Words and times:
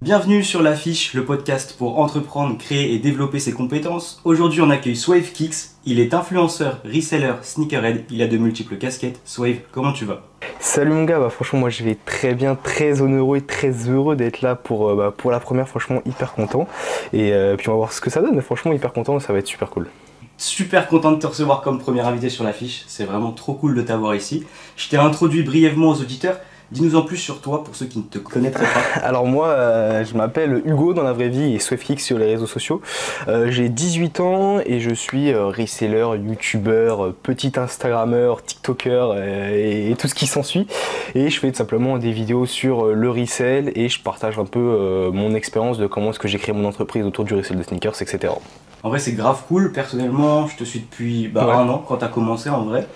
Bienvenue 0.00 0.44
sur 0.44 0.62
l'affiche, 0.62 1.12
le 1.14 1.24
podcast 1.24 1.74
pour 1.76 1.98
entreprendre, 1.98 2.56
créer 2.56 2.94
et 2.94 3.00
développer 3.00 3.40
ses 3.40 3.52
compétences. 3.52 4.20
Aujourd'hui, 4.24 4.60
on 4.60 4.70
accueille 4.70 4.94
Swave 4.94 5.32
Kicks. 5.32 5.56
Il 5.84 5.98
est 5.98 6.14
influenceur, 6.14 6.80
reseller, 6.84 7.32
sneakerhead. 7.42 8.04
Il 8.08 8.22
a 8.22 8.28
de 8.28 8.36
multiples 8.36 8.76
casquettes. 8.76 9.20
Swave, 9.24 9.56
comment 9.72 9.92
tu 9.92 10.04
vas? 10.04 10.22
Salut 10.60 10.92
mon 10.92 11.02
gars, 11.02 11.18
bah 11.18 11.30
franchement 11.30 11.58
moi 11.58 11.70
je 11.70 11.82
vais 11.82 11.96
très 11.96 12.34
bien, 12.36 12.54
très 12.54 13.00
honoreux 13.00 13.38
et 13.38 13.40
très 13.40 13.72
heureux 13.88 14.14
d'être 14.14 14.40
là 14.40 14.54
pour, 14.54 14.88
euh, 14.88 14.94
bah, 14.94 15.14
pour 15.16 15.32
la 15.32 15.40
première, 15.40 15.68
franchement 15.68 16.00
hyper 16.06 16.32
content. 16.32 16.68
Et 17.12 17.32
euh, 17.32 17.56
puis 17.56 17.68
on 17.68 17.72
va 17.72 17.78
voir 17.78 17.92
ce 17.92 18.00
que 18.00 18.08
ça 18.08 18.22
donne, 18.22 18.36
mais 18.36 18.40
franchement 18.40 18.72
hyper 18.72 18.92
content, 18.92 19.18
ça 19.18 19.32
va 19.32 19.40
être 19.40 19.48
super 19.48 19.68
cool. 19.68 19.88
Super 20.36 20.86
content 20.86 21.10
de 21.10 21.18
te 21.18 21.26
recevoir 21.26 21.60
comme 21.62 21.80
premier 21.80 22.02
invité 22.02 22.28
sur 22.28 22.44
l'affiche. 22.44 22.84
C'est 22.86 23.04
vraiment 23.04 23.32
trop 23.32 23.54
cool 23.54 23.74
de 23.74 23.82
t'avoir 23.82 24.14
ici. 24.14 24.44
Je 24.76 24.88
t'ai 24.88 24.96
introduit 24.96 25.42
brièvement 25.42 25.88
aux 25.88 26.00
auditeurs. 26.00 26.38
Dis-nous 26.70 26.96
en 26.96 27.02
plus 27.02 27.16
sur 27.16 27.40
toi 27.40 27.64
pour 27.64 27.74
ceux 27.74 27.86
qui 27.86 27.98
ne 27.98 28.04
te 28.04 28.18
connaîtraient 28.18 28.66
pas. 28.66 29.00
Alors 29.02 29.24
moi, 29.24 29.48
euh, 29.48 30.04
je 30.04 30.14
m'appelle 30.14 30.60
Hugo 30.66 30.92
dans 30.92 31.02
la 31.02 31.14
vraie 31.14 31.30
vie 31.30 31.54
et 31.54 31.58
SwiftKick 31.58 31.98
sur 31.98 32.18
les 32.18 32.26
réseaux 32.26 32.46
sociaux. 32.46 32.82
Euh, 33.26 33.50
j'ai 33.50 33.70
18 33.70 34.20
ans 34.20 34.58
et 34.66 34.78
je 34.80 34.92
suis 34.92 35.32
euh, 35.32 35.46
reseller, 35.46 36.06
youtubeur, 36.22 37.14
petit 37.22 37.52
instagrammeur, 37.56 38.42
tiktoker 38.42 39.16
et, 39.16 39.94
tout 39.98 40.08
ce 40.08 40.14
qui 40.14 40.26
s'ensuit. 40.26 40.66
Et 41.14 41.30
je 41.30 41.40
fais 41.40 41.50
tout 41.50 41.56
simplement 41.56 41.96
des 41.96 42.12
vidéos 42.12 42.44
sur 42.44 42.86
le 42.86 43.10
resell 43.10 43.72
et 43.74 43.88
je 43.88 44.02
partage 44.02 44.38
un 44.38 44.44
peu 44.44 45.10
mon 45.12 45.34
expérience 45.34 45.78
de 45.78 45.86
comment 45.86 46.10
est-ce 46.10 46.18
que 46.18 46.28
j'ai 46.28 46.38
créé 46.38 46.54
mon 46.54 46.66
entreprise 46.66 47.04
autour 47.04 47.24
du 47.24 47.34
resell 47.34 47.56
de 47.56 47.62
sneakers, 47.62 48.02
etc. 48.02 48.34
En 48.82 48.90
vrai, 48.90 48.98
c'est 48.98 49.12
grave 49.12 49.42
cool. 49.48 49.72
Personnellement, 49.72 50.46
je 50.46 50.56
te 50.56 50.64
suis 50.64 50.80
depuis 50.80 51.28
bah, 51.28 51.44
un 51.44 51.68
an 51.68 51.84
quand 51.86 51.96
tu 51.96 52.04
as 52.04 52.08
commencé 52.08 52.48
en 52.48 52.64
vrai. 52.64 52.86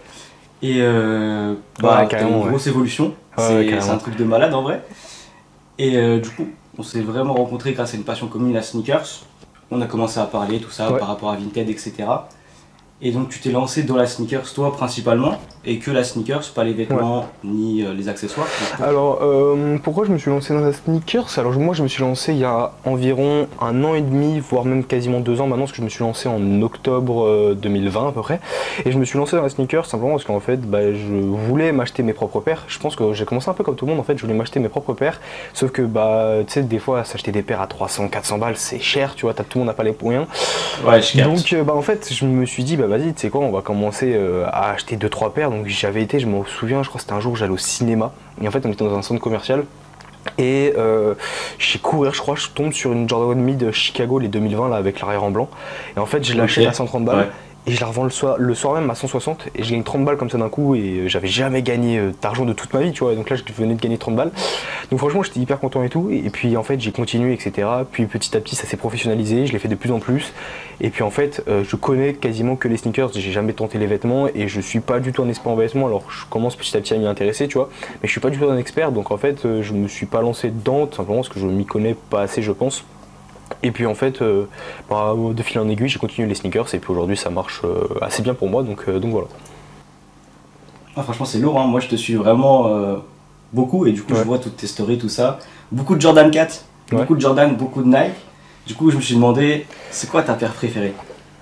Et 0.63 0.77
euh, 0.79 1.55
bah, 1.81 2.07
t'as 2.09 2.23
une 2.23 2.49
grosse 2.49 2.67
évolution. 2.69 3.15
c'est 3.37 3.75
un 3.75 3.99
truc 3.99 4.17
de 4.17 4.25
malade 4.25 4.55
en 4.55 4.63
vrai. 4.63 4.83
Et 5.79 5.97
euh, 5.97 6.21
du 6.21 6.31
coup, 6.31 6.47
on 6.79 6.83
s'est 6.83 7.01
vraiment 7.01 7.35
rencontrés 7.35 7.73
grâce 7.73 7.95
à 7.95 7.97
une 7.97 8.05
passion 8.05 8.29
commune, 8.29 8.55
la 8.55 8.63
sneakers. 8.63 9.25
On 9.71 9.81
a 9.81 9.87
commencé 9.87 10.21
à 10.21 10.25
parler, 10.25 10.61
tout 10.61 10.71
ça, 10.71 10.93
par 10.93 11.09
rapport 11.09 11.31
à 11.31 11.37
Vinted, 11.37 11.69
etc. 11.69 11.93
Et 13.05 13.11
donc 13.11 13.31
tu 13.31 13.41
t'es 13.41 13.51
lancé 13.51 13.83
dans 13.83 13.97
la 13.97 14.07
sneakers 14.07 14.53
toi 14.55 14.73
principalement 14.73 15.39
et 15.65 15.79
que 15.79 15.91
la 15.91 16.03
sneakers, 16.03 16.51
pas 16.55 16.65
les 16.65 16.73
vêtements 16.73 17.27
ni 17.45 17.85
euh, 17.85 17.95
les 17.95 18.09
accessoires. 18.09 18.49
Alors 18.83 19.21
euh, 19.23 19.79
pourquoi 19.83 20.05
je 20.05 20.11
me 20.11 20.19
suis 20.19 20.31
lancé 20.31 20.53
dans 20.55 20.61
la 20.61 20.73
sneakers? 20.73 21.39
Alors 21.39 21.53
moi 21.53 21.75
je 21.75 21.83
me 21.83 21.89
suis 21.89 22.03
lancé 22.03 22.33
il 22.33 22.39
y 22.39 22.45
a 22.45 22.73
environ 22.85 23.47
un 23.61 23.85
an 23.85 23.95
et 23.95 24.01
demi, 24.01 24.41
voire 24.41 24.65
même 24.65 24.85
quasiment 24.85 25.21
deux 25.21 25.41
ans 25.41 25.47
maintenant, 25.47 25.65
parce 25.65 25.73
que 25.73 25.79
je 25.79 25.83
me 25.83 25.89
suis 25.89 26.03
lancé 26.03 26.29
en 26.29 26.63
octobre 26.63 27.55
2020 27.55 28.05
euh, 28.05 28.09
à 28.09 28.13
peu 28.13 28.23
près. 28.23 28.41
Et 28.85 28.91
je 28.91 28.99
me 28.99 29.05
suis 29.05 29.19
lancé 29.19 29.37
dans 29.37 29.43
la 29.43 29.49
sneakers 29.49 29.87
simplement 29.87 30.13
parce 30.13 30.25
qu'en 30.25 30.41
fait 30.41 30.61
bah, 30.61 30.93
je 30.93 31.13
voulais 31.13 31.71
m'acheter 31.71 32.03
mes 32.03 32.13
propres 32.13 32.41
paires. 32.41 32.65
Je 32.67 32.79
pense 32.79 32.97
que 32.97 33.13
j'ai 33.13 33.25
commencé 33.25 33.49
un 33.49 33.55
peu 33.55 33.63
comme 33.63 33.77
tout 33.77 33.87
le 33.87 33.93
monde 33.93 34.01
en 34.01 34.05
fait, 34.05 34.17
je 34.17 34.23
voulais 34.23 34.35
m'acheter 34.35 34.59
mes 34.59 34.69
propres 34.69 34.95
paires. 34.95 35.21
Sauf 35.55 35.71
que 35.71 35.83
bah 35.83 36.39
tu 36.47 36.53
sais 36.53 36.63
des 36.63 36.81
fois 36.81 37.05
s'acheter 37.05 37.31
des 37.31 37.43
paires 37.43 37.61
à 37.61 37.69
300, 37.69 38.09
400 38.09 38.39
balles 38.39 38.57
c'est 38.57 38.81
cher, 38.81 39.15
tu 39.15 39.27
vois, 39.27 39.35
tout 39.35 39.45
le 39.55 39.59
monde 39.61 39.69
n'a 39.69 39.75
pas 39.75 39.85
les 39.85 39.97
moyens. 40.03 40.27
Ouais, 40.85 41.01
je 41.01 41.23
Donc 41.23 41.55
bah 41.65 41.75
en 41.75 41.83
fait 41.83 42.13
je 42.13 42.25
me 42.25 42.47
suis 42.47 42.65
dit 42.65 42.77
bah 42.77 42.89
vas-y, 42.93 43.15
tu 43.15 43.23
sais 43.23 43.31
quoi, 43.31 43.41
on 43.41 43.51
va 43.51 43.63
commencer 43.63 44.13
euh, 44.15 44.45
à 44.47 44.71
acheter 44.71 44.97
2-3 44.97 45.33
paires. 45.33 45.51
Donc 45.51 45.67
j'avais 45.67 46.03
été, 46.03 46.21
je 46.21 46.27
me 46.27 46.45
souviens, 46.45 46.83
je 46.83 46.89
crois 46.89 46.99
que 46.99 47.03
c'était 47.03 47.15
un 47.15 47.21
jour, 47.21 47.37
j'allais 47.37 47.53
au 47.53 47.59
cinéma. 47.59 48.13
Et 48.41 48.49
en 48.49 48.51
fait, 48.51 48.65
on 48.67 48.71
était 48.71 48.85
dans 48.85 48.97
un 48.97 49.03
centre 49.03 49.21
commercial. 49.21 49.65
Et 50.39 50.73
euh, 50.77 51.15
chez 51.59 51.79
courir, 51.79 52.15
je 52.15 52.21
crois, 52.21 52.37
je 52.37 52.49
tombe 52.49 52.73
sur 52.73 52.93
une 52.93 53.09
Jordan 53.09 53.49
1 53.49 53.55
de 53.55 53.71
Chicago, 53.73 54.19
les 54.19 54.29
2020, 54.29 54.69
là, 54.69 54.77
avec 54.77 55.01
l'arrière 55.01 55.25
en 55.25 55.31
blanc. 55.31 55.49
Et 55.97 55.99
en 55.99 56.07
fait, 56.07 56.23
je 56.23 56.35
l'achète 56.35 56.67
à 56.67 56.73
130 56.73 57.05
balles 57.05 57.29
et 57.67 57.73
je 57.73 57.81
la 57.81 57.87
revends 57.87 58.03
le 58.03 58.55
soir, 58.55 58.75
même 58.75 58.91
à 58.91 58.95
160 58.97 59.49
et 59.55 59.63
je 59.63 59.71
gagne 59.71 59.85
30 59.85 60.05
balles 60.05 60.17
comme 60.17 60.31
ça 60.31 60.37
d'un 60.37 60.49
coup 60.49 60.75
et 60.75 60.81
euh, 60.81 61.09
j'avais 61.09 61.29
jamais 61.29 61.63
gagné 61.63 61.97
euh, 61.99 62.11
d'argent 62.21 62.45
de 62.45 62.53
toute 62.53 62.75
ma 62.75 62.81
vie 62.81 62.91
tu 62.91 63.05
vois. 63.05 63.15
Donc 63.15 63.31
là 63.31 63.37
je 63.37 63.45
venais 63.53 63.75
de 63.75 63.81
gagner 63.81 63.99
30 63.99 64.17
balles. 64.17 64.33
Donc 64.91 64.99
franchement 64.99 65.23
j'étais 65.23 65.39
hyper 65.39 65.61
content 65.61 65.85
et 65.85 65.89
tout. 65.89 66.11
Et 66.11 66.29
puis 66.31 66.57
en 66.57 66.65
fait 66.65 66.81
j'ai 66.81 66.91
continué 66.91 67.33
etc 67.33 67.69
puis 67.91 68.07
petit 68.07 68.37
à 68.37 68.41
petit 68.41 68.57
ça 68.57 68.67
s'est 68.67 68.77
professionnalisé 68.77 69.47
je 69.47 69.53
l'ai 69.53 69.61
fait 69.61 69.69
de 69.69 69.77
plus 69.77 69.93
en 69.93 70.01
plus. 70.01 70.33
Et 70.81 70.91
puis 70.91 71.05
en 71.05 71.11
fait 71.11 71.45
euh, 71.47 71.63
je 71.63 71.77
connais 71.77 72.15
quasiment 72.15 72.57
que 72.57 72.67
les 72.67 72.77
sneakers. 72.77 73.13
J'ai 73.15 73.31
jamais 73.31 73.53
tenté 73.53 73.79
les 73.79 73.87
vêtements 73.87 74.27
et 74.27 74.49
je 74.49 74.61
suis 74.61 74.81
pas 74.81 74.99
du 74.99 75.13
tout 75.13 75.23
un 75.23 75.29
expert 75.29 75.53
en 75.53 75.57
vêtements. 75.57 75.87
Alors 75.87 76.11
je 76.11 76.25
commence 76.27 76.57
petit 76.57 76.77
à 76.77 76.81
petit 76.81 76.95
à 76.95 76.99
m'y 76.99 77.07
intéresser 77.07 77.47
tu 77.47 77.59
vois. 77.59 77.71
Mais 78.03 78.09
je 78.09 78.11
suis 78.11 78.21
pas 78.21 78.31
du 78.31 78.39
tout 78.39 78.47
un 78.47 78.59
expert. 78.59 78.91
Donc 78.91 79.13
en 79.13 79.17
fait 79.17 79.63
je 79.63 79.73
me 79.73 79.87
suis 79.87 80.07
pas 80.07 80.21
lancé 80.21 80.51
dedans 80.51 80.91
simplement 80.91 81.19
parce 81.19 81.29
que 81.29 81.39
je 81.39 81.47
m'y 81.47 81.65
connais 81.65 81.95
pas 81.95 82.23
assez 82.23 82.43
je 82.43 82.51
pense 82.51 82.85
et 83.63 83.71
puis 83.71 83.87
en 83.87 83.95
fait, 83.95 84.23
euh, 84.23 84.47
bah, 84.91 85.15
de 85.17 85.43
fil 85.43 85.59
en 85.61 85.69
aiguille, 85.69 85.89
j'ai 85.89 85.99
continué 85.99 86.29
les 86.29 86.35
sneakers 86.35 86.75
et 86.75 86.79
puis 86.79 86.91
aujourd'hui 86.91 87.17
ça 87.17 87.31
marche 87.31 87.63
euh, 87.65 87.87
assez 88.01 88.23
bien 88.23 88.35
pour 88.35 88.49
moi, 88.49 88.63
donc, 88.63 88.85
euh, 88.89 88.99
donc 88.99 89.13
voilà. 89.13 89.29
Ah, 90.97 91.03
franchement, 91.03 91.25
c'est 91.25 91.39
lourd, 91.39 91.59
hein. 91.59 91.67
moi 91.67 91.81
je 91.81 91.89
te 91.89 91.97
suis 91.97 92.15
vraiment 92.15 92.69
beaucoup 93.53 93.87
et 93.87 93.93
du 93.93 94.03
coup 94.03 94.15
je 94.15 94.23
vois 94.23 94.39
toutes 94.39 94.57
tes 94.57 94.67
stories, 94.67 94.99
tout 94.99 95.09
ça. 95.09 95.39
Beaucoup 95.71 95.95
de 95.95 96.01
Jordan 96.01 96.31
4, 96.31 96.65
beaucoup 96.91 97.15
de 97.15 97.21
Jordan, 97.21 97.57
beaucoup 97.57 97.83
de 97.83 97.89
Nike. 97.89 98.13
Du 98.67 98.75
coup, 98.75 98.91
je 98.91 98.97
me 98.97 99.01
suis 99.01 99.15
demandé, 99.15 99.67
c'est 99.91 100.09
quoi 100.09 100.23
ta 100.23 100.35
paire 100.35 100.53
préférée? 100.53 100.95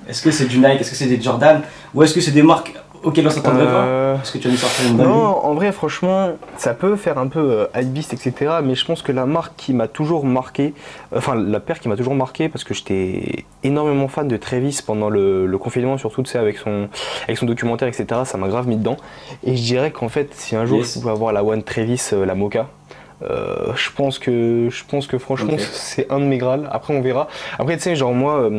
Est-ce 0.08 0.22
que 0.22 0.30
c'est 0.30 0.46
du 0.46 0.58
Nike? 0.58 0.80
Est-ce 0.80 0.90
que 0.90 0.96
c'est 0.96 1.06
des 1.06 1.20
Jordan? 1.20 1.62
Ou 1.94 2.02
est-ce 2.02 2.14
que 2.14 2.20
c'est 2.20 2.30
des 2.30 2.42
marques 2.42 2.74
auquel 3.02 3.26
on 3.26 3.30
s'attendrait 3.30 3.64
pas 3.64 3.84
euh, 3.84 4.16
Parce 4.16 4.30
que 4.30 4.38
tu 4.38 4.48
as 4.48 4.88
une 4.88 4.96
Non, 4.96 5.44
en 5.44 5.54
vrai, 5.54 5.72
franchement, 5.72 6.32
ça 6.56 6.74
peut 6.74 6.96
faire 6.96 7.18
un 7.18 7.28
peu 7.28 7.40
euh, 7.40 7.66
hypebeast, 7.74 8.12
etc. 8.12 8.56
Mais 8.62 8.74
je 8.74 8.84
pense 8.84 9.02
que 9.02 9.12
la 9.12 9.26
marque 9.26 9.54
qui 9.56 9.74
m'a 9.74 9.88
toujours 9.88 10.24
marqué, 10.24 10.74
euh, 11.12 11.18
enfin, 11.18 11.34
la 11.34 11.60
paire 11.60 11.80
qui 11.80 11.88
m'a 11.88 11.96
toujours 11.96 12.14
marqué, 12.14 12.48
parce 12.48 12.64
que 12.64 12.74
j'étais 12.74 13.44
énormément 13.62 14.08
fan 14.08 14.28
de 14.28 14.36
Travis 14.36 14.80
pendant 14.84 15.08
le, 15.08 15.58
confinement, 15.58 15.98
surtout, 15.98 16.22
tu 16.22 16.30
sais, 16.30 16.38
avec 16.38 16.58
son, 16.58 16.88
avec 17.24 17.38
son 17.38 17.46
documentaire, 17.46 17.88
etc. 17.88 18.22
Ça 18.24 18.38
m'a 18.38 18.48
grave 18.48 18.66
mis 18.66 18.76
dedans. 18.76 18.96
Et 19.44 19.56
je 19.56 19.62
dirais 19.62 19.90
qu'en 19.90 20.08
fait, 20.08 20.34
si 20.34 20.56
un 20.56 20.64
jour 20.64 20.82
je 20.82 20.94
pouvais 20.94 21.10
avoir 21.10 21.32
la 21.32 21.44
One 21.44 21.62
Travis, 21.62 22.10
la 22.12 22.34
Mocha, 22.34 22.68
je 23.22 23.90
pense 23.94 24.18
que 24.18 24.68
je 24.70 24.82
pense 24.88 25.06
que 25.06 25.18
franchement 25.18 25.52
c'est 25.58 26.10
un 26.10 26.18
de 26.18 26.24
mes 26.24 26.38
grâles. 26.38 26.68
Après 26.72 26.94
on 26.94 27.02
verra. 27.02 27.28
Après 27.58 27.76
tu 27.76 27.82
sais 27.82 27.94
genre 27.94 28.14
moi 28.14 28.50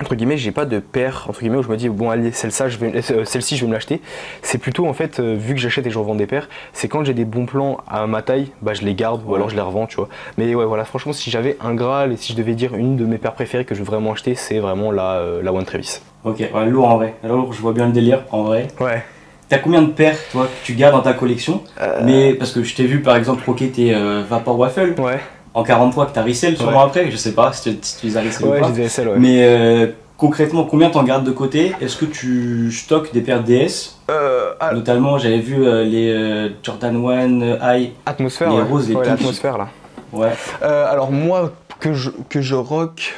entre 0.00 0.14
guillemets, 0.14 0.38
j'ai 0.38 0.50
pas 0.50 0.64
de 0.64 0.78
paire 0.78 1.26
entre 1.28 1.40
guillemets 1.40 1.58
où 1.58 1.62
je 1.62 1.68
me 1.68 1.76
dis 1.76 1.88
bon 1.88 2.10
allez 2.10 2.32
celle-ci 2.32 2.64
je 2.68 2.78
vais 2.78 3.02
euh, 3.10 3.24
celle-ci 3.24 3.56
je 3.56 3.62
vais 3.62 3.68
me 3.68 3.74
l'acheter. 3.74 4.00
C'est 4.42 4.58
plutôt 4.58 4.86
en 4.86 4.92
fait 4.92 5.20
euh, 5.20 5.34
vu 5.34 5.54
que 5.54 5.60
j'achète 5.60 5.86
et 5.86 5.90
je 5.90 5.98
revends 5.98 6.14
des 6.14 6.26
paires, 6.26 6.48
c'est 6.72 6.88
quand 6.88 7.04
j'ai 7.04 7.14
des 7.14 7.24
bons 7.24 7.46
plans 7.46 7.78
à 7.86 8.06
ma 8.06 8.22
taille, 8.22 8.50
bah 8.62 8.74
je 8.74 8.82
les 8.82 8.94
garde 8.94 9.22
ou 9.26 9.34
alors 9.34 9.50
je 9.50 9.56
les 9.56 9.60
revends, 9.60 9.86
tu 9.86 9.96
vois. 9.96 10.08
Mais 10.38 10.54
ouais 10.54 10.64
voilà, 10.64 10.84
franchement 10.84 11.12
si 11.12 11.30
j'avais 11.30 11.56
un 11.60 11.74
Graal 11.74 12.12
et 12.12 12.16
si 12.16 12.32
je 12.32 12.38
devais 12.38 12.54
dire 12.54 12.74
une 12.74 12.96
de 12.96 13.04
mes 13.04 13.18
paires 13.18 13.34
préférées 13.34 13.64
que 13.64 13.74
je 13.74 13.80
veux 13.80 13.86
vraiment 13.86 14.12
acheter, 14.12 14.34
c'est 14.34 14.58
vraiment 14.58 14.90
la 14.90 15.16
euh, 15.16 15.42
la 15.42 15.52
One 15.52 15.64
Travis. 15.64 16.00
OK, 16.24 16.38
ouais, 16.38 16.66
lourd 16.66 16.88
en 16.88 16.96
vrai. 16.96 17.14
Alors 17.22 17.52
je 17.52 17.60
vois 17.60 17.72
bien 17.72 17.86
le 17.86 17.92
délire 17.92 18.22
en 18.30 18.42
vrai. 18.42 18.68
Ouais. 18.80 19.02
T'as 19.48 19.58
combien 19.58 19.82
de 19.82 19.90
paires 19.90 20.16
toi 20.30 20.46
que 20.46 20.66
tu 20.66 20.74
gardes 20.74 20.94
dans 20.94 21.02
ta 21.02 21.12
collection? 21.12 21.62
Mais 22.04 22.34
parce 22.34 22.52
que 22.52 22.62
je 22.62 22.74
t'ai 22.74 22.84
vu 22.84 23.02
par 23.02 23.16
exemple 23.16 23.42
croquer 23.42 23.68
tes 23.70 23.92
Vapor 24.28 24.56
Waffle. 24.56 24.94
Ouais 24.98 25.18
en 25.54 25.62
43 25.62 26.06
que 26.06 26.12
tu 26.12 26.18
as 26.18 26.22
resell 26.22 26.56
sûrement 26.56 26.82
après, 26.82 27.10
je 27.10 27.16
sais 27.16 27.32
pas 27.32 27.52
si 27.52 27.76
tu, 27.76 28.06
les 28.06 28.16
as 28.16 28.20
resell 28.20 28.46
ou 28.46 28.50
pas. 28.52 28.70
ouais. 28.70 29.18
Mais 29.18 29.42
euh, 29.42 29.86
concrètement, 30.16 30.64
combien 30.64 30.90
t'en 30.90 31.02
gardes 31.02 31.24
de 31.24 31.30
côté? 31.30 31.72
Est-ce 31.80 31.96
que 31.96 32.04
tu 32.04 32.70
stockes 32.72 33.12
des 33.12 33.20
paires 33.20 33.42
DS? 33.42 33.96
Euh, 34.10 34.52
ah. 34.60 34.72
Notamment, 34.72 35.18
j'avais 35.18 35.40
vu 35.40 35.64
euh, 35.64 35.84
les 35.84 36.52
Jordan 36.62 37.04
1 37.04 37.74
High, 37.74 37.92
Atmosphère, 38.06 38.50
les 38.50 38.62
roses, 38.62 38.88
les 38.88 38.94
ouais, 38.94 39.06
l'atmosphère 39.06 39.58
là. 39.58 39.68
Ouais. 40.12 40.32
alors 40.62 41.12
moi, 41.12 41.52
que 41.78 41.92
je, 41.94 42.10
que 42.28 42.40
je 42.40 42.54
rock, 42.54 43.14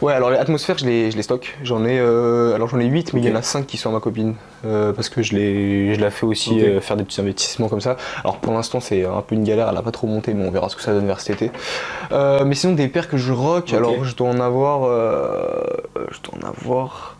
Ouais, 0.00 0.12
alors 0.12 0.30
les 0.30 0.38
atmosphères, 0.38 0.78
je 0.78 0.86
les, 0.86 1.10
je 1.10 1.16
les 1.16 1.22
stocke. 1.22 1.56
J'en 1.62 1.84
ai, 1.84 1.98
euh, 1.98 2.54
alors 2.54 2.68
j'en 2.68 2.78
ai 2.78 2.86
8, 2.86 3.12
mais 3.12 3.20
il 3.20 3.28
y 3.28 3.32
en 3.32 3.36
a 3.36 3.42
5 3.42 3.66
qui 3.66 3.76
sont 3.76 3.90
à 3.90 3.92
ma 3.92 4.00
copine. 4.00 4.34
Euh, 4.64 4.92
parce 4.92 5.08
que 5.08 5.22
je, 5.22 5.34
les, 5.34 5.94
je 5.94 6.00
la 6.00 6.10
fais 6.10 6.24
aussi 6.24 6.60
euh, 6.60 6.80
faire 6.80 6.96
des 6.96 7.04
petits 7.04 7.20
investissements 7.20 7.68
comme 7.68 7.80
ça. 7.80 7.96
Alors 8.24 8.38
pour 8.38 8.52
l'instant, 8.52 8.80
c'est 8.80 9.04
un 9.04 9.20
peu 9.22 9.34
une 9.34 9.44
galère, 9.44 9.68
elle 9.68 9.76
a 9.76 9.82
pas 9.82 9.90
trop 9.92 10.06
monté, 10.06 10.34
mais 10.34 10.46
on 10.46 10.50
verra 10.50 10.68
ce 10.68 10.76
que 10.76 10.82
ça 10.82 10.92
donne 10.92 11.06
vers 11.06 11.20
cet 11.20 11.42
été. 11.42 11.52
mais 12.10 12.54
sinon, 12.54 12.74
des 12.74 12.88
paires 12.88 13.08
que 13.08 13.16
je 13.16 13.32
rock, 13.32 13.72
alors 13.72 14.04
je 14.04 14.14
dois 14.16 14.28
en 14.28 14.40
avoir. 14.40 14.82
je 15.96 16.18
dois 16.22 16.38
en 16.42 16.48
avoir. 16.48 17.16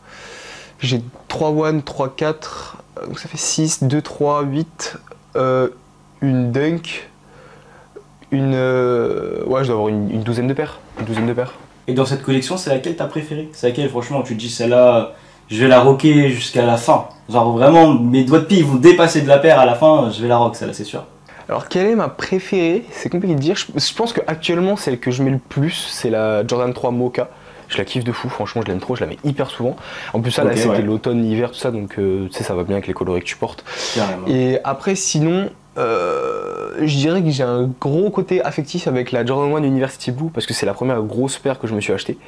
J'ai 0.81 1.03
3 1.27 1.69
1, 1.69 1.81
3 1.81 2.15
4, 2.15 2.77
donc 3.07 3.19
ça 3.19 3.29
fait 3.29 3.37
6, 3.37 3.85
2, 3.85 4.01
3, 4.01 4.43
8, 4.43 4.97
une 6.23 6.53
dunk, 6.53 7.09
une. 8.31 8.55
ouais, 8.55 9.65
je 9.65 9.67
dois 9.67 9.75
avoir 9.75 9.89
une, 9.89 10.11
une 10.11 10.23
douzaine 10.23 10.47
de 10.47 10.55
paires. 10.55 10.79
Une 11.01 11.05
douzaine 11.05 11.27
de 11.27 11.33
paires. 11.33 11.53
Et 11.89 11.95
dans 11.95 12.05
cette 12.05 12.23
collection, 12.23 12.59
c'est 12.59 12.71
laquelle 12.71 12.97
t'as 12.97 13.07
préférée? 13.07 13.49
C'est 13.53 13.69
laquelle, 13.69 13.89
franchement, 13.89 14.23
tu 14.23 14.35
te 14.35 14.39
dis 14.39 14.51
celle-là, 14.51 15.15
je 15.51 15.59
vais 15.59 15.69
la 15.69 15.81
rocker 15.81 16.29
jusqu'à 16.29 16.67
la 16.67 16.77
fin. 16.77 17.09
Genre 17.31 17.51
vraiment, 17.53 17.95
mes 17.95 18.25
doigts 18.25 18.41
de 18.41 18.45
pied 18.45 18.59
ils 18.59 18.65
vont 18.65 18.77
dépasser 18.77 19.23
de 19.23 19.29
la 19.29 19.39
paire 19.39 19.59
à 19.59 19.65
la 19.65 19.75
fin, 19.75 20.11
je 20.11 20.21
vais 20.21 20.29
la 20.29 20.37
rock, 20.37 20.55
celle-là, 20.55 20.75
c'est 20.75 20.85
sûr. 20.85 21.05
Alors, 21.49 21.69
quelle 21.69 21.87
est 21.87 21.95
ma 21.95 22.09
préférée? 22.09 22.85
C'est 22.91 23.09
compliqué 23.09 23.35
de 23.35 23.41
dire. 23.41 23.57
Je, 23.57 23.95
pense 23.95 24.13
que 24.13 24.21
actuellement, 24.27 24.77
celle 24.77 25.01
que 25.01 25.11
je 25.11 25.23
mets 25.23 25.31
le 25.31 25.39
plus, 25.39 25.89
c'est 25.91 26.11
la 26.11 26.47
Jordan 26.47 26.75
3 26.75 26.91
Mocha. 26.91 27.31
Je 27.69 27.79
la 27.79 27.85
kiffe 27.87 28.05
de 28.05 28.13
fou, 28.13 28.29
franchement, 28.29 28.63
je 28.63 28.69
l'aime 28.71 28.81
trop, 28.81 28.95
je 28.95 29.01
la 29.01 29.07
mets 29.07 29.19
hyper 29.25 29.51
souvent. 29.51 29.77
En 30.13 30.21
plus, 30.21 30.31
ça, 30.31 30.45
là, 30.45 30.55
c'était 30.57 30.83
l'automne, 30.83 31.23
l'hiver, 31.23 31.51
tout 31.51 31.59
ça, 31.59 31.71
donc 31.71 31.99
euh, 31.99 32.27
tu 32.29 32.35
sais, 32.35 32.45
ça 32.45 32.55
va 32.55 32.65
bien 32.65 32.77
avec 32.77 32.87
les 32.87 32.95
coloris 32.95 33.21
que 33.21 33.27
tu 33.27 33.37
portes. 33.37 33.65
Et 34.27 34.59
après, 34.65 34.95
sinon, 34.95 35.51
je 35.79 36.97
dirais 36.97 37.23
que 37.23 37.31
j'ai 37.31 37.43
un 37.43 37.71
gros 37.81 38.11
côté 38.11 38.43
affectif 38.43 38.89
avec 38.89 39.13
la 39.13 39.25
Jordan 39.25 39.65
1 39.65 39.67
University 39.67 40.11
Blue 40.11 40.31
parce 40.33 40.47
que 40.47 40.55
c'est 40.55 40.67
la 40.67 40.75
première 40.75 41.03
grosse 41.03 41.39
paire 41.39 41.59
que 41.59 41.67
je 41.67 41.75
me 41.75 41.81
suis 41.81 41.93
acheté. 41.93 42.19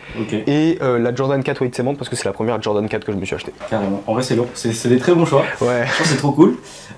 Et 0.46 0.78
euh, 0.82 0.98
la 0.98 1.14
Jordan 1.14 1.42
4 1.42 1.62
White 1.62 1.74
Cement 1.74 1.94
parce 1.94 2.08
que 2.08 2.16
c'est 2.16 2.24
la 2.24 2.32
première 2.32 2.60
Jordan 2.62 2.88
4 2.88 3.04
que 3.04 3.12
je 3.12 3.16
me 3.16 3.24
suis 3.24 3.34
acheté. 3.34 3.52
Carrément. 3.68 4.02
En 4.06 4.14
vrai, 4.14 4.22
c'est 4.22 4.36
lourd. 4.36 4.48
C'est 4.54 4.88
des 4.88 4.98
très 4.98 5.14
bons 5.14 5.26
choix. 5.26 5.44
Ouais. 5.60 5.84
Je 5.86 5.98
pense 5.98 6.06
c'est 6.06 6.16
trop 6.16 6.32
cool. 6.32 6.56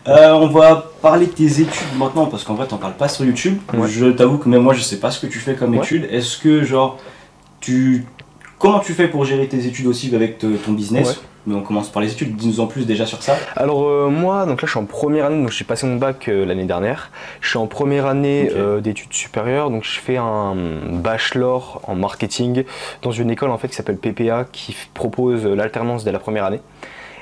Euh, 0.08 0.32
on 0.32 0.48
va 0.48 0.90
parler 1.00 1.26
de 1.26 1.32
tes 1.32 1.60
études 1.60 1.96
maintenant 1.96 2.26
parce 2.26 2.44
qu'en 2.44 2.54
vrai, 2.54 2.66
t'en 2.66 2.78
parles 2.78 2.94
pas 2.94 3.08
sur 3.08 3.24
YouTube. 3.24 3.58
Je 3.88 4.06
t'avoue 4.06 4.38
que 4.38 4.48
même 4.48 4.62
moi, 4.62 4.74
je 4.74 4.82
sais 4.82 4.98
pas 4.98 5.10
ce 5.10 5.20
que 5.20 5.26
tu 5.26 5.38
fais 5.38 5.54
comme 5.54 5.74
études. 5.74 6.08
Est-ce 6.10 6.38
que, 6.38 6.62
genre, 6.64 6.98
tu. 7.60 8.04
Comment 8.62 8.78
tu 8.78 8.92
fais 8.94 9.08
pour 9.08 9.24
gérer 9.24 9.48
tes 9.48 9.66
études 9.66 9.88
aussi 9.88 10.14
avec 10.14 10.38
ton 10.38 10.72
business 10.72 11.20
mais 11.44 11.56
on 11.56 11.62
commence 11.62 11.88
par 11.88 12.00
les 12.00 12.12
études, 12.12 12.36
dis-nous 12.36 12.60
en 12.60 12.68
plus 12.68 12.86
déjà 12.86 13.04
sur 13.04 13.20
ça. 13.20 13.36
Alors 13.56 13.88
euh, 13.88 14.08
moi, 14.08 14.46
donc 14.46 14.62
là 14.62 14.66
je 14.66 14.70
suis 14.70 14.78
en 14.78 14.84
première 14.84 15.24
année, 15.24 15.42
donc 15.42 15.50
j'ai 15.50 15.64
passé 15.64 15.88
mon 15.88 15.96
bac 15.96 16.28
euh, 16.28 16.44
l'année 16.44 16.66
dernière. 16.66 17.10
Je 17.40 17.48
suis 17.48 17.58
en 17.58 17.66
première 17.66 18.06
année 18.06 18.52
euh, 18.54 18.80
d'études 18.80 19.12
supérieures, 19.12 19.70
donc 19.70 19.82
je 19.82 19.98
fais 19.98 20.18
un 20.18 20.54
bachelor 20.88 21.82
en 21.88 21.96
marketing 21.96 22.62
dans 23.02 23.10
une 23.10 23.28
école 23.28 23.50
en 23.50 23.58
fait 23.58 23.66
qui 23.66 23.74
s'appelle 23.74 23.96
PPA 23.96 24.46
qui 24.52 24.76
propose 24.94 25.44
l'alternance 25.44 26.04
dès 26.04 26.12
la 26.12 26.20
première 26.20 26.44
année. 26.44 26.60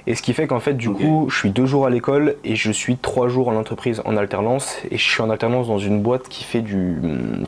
Et 0.06 0.14
ce 0.14 0.22
qui 0.22 0.32
fait 0.32 0.46
qu'en 0.46 0.60
fait, 0.60 0.74
du 0.74 0.90
coup, 0.90 1.26
je 1.30 1.36
suis 1.36 1.50
deux 1.50 1.66
jours 1.66 1.86
à 1.86 1.90
l'école 1.90 2.36
et 2.44 2.56
je 2.56 2.70
suis 2.72 2.96
trois 2.96 3.28
jours 3.28 3.48
en 3.48 3.56
entreprise 3.56 4.02
en 4.04 4.16
alternance. 4.16 4.78
Et 4.90 4.98
je 4.98 5.08
suis 5.08 5.22
en 5.22 5.30
alternance 5.30 5.68
dans 5.68 5.78
une 5.78 6.00
boîte 6.00 6.28
qui 6.28 6.44
fait 6.44 6.60
du, 6.60 6.96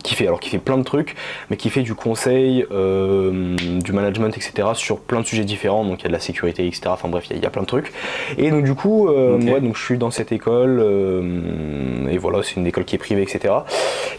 qui 0.02 0.14
fait 0.14 0.26
alors 0.26 0.40
qui 0.40 0.50
fait 0.50 0.58
plein 0.58 0.78
de 0.78 0.82
trucs, 0.82 1.14
mais 1.50 1.56
qui 1.56 1.70
fait 1.70 1.82
du 1.82 1.94
conseil, 1.94 2.66
euh, 2.72 3.56
du 3.56 3.92
management, 3.92 4.36
etc. 4.36 4.68
sur 4.74 4.98
plein 4.98 5.20
de 5.20 5.26
sujets 5.26 5.44
différents. 5.44 5.84
Donc 5.84 6.00
il 6.00 6.04
y 6.04 6.06
a 6.06 6.08
de 6.08 6.14
la 6.14 6.20
sécurité, 6.20 6.66
etc. 6.66 6.82
Enfin 6.86 7.08
bref, 7.08 7.26
il 7.30 7.38
y, 7.38 7.46
a 7.46 7.50
plein 7.50 7.62
de 7.62 7.66
trucs. 7.66 7.92
Et 8.38 8.50
donc 8.50 8.64
du 8.64 8.74
coup, 8.74 9.08
euh, 9.08 9.38
moi, 9.38 9.60
donc 9.60 9.76
je 9.76 9.82
suis 9.82 9.98
dans 9.98 10.10
cette 10.10 10.32
école 10.32 10.80
euh, 10.80 12.08
et 12.08 12.18
voilà, 12.18 12.42
c'est 12.42 12.56
une 12.56 12.66
école 12.66 12.84
qui 12.84 12.96
est 12.96 12.98
privée, 12.98 13.22
etc. 13.22 13.54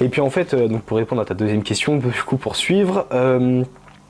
Et 0.02 0.10
puis 0.10 0.22
en 0.22 0.30
fait, 0.30 0.56
donc 0.56 0.82
pour 0.82 0.98
répondre 0.98 1.22
à 1.22 1.26
ta 1.26 1.34
deuxième 1.34 1.64
question, 1.64 1.98
du 1.98 2.12
coup 2.26 2.38
pour 2.38 2.56
suivre. 2.56 3.06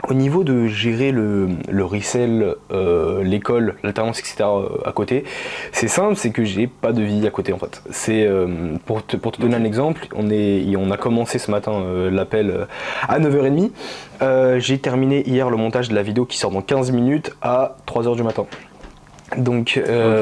Au 0.09 0.13
niveau 0.13 0.43
de 0.43 0.67
gérer 0.67 1.13
le, 1.13 1.47
le 1.69 1.85
resell, 1.85 2.55
euh, 2.73 3.23
l'école, 3.23 3.75
l'alternance, 3.83 4.19
etc. 4.19 4.35
Euh, 4.41 4.67
à 4.85 4.91
côté, 4.91 5.23
c'est 5.71 5.87
simple, 5.87 6.17
c'est 6.17 6.31
que 6.31 6.43
j'ai 6.43 6.67
pas 6.67 6.91
de 6.91 7.01
vie 7.01 7.25
à 7.25 7.29
côté 7.29 7.53
en 7.53 7.57
fait. 7.57 7.81
C'est 7.89 8.25
euh, 8.25 8.75
pour 8.85 9.05
te, 9.05 9.15
pour 9.15 9.31
te 9.31 9.41
donner 9.41 9.55
un 9.55 9.63
exemple, 9.63 10.07
on, 10.13 10.29
est, 10.29 10.75
on 10.75 10.91
a 10.91 10.97
commencé 10.97 11.39
ce 11.39 11.49
matin 11.49 11.81
l'appel 12.11 12.67
à 13.07 13.17
9h30. 13.19 14.59
j'ai 14.59 14.77
terminé 14.79 15.27
hier 15.27 15.49
le 15.49 15.55
montage 15.55 15.87
de 15.87 15.95
la 15.95 16.03
vidéo 16.03 16.25
qui 16.25 16.37
sort 16.37 16.51
dans 16.51 16.61
15 16.61 16.91
minutes 16.91 17.33
à 17.41 17.77
3h 17.87 18.17
du 18.17 18.23
matin. 18.23 18.45
Donc 19.37 19.79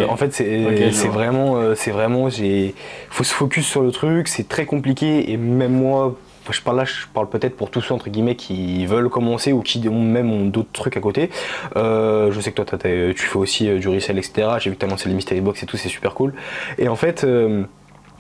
en 0.10 0.16
fait 0.16 0.32
c'est 0.32 1.08
vraiment 1.08 1.76
c'est 1.76 1.92
vraiment 1.92 2.30
j'ai 2.30 2.76
faut 3.10 3.24
se 3.24 3.34
focus 3.34 3.66
sur 3.66 3.82
le 3.82 3.92
truc, 3.92 4.28
c'est 4.28 4.48
très 4.48 4.66
compliqué 4.66 5.32
et 5.32 5.38
même 5.38 5.74
moi 5.74 6.16
je 6.50 6.62
parle 6.62 6.78
là, 6.78 6.86
je 6.86 7.08
parle 7.14 7.30
peut-être 7.30 7.56
pour 7.56 7.70
tous 7.70 7.82
ceux 7.82 7.94
entre 7.94 8.10
guillemets 8.10 8.36
qui 8.36 8.86
veulent 8.86 9.10
commencer 9.10 9.52
ou 9.52 9.62
qui 9.62 9.88
ont 9.88 10.02
même 10.02 10.52
d'autres 10.52 10.72
trucs 10.72 10.98
à 10.98 11.00
côté. 11.00 11.30
Euh, 11.76 12.32
je 12.32 12.40
sais 12.42 12.52
que 12.52 12.62
toi, 12.62 12.78
tu 12.78 13.16
fais 13.16 13.38
aussi 13.38 13.70
euh, 13.70 13.80
du 13.80 13.88
resell, 13.88 14.18
etc. 14.18 14.48
J'ai 14.60 14.70
vu 14.70 14.76
que 14.76 14.82
tu 14.82 14.86
as 14.86 14.90
lancé 14.90 15.08
les 15.10 15.16
mystery 15.16 15.42
box 15.42 15.64
et 15.64 15.66
tout, 15.66 15.78
c'est 15.78 15.90
super 15.90 16.14
cool. 16.14 16.34
Et 16.78 16.88
en 16.88 16.96
fait, 16.96 17.24
euh, 17.24 17.64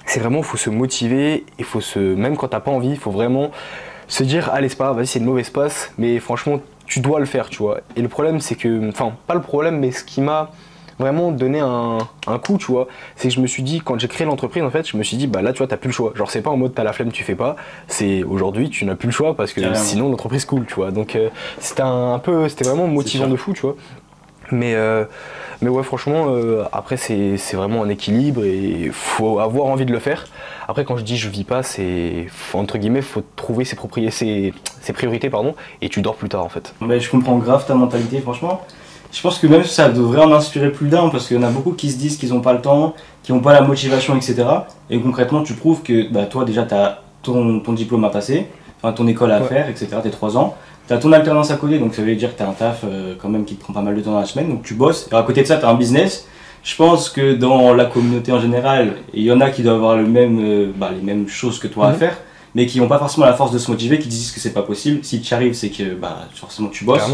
c'est 0.05 0.19
vraiment, 0.19 0.39
il 0.39 0.43
faut 0.43 0.57
se 0.57 0.69
motiver, 0.69 1.45
il 1.57 1.65
faut 1.65 1.81
se, 1.81 1.99
même 1.99 2.37
quand 2.37 2.49
t'as 2.49 2.59
pas 2.59 2.71
envie, 2.71 2.89
il 2.89 2.97
faut 2.97 3.11
vraiment 3.11 3.51
se 4.07 4.23
dire, 4.23 4.49
allez, 4.53 4.69
c'est 4.69 4.77
pas, 4.77 4.93
vas-y, 4.93 5.07
c'est 5.07 5.19
une 5.19 5.25
mauvaise 5.25 5.49
passe, 5.49 5.93
mais 5.97 6.19
franchement, 6.19 6.59
tu 6.85 6.99
dois 6.99 7.19
le 7.19 7.25
faire, 7.25 7.49
tu 7.49 7.59
vois. 7.59 7.79
Et 7.95 8.01
le 8.01 8.09
problème, 8.09 8.41
c'est 8.41 8.55
que, 8.55 8.89
enfin, 8.89 9.13
pas 9.27 9.35
le 9.35 9.41
problème, 9.41 9.79
mais 9.79 9.91
ce 9.91 10.03
qui 10.03 10.21
m'a 10.21 10.51
vraiment 10.99 11.31
donné 11.31 11.59
un, 11.59 11.99
coup, 12.43 12.57
tu 12.57 12.67
vois. 12.67 12.87
C'est 13.15 13.29
que 13.29 13.33
je 13.33 13.39
me 13.39 13.47
suis 13.47 13.63
dit, 13.63 13.81
quand 13.81 13.99
j'ai 13.99 14.07
créé 14.07 14.25
l'entreprise, 14.25 14.63
en 14.63 14.69
fait, 14.69 14.87
je 14.87 14.97
me 14.97 15.03
suis 15.03 15.17
dit, 15.17 15.27
bah 15.27 15.41
là, 15.41 15.53
tu 15.53 15.59
vois, 15.59 15.67
t'as 15.67 15.77
plus 15.77 15.89
le 15.89 15.93
choix. 15.93 16.13
Genre, 16.15 16.29
c'est 16.29 16.41
pas 16.41 16.49
en 16.49 16.57
mode 16.57 16.73
t'as 16.73 16.83
la 16.83 16.93
flemme, 16.93 17.11
tu 17.11 17.23
fais 17.23 17.35
pas. 17.35 17.55
C'est 17.87 18.23
aujourd'hui, 18.23 18.69
tu 18.69 18.85
n'as 18.85 18.95
plus 18.95 19.07
le 19.07 19.13
choix 19.13 19.35
parce 19.35 19.53
que 19.53 19.61
sinon 19.73 20.09
l'entreprise 20.09 20.45
coule, 20.45 20.65
tu 20.65 20.75
vois. 20.75 20.91
Donc, 20.91 21.15
euh, 21.15 21.29
c'était 21.59 21.83
un, 21.83 22.19
peu, 22.19 22.49
c'était 22.49 22.65
vraiment 22.65 22.87
motivant 22.87 23.27
de 23.27 23.35
fou, 23.35 23.53
tu 23.53 23.61
vois. 23.61 23.75
Mais, 24.51 24.75
euh, 24.75 25.05
mais 25.61 25.69
ouais, 25.69 25.83
franchement, 25.83 26.25
euh, 26.29 26.63
après, 26.71 26.97
c'est 26.97 27.37
vraiment 27.53 27.83
un 27.83 27.89
équilibre 27.89 28.43
et 28.43 28.89
faut 28.91 29.39
avoir 29.39 29.67
envie 29.67 29.85
de 29.85 29.91
le 29.91 29.99
faire. 29.99 30.25
Après, 30.67 30.85
quand 30.85 30.97
je 30.97 31.03
dis 31.03 31.17
je 31.17 31.29
vis 31.29 31.43
pas, 31.43 31.63
c'est 31.63 32.27
entre 32.53 32.77
guillemets, 32.77 33.01
faut 33.01 33.23
trouver 33.35 33.65
ses, 33.65 33.77
ses, 34.09 34.53
ses, 34.81 34.93
priorités, 34.93 35.29
pardon, 35.29 35.55
et 35.81 35.89
tu 35.89 36.01
dors 36.01 36.15
plus 36.15 36.29
tard 36.29 36.45
en 36.45 36.49
fait. 36.49 36.73
Mais 36.81 36.99
je 36.99 37.09
comprends 37.09 37.37
grave 37.37 37.65
ta 37.65 37.75
mentalité, 37.75 38.19
franchement 38.19 38.65
je 39.11 39.21
pense 39.21 39.39
que 39.39 39.47
même 39.47 39.63
ça 39.63 39.89
devrait 39.89 40.21
en 40.21 40.31
inspirer 40.31 40.71
plus 40.71 40.87
d'un 40.87 41.09
parce 41.09 41.27
qu'il 41.27 41.37
y 41.37 41.39
en 41.39 41.43
a 41.43 41.49
beaucoup 41.49 41.73
qui 41.73 41.91
se 41.91 41.97
disent 41.97 42.17
qu'ils 42.17 42.29
n'ont 42.29 42.41
pas 42.41 42.53
le 42.53 42.61
temps, 42.61 42.95
qui 43.23 43.33
n'ont 43.33 43.41
pas 43.41 43.53
la 43.53 43.61
motivation, 43.61 44.15
etc. 44.15 44.43
Et 44.89 44.99
concrètement, 44.99 45.43
tu 45.43 45.53
prouves 45.53 45.81
que 45.81 46.11
bah, 46.11 46.25
toi, 46.25 46.45
déjà, 46.45 46.63
tu 46.63 46.73
as 46.73 47.01
ton, 47.21 47.59
ton, 47.59 47.73
diplôme 47.73 48.03
à 48.05 48.09
passer, 48.09 48.47
enfin, 48.77 48.93
ton 48.93 49.07
école 49.07 49.31
à 49.31 49.41
faire, 49.41 49.69
etc. 49.69 49.87
Tes 50.01 50.09
3 50.09 50.37
ans. 50.37 50.55
Tu 50.87 50.93
as 50.93 50.97
ton 50.97 51.11
alternance 51.11 51.51
à 51.51 51.57
côté, 51.57 51.77
donc 51.77 51.93
ça 51.93 52.01
veut 52.01 52.15
dire 52.15 52.33
que 52.33 52.37
tu 52.37 52.43
as 52.43 52.49
un 52.49 52.53
taf 52.53 52.81
euh, 52.83 53.15
quand 53.21 53.29
même 53.29 53.45
qui 53.45 53.55
te 53.55 53.63
prend 53.63 53.73
pas 53.73 53.81
mal 53.81 53.95
de 53.95 54.01
temps 54.01 54.11
dans 54.11 54.19
la 54.19 54.25
semaine, 54.25 54.49
donc 54.49 54.63
tu 54.63 54.73
bosses. 54.73 55.07
Et 55.11 55.15
à 55.15 55.23
côté 55.23 55.41
de 55.41 55.47
ça, 55.47 55.57
tu 55.57 55.65
as 55.65 55.69
un 55.69 55.75
business. 55.75 56.27
Je 56.63 56.75
pense 56.75 57.09
que 57.09 57.33
dans 57.33 57.73
la 57.73 57.85
communauté 57.85 58.31
en 58.31 58.39
général, 58.39 58.93
il 59.13 59.23
y 59.23 59.31
en 59.31 59.41
a 59.41 59.49
qui 59.49 59.63
doivent 59.63 59.77
avoir 59.77 59.97
le 59.97 60.05
même, 60.05 60.39
euh, 60.39 60.71
bah, 60.75 60.91
les 60.95 61.01
mêmes 61.01 61.27
choses 61.27 61.59
que 61.59 61.67
toi 61.67 61.87
à 61.87 61.91
mhm. 61.91 61.97
faire 61.97 62.17
mais 62.53 62.65
qui 62.65 62.79
n'ont 62.79 62.87
pas 62.87 62.99
forcément 62.99 63.25
la 63.25 63.33
force 63.33 63.51
de 63.51 63.57
se 63.57 63.71
motiver, 63.71 63.99
qui 63.99 64.07
disent 64.07 64.31
que 64.31 64.39
c'est 64.39 64.53
pas 64.53 64.63
possible. 64.63 64.99
Si 65.03 65.21
tu 65.21 65.33
arrives, 65.33 65.53
c'est 65.53 65.69
que 65.69 65.95
bah, 65.95 66.27
forcément 66.35 66.69
tu 66.69 66.83
bosses. 66.83 67.09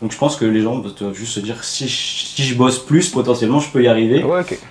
Donc 0.00 0.12
je 0.12 0.18
pense 0.18 0.36
que 0.36 0.44
les 0.44 0.60
gens 0.60 0.78
doivent 0.78 1.14
juste 1.14 1.32
se 1.32 1.40
dire 1.40 1.62
si 1.64 1.88
je, 1.88 2.26
si 2.26 2.42
je 2.42 2.54
bosse 2.54 2.78
plus, 2.78 3.08
potentiellement 3.08 3.60
je 3.60 3.70
peux 3.70 3.82
y 3.82 3.88
arriver. 3.88 4.24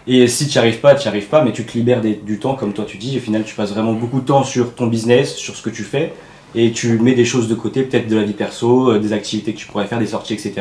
Et 0.07 0.27
si 0.27 0.47
tu 0.47 0.57
n'y 0.57 0.59
arrives 0.59 0.79
pas, 0.79 0.95
tu 0.95 1.03
n'y 1.03 1.09
arrives 1.09 1.27
pas, 1.27 1.43
mais 1.43 1.51
tu 1.51 1.65
te 1.65 1.73
libères 1.73 2.01
du 2.01 2.39
temps, 2.39 2.55
comme 2.55 2.73
toi 2.73 2.85
tu 2.87 2.97
dis. 2.97 3.17
Au 3.17 3.21
final, 3.21 3.43
tu 3.43 3.55
passes 3.55 3.71
vraiment 3.71 3.93
beaucoup 3.93 4.19
de 4.19 4.25
temps 4.25 4.43
sur 4.43 4.75
ton 4.75 4.87
business, 4.87 5.35
sur 5.35 5.55
ce 5.55 5.61
que 5.61 5.69
tu 5.69 5.83
fais. 5.83 6.13
Et 6.53 6.71
tu 6.73 6.99
mets 6.99 7.13
des 7.13 7.23
choses 7.23 7.47
de 7.47 7.55
côté, 7.55 7.83
peut-être 7.83 8.09
de 8.09 8.17
la 8.17 8.23
vie 8.23 8.33
perso, 8.33 8.91
euh, 8.91 8.99
des 8.99 9.13
activités 9.13 9.53
que 9.53 9.57
tu 9.57 9.67
pourrais 9.67 9.87
faire, 9.87 9.99
des 9.99 10.07
sorties, 10.07 10.33
etc. 10.33 10.53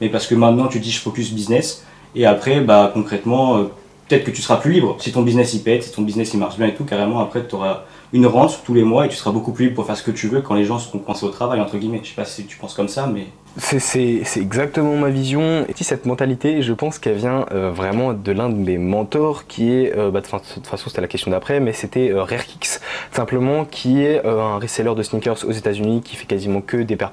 Mais 0.00 0.08
parce 0.08 0.28
que 0.28 0.36
maintenant 0.36 0.68
tu 0.68 0.78
dis 0.78 0.92
je 0.92 1.00
focus 1.00 1.32
business. 1.32 1.84
Et 2.14 2.26
après, 2.26 2.60
bah, 2.60 2.92
concrètement, 2.94 3.56
euh, 3.56 3.64
peut-être 4.08 4.24
que 4.24 4.30
tu 4.30 4.40
seras 4.40 4.56
plus 4.56 4.72
libre. 4.72 4.96
Si 5.00 5.10
ton 5.10 5.22
business 5.22 5.52
il 5.54 5.62
pète, 5.62 5.82
si 5.82 5.90
ton 5.90 6.02
business 6.02 6.32
il 6.32 6.38
marche 6.38 6.58
bien 6.58 6.68
et 6.68 6.74
tout, 6.74 6.84
carrément 6.84 7.18
après 7.20 7.44
tu 7.48 7.56
auras 7.56 7.84
une 8.12 8.26
rente 8.26 8.60
tous 8.64 8.74
les 8.74 8.84
mois 8.84 9.06
et 9.06 9.08
tu 9.08 9.16
seras 9.16 9.30
beaucoup 9.30 9.52
plus 9.52 9.66
libre 9.66 9.76
pour 9.76 9.86
faire 9.86 9.96
ce 9.96 10.02
que 10.02 10.10
tu 10.10 10.28
veux 10.28 10.42
quand 10.42 10.54
les 10.54 10.64
gens 10.64 10.78
seront 10.78 10.98
coincés 10.98 11.24
au 11.24 11.30
travail, 11.30 11.60
entre 11.60 11.78
guillemets. 11.78 12.00
Je 12.02 12.10
sais 12.10 12.14
pas 12.14 12.24
si 12.24 12.44
tu 12.44 12.58
penses 12.58 12.74
comme 12.74 12.88
ça, 12.88 13.06
mais. 13.06 13.26
C'est 13.58 14.22
exactement 14.36 14.96
ma 14.96 15.10
vision. 15.10 15.66
Et 15.68 15.74
cette 15.82 16.06
mentalité, 16.06 16.62
je 16.62 16.72
pense 16.72 16.98
qu'elle 16.98 17.16
vient 17.16 17.44
euh, 17.52 17.70
vraiment 17.70 18.14
de 18.14 18.32
l'un 18.32 18.48
de 18.48 18.54
mes 18.54 18.78
mentors 18.78 19.46
qui 19.46 19.72
est, 19.72 19.94
euh, 19.96 20.10
bah, 20.10 20.20
de 20.22 20.26
toute 20.26 20.66
façon 20.66 20.88
c'était 20.88 21.02
la 21.02 21.08
question 21.08 21.30
d'après, 21.30 21.60
mais 21.60 21.74
c'était 21.74 22.10
euh, 22.10 22.22
RareKicks, 22.22 22.80
simplement 23.12 23.66
qui 23.66 24.02
est 24.02 24.24
un 24.24 24.58
reseller 24.58 24.94
de 24.94 25.02
sneakers 25.02 25.44
aux 25.46 25.52
États-Unis 25.52 26.00
qui 26.02 26.16
fait 26.16 26.24
quasiment 26.24 26.62
que 26.62 26.78
des 26.78 26.96
paires 26.96 27.12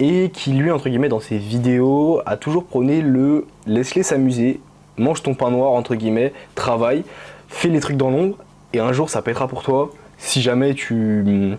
et 0.00 0.30
qui 0.30 0.52
lui, 0.52 0.70
entre 0.70 0.88
guillemets, 0.88 1.10
dans 1.10 1.20
ses 1.20 1.36
vidéos, 1.36 2.22
a 2.24 2.38
toujours 2.38 2.64
prôné 2.64 3.02
le 3.02 3.46
laisse-les 3.66 4.02
s'amuser, 4.02 4.60
mange 4.96 5.22
ton 5.22 5.34
pain 5.34 5.50
noir, 5.50 5.72
entre 5.72 5.94
guillemets, 5.96 6.32
travaille, 6.54 7.04
fais 7.48 7.68
les 7.68 7.80
trucs 7.80 7.98
dans 7.98 8.10
l'ombre 8.10 8.36
et 8.72 8.80
un 8.80 8.92
jour 8.92 9.10
ça 9.10 9.20
pètera 9.20 9.48
pour 9.48 9.62
toi 9.62 9.90
si 10.22 10.40
jamais 10.40 10.74
tu, 10.74 11.58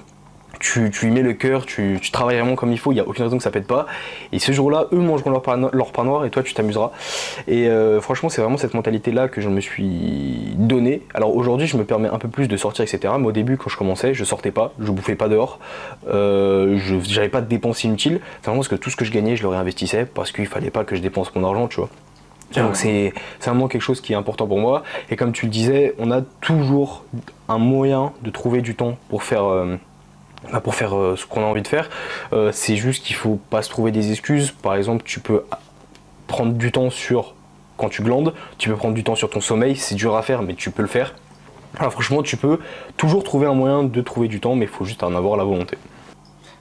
tu, 0.59 0.89
y 1.03 1.11
mets 1.11 1.21
le 1.21 1.33
cœur, 1.33 1.65
tu, 1.65 1.99
travailles 2.11 2.39
vraiment 2.39 2.55
comme 2.55 2.71
il 2.71 2.79
faut, 2.79 2.91
il 2.91 2.95
n'y 2.95 3.01
a 3.01 3.07
aucune 3.07 3.25
raison 3.25 3.37
que 3.37 3.43
ça 3.43 3.51
pète 3.51 3.67
pas. 3.67 3.85
Et 4.31 4.39
ce 4.39 4.53
jour-là, 4.53 4.87
eux 4.93 4.99
mangeront 4.99 5.29
leur 5.29 5.41
pain, 5.91 6.03
noir 6.05 6.25
et 6.25 6.29
toi 6.29 6.43
tu 6.43 6.53
t'amuseras. 6.53 6.91
Et 7.47 7.67
euh, 7.67 7.99
franchement, 7.99 8.29
c'est 8.29 8.41
vraiment 8.41 8.57
cette 8.57 8.73
mentalité-là 8.73 9.27
que 9.27 9.41
je 9.41 9.49
me 9.49 9.59
suis 9.59 10.55
donné. 10.55 11.01
Alors 11.13 11.35
aujourd'hui, 11.35 11.67
je 11.67 11.75
me 11.75 11.83
permets 11.83 12.07
un 12.07 12.19
peu 12.19 12.29
plus 12.29 12.47
de 12.47 12.55
sortir, 12.55 12.83
etc. 12.83 13.13
Mais 13.19 13.27
au 13.27 13.33
début, 13.33 13.57
quand 13.57 13.69
je 13.69 13.77
commençais, 13.77 14.13
je 14.13 14.23
sortais 14.23 14.51
pas, 14.51 14.73
je 14.79 14.91
bouffais 14.91 15.15
pas 15.15 15.27
dehors, 15.27 15.59
euh, 16.07 16.77
je 16.77 16.95
n'avais 17.15 17.29
pas 17.29 17.41
de 17.41 17.47
dépenses 17.47 17.83
inutiles. 17.83 18.21
C'est 18.41 18.45
vraiment 18.45 18.59
parce 18.59 18.69
que 18.69 18.75
tout 18.75 18.89
ce 18.89 18.95
que 18.95 19.03
je 19.03 19.11
gagnais, 19.11 19.35
je 19.35 19.43
le 19.43 19.49
réinvestissais 19.49 20.05
parce 20.05 20.31
qu'il 20.31 20.47
fallait 20.47 20.71
pas 20.71 20.85
que 20.85 20.95
je 20.95 21.01
dépense 21.01 21.35
mon 21.35 21.43
argent, 21.45 21.67
tu 21.67 21.81
vois. 21.81 21.89
Donc 22.61 22.75
c'est 22.75 23.13
vraiment 23.41 23.67
quelque 23.67 23.81
chose 23.81 24.01
qui 24.01 24.13
est 24.13 24.15
important 24.15 24.47
pour 24.47 24.59
moi. 24.59 24.83
Et 25.09 25.15
comme 25.15 25.31
tu 25.31 25.45
le 25.45 25.51
disais, 25.51 25.95
on 25.97 26.11
a 26.11 26.21
toujours 26.41 27.05
un 27.49 27.57
moyen 27.57 28.13
de 28.21 28.29
trouver 28.29 28.61
du 28.61 28.75
temps 28.75 28.97
pour 29.09 29.23
faire, 29.23 29.45
euh, 29.45 29.77
bah, 30.51 30.61
euh, 30.65 31.15
ce 31.15 31.25
qu'on 31.25 31.41
a 31.41 31.45
envie 31.45 31.61
de 31.61 31.67
faire. 31.67 31.89
Euh, 32.31 32.51
c'est 32.53 32.75
juste 32.75 33.05
qu'il 33.05 33.15
faut 33.15 33.39
pas 33.49 33.61
se 33.61 33.69
trouver 33.69 33.91
des 33.91 34.11
excuses. 34.11 34.51
Par 34.51 34.75
exemple, 34.75 35.03
tu 35.05 35.19
peux 35.19 35.43
prendre 36.27 36.53
du 36.53 36.71
temps 36.71 36.89
sur 36.89 37.33
quand 37.77 37.89
tu 37.89 38.03
glandes, 38.03 38.33
tu 38.59 38.69
peux 38.69 38.75
prendre 38.75 38.93
du 38.93 39.03
temps 39.03 39.15
sur 39.15 39.29
ton 39.29 39.41
sommeil. 39.41 39.75
C'est 39.75 39.95
dur 39.95 40.15
à 40.15 40.21
faire, 40.21 40.43
mais 40.43 40.53
tu 40.53 40.69
peux 40.69 40.83
le 40.83 40.87
faire. 40.87 41.15
Alors 41.79 41.91
franchement, 41.91 42.21
tu 42.21 42.37
peux 42.37 42.59
toujours 42.97 43.23
trouver 43.23 43.47
un 43.47 43.55
moyen 43.55 43.83
de 43.83 44.01
trouver 44.01 44.27
du 44.27 44.39
temps, 44.39 44.55
mais 44.55 44.65
il 44.65 44.71
faut 44.71 44.85
juste 44.85 45.01
en 45.01 45.15
avoir 45.15 45.37
la 45.37 45.43
volonté. 45.43 45.75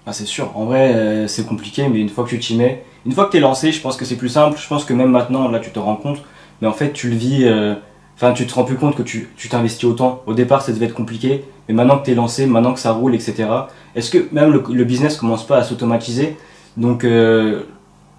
Ah, 0.07 0.13
c'est 0.15 0.25
sûr, 0.25 0.57
en 0.57 0.65
vrai 0.65 1.29
c'est 1.29 1.47
compliqué, 1.47 1.87
mais 1.89 2.01
une 2.01 2.09
fois 2.09 2.25
que 2.25 2.31
tu 2.31 2.39
t'y 2.39 2.57
mets, 2.57 2.83
une 3.07 3.13
fois 3.13 3.27
que 3.27 3.33
tu 3.33 3.37
es 3.39 3.41
lancé, 3.41 3.73
je 3.73 3.81
pense 3.81 3.97
que 3.97 4.05
c'est 4.05 4.17
plus 4.17 4.29
simple. 4.29 4.59
Je 4.61 4.69
pense 4.69 4.85
que 4.85 4.93
même 4.93 5.11
maintenant, 5.11 5.49
là, 5.49 5.59
tu 5.59 5.71
te 5.71 5.79
rends 5.79 5.97
compte. 5.97 6.19
Mais 6.61 6.69
en 6.69 6.73
fait, 6.73 6.93
tu 6.93 7.09
le 7.09 7.17
vis. 7.17 7.45
Euh, 7.45 7.75
enfin, 8.17 8.33
tu 8.33 8.47
te 8.47 8.55
rends 8.55 8.65
plus 8.65 8.77
compte 8.77 8.97
que 8.97 9.03
tu 9.03 9.29
t'investis 9.49 9.85
autant. 9.85 10.23
Au 10.27 10.35
départ, 10.35 10.63
ça 10.63 10.73
devait 10.73 10.87
être 10.87 10.95
compliqué. 10.95 11.45
Mais 11.69 11.75
maintenant 11.75 11.99
que 11.99 12.05
tu 12.05 12.13
es 12.13 12.15
lancé, 12.15 12.47
maintenant 12.47 12.75
que 12.75 12.81
ça 12.81 12.93
roule, 12.93 13.15
etc. 13.15 13.47
Est-ce 13.95 14.11
que 14.11 14.29
même 14.33 14.53
le, 14.53 14.63
le, 14.73 14.85
business 14.85 15.17
commence 15.17 15.47
pas 15.47 15.59
à 15.59 15.63
s'automatiser? 15.63 16.37
Donc, 16.77 17.05
euh, 17.05 17.63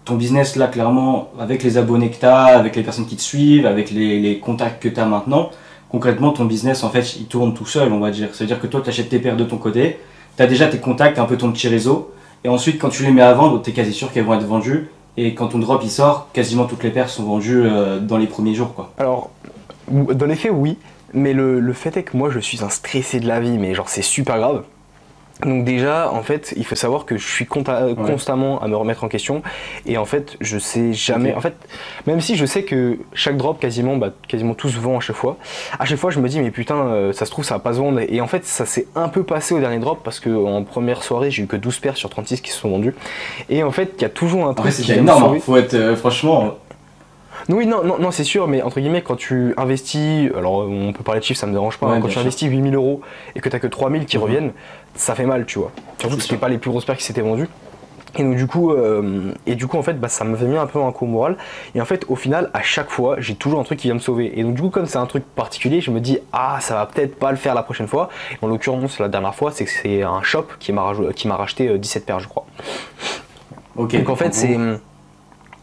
ton 0.06 0.16
business, 0.16 0.56
là, 0.56 0.68
clairement, 0.68 1.32
avec 1.40 1.64
les 1.64 1.78
abonnés 1.78 2.10
que 2.10 2.20
tu 2.20 2.26
as, 2.26 2.46
avec 2.46 2.76
les 2.76 2.84
personnes 2.84 3.06
qui 3.06 3.16
te 3.16 3.22
suivent, 3.22 3.66
avec 3.66 3.92
les, 3.92 4.40
contacts 4.40 4.82
que 4.82 4.90
tu 4.90 5.00
as 5.00 5.06
maintenant, 5.06 5.50
concrètement, 5.90 6.32
ton 6.32 6.46
business, 6.46 6.84
en 6.84 6.90
fait, 6.90 7.16
il 7.18 7.26
tourne 7.26 7.54
tout 7.54 7.66
seul, 7.66 7.92
on 7.92 8.00
va 8.00 8.12
dire. 8.12 8.30
C'est-à-dire 8.34 8.60
que 8.60 8.68
toi, 8.68 8.82
tu 8.84 8.90
achètes 8.90 9.10
tes 9.10 9.20
paires 9.20 9.38
de 9.38 9.46
ton 9.46 9.58
côté, 9.58 10.00
tu 10.36 10.44
as 10.44 10.48
déjà 10.48 10.68
tes 10.68 10.80
contacts, 10.80 11.20
un 11.20 11.26
peu 11.26 11.38
ton 11.38 11.52
petit 11.52 11.68
réseau, 11.68 12.13
et 12.44 12.50
ensuite, 12.50 12.80
quand 12.80 12.90
tu 12.90 13.04
les 13.04 13.12
mets 13.12 13.22
à 13.22 13.34
vendre, 13.34 13.62
tu 13.62 13.70
es 13.70 13.74
quasi 13.74 13.94
sûr 13.94 14.12
qu'elles 14.12 14.26
vont 14.26 14.34
être 14.34 14.46
vendues. 14.46 14.90
Et 15.16 15.36
quand 15.36 15.50
ton 15.50 15.60
drop 15.60 15.82
il 15.84 15.92
sort, 15.92 16.30
quasiment 16.34 16.66
toutes 16.66 16.84
les 16.84 16.90
paires 16.90 17.10
sont 17.10 17.24
vendues 17.24 17.64
euh, 17.64 18.00
dans 18.00 18.18
les 18.18 18.28
premiers 18.28 18.56
jours. 18.56 18.74
Quoi. 18.74 18.92
Alors, 18.98 19.30
dans 19.90 20.26
les 20.26 20.36
faits, 20.36 20.52
oui. 20.54 20.78
Mais 21.14 21.34
le, 21.34 21.60
le, 21.60 21.74
fait 21.74 21.96
est 21.96 22.04
que 22.04 22.18
moi, 22.18 22.32
je 22.32 22.40
suis 22.40 22.64
un 22.64 22.70
stressé 22.70 23.20
de 23.20 23.28
la 23.28 23.40
vie, 23.40 23.60
mais 23.60 23.76
genre, 23.76 23.88
c'est 23.88 24.02
super 24.02 24.40
grave. 24.40 24.64
Donc 25.46 25.64
déjà, 25.64 26.12
en 26.12 26.24
fait, 26.24 26.54
il 26.58 26.66
faut 26.66 26.76
savoir 26.76 27.06
que 27.06 27.18
je 27.18 27.28
suis 27.28 27.46
constamment 27.46 28.62
à 28.62 28.68
me 28.68 28.76
remettre 28.76 29.04
en 29.04 29.08
question 29.08 29.42
et 29.86 29.98
en 29.98 30.06
fait, 30.06 30.38
je 30.42 30.58
sais 30.58 30.94
jamais. 30.94 31.34
En 31.34 31.42
fait, 31.42 31.56
même 32.08 32.22
si 32.22 32.36
je 32.36 32.46
sais 32.46 32.64
que 32.64 32.98
chaque 33.14 33.38
drop, 33.38 33.60
quasiment, 33.60 33.98
bah, 33.98 34.14
quasiment 34.28 34.54
tout 34.54 34.70
se 34.70 34.80
vend 34.80 34.98
à 34.98 35.00
chaque 35.00 35.16
fois. 35.16 35.38
À 35.80 35.86
chaque 35.86 36.00
fois, 36.00 36.12
je 36.12 36.20
me 36.20 36.30
dis 36.30 36.40
mais 36.40 36.52
putain, 36.52 36.76
euh, 36.76 37.14
ça 37.14 37.26
se 37.26 37.32
trouve 37.32 37.46
ça 37.46 37.56
va 37.56 37.60
pas 37.60 37.74
se 37.74 37.80
vendre. 37.80 38.02
Et 38.08 38.22
en 38.22 38.28
fait, 38.28 38.46
ça 38.46 38.66
s'est 38.66 38.88
un 38.96 39.10
peu 39.10 39.24
passé 39.24 39.54
au 39.54 39.60
dernier 39.60 39.80
drop 39.80 40.00
parce 40.04 40.20
que 40.20 40.30
en 40.30 40.64
première 40.64 41.04
soirée, 41.04 41.32
j'ai 41.32 41.44
eu 41.44 41.48
que 41.48 41.58
12 41.58 41.80
paires 41.80 41.98
sur 41.98 42.10
36 42.10 42.42
qui 42.42 42.52
se 42.52 42.60
sont 42.60 42.70
vendues. 42.70 42.96
Et 43.50 43.64
en 43.64 43.72
fait, 43.72 43.94
il 43.98 44.02
y 44.02 44.06
a 44.06 44.10
toujours 44.10 44.48
un 44.48 44.54
truc. 44.54 44.72
c'est 44.72 44.98
énorme. 44.98 45.36
Hein. 45.36 45.40
Faut 45.40 45.58
être 45.58 45.74
euh, 45.74 45.96
franchement. 45.96 46.58
Oui, 47.50 47.66
non, 47.66 47.84
non, 47.84 47.98
non 48.00 48.12
c'est 48.12 48.24
sûr, 48.24 48.48
mais 48.48 48.62
entre 48.62 48.80
guillemets, 48.80 49.02
quand 49.02 49.16
tu 49.16 49.54
investis, 49.58 50.32
alors 50.36 50.68
on 50.70 50.94
peut 50.94 51.04
parler 51.04 51.20
de 51.20 51.26
chiffres, 51.26 51.40
ça 51.40 51.48
me 51.48 51.52
dérange 51.52 51.78
pas, 51.78 51.88
hein, 51.88 52.00
quand 52.00 52.08
tu 52.08 52.18
investis 52.18 52.50
8000 52.50 52.74
euros 52.76 53.02
et 53.36 53.42
que 53.42 53.50
tu 53.50 53.60
que 53.60 53.68
3000 53.68 54.06
qui 54.06 54.18
mhm. 54.18 54.24
reviennent, 54.24 54.52
ça 54.96 55.16
fait 55.16 55.26
mal, 55.26 55.46
tu 55.46 55.60
vois. 55.60 55.72
Surtout 56.00 56.18
que 56.18 56.24
c'était 56.24 56.38
pas 56.38 56.50
les 56.50 56.58
plus 56.58 56.70
grosses 56.70 56.86
paires 56.86 56.98
qui 56.98 57.04
s'étaient 57.04 57.22
vendues. 57.22 57.50
Et 58.16 58.24
donc 58.24 58.36
du 58.36 58.46
coup, 58.46 58.72
euh, 58.72 59.34
et 59.48 59.56
du 59.56 59.66
coup 59.66 59.78
en 59.78 59.82
fait, 59.82 60.00
bah, 60.00 60.08
ça 60.08 60.24
m'avait 60.24 60.46
mis 60.46 60.58
un 60.58 60.68
peu 60.68 60.80
un 60.80 60.92
coup 60.92 61.06
au 61.06 61.08
moral. 61.08 61.36
Et 61.74 61.82
en 61.82 61.86
fait, 61.86 62.06
au 62.10 62.16
final, 62.16 62.52
à 62.54 62.62
chaque 62.62 62.90
fois, 62.90 63.16
j'ai 63.20 63.34
toujours 63.34 63.60
un 63.60 63.64
truc 63.64 63.80
qui 63.80 63.88
vient 63.88 63.96
me 63.96 64.00
sauver. 64.00 64.40
Et 64.40 64.44
donc 64.44 64.54
du 64.54 64.62
coup, 64.62 64.70
comme 64.70 64.86
c'est 64.86 65.00
un 65.00 65.06
truc 65.08 65.26
particulier, 65.26 65.82
je 65.82 65.90
me 65.90 66.00
dis 66.00 66.20
ah, 66.32 66.60
ça 66.62 66.76
va 66.76 66.86
peut-être 66.86 67.18
pas 67.18 67.32
le 67.32 67.38
faire 67.38 67.56
la 67.56 67.64
prochaine 67.64 67.88
fois. 67.88 68.10
en 68.42 68.48
l'occurrence, 68.48 69.00
la 69.00 69.10
dernière 69.10 69.34
fois, 69.34 69.52
c'est 69.52 69.66
que 69.66 69.72
c'est 69.72 70.04
un 70.04 70.22
shop 70.22 70.46
qui 70.60 70.72
m'a 70.72 70.92
qui 71.16 71.28
m'a 71.28 71.36
racheté 71.36 71.78
17 71.78 72.04
euh, 72.04 72.06
paires, 72.06 72.20
je 72.20 72.28
crois. 72.28 72.46
Ok. 73.78 73.96
Donc 73.96 74.10
en 74.10 74.16
fait, 74.16 74.34
c'est 74.36 74.58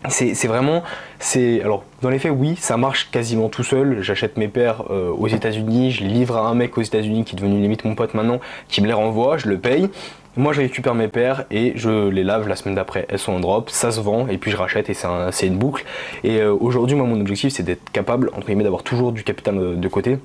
c'est 0.08 0.46
vraiment, 0.46 0.82
c'est 1.18 1.60
alors 1.62 1.84
dans 2.00 2.08
les 2.08 2.18
faits 2.18 2.32
oui, 2.34 2.56
ça 2.58 2.76
marche 2.76 3.10
quasiment 3.10 3.48
tout 3.48 3.62
seul. 3.64 4.00
J'achète 4.00 4.38
mes 4.38 4.48
paires 4.48 4.84
euh, 4.90 5.10
aux 5.10 5.28
États-Unis, 5.28 5.90
je 5.90 6.04
les 6.04 6.08
livre 6.08 6.36
à 6.36 6.48
un 6.48 6.54
mec 6.54 6.78
aux 6.78 6.82
États-Unis 6.82 7.24
qui 7.24 7.36
est 7.36 7.38
devenu 7.38 7.60
limite 7.60 7.84
mon 7.84 7.94
pote 7.94 8.14
maintenant, 8.14 8.40
qui 8.68 8.80
me 8.80 8.86
les 8.86 8.94
renvoie, 8.94 9.36
je 9.36 9.48
le 9.48 9.58
paye. 9.58 9.90
Moi 10.36 10.52
je 10.52 10.60
récupère 10.60 10.94
mes 10.94 11.08
paires 11.08 11.44
et 11.50 11.72
je 11.74 12.08
les 12.08 12.24
lave 12.24 12.48
la 12.48 12.56
semaine 12.56 12.76
d'après. 12.76 13.04
Elles 13.10 13.18
sont 13.18 13.32
en 13.32 13.40
drop, 13.40 13.68
ça 13.68 13.90
se 13.90 14.00
vend 14.00 14.26
et 14.28 14.38
puis 14.38 14.50
je 14.50 14.56
rachète 14.56 14.88
et 14.88 14.94
c'est 14.94 15.46
une 15.46 15.58
boucle. 15.58 15.84
Et 16.24 16.40
euh, 16.40 16.56
aujourd'hui 16.58 16.96
moi 16.96 17.06
mon 17.06 17.20
objectif 17.20 17.52
c'est 17.52 17.62
d'être 17.62 17.90
capable 17.90 18.30
entre 18.34 18.46
guillemets 18.46 18.64
d'avoir 18.64 18.82
toujours 18.82 19.12
du 19.12 19.22
capital 19.22 19.78
de 19.78 19.88
côté 19.88 20.18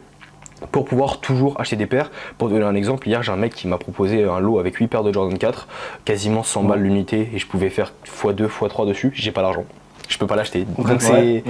pour 0.71 0.85
pouvoir 0.85 1.19
toujours 1.19 1.59
acheter 1.59 1.75
des 1.75 1.85
paires. 1.85 2.11
Pour 2.37 2.49
donner 2.49 2.65
un 2.65 2.75
exemple, 2.75 3.07
hier 3.07 3.23
j'ai 3.23 3.31
un 3.31 3.37
mec 3.37 3.53
qui 3.53 3.67
m'a 3.67 3.77
proposé 3.77 4.23
un 4.23 4.39
lot 4.39 4.59
avec 4.59 4.75
8 4.75 4.87
paires 4.87 5.03
de 5.03 5.13
Jordan 5.13 5.37
4, 5.37 5.67
quasiment 6.05 6.43
100 6.43 6.63
balles 6.63 6.81
l'unité 6.81 7.29
et 7.33 7.39
je 7.39 7.47
pouvais 7.47 7.69
faire 7.69 7.93
x2, 8.05 8.47
x3 8.47 8.87
dessus, 8.87 9.11
j'ai 9.13 9.31
pas 9.31 9.41
l'argent. 9.41 9.65
Je 10.07 10.19
peux 10.19 10.27
pas 10.27 10.35
l'acheter. 10.35 10.67
Donc 10.77 11.01
c'est 11.01 11.43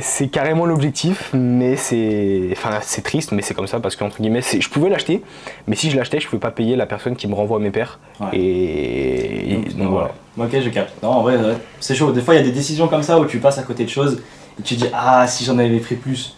c'est 0.00 0.28
carrément 0.28 0.66
l'objectif, 0.66 1.30
mais 1.32 1.76
c'est 1.76 2.48
enfin 2.52 2.78
c'est 2.82 3.02
triste, 3.02 3.32
mais 3.32 3.40
c'est 3.40 3.54
comme 3.54 3.66
ça 3.66 3.80
parce 3.80 3.96
qu'entre 3.96 4.20
guillemets, 4.20 4.42
je 4.42 4.68
pouvais 4.68 4.90
l'acheter, 4.90 5.22
mais 5.66 5.76
si 5.76 5.90
je 5.90 5.96
l'achetais, 5.96 6.20
je 6.20 6.28
pouvais 6.28 6.40
pas 6.40 6.50
payer 6.50 6.76
la 6.76 6.84
personne 6.84 7.16
qui 7.16 7.26
me 7.26 7.34
renvoie 7.34 7.58
mes 7.58 7.70
paires. 7.70 7.98
Et, 8.32 9.60
donc, 9.76 9.88
voilà. 9.88 10.10
Ok, 10.36 10.50
je 10.52 10.68
capte. 10.68 11.02
Non, 11.02 11.10
en 11.10 11.22
vrai, 11.22 11.38
c'est 11.80 11.94
chaud. 11.94 12.12
Des 12.12 12.20
fois, 12.20 12.34
il 12.34 12.38
y 12.38 12.40
a 12.40 12.44
des 12.44 12.52
décisions 12.52 12.88
comme 12.88 13.02
ça 13.02 13.18
où 13.18 13.24
tu 13.24 13.38
passes 13.38 13.58
à 13.58 13.62
côté 13.62 13.84
de 13.84 13.90
choses 13.90 14.22
et 14.58 14.62
tu 14.62 14.74
dis 14.74 14.86
ah 14.92 15.26
si 15.26 15.44
j'en 15.44 15.58
avais 15.58 15.78
pris 15.78 15.94
plus 15.94 16.36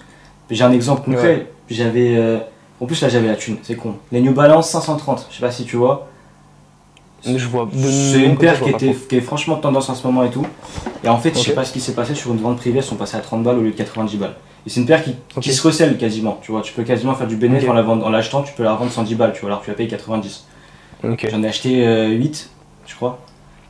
j'ai 0.50 0.64
un 0.64 0.72
exemple 0.72 1.02
concret. 1.02 1.48
J'avais. 1.68 2.16
Euh, 2.16 2.38
en 2.80 2.86
plus, 2.86 3.00
là, 3.00 3.08
j'avais 3.08 3.28
la 3.28 3.36
thune, 3.36 3.56
c'est 3.62 3.74
con. 3.74 3.96
Les 4.12 4.20
New 4.20 4.32
Balance 4.32 4.70
530, 4.70 5.28
je 5.30 5.36
sais 5.36 5.40
pas 5.40 5.50
si 5.50 5.64
tu 5.64 5.76
vois. 5.76 6.08
Je 7.24 7.46
vois. 7.46 7.68
C'est 7.74 8.22
une 8.22 8.36
paire 8.36 8.60
qui, 8.60 8.70
était, 8.70 8.94
qui 8.94 9.16
est 9.16 9.20
franchement 9.20 9.56
tendance 9.56 9.88
en 9.88 9.94
ce 9.94 10.06
moment 10.06 10.24
et 10.24 10.30
tout. 10.30 10.46
Et 11.02 11.08
en 11.08 11.18
fait, 11.18 11.36
je 11.36 11.42
sais 11.42 11.54
pas 11.54 11.64
ce 11.64 11.72
qui 11.72 11.80
s'est 11.80 11.94
passé 11.94 12.14
sur 12.14 12.30
une 12.32 12.38
vente 12.38 12.58
privée, 12.58 12.78
elles 12.78 12.84
sont 12.84 12.96
passées 12.96 13.16
à 13.16 13.20
30 13.20 13.42
balles 13.42 13.58
au 13.58 13.62
lieu 13.62 13.70
de 13.70 13.76
90 13.76 14.16
balles. 14.18 14.34
Et 14.66 14.70
c'est 14.70 14.80
une 14.80 14.86
paire 14.86 15.02
qui, 15.02 15.14
qui, 15.40 15.52
se 15.52 15.62
recèle 15.62 15.96
quasiment, 15.96 16.38
tu 16.42 16.52
vois. 16.52 16.60
Tu 16.60 16.72
peux 16.72 16.82
quasiment 16.82 17.14
faire 17.14 17.26
du 17.26 17.36
bénéfice 17.36 17.68
en 17.68 18.10
l'achetant, 18.10 18.42
tu 18.42 18.52
peux 18.52 18.62
la 18.62 18.74
revendre 18.74 18.92
110 18.92 19.14
balles, 19.14 19.32
tu 19.32 19.40
vois, 19.40 19.50
alors 19.50 19.62
tu 19.62 19.70
vas 19.70 19.76
payer 19.76 19.88
90. 19.88 20.44
J'en 21.02 21.42
ai 21.42 21.48
acheté 21.48 21.70
8, 21.70 21.84
euh, 21.84 22.18
je 22.86 22.94
crois. 22.94 23.20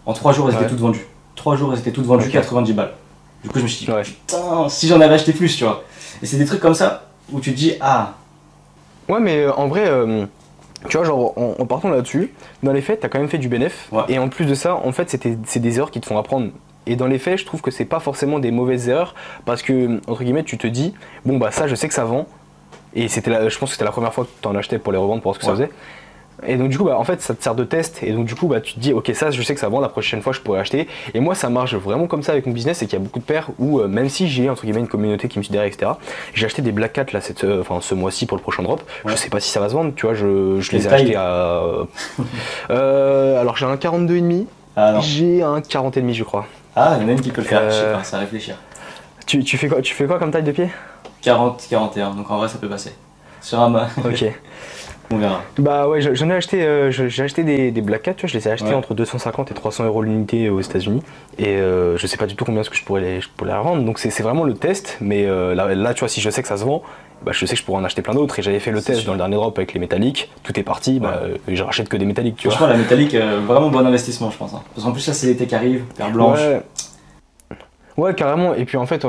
En 0.06 0.12
3 0.12 0.32
jours, 0.32 0.48
elles 0.48 0.56
étaient 0.56 0.68
toutes 0.68 0.80
vendues. 0.80 1.06
3 1.34 1.56
jours, 1.56 1.72
elles 1.72 1.80
étaient 1.80 1.92
toutes 1.92 2.06
vendues, 2.06 2.28
90 2.30 2.72
balles. 2.72 2.92
Du 3.42 3.50
coup, 3.50 3.58
je 3.58 3.64
me 3.64 3.68
suis 3.68 3.86
dit, 3.86 3.92
putain, 3.92 4.68
si 4.68 4.88
j'en 4.88 5.00
avais 5.00 5.14
acheté 5.14 5.32
plus, 5.32 5.54
tu 5.56 5.64
vois. 5.64 5.84
Et 6.22 6.26
c'est 6.26 6.36
des 6.36 6.44
trucs 6.44 6.60
comme 6.60 6.74
ça 6.74 7.04
où 7.32 7.40
tu 7.40 7.52
te 7.52 7.56
dis 7.56 7.74
ah. 7.80 8.14
Ouais, 9.08 9.20
mais 9.20 9.42
euh, 9.42 9.52
en 9.52 9.68
vrai, 9.68 9.86
euh, 9.86 10.26
tu 10.88 10.96
vois, 10.96 11.06
genre 11.06 11.34
en, 11.36 11.66
partant 11.66 11.88
là-dessus, 11.88 12.32
dans 12.62 12.72
les 12.72 12.80
faits, 12.80 13.00
t'as 13.00 13.08
quand 13.08 13.18
même 13.18 13.28
fait 13.28 13.38
du 13.38 13.48
bénéf. 13.48 13.90
Et 14.08 14.18
en 14.18 14.28
plus 14.28 14.46
de 14.46 14.54
ça, 14.54 14.74
en 14.74 14.92
fait, 14.92 15.10
c'est 15.10 15.58
des 15.58 15.76
erreurs 15.78 15.90
qui 15.90 16.00
te 16.00 16.06
font 16.06 16.18
apprendre. 16.18 16.50
Et 16.86 16.94
dans 16.94 17.06
les 17.06 17.18
faits, 17.18 17.38
je 17.38 17.44
trouve 17.44 17.62
que 17.62 17.70
c'est 17.70 17.84
pas 17.84 17.98
forcément 17.98 18.38
des 18.38 18.52
mauvaises 18.52 18.88
erreurs 18.88 19.14
parce 19.44 19.62
que, 19.62 20.00
entre 20.06 20.22
guillemets, 20.22 20.44
tu 20.44 20.56
te 20.56 20.66
dis, 20.66 20.94
bon, 21.24 21.36
bah 21.36 21.50
ça, 21.50 21.66
je 21.66 21.74
sais 21.74 21.88
que 21.88 21.94
ça 21.94 22.04
vend. 22.04 22.26
Et 22.94 23.08
c'était 23.08 23.32
je 23.50 23.58
pense 23.58 23.70
que 23.70 23.74
c'était 23.74 23.84
la 23.84 23.90
première 23.90 24.14
fois 24.14 24.24
que 24.24 24.30
tu 24.40 24.48
en 24.48 24.54
achetais 24.54 24.78
pour 24.78 24.92
les 24.92 24.98
revendre 24.98 25.20
pour 25.20 25.32
voir 25.32 25.34
ce 25.34 25.40
que 25.40 25.46
ça 25.46 25.52
faisait. 25.52 25.70
Et 26.46 26.56
donc 26.56 26.68
du 26.68 26.78
coup, 26.78 26.84
bah, 26.84 26.98
en 26.98 27.04
fait, 27.04 27.22
ça 27.22 27.34
te 27.34 27.42
sert 27.42 27.54
de 27.54 27.64
test. 27.64 28.02
Et 28.02 28.12
donc 28.12 28.26
du 28.26 28.34
coup, 28.34 28.46
bah, 28.46 28.60
tu 28.60 28.74
te 28.74 28.80
dis, 28.80 28.92
ok, 28.92 29.10
ça, 29.14 29.30
je 29.30 29.42
sais 29.42 29.54
que 29.54 29.60
ça 29.60 29.68
vend. 29.68 29.80
La 29.80 29.88
prochaine 29.88 30.20
fois, 30.20 30.32
je 30.32 30.40
pourrais 30.40 30.60
acheter. 30.60 30.88
Et 31.14 31.20
moi, 31.20 31.34
ça 31.34 31.48
marche 31.48 31.74
vraiment 31.74 32.06
comme 32.06 32.22
ça 32.22 32.32
avec 32.32 32.46
mon 32.46 32.52
business, 32.52 32.78
c'est 32.78 32.86
qu'il 32.86 32.98
y 32.98 33.00
a 33.00 33.04
beaucoup 33.04 33.18
de 33.18 33.24
paires 33.24 33.48
où, 33.58 33.80
euh, 33.80 33.88
même 33.88 34.08
si 34.08 34.28
j'ai 34.28 34.50
entre 34.50 34.64
guillemets 34.64 34.80
une 34.80 34.88
communauté 34.88 35.28
qui 35.28 35.38
me 35.38 35.44
suit 35.44 35.52
derrière, 35.52 35.72
etc. 35.72 35.92
J'ai 36.34 36.46
acheté 36.46 36.62
des 36.62 36.72
Black 36.72 36.92
Cat 36.92 37.06
là, 37.12 37.20
cette, 37.20 37.44
euh, 37.44 37.60
enfin, 37.60 37.80
ce 37.80 37.94
mois-ci 37.94 38.26
pour 38.26 38.36
le 38.36 38.42
prochain 38.42 38.62
drop. 38.62 38.82
Je 39.06 39.14
sais 39.14 39.30
pas 39.30 39.40
si 39.40 39.50
ça 39.50 39.60
va 39.60 39.68
se 39.68 39.74
vendre. 39.74 39.92
Tu 39.94 40.06
vois, 40.06 40.14
je, 40.14 40.60
je 40.60 40.72
les 40.72 40.86
ai 40.86 40.92
achetés 40.92 41.16
à. 41.16 41.62
euh, 42.70 43.40
alors 43.40 43.56
j'ai 43.56 43.66
un 43.66 43.76
42,5. 43.76 44.46
Ah, 44.76 45.00
j'ai 45.00 45.42
un 45.42 45.60
40,5 45.60 46.12
je 46.12 46.24
crois. 46.24 46.46
Ah, 46.74 46.96
il 46.98 47.02
y 47.02 47.06
en 47.06 47.08
a 47.08 47.12
une 47.12 47.20
qui 47.20 47.30
peut 47.30 47.40
le 47.40 47.46
faire. 47.46 47.70
Je 47.70 47.74
sais 47.74 47.92
pas, 47.92 48.04
ça 48.04 48.18
réfléchir. 48.18 48.56
Tu, 49.26 49.42
tu, 49.42 49.56
fais 49.56 49.68
quoi, 49.68 49.80
tu 49.80 49.94
fais 49.94 50.06
quoi 50.06 50.18
comme 50.18 50.30
taille 50.30 50.42
de 50.42 50.52
pied? 50.52 50.70
40, 51.22 51.66
41. 51.70 52.10
Donc 52.14 52.30
en 52.30 52.36
vrai, 52.36 52.48
ça 52.48 52.58
peut 52.58 52.68
passer. 52.68 52.94
Sur 53.40 53.60
un. 53.60 53.88
ok. 54.04 54.24
On 55.12 55.18
verra. 55.18 55.42
Bah 55.58 55.88
ouais, 55.88 56.00
j'en 56.00 56.30
ai 56.30 56.34
acheté, 56.34 56.62
euh, 56.64 56.90
j'ai 56.90 57.22
acheté 57.22 57.44
des, 57.44 57.70
des 57.70 57.80
Black 57.80 58.02
Cat, 58.02 58.14
tu 58.14 58.22
vois, 58.22 58.28
je 58.28 58.36
les 58.36 58.48
ai 58.48 58.50
achetés 58.50 58.74
entre 58.74 58.94
250 58.94 59.50
et 59.50 59.54
300 59.54 59.84
euros 59.84 60.02
l'unité 60.02 60.50
aux 60.50 60.60
États-Unis. 60.60 61.02
Et 61.38 61.56
euh, 61.56 61.96
je 61.96 62.06
sais 62.06 62.16
pas 62.16 62.26
du 62.26 62.34
tout 62.34 62.44
combien 62.44 62.62
est-ce 62.62 62.70
que 62.70 62.76
je 62.76 62.84
pourrais 62.84 63.00
les, 63.00 63.20
je 63.20 63.28
pourrais 63.36 63.50
les 63.50 63.56
revendre. 63.56 63.82
Donc 63.84 63.98
c'est 63.98 64.22
vraiment 64.22 64.44
le 64.44 64.54
test. 64.54 64.98
Mais 65.00 65.26
euh, 65.26 65.54
là, 65.54 65.94
tu 65.94 66.00
vois, 66.00 66.08
si 66.08 66.20
je 66.20 66.30
sais 66.30 66.42
que 66.42 66.48
ça 66.48 66.56
se 66.56 66.64
vend, 66.64 66.82
bah, 67.24 67.32
je 67.32 67.46
sais 67.46 67.54
que 67.54 67.60
je 67.60 67.64
pourrais 67.64 67.78
en 67.78 67.84
acheter 67.84 68.02
plein 68.02 68.14
d'autres. 68.14 68.38
Et 68.38 68.42
j'avais 68.42 68.58
fait 68.58 68.72
le 68.72 68.82
test 68.82 69.06
dans 69.06 69.12
le 69.12 69.18
dernier 69.18 69.36
drop 69.36 69.56
avec 69.56 69.74
les 69.74 69.80
métalliques. 69.80 70.30
Tout 70.42 70.58
est 70.58 70.64
parti. 70.64 70.98
Bah, 70.98 71.22
je 71.46 71.62
rachète 71.62 71.88
que 71.88 71.96
des 71.96 72.04
métalliques, 72.04 72.36
tu 72.36 72.48
vois. 72.48 72.68
la 72.68 72.76
métallique, 72.76 73.14
vraiment 73.14 73.68
bon 73.68 73.86
investissement, 73.86 74.30
je 74.30 74.36
pense. 74.38 74.54
Hein. 74.54 74.62
Parce 74.74 74.84
qu'en 74.84 74.92
plus, 74.92 75.06
là, 75.06 75.14
c'est 75.14 75.28
l'été 75.28 75.46
qui 75.46 75.54
arrive, 75.54 75.84
paire 75.96 76.10
blanche. 76.10 76.40
Ouais. 76.40 76.62
ouais. 77.96 78.14
carrément. 78.14 78.54
Et 78.54 78.64
puis 78.64 78.76
en 78.76 78.86
fait 78.86 79.04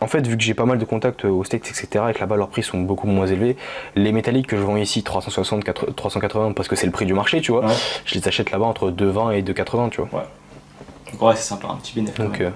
en 0.00 0.06
fait, 0.06 0.26
vu 0.26 0.36
que 0.36 0.42
j'ai 0.42 0.54
pas 0.54 0.64
mal 0.64 0.78
de 0.78 0.84
contacts 0.84 1.24
aux 1.24 1.44
States, 1.44 1.66
etc., 1.68 2.06
et 2.10 2.14
que 2.14 2.20
là-bas 2.20 2.36
leurs 2.36 2.48
prix 2.48 2.62
sont 2.62 2.80
beaucoup 2.80 3.06
moins 3.06 3.26
élevés, 3.26 3.56
les 3.94 4.12
métalliques 4.12 4.48
que 4.48 4.56
je 4.56 4.62
vends 4.62 4.76
ici, 4.76 5.02
360, 5.02 5.64
380, 5.94 6.52
parce 6.52 6.68
que 6.68 6.76
c'est 6.76 6.86
le 6.86 6.92
prix 6.92 7.06
du 7.06 7.14
marché, 7.14 7.40
tu 7.40 7.52
vois, 7.52 7.64
je 8.04 8.14
les 8.14 8.26
achète 8.26 8.50
là-bas 8.50 8.66
entre 8.66 8.90
2,20 8.90 9.34
et 9.34 9.42
2,80, 9.42 9.90
tu 9.90 10.00
vois. 10.00 10.20
Ouais. 10.20 10.26
Donc, 11.12 11.22
ouais, 11.22 11.36
c'est 11.36 11.42
sympa, 11.42 11.68
un 11.68 11.76
petit 11.76 11.94
bénéfice. 11.94 12.18
Donc, 12.18 12.40
euh, 12.40 12.50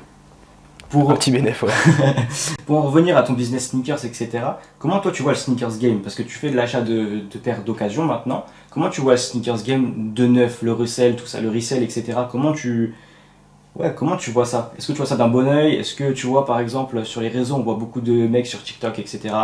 pour... 0.91 1.11
Un 1.11 1.15
petit 1.15 1.31
bénéfice, 1.31 1.63
ouais. 1.63 1.73
pour 2.67 2.79
en 2.79 2.83
revenir 2.83 3.17
à 3.17 3.23
ton 3.23 3.35
business 3.35 3.71
sneakers, 3.71 4.05
etc., 4.05 4.29
comment 4.79 4.99
toi 4.99 5.13
tu 5.13 5.23
vois 5.23 5.33
le 5.33 5.39
sneakers 5.39 5.79
game? 5.79 6.01
Parce 6.01 6.15
que 6.15 6.23
tu 6.23 6.31
fais 6.31 6.51
de 6.51 6.57
l'achat 6.57 6.81
de, 6.81 7.21
de 7.31 7.39
paires 7.39 7.63
d'occasion 7.63 8.05
maintenant. 8.05 8.45
Comment 8.71 8.89
tu 8.89 9.01
vois 9.01 9.13
le 9.13 9.19
sneakers 9.19 9.63
game 9.63 10.13
de 10.13 10.27
neuf, 10.27 10.63
le 10.63 10.73
resell, 10.73 11.17
tout 11.17 11.27
ça, 11.27 11.41
le 11.41 11.51
resell, 11.51 11.83
etc. 11.83 12.19
Comment 12.31 12.53
tu 12.53 12.95
Ouais, 13.79 13.95
comment 13.97 14.17
tu 14.17 14.33
vois 14.33 14.45
ça? 14.45 14.73
Est-ce 14.77 14.89
que 14.89 14.93
tu 14.93 14.99
vois 14.99 15.07
ça 15.07 15.17
d'un 15.17 15.29
bon 15.29 15.47
oeil 15.47 15.77
Est-ce 15.77 15.95
que 15.95 16.11
tu 16.13 16.27
vois 16.27 16.45
par 16.45 16.59
exemple 16.59 17.05
sur 17.05 17.21
les 17.21 17.29
réseaux, 17.29 17.55
on 17.55 17.63
voit 17.63 17.77
beaucoup 17.77 18.01
de 18.01 18.27
mecs 18.27 18.47
sur 18.47 18.63
TikTok, 18.63 18.99
etc., 18.99 19.35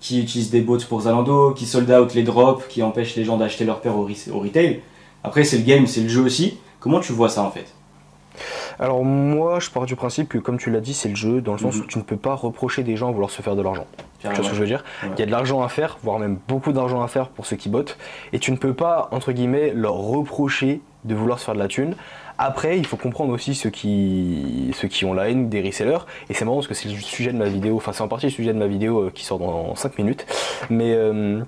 qui 0.00 0.20
utilisent 0.20 0.50
des 0.50 0.60
bots 0.60 0.78
pour 0.88 1.02
Zalando, 1.02 1.52
qui 1.52 1.66
sold 1.66 1.90
out 1.90 2.12
les 2.14 2.24
drops, 2.24 2.66
qui 2.68 2.82
empêchent 2.82 3.16
les 3.16 3.24
gens 3.24 3.36
d'acheter 3.36 3.64
leur 3.64 3.80
paire 3.80 3.96
au, 3.96 4.04
retail? 4.04 4.80
Après, 5.22 5.44
c'est 5.44 5.58
le 5.58 5.64
game, 5.64 5.86
c'est 5.86 6.02
le 6.02 6.08
jeu 6.08 6.22
aussi. 6.22 6.58
Comment 6.80 7.00
tu 7.00 7.12
vois 7.12 7.28
ça 7.28 7.42
en 7.42 7.50
fait? 7.50 7.66
Alors 8.78 9.04
moi, 9.04 9.60
je 9.60 9.70
pars 9.70 9.86
du 9.86 9.96
principe 9.96 10.28
que, 10.28 10.38
comme 10.38 10.58
tu 10.58 10.70
l'as 10.70 10.80
dit, 10.80 10.92
c'est 10.92 11.08
le 11.08 11.14
jeu, 11.14 11.40
dans 11.40 11.52
le 11.52 11.58
sens 11.58 11.76
mhm. 11.76 11.82
où 11.82 11.86
tu 11.86 11.98
ne 11.98 12.02
peux 12.02 12.16
pas 12.16 12.34
reprocher 12.34 12.82
des 12.82 12.96
gens 12.96 13.08
à 13.08 13.12
vouloir 13.12 13.30
se 13.30 13.40
faire 13.40 13.56
de 13.56 13.62
l'argent. 13.62 13.86
Tu 14.18 14.26
vois 14.26 14.36
ce 14.36 14.50
que 14.50 14.54
je 14.54 14.60
veux 14.60 14.66
dire? 14.66 14.84
Il 15.04 15.18
y 15.18 15.22
a 15.22 15.26
de 15.26 15.30
l'argent 15.30 15.62
à 15.62 15.68
faire, 15.68 15.98
voire 16.02 16.18
même 16.18 16.38
beaucoup 16.48 16.72
d'argent 16.72 17.02
à 17.02 17.08
faire 17.08 17.28
pour 17.28 17.46
ceux 17.46 17.56
qui 17.56 17.68
bottent, 17.68 17.96
et 18.32 18.38
tu 18.38 18.50
ne 18.50 18.56
peux 18.56 18.74
pas, 18.74 19.08
entre 19.12 19.32
guillemets, 19.32 19.72
leur 19.74 19.94
reprocher 19.94 20.82
de 21.04 21.14
vouloir 21.14 21.38
se 21.38 21.44
faire 21.44 21.54
de 21.54 21.60
la 21.60 21.68
thune, 21.68 21.94
après, 22.38 22.78
il 22.78 22.86
faut 22.86 22.96
comprendre 22.96 23.32
aussi 23.32 23.54
ceux 23.54 23.70
qui, 23.70 24.70
ceux 24.74 24.88
qui 24.88 25.04
ont 25.04 25.14
la 25.14 25.30
haine 25.30 25.48
des 25.48 25.62
resellers. 25.62 25.98
Et 26.28 26.34
c'est 26.34 26.44
marrant 26.44 26.56
parce 26.56 26.68
que 26.68 26.74
c'est 26.74 26.88
le 26.88 26.96
sujet 26.96 27.32
de 27.32 27.38
ma 27.38 27.48
vidéo, 27.48 27.76
enfin 27.76 27.92
c'est 27.92 28.02
en 28.02 28.08
partie 28.08 28.26
le 28.26 28.32
sujet 28.32 28.52
de 28.52 28.58
ma 28.58 28.66
vidéo 28.66 29.00
euh, 29.00 29.10
qui 29.14 29.24
sort 29.24 29.38
dans 29.38 29.74
5 29.74 29.98
minutes. 29.98 30.26
Mais 30.70 30.94
euh, 30.94 31.42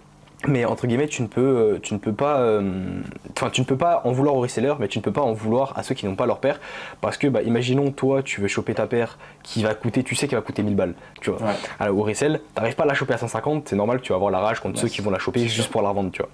Mais 0.46 0.64
entre 0.64 0.86
guillemets, 0.86 1.08
tu 1.08 1.22
ne 1.22 1.26
peux, 1.26 1.40
euh, 1.40 1.78
tu 1.82 1.94
ne 1.94 1.98
peux 1.98 2.12
pas, 2.12 2.38
euh, 2.38 3.00
enfin, 3.36 3.50
tu 3.50 3.60
ne 3.60 3.66
peux 3.66 3.76
pas 3.76 4.02
en 4.04 4.12
vouloir 4.12 4.36
aux 4.36 4.40
resellers, 4.40 4.74
mais 4.78 4.86
tu 4.86 4.98
ne 4.98 5.02
peux 5.02 5.12
pas 5.12 5.20
en 5.20 5.32
vouloir 5.32 5.76
à 5.76 5.82
ceux 5.82 5.96
qui 5.96 6.06
n'ont 6.06 6.14
pas 6.14 6.26
leur 6.26 6.38
paire, 6.38 6.60
parce 7.00 7.18
que, 7.18 7.26
bah, 7.26 7.42
imaginons 7.42 7.90
toi, 7.90 8.22
tu 8.22 8.40
veux 8.40 8.46
choper 8.46 8.74
ta 8.74 8.86
paire 8.86 9.18
qui 9.42 9.64
va 9.64 9.74
coûter, 9.74 10.04
tu 10.04 10.14
sais 10.14 10.28
qu'elle 10.28 10.38
va 10.38 10.44
coûter 10.44 10.62
1000 10.62 10.76
balles, 10.76 10.94
tu 11.20 11.30
vois. 11.30 11.40
Alors, 11.80 11.98
au 11.98 12.02
resell, 12.02 12.40
t'arrives 12.54 12.76
pas 12.76 12.84
à 12.84 12.86
la 12.86 12.94
choper 12.94 13.14
à 13.14 13.18
150, 13.18 13.68
c'est 13.68 13.76
normal, 13.76 14.00
tu 14.00 14.10
vas 14.10 14.16
avoir 14.16 14.30
la 14.30 14.38
rage 14.38 14.60
contre 14.60 14.78
ceux 14.78 14.88
qui 14.88 15.00
vont 15.00 15.10
la 15.10 15.18
choper 15.18 15.48
juste 15.48 15.70
pour 15.72 15.82
la 15.82 15.88
revendre, 15.88 16.12
tu 16.12 16.22
vois. 16.22 16.30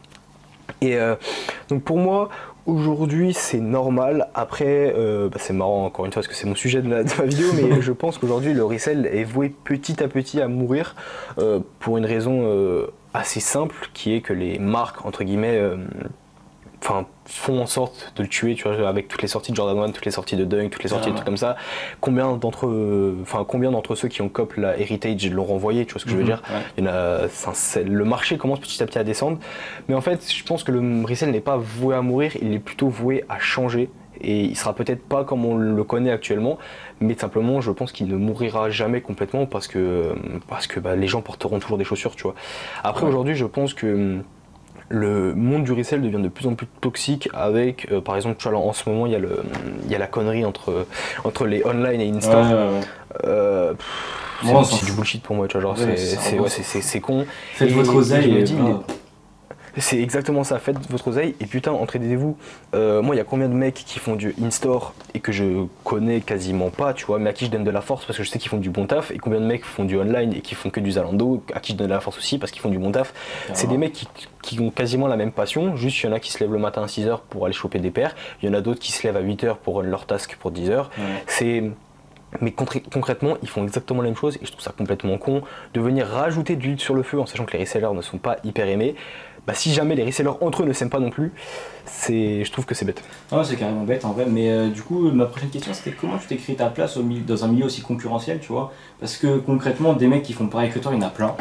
Et 0.81 0.97
euh, 0.97 1.15
donc 1.69 1.83
pour 1.83 1.99
moi, 1.99 2.29
aujourd'hui 2.67 3.35
c'est 3.35 3.61
normal. 3.61 4.29
Après, 4.35 4.95
bah, 4.95 5.39
c'est 5.39 5.53
marrant 5.53 5.85
encore 5.85 6.07
une 6.07 6.13
fois 6.13 6.23
parce 6.23 6.29
que 6.29 6.35
c'est 6.35 6.47
mon 6.47 6.55
sujet 6.55 6.83
de, 6.83 6.89
ma 6.89 7.03
vidéo, 7.03 7.49
mais 7.55 7.81
je 7.81 7.93
pense 7.93 8.19
qu'aujourd'hui 8.19 8.55
le 8.55 8.65
resell 8.65 9.07
est 9.07 9.25
voué 9.25 9.55
petit 9.65 10.03
à 10.03 10.09
petit 10.09 10.41
à 10.41 10.49
mourir 10.49 10.95
pour 11.81 11.99
une 11.99 12.07
raison 12.07 12.89
assez 13.15 13.39
simple 13.41 13.77
qui 13.95 14.13
est 14.13 14.21
que 14.21 14.33
les 14.33 14.59
marques, 14.59 15.07
entre 15.07 15.23
guillemets, 15.25 15.57
euh, 15.57 15.77
enfin 16.85 17.07
font 17.25 17.63
en 17.63 17.67
sorte 17.67 18.13
de 18.17 18.23
le 18.23 18.29
tuer, 18.29 18.55
tu 18.55 18.69
vois, 18.69 18.87
avec 18.87 19.09
toutes 19.09 19.23
les 19.23 19.29
sorties 19.29 19.53
de 19.53 19.57
Jordan 19.57 19.79
1, 19.79 19.93
toutes 19.93 20.05
les 20.05 20.11
sorties 20.11 20.37
de 20.37 20.45
Dunk, 20.45 20.71
toutes 20.71 20.83
les 20.83 20.91
sorties 20.91 21.09
de 21.09 21.15
trucs 21.15 21.25
comme 21.25 21.39
ça. 21.39 21.57
Combien 22.01 22.37
d'entre, 22.37 22.67
enfin 23.23 23.45
combien 23.49 23.71
d'entre 23.71 23.95
ceux 23.95 24.09
qui 24.09 24.21
ont 24.21 24.29
cop 24.29 24.55
la 24.57 24.79
Heritage 24.79 25.31
l'ont 25.31 25.45
renvoyé, 25.45 25.87
tu 25.87 25.93
vois 25.93 26.01
ce 26.01 26.05
que 26.05 26.11
je 26.11 26.17
veux 26.17 26.23
mhm, 26.23 26.29
dire 26.29 26.43
Il 26.77 26.85
y 26.85 26.89
a, 26.89 27.27
le 27.85 28.05
marché 28.05 28.37
commence 28.37 28.61
petit 28.61 28.83
à 28.83 28.87
petit 28.87 28.99
à 28.99 29.05
descendre, 29.05 29.39
mais 29.89 29.95
en 29.95 30.03
fait, 30.03 30.31
je 30.31 30.45
pense 30.45 30.65
que 30.65 30.73
le 30.73 31.05
resell 31.07 31.31
n'est 31.31 31.41
pas 31.41 31.57
voué 31.57 31.95
à 31.95 32.03
mourir, 32.03 32.33
il 32.43 32.53
est 32.53 32.59
plutôt 32.59 32.89
voué 32.89 33.25
à 33.29 33.39
changer. 33.39 33.91
Et 34.21 34.43
il 34.43 34.57
sera 34.57 34.75
peut-être 34.75 35.03
pas 35.03 35.25
comme 35.25 35.45
on 35.45 35.57
le 35.57 35.85
connaît 35.85 36.13
actuellement, 36.13 36.57
mais 37.01 37.15
simplement 37.15 37.61
je 37.61 37.73
pense 37.73 37.91
qu'il 37.91 38.07
ne 38.07 38.17
mourira 38.17 38.71
jamais 38.71 39.01
complètement 39.01 39.45
parce 39.45 39.67
que, 39.67 40.15
parce 40.47 40.69
que 40.69 40.79
bah, 40.79 40.95
les 40.95 41.09
gens 41.09 41.21
porteront 41.21 41.59
toujours 41.59 41.79
des 41.79 41.85
chaussures, 41.85 42.15
tu 42.15 42.23
vois. 42.23 42.37
Après 42.85 43.07
aujourd'hui 43.07 43.35
je 43.35 43.45
pense 43.45 43.75
que 43.75 44.23
le 44.89 45.35
monde 45.35 45.65
du 45.65 45.73
resell 45.73 46.03
devient 46.03 46.23
de 46.23 46.29
plus 46.29 46.47
en 46.47 46.55
plus 46.55 46.67
toxique 46.81 47.29
avec, 47.33 47.91
euh, 47.91 48.01
par 48.01 48.17
exemple, 48.17 48.37
tu 48.39 48.49
vois, 48.49 48.59
en 48.59 48.73
ce 48.73 48.89
moment, 48.89 49.07
il 49.07 49.13
y, 49.13 49.17
a 49.17 49.19
le, 49.19 49.43
il 49.85 49.91
y 49.91 49.95
a 49.95 49.99
la 49.99 50.07
connerie 50.07 50.45
entre, 50.45 50.87
entre 51.25 51.47
les 51.47 51.65
online 51.65 52.01
et 52.01 52.11
Insta. 52.11 52.45
Euh, 53.25 53.75
c'est 54.43 54.85
du 54.85 54.93
bullshit 54.93 55.23
pour 55.23 55.37
moi, 55.37 55.49
tu 55.49 55.59
vois, 55.59 55.75
genre, 55.75 55.79
c'est 55.79 57.01
con. 57.01 57.25
Faites 57.55 57.73
votre 57.73 57.95
oseille 57.95 58.39
et, 58.39 58.45
c'est 59.79 60.01
exactement 60.01 60.45
ça, 60.45 60.59
faites 60.59 60.79
votre 60.91 61.09
oseille 61.09 61.35
et 61.41 61.47
putain, 61.47 61.73
entraînez-vous. 61.73 62.37
Euh, 62.75 63.03
moi, 63.03 63.15
il 63.15 63.19
y 63.19 63.21
a 63.21 63.25
combien 63.25 63.49
de 63.49 63.55
mecs 63.55 63.75
qui 63.75 63.99
font 63.99 64.17
du 64.17 64.35
in-store 64.43 64.95
et 65.15 65.21
que 65.21 65.33
je 65.33 65.67
connais 65.83 66.21
quasiment 66.21 66.71
pas, 66.71 66.95
tu 66.95 67.05
vois, 67.07 67.19
mais 67.19 67.31
à 67.31 67.33
qui 67.33 67.47
je 67.47 67.51
donne 67.51 67.65
de 67.65 67.71
la 67.71 67.81
force 67.81 68.05
parce 68.05 68.19
que 68.19 68.25
je 68.25 68.31
sais 68.31 68.39
qu'ils 68.39 68.51
font 68.51 68.59
du 68.59 68.71
bon 68.71 68.87
taf, 68.87 69.11
et 69.11 69.19
combien 69.19 69.41
de 69.41 69.47
mecs 69.47 69.65
font 69.65 69.85
du 69.85 69.99
online 69.99 70.33
et 70.35 70.41
qui 70.41 70.55
font 70.55 70.71
que 70.71 70.81
du 70.81 70.93
Zalando, 70.93 71.43
à 71.53 71.61
qui 71.61 71.73
je 71.73 71.77
donne 71.77 71.89
de 71.89 71.93
la 71.93 72.01
force 72.01 72.19
aussi 72.19 72.39
parce 72.39 72.53
qu'ils 72.53 72.63
font 72.63 72.71
du 72.71 72.79
bon 72.79 72.93
taf. 72.93 73.13
C'est 73.53 73.67
des 73.67 73.79
mecs 73.79 74.05
qui, 74.43 74.61
ont 74.61 74.71
quasiment 74.71 75.09
la 75.09 75.17
même 75.17 75.33
passion, 75.33 75.77
juste 75.77 76.03
il 76.03 76.07
y 76.07 76.09
en 76.09 76.13
a 76.13 76.21
qui 76.21 76.31
se 76.31 76.39
lèvent 76.39 76.53
le 76.53 76.59
matin 76.59 76.83
à 76.83 76.87
6h 76.87 77.21
pour 77.29 77.45
aller 77.47 77.55
choper 77.55 77.81
des 77.81 77.91
paires, 77.91 78.15
il 78.43 78.49
y 78.49 78.53
en 78.53 78.55
a 78.55 78.61
d'autres 78.61 78.81
qui 78.81 78.93
se 78.93 79.07
lèvent 79.07 79.17
à 79.17 79.23
8h 79.23 79.57
pour 79.57 79.77
run 79.77 79.83
leur 79.85 80.07
task 80.07 80.37
pour 80.37 80.53
10h. 80.53 80.87
C'est 81.27 81.65
mais 82.41 82.53
concrètement, 82.53 83.37
ils 83.43 83.49
font 83.49 83.63
exactement 83.63 84.03
la 84.03 84.09
même 84.09 84.17
chose 84.17 84.37
et 84.37 84.45
je 84.45 84.51
trouve 84.51 84.63
ça 84.63 84.73
complètement 84.77 85.19
con 85.19 85.43
de 85.73 85.81
venir 85.81 86.07
rajouter 86.07 86.57
de 86.57 86.63
l'huile 86.63 86.81
sur 86.81 86.95
le 86.95 87.03
feu 87.03 87.21
en 87.21 87.27
sachant 87.27 87.45
que 87.45 87.53
les 87.53 87.61
resellers 87.61 87.95
ne 87.95 88.03
sont 88.03 88.19
pas 88.19 88.39
hyper 88.45 88.67
aimés 88.67 88.97
bah, 89.47 89.55
si 89.55 89.73
jamais 89.73 89.95
les 89.95 90.05
resellers 90.05 90.31
entre 90.41 90.63
eux 90.63 90.67
ne 90.67 90.73
s'aiment 90.73 90.91
pas 90.91 91.01
non 91.01 91.11
plus, 91.11 91.33
c'est, 91.85 92.45
je 92.45 92.51
trouve 92.53 92.65
que 92.65 92.75
c'est 92.75 92.85
bête. 92.85 93.03
Non, 93.31 93.45
c'est 93.45 93.57
carrément 93.57 93.85
bête 93.85 94.05
en 94.05 94.13
vrai. 94.13 94.27
Mais 94.29 94.51
euh, 94.51 94.69
du 94.69 94.83
coup, 94.83 95.11
ma 95.11 95.27
prochaine 95.27 95.51
question 95.51 95.75
c'était 95.75 95.93
comment 95.93 96.17
tu 96.19 96.27
t'es 96.27 96.37
créé 96.37 96.57
ta 96.57 96.67
place 96.67 96.97
au 96.97 97.03
dans 97.03 97.45
un 97.45 97.49
milieu 97.49 97.67
aussi 97.67 97.83
concurrentiel, 97.83 98.41
tu 98.41 98.53
vois? 98.53 98.73
Parce 99.01 99.17
que 99.17 99.39
concrètement, 99.39 99.93
des 99.93 100.07
mecs 100.07 100.23
qui 100.23 100.33
font 100.33 100.47
pareil 100.47 100.71
que 100.71 100.79
toi, 100.79 100.93
il 100.95 101.01
y 101.01 101.05
en 101.05 101.07
a 101.07 101.11
plein. 101.11 101.37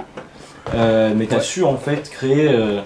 Euh, 0.73 1.13
mais 1.15 1.27
tu 1.27 1.35
as 1.35 1.41
su 1.41 1.63
en 1.63 1.77
fait 1.77 2.09
créer. 2.09 2.49
Euh, 2.49 2.81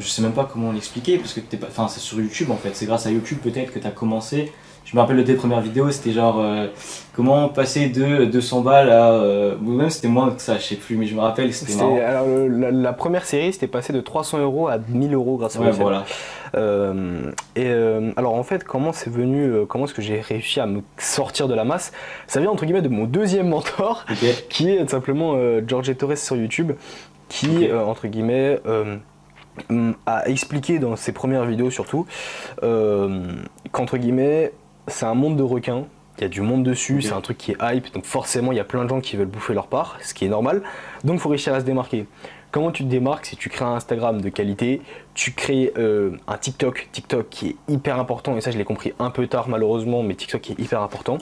je 0.00 0.08
sais 0.08 0.22
même 0.22 0.32
pas 0.32 0.48
comment 0.50 0.72
l'expliquer 0.72 1.18
parce 1.18 1.34
que 1.34 1.40
t'es 1.40 1.56
pas. 1.56 1.68
Enfin, 1.68 1.88
c'est 1.88 2.00
sur 2.00 2.18
YouTube 2.20 2.50
en 2.50 2.56
fait. 2.56 2.74
C'est 2.74 2.86
grâce 2.86 3.06
à 3.06 3.10
YouTube 3.10 3.38
peut-être 3.42 3.72
que 3.72 3.78
tu 3.78 3.86
as 3.86 3.90
commencé 3.90 4.52
je 4.84 4.94
me 4.94 5.00
rappelle 5.00 5.16
de 5.16 5.22
tes 5.22 5.34
premières 5.34 5.62
vidéos, 5.62 5.90
c'était 5.90 6.12
genre 6.12 6.38
euh, 6.38 6.66
comment 7.14 7.48
passer 7.48 7.88
de 7.88 8.26
200 8.26 8.60
balles 8.60 8.90
à. 8.90 9.12
Euh, 9.12 9.56
même 9.58 9.88
c'était 9.88 10.08
moins 10.08 10.30
que 10.30 10.42
ça, 10.42 10.58
je 10.58 10.62
sais 10.62 10.76
plus, 10.76 10.96
mais 10.96 11.06
je 11.06 11.14
me 11.14 11.20
rappelle, 11.20 11.52
c'était 11.54 11.82
Alors 11.82 12.26
la, 12.48 12.92
première 12.92 13.24
série, 13.24 13.52
c'était 13.52 13.66
passé 13.66 13.92
de 13.92 14.00
300 14.00 14.38
euros 14.40 14.68
à 14.68 14.78
1000 14.78 15.14
euros 15.14 15.38
grâce 15.38 15.56
à 15.56 15.60
ouais, 15.60 15.70
voilà. 15.70 16.04
Euh, 16.54 17.32
et 17.56 17.72
alors 18.16 18.34
en 18.34 18.42
fait, 18.42 18.62
comment 18.62 18.92
c'est 18.92 19.10
venu, 19.10 19.66
comment 19.66 19.86
est-ce 19.86 19.94
que 19.94 20.02
j'ai 20.02 20.20
réussi 20.20 20.60
à 20.60 20.66
me 20.66 20.82
sortir 20.98 21.48
de 21.48 21.54
la 21.54 21.64
masse? 21.64 21.92
Ça 22.26 22.40
vient 22.40 22.50
entre 22.50 22.64
guillemets 22.66 22.82
de 22.82 22.88
mon 22.88 23.04
deuxième 23.04 23.48
mentor, 23.48 24.04
qui 24.50 24.70
est 24.70 24.90
simplement 24.90 25.34
George 25.66 25.96
Torres 25.96 26.18
sur 26.18 26.36
YouTube, 26.36 26.72
qui 27.28 27.72
entre 27.72 28.06
guillemets 28.06 28.60
a 30.04 30.28
expliqué 30.28 30.78
dans 30.78 30.94
ses 30.94 31.12
premières 31.12 31.46
vidéos 31.46 31.70
surtout 31.70 32.06
qu'entre 32.60 33.96
guillemets 33.96 34.52
c'est 34.86 35.06
un 35.06 35.14
monde 35.14 35.36
de 35.36 35.42
requins. 35.42 35.84
Il 36.18 36.22
y 36.22 36.24
a 36.24 36.28
du 36.28 36.42
monde 36.42 36.62
dessus, 36.62 37.02
c'est 37.02 37.12
un 37.12 37.20
truc 37.20 37.38
qui 37.38 37.50
est 37.52 37.56
hype, 37.60 37.92
donc 37.92 38.04
forcément 38.04 38.52
il 38.52 38.56
y 38.56 38.60
a 38.60 38.64
plein 38.64 38.84
de 38.84 38.88
gens 38.88 39.00
qui 39.00 39.16
veulent 39.16 39.26
bouffer 39.26 39.52
leur 39.52 39.66
part, 39.66 39.98
ce 40.00 40.14
qui 40.14 40.24
est 40.24 40.28
normal. 40.28 40.62
Donc 41.02 41.16
il 41.16 41.20
faut 41.20 41.28
réussir 41.28 41.52
à 41.52 41.60
se 41.60 41.64
démarquer. 41.64 42.06
Comment 42.52 42.70
tu 42.70 42.84
te 42.84 42.88
démarques 42.88 43.26
Si 43.26 43.36
tu 43.36 43.48
crées 43.48 43.64
un 43.64 43.74
Instagram 43.74 44.20
de 44.20 44.28
qualité, 44.28 44.80
tu 45.14 45.32
crées 45.32 45.72
euh, 45.76 46.16
un 46.28 46.36
TikTok, 46.38 46.88
TikTok 46.92 47.28
qui 47.28 47.48
est 47.48 47.56
hyper 47.66 47.98
important, 47.98 48.36
et 48.36 48.40
ça 48.40 48.52
je 48.52 48.58
l'ai 48.58 48.64
compris 48.64 48.92
un 49.00 49.10
peu 49.10 49.26
tard 49.26 49.48
malheureusement, 49.48 50.04
mais 50.04 50.14
TikTok 50.14 50.40
qui 50.40 50.52
est 50.52 50.60
hyper 50.60 50.80
important. 50.82 51.18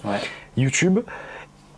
YouTube, 0.59 1.01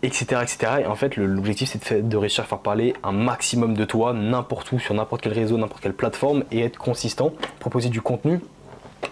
etc. 0.03 0.41
etc. 0.43 0.73
Et 0.81 0.87
en 0.87 0.97
fait 0.97 1.17
l'objectif 1.17 1.71
c'est 1.71 2.03
de, 2.03 2.09
de, 2.09 2.17
réussir 2.17 2.43
à 2.43 2.47
faire 2.49 2.59
parler 2.59 2.95
un 3.05 3.13
maximum 3.13 3.75
de 3.75 3.85
toi, 3.85 4.13
n'importe 4.13 4.73
où, 4.73 4.81
sur 4.81 4.93
n'importe 4.93 5.23
quel 5.23 5.33
réseau, 5.33 5.57
n'importe 5.57 5.85
quelle 5.85 5.95
plateforme, 5.95 6.43
et 6.51 6.63
être 6.63 6.79
consistant, 6.79 7.33
proposer 7.61 7.91
du 7.91 8.01
contenu 8.01 8.41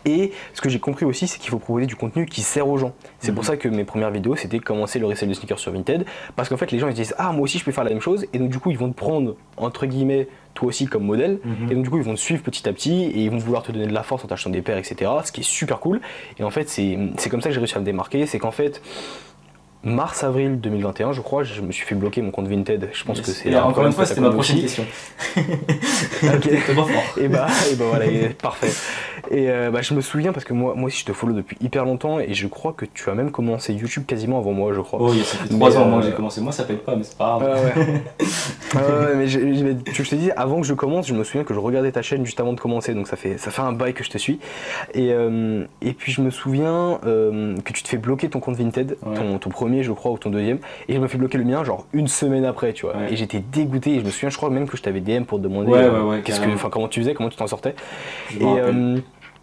et 0.05 0.33
ce 0.55 0.61
que 0.61 0.69
j'ai 0.69 0.79
compris 0.79 1.05
aussi, 1.05 1.27
c'est 1.27 1.39
qu'il 1.39 1.51
faut 1.51 1.59
proposer 1.59 1.87
du 1.87 1.97
contenu 1.97 2.27
qui 2.27 2.43
sert 2.43 2.69
aux 2.69 2.79
gens. 2.79 2.93
C'est 3.21 3.33
pour 3.33 3.43
mhm. 3.43 3.49
ça 3.49 3.57
que 3.57 3.69
mes 3.69 3.85
premières 3.85 4.11
vidéos, 4.11 4.37
c'était 4.37 4.59
commencer 4.59 4.99
le 4.99 5.07
resell 5.07 5.29
de 5.29 5.35
sneakers 5.35 5.59
sur 5.59 5.73
Vinted. 5.73 6.05
Parce 6.37 6.49
qu'en 6.49 6.57
fait, 6.57 6.71
les 6.71 6.79
gens 6.79 6.89
ils 6.89 6.95
disent 6.95 7.15
Ah, 7.19 7.33
moi 7.33 7.43
aussi 7.43 7.59
je 7.59 7.65
peux 7.65 7.73
faire 7.73 7.85
la 7.85 7.91
même 7.91 8.01
chose. 8.01 8.27
Et 8.33 8.39
donc, 8.39 8.51
du 8.51 8.59
coup, 8.59 8.71
ils 8.71 8.79
vont 8.79 8.91
te 8.91 8.97
prendre, 8.97 9.37
entre 9.57 9.87
guillemets, 9.87 10.29
toi 10.55 10.69
aussi 10.69 10.87
comme 10.87 11.05
modèle. 11.05 11.39
Mhm. 11.45 11.71
Et 11.71 11.75
donc, 11.75 11.85
du 11.85 11.91
coup, 11.91 11.99
ils 11.99 12.05
vont 12.05 12.15
te 12.15 12.21
suivre 12.21 12.43
petit 12.43 12.69
à 12.69 12.73
petit 12.73 13.05
et 13.05 13.25
ils 13.25 13.31
vont 13.31 13.39
vouloir 13.39 13.63
te 13.63 13.73
donner 13.73 13.87
de 13.87 13.95
la 13.95 14.03
force 14.03 14.25
en 14.25 14.29
t'achetant 14.29 14.51
des 14.51 14.63
paires, 14.63 14.79
etc. 14.79 15.11
Ce 15.25 15.33
qui 15.33 15.41
est 15.41 15.45
super 15.45 15.81
cool. 15.81 16.01
Et 16.39 16.45
en 16.45 16.51
fait, 16.51 16.69
c'est 16.69 17.29
comme 17.31 17.41
ça 17.41 17.49
que 17.49 17.55
j'ai 17.55 17.61
réussi 17.61 17.77
à 17.77 17.81
me 17.81 17.85
démarquer. 17.85 18.27
C'est 18.27 18.39
qu'en 18.39 18.51
fait, 18.51 18.81
mars-avril 19.85 20.61
2021, 20.61 21.13
je 21.13 21.21
crois, 21.21 21.43
je 21.43 21.61
me 21.61 21.73
suis 21.73 21.85
fait 21.85 21.95
bloquer 21.95 22.23
mon 22.23 22.31
compte 22.31 22.49
Vinted. 22.49 22.91
Je 22.93 23.05
pense 23.05 23.21
que 23.21 23.31
c'est. 23.31 23.55
Encore 23.57 23.87
une 23.87 23.93
fois, 23.93 24.07
c'était 24.07 24.21
ma 24.21 24.31
prochaine 24.31 24.61
question. 24.61 24.85
ok. 25.37 26.49
Et 27.19 27.29
bah, 27.29 27.47
et 27.71 27.75
bah 27.75 27.85
voilà, 27.89 28.07
parfait. 28.41 28.71
Et 29.31 29.51
euh, 29.51 29.71
bah, 29.71 29.83
je 29.83 29.95
me 29.95 30.01
souviens 30.01 30.33
parce 30.33 30.45
que 30.45 30.53
moi, 30.53 30.75
moi 30.75 30.87
aussi, 30.87 31.01
je 31.01 31.05
te 31.07 31.13
follow 31.13 31.33
depuis 31.33 31.57
hyper 31.61 31.85
longtemps 31.85 32.19
et 32.21 32.35
je 32.35 32.47
crois 32.47 32.73
que 32.73 32.85
tu 32.85 33.09
as 33.09 33.15
même 33.15 33.31
commencé 33.31 33.73
YouTube 33.73 34.05
quasiment 34.07 34.39
avant 34.39 34.53
moi, 34.53 34.73
je 34.73 34.81
crois. 34.81 34.99
Oh, 35.01 35.13
ça 35.13 35.39
fait 35.39 35.49
3 35.49 35.79
ans 35.79 35.85
moi 35.87 36.01
que 36.01 36.07
j'ai 36.07 36.13
commencé. 36.13 36.41
Moi, 36.41 36.53
ça 36.53 36.65
paye 36.65 36.77
pas, 36.77 36.97
mais 36.97 37.05
c'est 37.05 37.17
pas 37.17 37.39
grave. 37.39 37.73
ouais. 38.75 39.17
mais, 39.17 39.29
je, 39.29 39.39
te 40.03 40.15
dis, 40.15 40.31
avant 40.33 40.61
que 40.61 40.67
je 40.67 40.75
commence, 40.75 41.07
je 41.07 41.15
me 41.15 41.25
souviens 41.25 41.45
que 41.45 41.55
je 41.55 41.59
regardais 41.59 41.93
ta 41.93 42.03
chaîne 42.03 42.25
juste 42.25 42.41
avant 42.41 42.53
de 42.53 42.61
commencer, 42.61 42.95
donc 42.95 43.07
ça 43.07 43.17
fait, 43.17 43.39
ça 43.39 43.51
fait 43.51 43.63
un 43.63 43.73
bail 43.73 43.95
que 43.95 44.05
je 44.05 44.11
te 44.11 44.19
suis. 44.19 44.41
Et, 44.95 45.13
euh, 45.13 45.65
et 45.81 45.93
puis, 45.93 46.13
je 46.13 46.21
me 46.21 46.31
souviens 46.31 46.99
euh, 47.07 47.57
que 47.65 47.73
tu 47.73 47.83
te 47.83 47.89
fais 47.89 47.99
bloquer 47.99 48.29
ton 48.29 48.41
compte 48.41 48.57
Vinted, 48.57 48.97
ton, 49.15 49.39
ton 49.39 49.51
premier 49.51 49.83
je 49.83 49.93
crois, 49.93 50.13
ou 50.13 50.19
ton 50.19 50.31
deuxième. 50.31 50.59
Et 50.89 50.95
je 50.95 50.99
me 50.99 51.09
fais 51.09 51.19
bloquer 51.19 51.39
le 51.39 51.45
mien, 51.45 51.65
genre 51.65 51.87
une 51.93 52.09
semaine 52.09 52.45
après, 52.45 52.73
tu 52.73 52.87
vois. 52.87 52.95
Et 53.11 53.17
j'étais 53.17 53.41
dégoûté. 53.41 53.95
Et 53.95 54.01
je 54.01 54.05
me 54.05 54.11
souviens, 54.11 54.31
je 54.31 54.37
crois 54.37 54.51
même 54.51 54.69
que 54.69 54.77
je 54.77 54.83
t'avais 54.83 55.01
DM 55.01 55.25
pour 55.25 55.39
te 55.39 55.45
demander 55.45 55.73
euh, 55.73 56.21
qu'est-ce 56.23 56.41
que, 56.41 56.51
enfin, 56.51 56.71
comment 56.71 56.89
tu 56.89 57.01
faisais, 57.01 57.15
comment 57.15 57.29
tu 57.29 57.37
t'en 57.37 57.47
sortais. 57.47 57.75
Et, 58.39 58.45
euh, 58.45 58.99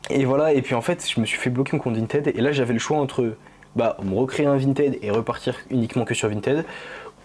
et, 0.09 0.25
voilà. 0.25 0.53
Et 0.53 0.61
puis 0.61 0.75
en 0.75 0.81
fait, 0.81 1.07
je 1.09 1.19
me 1.19 1.25
suis 1.25 1.37
fait 1.37 1.49
bloquer 1.49 1.77
mon 1.77 1.83
compte 1.83 1.95
Vinted. 1.95 2.27
Et 2.27 2.41
là, 2.41 2.51
j'avais 2.51 2.73
le 2.73 2.79
choix 2.79 2.97
entre 2.97 3.35
bah, 3.75 3.97
me 4.03 4.15
recréer 4.15 4.45
un 4.45 4.57
Vinted 4.57 4.99
et 5.01 5.11
repartir 5.11 5.55
uniquement 5.69 6.05
que 6.05 6.13
sur 6.13 6.29
Vinted. 6.29 6.65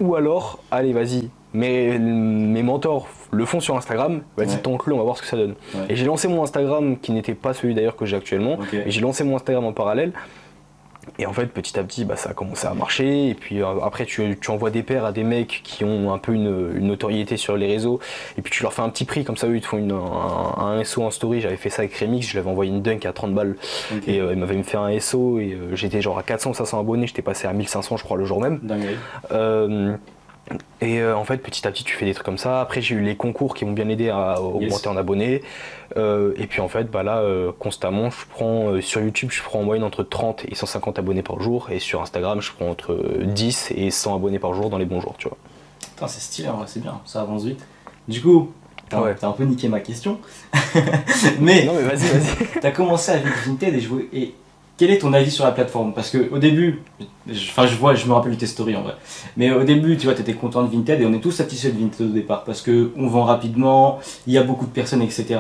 Ou 0.01 0.16
alors, 0.16 0.59
allez, 0.70 0.92
vas-y, 0.92 1.31
mes, 1.53 1.99
mes 1.99 2.62
mentors 2.64 3.09
le 3.31 3.44
font 3.44 3.61
sur 3.61 3.77
Instagram, 3.77 4.23
vas-y, 4.37 4.61
tente-le, 4.61 4.92
on 4.94 4.99
va 4.99 5.05
voir 5.05 5.16
ce 5.16 5.23
que 5.23 5.29
ça 5.29 5.37
donne. 5.37 5.55
Et 5.88 5.94
j'ai 5.94 6.05
lancé 6.05 6.27
mon 6.27 6.42
Instagram, 6.42 6.99
qui 6.99 7.12
n'était 7.12 7.35
pas 7.35 7.55
celui 7.55 7.75
d'ailleurs 7.75 7.94
que 7.94 8.05
j'ai 8.05 8.16
actuellement, 8.16 8.59
et 8.73 8.90
j'ai 8.90 9.01
lancé 9.01 9.23
mon 9.23 9.37
Instagram 9.37 9.64
en 9.64 9.73
parallèle. 9.73 10.12
Et 11.18 11.26
en 11.26 11.32
fait, 11.32 11.46
petit 11.46 11.78
à 11.78 11.84
petit, 11.84 12.04
bah, 12.04 12.16
ça 12.16 12.30
a 12.30 12.34
commencé 12.34 12.66
à 12.66 12.74
marcher. 12.74 13.28
Et 13.28 13.34
puis 13.34 13.62
euh, 13.62 13.80
après, 13.82 14.04
tu, 14.04 14.36
envoies 14.48 14.70
des 14.70 14.82
paires 14.82 15.04
à 15.04 15.12
des 15.12 15.24
mecs 15.24 15.60
qui 15.64 15.84
ont 15.84 16.12
un 16.12 16.18
peu 16.18 16.32
une, 16.32 16.78
notoriété 16.80 17.36
sur 17.36 17.56
les 17.56 17.66
réseaux. 17.66 18.00
Et 18.38 18.42
puis 18.42 18.52
tu 18.52 18.62
leur 18.62 18.72
fais 18.72 18.82
un 18.82 18.88
petit 18.88 19.04
prix, 19.04 19.24
comme 19.24 19.36
ça, 19.36 19.46
eux, 19.48 19.56
ils 19.56 19.60
te 19.60 19.66
font 19.66 19.78
un, 20.58 20.82
SO 20.84 21.02
en 21.02 21.10
story. 21.10 21.40
J'avais 21.40 21.56
fait 21.56 21.70
ça 21.70 21.82
avec 21.82 21.94
Remix, 21.96 22.26
je 22.26 22.36
l'avais 22.36 22.50
envoyé 22.50 22.70
une 22.72 22.82
dunk 22.82 23.06
à 23.06 23.12
30 23.12 23.34
balles. 23.34 23.56
Et 24.06 24.20
euh, 24.20 24.32
il 24.32 24.38
m'avait 24.38 24.62
fait 24.62 24.76
un 24.76 24.98
SO. 25.00 25.38
Et 25.38 25.52
euh, 25.52 25.74
j'étais 25.74 26.00
genre 26.00 26.18
à 26.18 26.22
400 26.22 26.54
500 26.54 26.80
abonnés. 26.80 27.06
J'étais 27.06 27.22
passé 27.22 27.46
à 27.46 27.52
1500, 27.52 27.96
je 27.96 28.04
crois, 28.04 28.16
le 28.16 28.24
jour 28.24 28.40
même. 28.40 28.60
Et 30.80 31.00
euh, 31.00 31.16
en 31.16 31.24
fait, 31.24 31.38
petit 31.38 31.66
à 31.66 31.70
petit, 31.70 31.85
tu 31.85 31.94
fais 31.94 32.04
des 32.04 32.12
trucs 32.12 32.26
comme 32.26 32.38
ça. 32.38 32.61
Après, 32.61 32.83
j'ai 32.83 32.94
eu 32.94 33.00
les 33.00 33.16
concours 33.16 33.54
qui 33.54 33.64
m'ont 33.64 33.72
bien 33.72 33.88
aidé 33.88 34.11
à 34.11 34.40
augmenter 34.40 34.88
en 34.88 34.96
abonnés. 34.96 35.42
Euh, 35.96 36.35
et 36.37 36.46
puis 36.46 36.61
en 36.61 36.68
fait, 36.68 36.90
bah 36.90 37.02
là, 37.02 37.18
euh, 37.18 37.52
constamment, 37.59 38.11
je 38.11 38.26
prends 38.28 38.80
sur 38.80 39.00
YouTube, 39.00 39.30
je 39.33 39.42
prends 39.42 39.61
en 39.61 39.62
moyenne 39.62 39.85
entre 39.85 40.02
30 40.02 40.44
et 40.46 40.54
150 40.54 40.98
abonnés 40.98 41.22
par 41.22 41.40
jour. 41.40 41.70
Et 41.70 41.78
sur 41.78 42.02
Instagram, 42.02 42.40
je 42.42 42.52
prends 42.52 42.68
entre 42.68 42.98
10 43.22 43.72
et 43.74 43.90
100 43.90 44.16
abonnés 44.16 44.38
par 44.38 44.52
jour 44.54 44.68
dans 44.68 44.78
les 44.78 44.85
bons 44.85 45.00
jours, 45.00 45.14
tu 45.18 45.28
vois. 45.28 46.09
c'est 46.09 46.20
stylé, 46.20 46.48
c'est 46.66 46.83
bien, 46.83 47.00
ça 47.07 47.22
avance 47.22 47.44
vite. 47.44 47.64
Du 48.09 48.20
coup, 48.20 48.52
T'as 48.90 49.28
un 49.28 49.33
peu 49.33 49.44
niqué 49.44 49.68
ma 49.68 49.80
question. 49.80 50.20
mais. 51.40 51.64
Non, 51.64 51.74
mais 51.74 51.83
vas-y, 51.83 52.07
vas-y. 52.07 52.61
T'as 52.61 52.70
commencé 52.70 53.12
avec 53.12 53.26
Vinted 53.46 53.74
et 53.74 53.80
jouer. 53.80 54.09
Et 54.12 54.35
quel 54.76 54.90
est 54.90 54.98
ton 54.98 55.12
avis 55.12 55.30
sur 55.30 55.44
la 55.44 55.52
plateforme? 55.52 55.92
Parce 55.92 56.10
que 56.10 56.30
au 56.32 56.38
début, 56.38 56.82
enfin 57.30 57.66
je 57.66 57.76
vois, 57.76 57.94
je 57.94 58.06
me 58.06 58.12
rappelle 58.12 58.37
tes 58.37 58.46
stories 58.46 58.76
en 58.76 58.82
vrai. 58.82 58.94
Mais 59.37 59.50
au 59.52 59.64
début, 59.64 59.96
tu 59.96 60.06
vois, 60.06 60.14
tu 60.14 60.22
étais 60.22 60.34
content 60.34 60.64
de 60.64 60.74
Vinted 60.74 61.00
et 61.00 61.06
on 61.06 61.12
est 61.12 61.20
tous 61.20 61.30
satisfaits 61.30 61.68
de 61.68 61.78
Vinted 61.78 62.08
au 62.08 62.12
départ 62.12 62.44
parce 62.44 62.60
que 62.60 62.90
on 62.96 63.06
vend 63.06 63.24
rapidement, 63.24 64.00
il 64.26 64.32
y 64.32 64.38
a 64.38 64.42
beaucoup 64.42 64.66
de 64.66 64.72
personnes, 64.72 65.02
etc. 65.02 65.38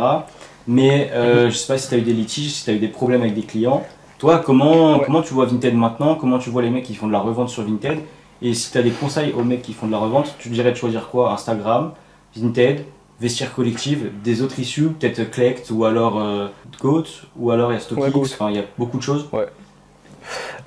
Mais 0.66 1.10
euh, 1.12 1.50
je 1.50 1.56
sais 1.56 1.66
pas 1.66 1.78
si 1.78 1.88
tu 1.88 1.94
as 1.94 1.98
eu 1.98 2.02
des 2.02 2.12
litiges, 2.12 2.52
si 2.52 2.64
tu 2.64 2.70
as 2.70 2.74
eu 2.74 2.78
des 2.78 2.88
problèmes 2.88 3.22
avec 3.22 3.34
des 3.34 3.42
clients. 3.42 3.82
Toi, 4.18 4.38
comment, 4.38 5.00
comment 5.00 5.22
tu 5.22 5.34
vois 5.34 5.46
Vinted 5.46 5.74
maintenant? 5.74 6.14
Comment 6.14 6.38
tu 6.38 6.50
vois 6.50 6.62
les 6.62 6.70
mecs 6.70 6.84
qui 6.84 6.94
font 6.94 7.08
de 7.08 7.12
la 7.12 7.18
revente 7.18 7.48
sur 7.48 7.64
Vinted? 7.64 7.98
Et 8.40 8.54
si 8.54 8.70
tu 8.70 8.78
as 8.78 8.82
des 8.82 8.90
conseils 8.90 9.32
aux 9.32 9.42
mecs 9.42 9.62
qui 9.62 9.72
font 9.72 9.86
de 9.86 9.92
la 9.92 9.98
revente, 9.98 10.34
tu 10.38 10.48
dirais 10.48 10.70
de 10.70 10.76
choisir 10.76 11.08
quoi? 11.08 11.32
Instagram, 11.32 11.92
Vinted, 12.36 12.84
vestiaire 13.20 13.54
collective, 13.54 14.10
des 14.22 14.42
autres 14.42 14.58
issues, 14.58 14.88
peut-être 14.88 15.30
Collect 15.30 15.70
ou 15.70 15.84
alors 15.84 16.20
euh, 16.20 16.48
Goat, 16.80 17.04
ou 17.36 17.50
alors 17.50 17.72
il 17.72 17.76
y 17.76 17.78
a 17.78 18.16
enfin 18.16 18.50
il 18.50 18.56
y 18.56 18.58
a 18.58 18.64
beaucoup 18.76 18.98
de 18.98 19.02
choses. 19.02 19.28
Ouais. 19.32 19.46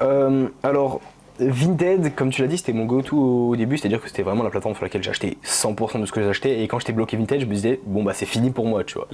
Euh, 0.01 0.47
alors, 0.63 1.01
Vinted, 1.39 2.15
comme 2.15 2.29
tu 2.29 2.41
l'as 2.41 2.47
dit, 2.47 2.57
c'était 2.57 2.73
mon 2.73 2.86
go-to 2.86 3.49
au 3.49 3.55
début, 3.55 3.77
c'est-à-dire 3.77 4.01
que 4.01 4.07
c'était 4.07 4.23
vraiment 4.23 4.43
la 4.43 4.49
plateforme 4.49 4.75
sur 4.75 4.83
laquelle 4.83 5.03
j'achetais 5.03 5.38
100% 5.43 6.01
de 6.01 6.05
ce 6.05 6.12
que 6.12 6.23
j'achetais, 6.23 6.62
et 6.62 6.67
quand 6.67 6.79
j'étais 6.79 6.93
bloqué 6.93 7.17
Vinted, 7.17 7.41
je 7.41 7.45
me 7.45 7.53
disais, 7.53 7.79
bon 7.86 8.03
bah 8.03 8.13
c'est 8.13 8.25
fini 8.25 8.49
pour 8.49 8.65
moi, 8.65 8.83
tu 8.83 8.95
vois. 8.95 9.07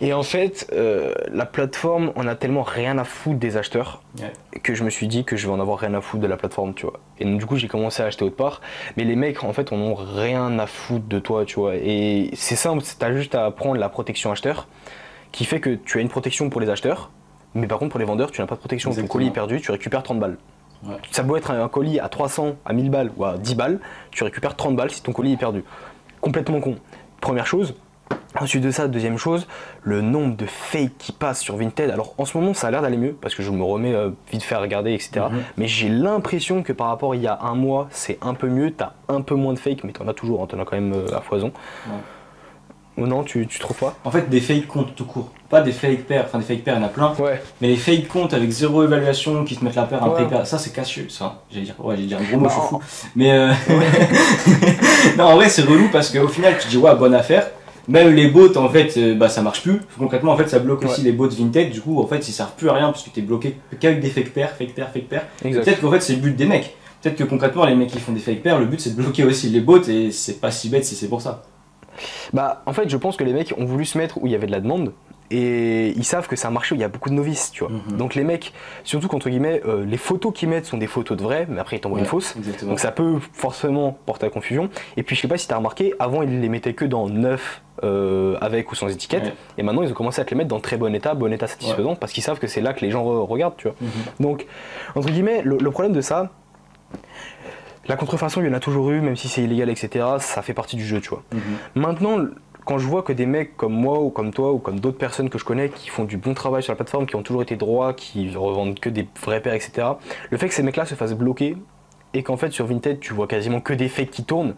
Et 0.00 0.12
en 0.12 0.22
fait, 0.22 0.68
euh, 0.72 1.14
la 1.32 1.46
plateforme, 1.46 2.12
on 2.16 2.26
a 2.26 2.34
tellement 2.34 2.62
rien 2.62 2.98
à 2.98 3.04
foutre 3.04 3.38
des 3.38 3.56
acheteurs 3.56 4.02
que 4.62 4.74
je 4.74 4.84
me 4.84 4.90
suis 4.90 5.06
dit 5.06 5.24
que 5.24 5.36
je 5.36 5.46
vais 5.46 5.52
en 5.52 5.60
avoir 5.60 5.78
rien 5.78 5.94
à 5.94 6.00
foutre 6.00 6.22
de 6.22 6.26
la 6.26 6.36
plateforme, 6.36 6.74
tu 6.74 6.86
vois. 6.86 7.00
Et 7.18 7.24
donc, 7.24 7.38
du 7.38 7.46
coup, 7.46 7.56
j'ai 7.56 7.68
commencé 7.68 8.02
à 8.02 8.06
acheter 8.06 8.24
autre 8.24 8.36
part. 8.36 8.60
Mais 8.96 9.04
les 9.04 9.16
mecs, 9.16 9.44
en 9.44 9.52
fait, 9.52 9.72
on 9.72 9.76
ont 9.76 9.94
rien 9.94 10.58
à 10.58 10.66
foutre 10.66 11.06
de 11.06 11.18
toi, 11.18 11.44
tu 11.44 11.60
vois. 11.60 11.76
Et 11.76 12.30
c'est 12.34 12.56
simple, 12.56 12.82
t'as 12.98 13.12
juste 13.12 13.34
à 13.34 13.50
prendre 13.50 13.76
la 13.76 13.88
protection 13.88 14.32
acheteur 14.32 14.68
qui 15.32 15.44
fait 15.44 15.60
que 15.60 15.70
tu 15.70 15.98
as 15.98 16.00
une 16.00 16.08
protection 16.08 16.48
pour 16.48 16.60
les 16.60 16.70
acheteurs, 16.70 17.10
mais 17.54 17.66
par 17.66 17.78
contre, 17.78 17.90
pour 17.90 18.00
les 18.00 18.06
vendeurs, 18.06 18.30
tu 18.30 18.40
n'as 18.40 18.46
pas 18.46 18.54
de 18.54 18.60
protection. 18.60 18.92
Ton 18.92 19.06
colis 19.06 19.28
est 19.28 19.32
perdu, 19.32 19.60
tu 19.60 19.70
récupères 19.70 20.02
30 20.02 20.20
balles. 20.20 20.38
Ça 21.10 21.24
peut 21.24 21.36
être 21.36 21.50
un 21.50 21.68
colis 21.68 21.98
à 21.98 22.08
300, 22.08 22.56
à 22.64 22.72
1000 22.72 22.90
balles 22.90 23.10
ou 23.16 23.24
à 23.24 23.38
10 23.38 23.54
balles, 23.54 23.80
tu 24.10 24.22
récupères 24.22 24.54
30 24.54 24.76
balles 24.76 24.90
si 24.90 25.02
ton 25.02 25.12
colis 25.12 25.32
est 25.32 25.38
perdu. 25.38 25.64
Complètement 26.20 26.60
con. 26.60 26.76
Première 27.20 27.46
chose, 27.46 27.74
Ensuite 28.40 28.64
de 28.64 28.72
ça, 28.72 28.88
deuxième 28.88 29.16
chose, 29.16 29.46
le 29.82 30.00
nombre 30.00 30.36
de 30.36 30.46
fakes 30.46 30.98
qui 30.98 31.12
passent 31.12 31.40
sur 31.40 31.56
Vinted. 31.56 31.90
Alors 31.90 32.14
en 32.18 32.24
ce 32.24 32.36
moment, 32.36 32.52
ça 32.52 32.66
a 32.66 32.70
l'air 32.72 32.82
d'aller 32.82 32.96
mieux 32.96 33.16
parce 33.20 33.34
que 33.34 33.44
je 33.44 33.50
me 33.50 33.62
remets 33.62 33.94
euh, 33.94 34.10
vite 34.32 34.42
fait 34.42 34.56
à 34.56 34.58
regarder, 34.58 34.92
etc. 34.92 35.26
Mhm. 35.30 35.42
Mais 35.56 35.68
j'ai 35.68 35.88
l'impression 35.88 36.64
que 36.64 36.72
par 36.72 36.88
rapport 36.88 37.12
à 37.12 37.16
il 37.16 37.22
y 37.22 37.28
a 37.28 37.38
un 37.42 37.54
mois, 37.54 37.86
c'est 37.90 38.18
un 38.22 38.34
peu 38.34 38.48
mieux. 38.48 38.72
T'as 38.72 38.94
un 39.08 39.20
peu 39.20 39.36
moins 39.36 39.52
de 39.52 39.58
fakes, 39.58 39.84
mais 39.84 39.92
t'en 39.92 40.08
as 40.08 40.14
toujours, 40.14 40.42
hein, 40.42 40.46
t'en 40.48 40.58
as 40.58 40.64
quand 40.64 40.76
même 40.76 40.92
euh, 40.92 41.16
à 41.16 41.20
foison. 41.20 41.52
Ou 42.96 43.06
non, 43.06 43.24
tu, 43.24 43.46
tu 43.46 43.58
trouves 43.58 43.76
pas? 43.76 43.94
En 44.04 44.10
fait, 44.10 44.28
des 44.28 44.40
fake 44.40 44.66
comptes 44.66 44.94
tout 44.94 45.04
court. 45.04 45.30
Pas 45.48 45.60
des 45.60 45.72
fake 45.72 46.04
pairs, 46.04 46.24
enfin 46.26 46.38
des 46.38 46.44
fake 46.44 46.64
pairs, 46.64 46.76
il 46.76 46.80
y 46.80 46.84
en 46.84 46.86
a 46.86 46.90
plein. 46.90 47.14
Ouais. 47.18 47.40
Mais 47.60 47.68
les 47.68 47.76
fake 47.76 48.08
comptes 48.08 48.34
avec 48.34 48.50
zéro 48.50 48.82
évaluation 48.82 49.44
qui 49.44 49.56
te 49.56 49.64
mettent 49.64 49.74
la 49.76 49.84
paire, 49.84 50.02
un 50.02 50.08
ouais. 50.08 50.44
ça 50.44 50.58
c'est 50.58 50.72
cassieux, 50.72 51.08
ça. 51.08 51.42
J'allais 51.50 51.66
dire, 51.66 51.74
ouais, 51.78 51.96
j'allais 51.96 52.08
dire 52.08 52.18
un 52.18 52.24
gros 52.24 52.38
mot, 52.38 52.48
je 52.48 52.54
suis 52.54 52.62
fou. 52.62 52.80
Mais 53.14 53.32
euh... 53.32 53.52
non, 55.18 55.24
en 55.24 55.36
vrai, 55.36 55.48
c'est 55.48 55.62
relou 55.62 55.88
parce 55.92 56.10
qu'au 56.10 56.28
final, 56.28 56.56
tu 56.60 56.68
dis, 56.68 56.76
ouais, 56.76 56.94
bonne 56.96 57.14
affaire. 57.14 57.48
Même 57.88 58.14
les 58.14 58.28
bots, 58.28 58.56
en 58.56 58.68
fait, 58.68 58.96
euh, 58.96 59.14
bah, 59.14 59.28
ça 59.28 59.42
marche 59.42 59.62
plus. 59.62 59.80
Concrètement, 59.98 60.32
en 60.32 60.36
fait, 60.36 60.48
ça 60.48 60.58
bloque 60.58 60.84
aussi 60.84 61.02
les 61.02 61.12
bots 61.12 61.28
vintage. 61.28 61.70
Du 61.70 61.80
coup, 61.80 62.00
en 62.00 62.06
fait, 62.06 62.28
ils 62.28 62.32
servent 62.32 62.54
plus 62.56 62.68
à 62.68 62.72
rien 62.72 62.86
parce 62.90 63.02
que 63.02 63.10
tu 63.10 63.20
es 63.20 63.22
bloqué 63.22 63.56
qu'avec 63.78 64.00
des 64.00 64.10
fake 64.10 64.32
pairs, 64.32 64.50
fake 64.56 64.74
pairs, 64.74 64.90
fake 64.90 65.08
pairs. 65.08 65.26
Peut-être 65.42 65.80
qu'en 65.80 65.90
fait, 65.90 66.00
c'est 66.00 66.14
le 66.14 66.20
but 66.20 66.36
des 66.36 66.46
mecs. 66.46 66.76
Peut-être 67.02 67.16
que 67.16 67.24
concrètement, 67.24 67.66
les 67.66 67.74
mecs 67.74 67.90
qui 67.90 67.98
font 67.98 68.12
des 68.12 68.20
fake 68.20 68.42
pairs, 68.42 68.58
le 68.58 68.64
but 68.64 68.80
c'est 68.80 68.96
de 68.96 68.96
bloquer 68.96 69.24
aussi 69.24 69.50
les 69.50 69.60
bots 69.60 69.82
et 69.82 70.10
c'est 70.10 70.40
pas 70.40 70.50
si 70.50 70.70
bête 70.70 70.86
si 70.86 70.94
c'est 70.94 71.08
pour 71.08 71.20
ça. 71.20 71.42
Bah, 72.32 72.62
en 72.64 72.72
fait, 72.72 72.88
je 72.88 72.96
pense 72.96 73.18
que 73.18 73.24
les 73.24 73.34
mecs 73.34 73.52
ont 73.58 73.66
voulu 73.66 73.84
se 73.84 73.98
mettre 73.98 74.16
où 74.22 74.26
il 74.26 74.32
y 74.32 74.34
avait 74.34 74.46
de 74.46 74.52
la 74.52 74.60
demande 74.60 74.92
et 75.30 75.88
ils 75.96 76.04
savent 76.04 76.28
que 76.28 76.36
c'est 76.36 76.46
un 76.46 76.50
marché 76.50 76.74
où 76.74 76.78
il 76.78 76.80
y 76.80 76.84
a 76.84 76.88
beaucoup 76.88 77.08
de 77.08 77.14
novices, 77.14 77.50
tu 77.50 77.64
vois. 77.64 77.72
Mhm. 77.72 77.96
Donc 77.96 78.14
les 78.14 78.24
mecs, 78.24 78.52
surtout 78.84 79.08
qu'entre 79.08 79.30
guillemets, 79.30 79.62
euh, 79.66 79.84
les 79.84 79.96
photos 79.96 80.32
qu'ils 80.32 80.48
mettent 80.48 80.66
sont 80.66 80.76
des 80.76 80.86
photos 80.86 81.16
de 81.16 81.22
vraies, 81.22 81.46
mais 81.48 81.60
après 81.60 81.76
ils 81.76 81.80
t'envoient 81.80 81.98
une 81.98 82.06
fausse. 82.06 82.36
Donc 82.62 82.80
ça 82.80 82.92
peut 82.92 83.18
forcément 83.32 83.98
porter 84.06 84.26
à 84.26 84.30
confusion. 84.30 84.68
Et 84.96 85.02
puis 85.02 85.16
je 85.16 85.22
sais 85.22 85.28
pas 85.28 85.38
si 85.38 85.48
tu 85.48 85.54
as 85.54 85.56
remarqué, 85.56 85.94
avant 85.98 86.22
ils 86.22 86.40
les 86.40 86.48
mettaient 86.48 86.74
que 86.74 86.84
dans 86.84 87.08
neuf 87.08 87.62
euh, 87.82 88.36
avec 88.40 88.70
ou 88.70 88.74
sans 88.74 88.88
étiquette, 88.88 89.32
et 89.58 89.62
maintenant 89.62 89.82
ils 89.82 89.90
ont 89.90 89.94
commencé 89.94 90.20
à 90.20 90.24
te 90.24 90.30
les 90.30 90.36
mettre 90.36 90.48
dans 90.48 90.60
très 90.60 90.76
bon 90.76 90.94
état, 90.94 91.14
bon 91.14 91.32
état 91.32 91.46
satisfaisant, 91.46 91.96
parce 91.96 92.12
qu'ils 92.12 92.22
savent 92.22 92.38
que 92.38 92.46
c'est 92.46 92.60
là 92.60 92.72
que 92.72 92.80
les 92.80 92.90
gens 92.90 93.04
regardent, 93.24 93.56
tu 93.56 93.68
vois. 93.68 93.76
Mhm. 93.80 93.88
Donc 94.20 94.46
entre 94.94 95.08
guillemets, 95.08 95.42
le, 95.42 95.70
problème 95.70 95.92
de 95.92 96.00
ça, 96.00 96.30
la 97.88 97.96
contrefaçon, 97.96 98.40
il 98.42 98.46
y 98.46 98.50
en 98.50 98.54
a 98.54 98.60
toujours 98.60 98.90
eu, 98.90 99.00
même 99.00 99.16
si 99.16 99.28
c'est 99.28 99.42
illégal, 99.42 99.70
etc. 99.70 100.04
Ça 100.18 100.42
fait 100.42 100.54
partie 100.54 100.76
du 100.76 100.84
jeu, 100.84 101.00
tu 101.00 101.08
vois. 101.08 101.22
Mhm. 101.32 101.40
Maintenant, 101.74 102.18
quand 102.64 102.78
je 102.78 102.86
vois 102.86 103.02
que 103.02 103.12
des 103.12 103.26
mecs 103.26 103.56
comme 103.56 103.74
moi 103.74 104.00
ou 104.00 104.10
comme 104.10 104.32
toi 104.32 104.52
ou 104.52 104.58
comme 104.58 104.80
d'autres 104.80 104.98
personnes 104.98 105.30
que 105.30 105.38
je 105.38 105.44
connais 105.44 105.68
qui 105.68 105.88
font 105.88 106.04
du 106.04 106.16
bon 106.16 106.34
travail 106.34 106.62
sur 106.62 106.72
la 106.72 106.76
plateforme, 106.76 107.06
qui 107.06 107.16
ont 107.16 107.22
toujours 107.22 107.42
été 107.42 107.56
droits, 107.56 107.92
qui 107.92 108.34
revendent 108.34 108.78
que 108.78 108.88
des 108.88 109.06
vrais 109.22 109.40
paires, 109.40 109.54
etc., 109.54 109.88
le 110.30 110.38
fait 110.38 110.48
que 110.48 110.54
ces 110.54 110.62
mecs-là 110.62 110.86
se 110.86 110.94
fassent 110.94 111.14
bloquer 111.14 111.56
et 112.14 112.22
qu'en 112.22 112.36
fait 112.36 112.50
sur 112.50 112.66
Vinted 112.66 113.00
tu 113.00 113.12
vois 113.12 113.26
quasiment 113.26 113.60
que 113.60 113.74
des 113.74 113.88
fakes 113.88 114.10
qui 114.10 114.24
tournent, 114.24 114.54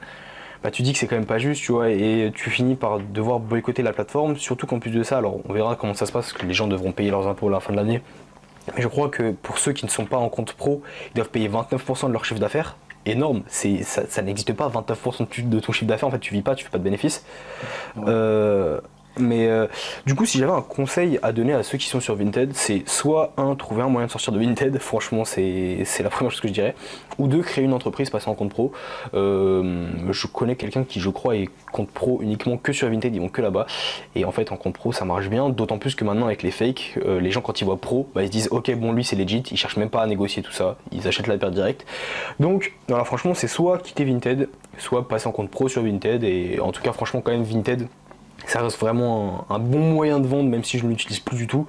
bah 0.63 0.71
tu 0.71 0.83
dis 0.83 0.93
que 0.93 0.99
c'est 0.99 1.07
quand 1.07 1.17
même 1.17 1.27
pas 1.27 1.39
juste, 1.39 1.63
tu 1.63 1.73
vois, 1.73 1.91
et 1.91 2.33
tu 2.35 2.51
finis 2.51 2.77
par 2.77 2.99
devoir 3.01 3.41
boycotter 3.41 3.83
la 3.83 3.93
plateforme, 3.93 4.37
surtout 4.37 4.67
qu'en 4.67 4.79
plus 4.79 4.91
de 4.91 5.03
ça, 5.03 5.19
alors 5.19 5.41
on 5.49 5.53
verra 5.53 5.77
comment 5.77 5.95
ça 5.95 6.07
se 6.07 6.13
passe, 6.13 6.33
parce 6.33 6.43
que 6.43 6.47
les 6.47 6.55
gens 6.55 6.67
devront 6.67 6.93
payer 6.93 7.11
leurs 7.11 7.27
impôts 7.27 7.49
à 7.49 7.53
la 7.53 7.61
fin 7.61 7.73
de 7.73 7.77
l'année. 7.77 8.03
Je 8.77 8.89
crois 8.89 9.09
que 9.09 9.31
pour 9.31 9.59
ceux 9.59 9.73
qui 9.73 9.85
ne 9.85 9.91
sont 9.91 10.07
pas 10.07 10.17
en 10.17 10.29
compte 10.29 10.55
pro, 10.55 10.83
ils 11.13 11.17
doivent 11.17 11.31
payer 11.31 11.49
29% 11.49 12.09
de 12.09 12.13
leur 12.13 12.25
chiffre 12.25 12.41
d'affaires 12.41 12.77
énorme. 13.07 13.43
C'est, 13.47 13.83
ça, 13.83 14.23
n'existe 14.23 14.53
pas, 14.53 14.69
29% 14.69 15.49
de 15.49 15.61
ton 15.61 15.73
chiffre 15.73 15.87
d'affaires, 15.87 16.09
en 16.09 16.13
fait, 16.13 16.19
tu 16.19 16.35
vis 16.35 16.43
pas, 16.43 16.55
tu 16.55 16.65
fais 16.65 16.71
pas 16.71 16.79
de 16.79 16.85
bénéfices. 16.85 17.25
Euh, 17.99 18.81
mais 19.19 19.49
euh, 19.49 19.67
du 20.05 20.15
coup, 20.15 20.27
si 20.27 20.39
j'avais 20.39 20.53
un 20.53 20.63
conseil 20.63 21.19
à 21.23 21.33
donner 21.33 21.53
à 21.53 21.63
ceux 21.63 21.79
qui 21.79 21.87
sont 21.87 22.01
sur 22.01 22.15
Vinted, 22.15 22.55
c'est 22.55 22.89
soit 22.89 23.33
un, 23.37 23.55
trouver 23.55 23.83
un 23.83 23.89
moyen 23.89 24.07
de 24.07 24.13
sortir 24.13 24.33
de 24.33 24.39
Vinted, 24.39 24.79
franchement, 24.81 25.25
c'est, 25.25 25.85
la 26.01 26.11
première 26.11 26.31
chose 26.31 26.41
que 26.41 26.49
je 26.49 26.53
dirais, 26.53 26.75
ou 27.19 27.29
deux, 27.29 27.43
créer 27.43 27.65
une 27.65 27.73
entreprise, 27.73 28.11
passer 28.11 28.29
en 28.29 28.35
compte 28.35 28.51
pro. 28.51 28.73
Euh, 29.15 29.89
je 30.11 30.27
connais 30.27 30.57
quelqu'un 30.57 30.85
qui, 30.85 31.01
je 31.01 31.09
crois, 31.09 31.37
est 31.37 31.49
compte 31.73 31.91
pro 31.91 32.21
uniquement 32.23 32.57
que 32.57 32.73
sur 32.73 32.89
Vinted, 32.89 33.15
ils 33.15 33.21
vont 33.21 33.29
que 33.29 33.43
là-bas. 33.43 33.67
Et 34.15 34.25
en 34.25 34.33
fait, 34.33 34.53
en 34.53 34.57
compte 34.57 34.75
pro, 34.75 34.93
ça 34.93 35.05
marche 35.05 35.29
bien, 35.29 35.49
d'autant 35.49 35.79
plus 35.79 35.95
que 35.95 36.05
maintenant, 36.05 36.27
avec 36.27 36.43
les 36.43 36.51
fakes, 36.51 36.99
euh, 37.05 37.21
les 37.21 37.31
gens, 37.31 37.41
quand 37.41 37.61
ils 37.61 37.65
voient 37.65 37.81
pro, 37.81 38.09
bah, 38.15 38.23
ils 38.23 38.27
se 38.27 38.33
disent, 38.33 38.49
ok, 38.51 38.75
bon, 38.77 38.93
lui, 38.93 39.05
c'est 39.05 39.17
legit, 39.17 39.43
ils 39.51 39.57
cherchent 39.57 39.77
même 39.77 39.91
pas 39.91 40.03
à 40.03 40.07
négocier 40.07 40.43
tout 40.43 40.53
ça, 40.53 40.77
ils 40.93 41.09
achètent 41.09 41.27
la 41.27 41.39
paire 41.39 41.51
directe. 41.51 41.87
Donc, 42.41 42.75
voilà, 42.89 43.05
franchement, 43.05 43.35
c'est 43.35 43.49
soit 43.49 43.79
quitter 43.79 44.05
Vinted, 44.05 44.49
soit 44.79 45.09
passer 45.09 45.27
en 45.27 45.33
compte 45.33 45.51
pro 45.51 45.69
sur 45.69 45.83
Vinted, 45.83 46.23
et 46.25 46.61
en 46.61 46.73
tout 46.73 46.83
cas, 46.83 46.93
franchement, 46.93 47.23
quand 47.23 47.33
même, 47.33 47.45
Vinted, 47.45 47.89
ça 48.47 48.63
reste 48.63 48.79
vraiment 48.79 49.45
un, 49.51 49.59
bon 49.59 49.81
moyen 49.81 50.21
de 50.21 50.27
vendre, 50.27 50.49
même 50.49 50.65
si 50.65 50.79
je 50.79 50.85
ne 50.85 50.91
l'utilise 50.91 51.21
plus 51.21 51.37
du 51.37 51.47
tout, 51.47 51.67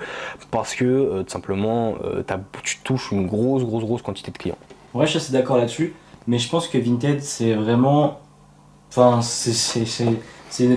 parce 0.51 0.75
que 0.75 0.85
euh, 0.85 1.23
tout 1.23 1.29
simplement, 1.29 1.95
euh, 2.03 2.23
tu 2.63 2.77
touches 2.79 3.11
une 3.11 3.25
grosse, 3.25 3.63
grosse, 3.63 3.83
grosse 3.83 4.01
quantité 4.01 4.31
de 4.31 4.37
clients. 4.37 4.57
Ouais, 4.93 5.05
je 5.05 5.11
suis 5.11 5.17
assez 5.17 5.33
d'accord 5.33 5.57
là-dessus, 5.57 5.93
mais 6.27 6.39
je 6.39 6.49
pense 6.49 6.67
que 6.67 6.77
Vinted, 6.77 7.21
c'est 7.21 7.53
vraiment. 7.53 8.19
Enfin, 8.89 9.21
c'est 9.21 9.79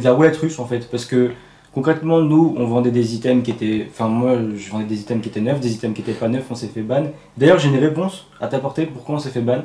la 0.02 0.12
roulette 0.12 0.36
russe 0.36 0.58
en 0.58 0.66
fait, 0.66 0.90
parce 0.90 1.04
que 1.04 1.30
concrètement, 1.72 2.20
nous, 2.20 2.54
on 2.58 2.64
vendait 2.66 2.90
des 2.90 3.14
items 3.14 3.42
qui 3.44 3.50
étaient. 3.50 3.86
Enfin, 3.90 4.08
moi, 4.08 4.36
je 4.56 4.70
vendais 4.70 4.86
des 4.86 5.00
items 5.00 5.22
qui 5.22 5.28
étaient 5.28 5.40
neufs, 5.40 5.60
des 5.60 5.72
items 5.72 5.94
qui 5.94 6.02
n'étaient 6.02 6.18
pas 6.18 6.28
neufs, 6.28 6.46
on 6.50 6.54
s'est 6.54 6.68
fait 6.68 6.82
ban. 6.82 7.04
D'ailleurs, 7.36 7.58
j'ai 7.58 7.68
une 7.68 7.78
réponse 7.78 8.26
à 8.40 8.48
t'apporter 8.48 8.86
pourquoi 8.86 9.16
on 9.16 9.18
s'est 9.18 9.30
fait 9.30 9.40
ban? 9.40 9.62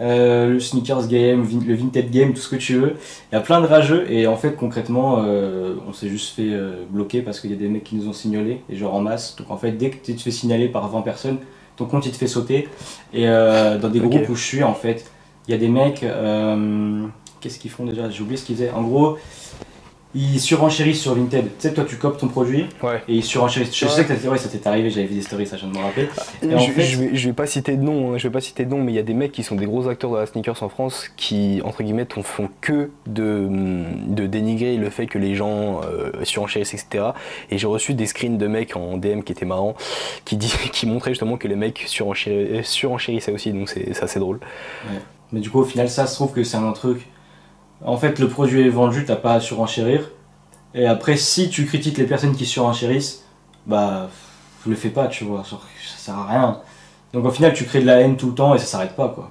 Euh, 0.00 0.48
le 0.48 0.60
sneakers 0.60 1.06
game, 1.06 1.46
le 1.66 1.74
vintage 1.74 2.10
game, 2.10 2.32
tout 2.32 2.40
ce 2.40 2.48
que 2.48 2.56
tu 2.56 2.74
veux. 2.74 2.96
Il 3.30 3.34
y 3.34 3.38
a 3.38 3.40
plein 3.40 3.60
de 3.60 3.66
rageux 3.66 4.10
et 4.10 4.26
en 4.26 4.36
fait 4.36 4.56
concrètement 4.56 5.22
euh, 5.24 5.76
on 5.88 5.92
s'est 5.92 6.08
juste 6.08 6.34
fait 6.34 6.50
euh, 6.50 6.84
bloquer 6.90 7.22
parce 7.22 7.38
qu'il 7.40 7.50
y 7.50 7.54
a 7.54 7.56
des 7.56 7.68
mecs 7.68 7.84
qui 7.84 7.94
nous 7.94 8.08
ont 8.08 8.12
signalé 8.12 8.62
et 8.68 8.76
genre 8.76 8.94
en 8.94 9.00
masse. 9.00 9.36
Donc 9.36 9.50
en 9.50 9.56
fait 9.56 9.72
dès 9.72 9.90
que 9.90 10.04
tu 10.04 10.14
te 10.16 10.22
fais 10.22 10.32
signaler 10.32 10.68
par 10.68 10.88
20 10.88 11.02
personnes, 11.02 11.38
ton 11.76 11.84
compte 11.84 12.06
il 12.06 12.12
te 12.12 12.16
fait 12.16 12.26
sauter. 12.26 12.68
Et 13.12 13.26
dans 13.26 13.88
des 13.90 14.00
groupes 14.00 14.28
où 14.28 14.34
je 14.34 14.44
suis 14.44 14.62
en 14.64 14.74
fait, 14.74 15.10
il 15.46 15.52
y 15.52 15.54
a 15.54 15.58
des 15.58 15.68
mecs, 15.68 16.04
qu'est-ce 17.40 17.58
qu'ils 17.58 17.70
font 17.70 17.84
déjà? 17.84 18.10
J'ai 18.10 18.22
oublié 18.22 18.36
ce 18.36 18.44
qu'ils 18.44 18.56
faisaient. 18.56 18.70
En 18.70 18.82
gros, 18.82 19.18
ils 20.14 20.40
surenchérissent 20.40 21.00
sur 21.00 21.14
Vinted. 21.14 21.44
Tu 21.44 21.50
sais, 21.58 21.74
toi, 21.74 21.84
tu 21.84 21.96
copes 21.96 22.18
ton 22.18 22.28
produit 22.28 22.66
et 23.08 23.14
ils 23.14 23.24
surenchérissent. 23.24 23.74
Je 23.74 23.86
sais 23.86 24.04
que 24.04 24.14
ça 24.14 24.48
t'est 24.48 24.66
arrivé, 24.66 24.90
j'avais 24.90 25.06
vu 25.06 25.16
des 25.16 25.22
stories, 25.22 25.46
ça, 25.46 25.56
je 25.56 25.66
viens 25.66 25.72
de 25.72 25.78
me 25.78 25.82
rappeler. 25.82 26.08
je, 26.42 27.26
vais, 27.26 27.32
pas 27.32 27.46
citer 27.46 27.76
de 27.76 27.82
nom, 27.82 28.12
hein, 28.12 28.18
je 28.18 28.28
vais 28.28 28.32
pas 28.32 28.40
citer 28.40 28.64
de 28.64 28.70
nom, 28.70 28.82
mais 28.82 28.92
il 28.92 28.94
y 28.94 29.00
a 29.00 29.02
des 29.02 29.14
mecs 29.14 29.32
qui 29.32 29.42
sont 29.42 29.56
des 29.56 29.66
gros 29.66 29.88
acteurs 29.88 30.12
de 30.12 30.18
la 30.18 30.26
sneakers 30.26 30.62
en 30.62 30.68
France 30.68 31.10
qui, 31.16 31.60
entre 31.64 31.82
guillemets, 31.82 32.06
font 32.22 32.48
que 32.60 32.90
de, 33.06 33.48
de 34.06 34.26
dénigrer 34.26 34.76
le 34.76 34.88
fait 34.90 35.06
que 35.06 35.18
les 35.18 35.34
gens 35.34 35.80
euh, 35.82 36.12
surenchérissent, 36.22 36.74
etc. 36.74 37.06
Et 37.50 37.58
j'ai 37.58 37.66
reçu 37.66 37.94
des 37.94 38.06
screens 38.06 38.38
de 38.38 38.46
mecs 38.46 38.76
en 38.76 38.96
DM 38.96 39.22
qui 39.22 39.32
étaient 39.32 39.46
marrants, 39.46 39.74
qui, 40.24 40.36
dit, 40.36 40.54
qui 40.72 40.86
montraient 40.86 41.10
justement 41.10 41.36
que 41.36 41.48
les 41.48 41.56
mecs 41.56 41.84
surenchérissaient 41.86 43.32
aussi, 43.32 43.52
donc 43.52 43.68
c'est 43.68 44.02
assez 44.02 44.20
drôle. 44.20 44.38
Mais 45.32 45.40
du 45.40 45.50
coup, 45.50 45.58
au 45.58 45.64
final, 45.64 45.88
ça 45.88 46.06
se 46.06 46.14
trouve 46.14 46.32
que 46.32 46.44
c'est 46.44 46.56
un 46.56 46.72
truc 46.72 47.08
en 47.84 47.96
fait, 47.96 48.18
le 48.18 48.28
produit 48.28 48.66
est 48.66 48.70
vendu, 48.70 49.04
t'as 49.04 49.16
pas 49.16 49.34
à 49.34 49.40
surenchérir. 49.40 50.10
Et 50.74 50.86
après, 50.86 51.16
si 51.16 51.50
tu 51.50 51.66
critiques 51.66 51.98
les 51.98 52.04
personnes 52.04 52.34
qui 52.34 52.46
surenchérissent, 52.46 53.24
bah, 53.66 54.08
le 54.66 54.74
fais 54.74 54.88
pas, 54.88 55.06
tu 55.06 55.24
vois, 55.24 55.44
ça 55.44 55.58
sert 55.96 56.18
à 56.18 56.26
rien. 56.26 56.60
Donc 57.12 57.24
au 57.24 57.30
final, 57.30 57.52
tu 57.52 57.64
crées 57.64 57.80
de 57.80 57.86
la 57.86 58.00
haine 58.00 58.16
tout 58.16 58.28
le 58.28 58.34
temps 58.34 58.54
et 58.54 58.58
ça 58.58 58.64
s'arrête 58.64 58.96
pas, 58.96 59.08
quoi. 59.08 59.30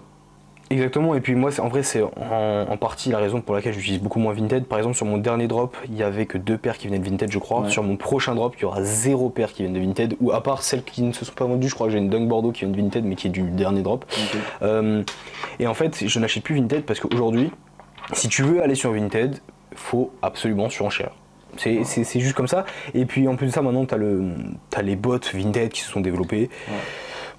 Exactement, 0.69 1.13
et 1.13 1.21
puis 1.21 1.35
moi, 1.35 1.51
en 1.59 1.67
vrai, 1.67 1.83
c'est 1.83 2.01
en, 2.01 2.77
partie 2.77 3.09
la 3.09 3.19
raison 3.19 3.41
pour 3.41 3.53
laquelle 3.53 3.73
j'utilise 3.73 3.99
beaucoup 3.99 4.19
moins 4.19 4.33
Vinted. 4.33 4.65
Par 4.65 4.79
exemple, 4.79 4.95
sur 4.95 5.05
mon 5.05 5.17
dernier 5.17 5.47
drop, 5.47 5.77
il 5.87 5.95
y 5.95 6.01
avait 6.01 6.25
que 6.25 6.37
deux 6.37 6.57
paires 6.57 6.77
qui 6.77 6.87
venaient 6.87 6.99
de 6.99 7.07
Vinted, 7.07 7.31
je 7.31 7.37
crois. 7.37 7.69
Sur 7.69 7.83
mon 7.83 7.95
prochain 7.95 8.33
drop, 8.33 8.55
il 8.57 8.61
y 8.63 8.65
aura 8.65 8.81
zéro 8.83 9.29
paire 9.29 9.53
qui 9.53 9.63
viennent 9.63 9.73
de 9.73 9.79
Vinted, 9.79 10.15
ou 10.19 10.31
à 10.31 10.41
part 10.41 10.63
celles 10.63 10.83
qui 10.83 11.03
ne 11.03 11.11
se 11.11 11.25
sont 11.25 11.33
pas 11.33 11.45
vendues, 11.45 11.67
je 11.67 11.75
crois 11.75 11.87
que 11.87 11.93
j'ai 11.93 11.99
une 11.99 12.09
Dunk 12.09 12.27
Bordeaux 12.27 12.51
qui 12.51 12.61
vient 12.61 12.73
de 12.73 12.81
Vinted, 12.81 13.05
mais 13.05 13.15
qui 13.15 13.27
est 13.27 13.31
du 13.31 13.43
dernier 13.43 13.83
drop. 13.83 14.05
Euh, 14.63 15.03
et 15.59 15.67
en 15.67 15.75
fait, 15.75 16.07
je 16.07 16.19
n'achète 16.19 16.43
plus 16.43 16.55
Vinted 16.55 16.85
parce 16.85 16.99
qu'aujourd'hui, 16.99 17.51
si 18.11 18.27
tu 18.27 18.43
veux 18.43 18.61
aller 18.61 18.75
sur 18.75 18.91
Vinted, 18.91 19.39
faut 19.75 20.11
absolument 20.21 20.69
surenchère. 20.69 21.11
C'est 21.57 22.19
juste 22.19 22.33
comme 22.35 22.47
ça. 22.47 22.65
Et 22.93 23.05
puis 23.05 23.27
en 23.27 23.35
plus 23.35 23.47
de 23.47 23.51
ça, 23.51 23.61
maintenant, 23.61 23.85
tu 23.85 23.93
as, 23.93 24.79
as, 24.79 24.81
les 24.81 24.95
bots 24.95 25.19
Vinted 25.33 25.69
qui 25.69 25.81
se 25.81 25.89
sont 25.89 26.01
développés. 26.01 26.49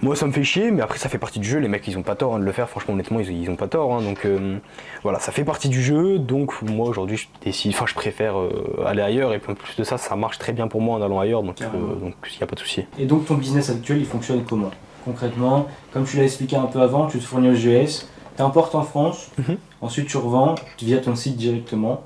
Moi, 0.01 0.17
ça 0.17 0.27
me 0.27 0.33
fait 0.33 0.45
chier, 0.45 0.71
mais 0.71 0.83
après, 0.83 0.99
ça 0.99 1.09
fait 1.09 1.19
partie 1.19 1.39
du 1.39 1.49
jeu. 1.49 1.59
Les 1.61 1.69
mecs, 1.69 1.87
ils 1.87 1.97
ont 1.97 2.03
pas 2.03 2.15
tort 2.15 2.35
hein, 2.35 2.39
de 2.39 2.45
le 2.45 2.53
faire. 2.53 2.69
Franchement, 2.69 2.95
honnêtement, 2.95 3.21
ils, 3.21 3.31
ils 3.31 3.51
ont 3.51 3.57
pas 3.57 3.69
tort. 3.69 3.95
Hein. 3.95 4.03
donc 4.03 4.27
euh, 4.27 4.59
voilà, 5.03 5.19
ça 5.19 5.33
fait 5.33 5.45
partie 5.45 5.69
du 5.69 5.83
jeu. 5.83 6.19
Donc 6.19 6.61
moi, 6.63 6.89
aujourd'hui, 6.89 7.17
je 7.17 7.27
décide. 7.43 7.73
Enfin, 7.73 7.87
je 7.87 7.95
préfère 7.95 8.39
euh, 8.39 8.85
aller 8.85 9.03
ailleurs. 9.03 9.33
Et 9.33 9.39
puis 9.39 9.53
en 9.53 9.55
plus 9.55 9.77
de 9.77 9.85
ça, 9.85 9.97
ça 9.97 10.15
marche 10.17 10.39
très 10.39 10.53
bien 10.53 10.69
pour 10.69 10.81
moi 10.81 10.99
en 10.99 11.03
allant 11.03 11.21
ailleurs. 11.21 11.43
Donc 11.43 11.61
euh, 11.63 11.67
il 11.67 12.37
n'y 12.37 12.43
a 12.43 12.47
pas 12.47 12.55
de 12.55 12.61
souci. 12.61 12.85
Et 12.99 13.07
donc, 13.07 13.27
ton 13.27 13.35
business 13.35 13.71
actuel, 13.71 13.99
il 13.99 14.07
fonctionne 14.07 14.45
comment 14.45 14.71
Concrètement, 15.05 15.69
comme 15.93 16.05
tu 16.05 16.17
l'as 16.17 16.25
expliqué 16.25 16.57
un 16.57 16.67
peu 16.67 16.81
avant, 16.81 17.07
tu 17.07 17.19
te 17.19 17.25
fournis 17.25 17.49
aux 17.49 17.53
US, 17.53 18.09
tu 18.37 18.43
importes 18.43 18.75
en 18.75 18.83
France, 18.83 19.31
mhm. 19.39 19.57
Ensuite 19.85 20.09
tu 20.09 20.17
revends 20.17 20.55
via 20.81 20.99
ton 20.99 21.15
site 21.15 21.37
directement. 21.37 22.03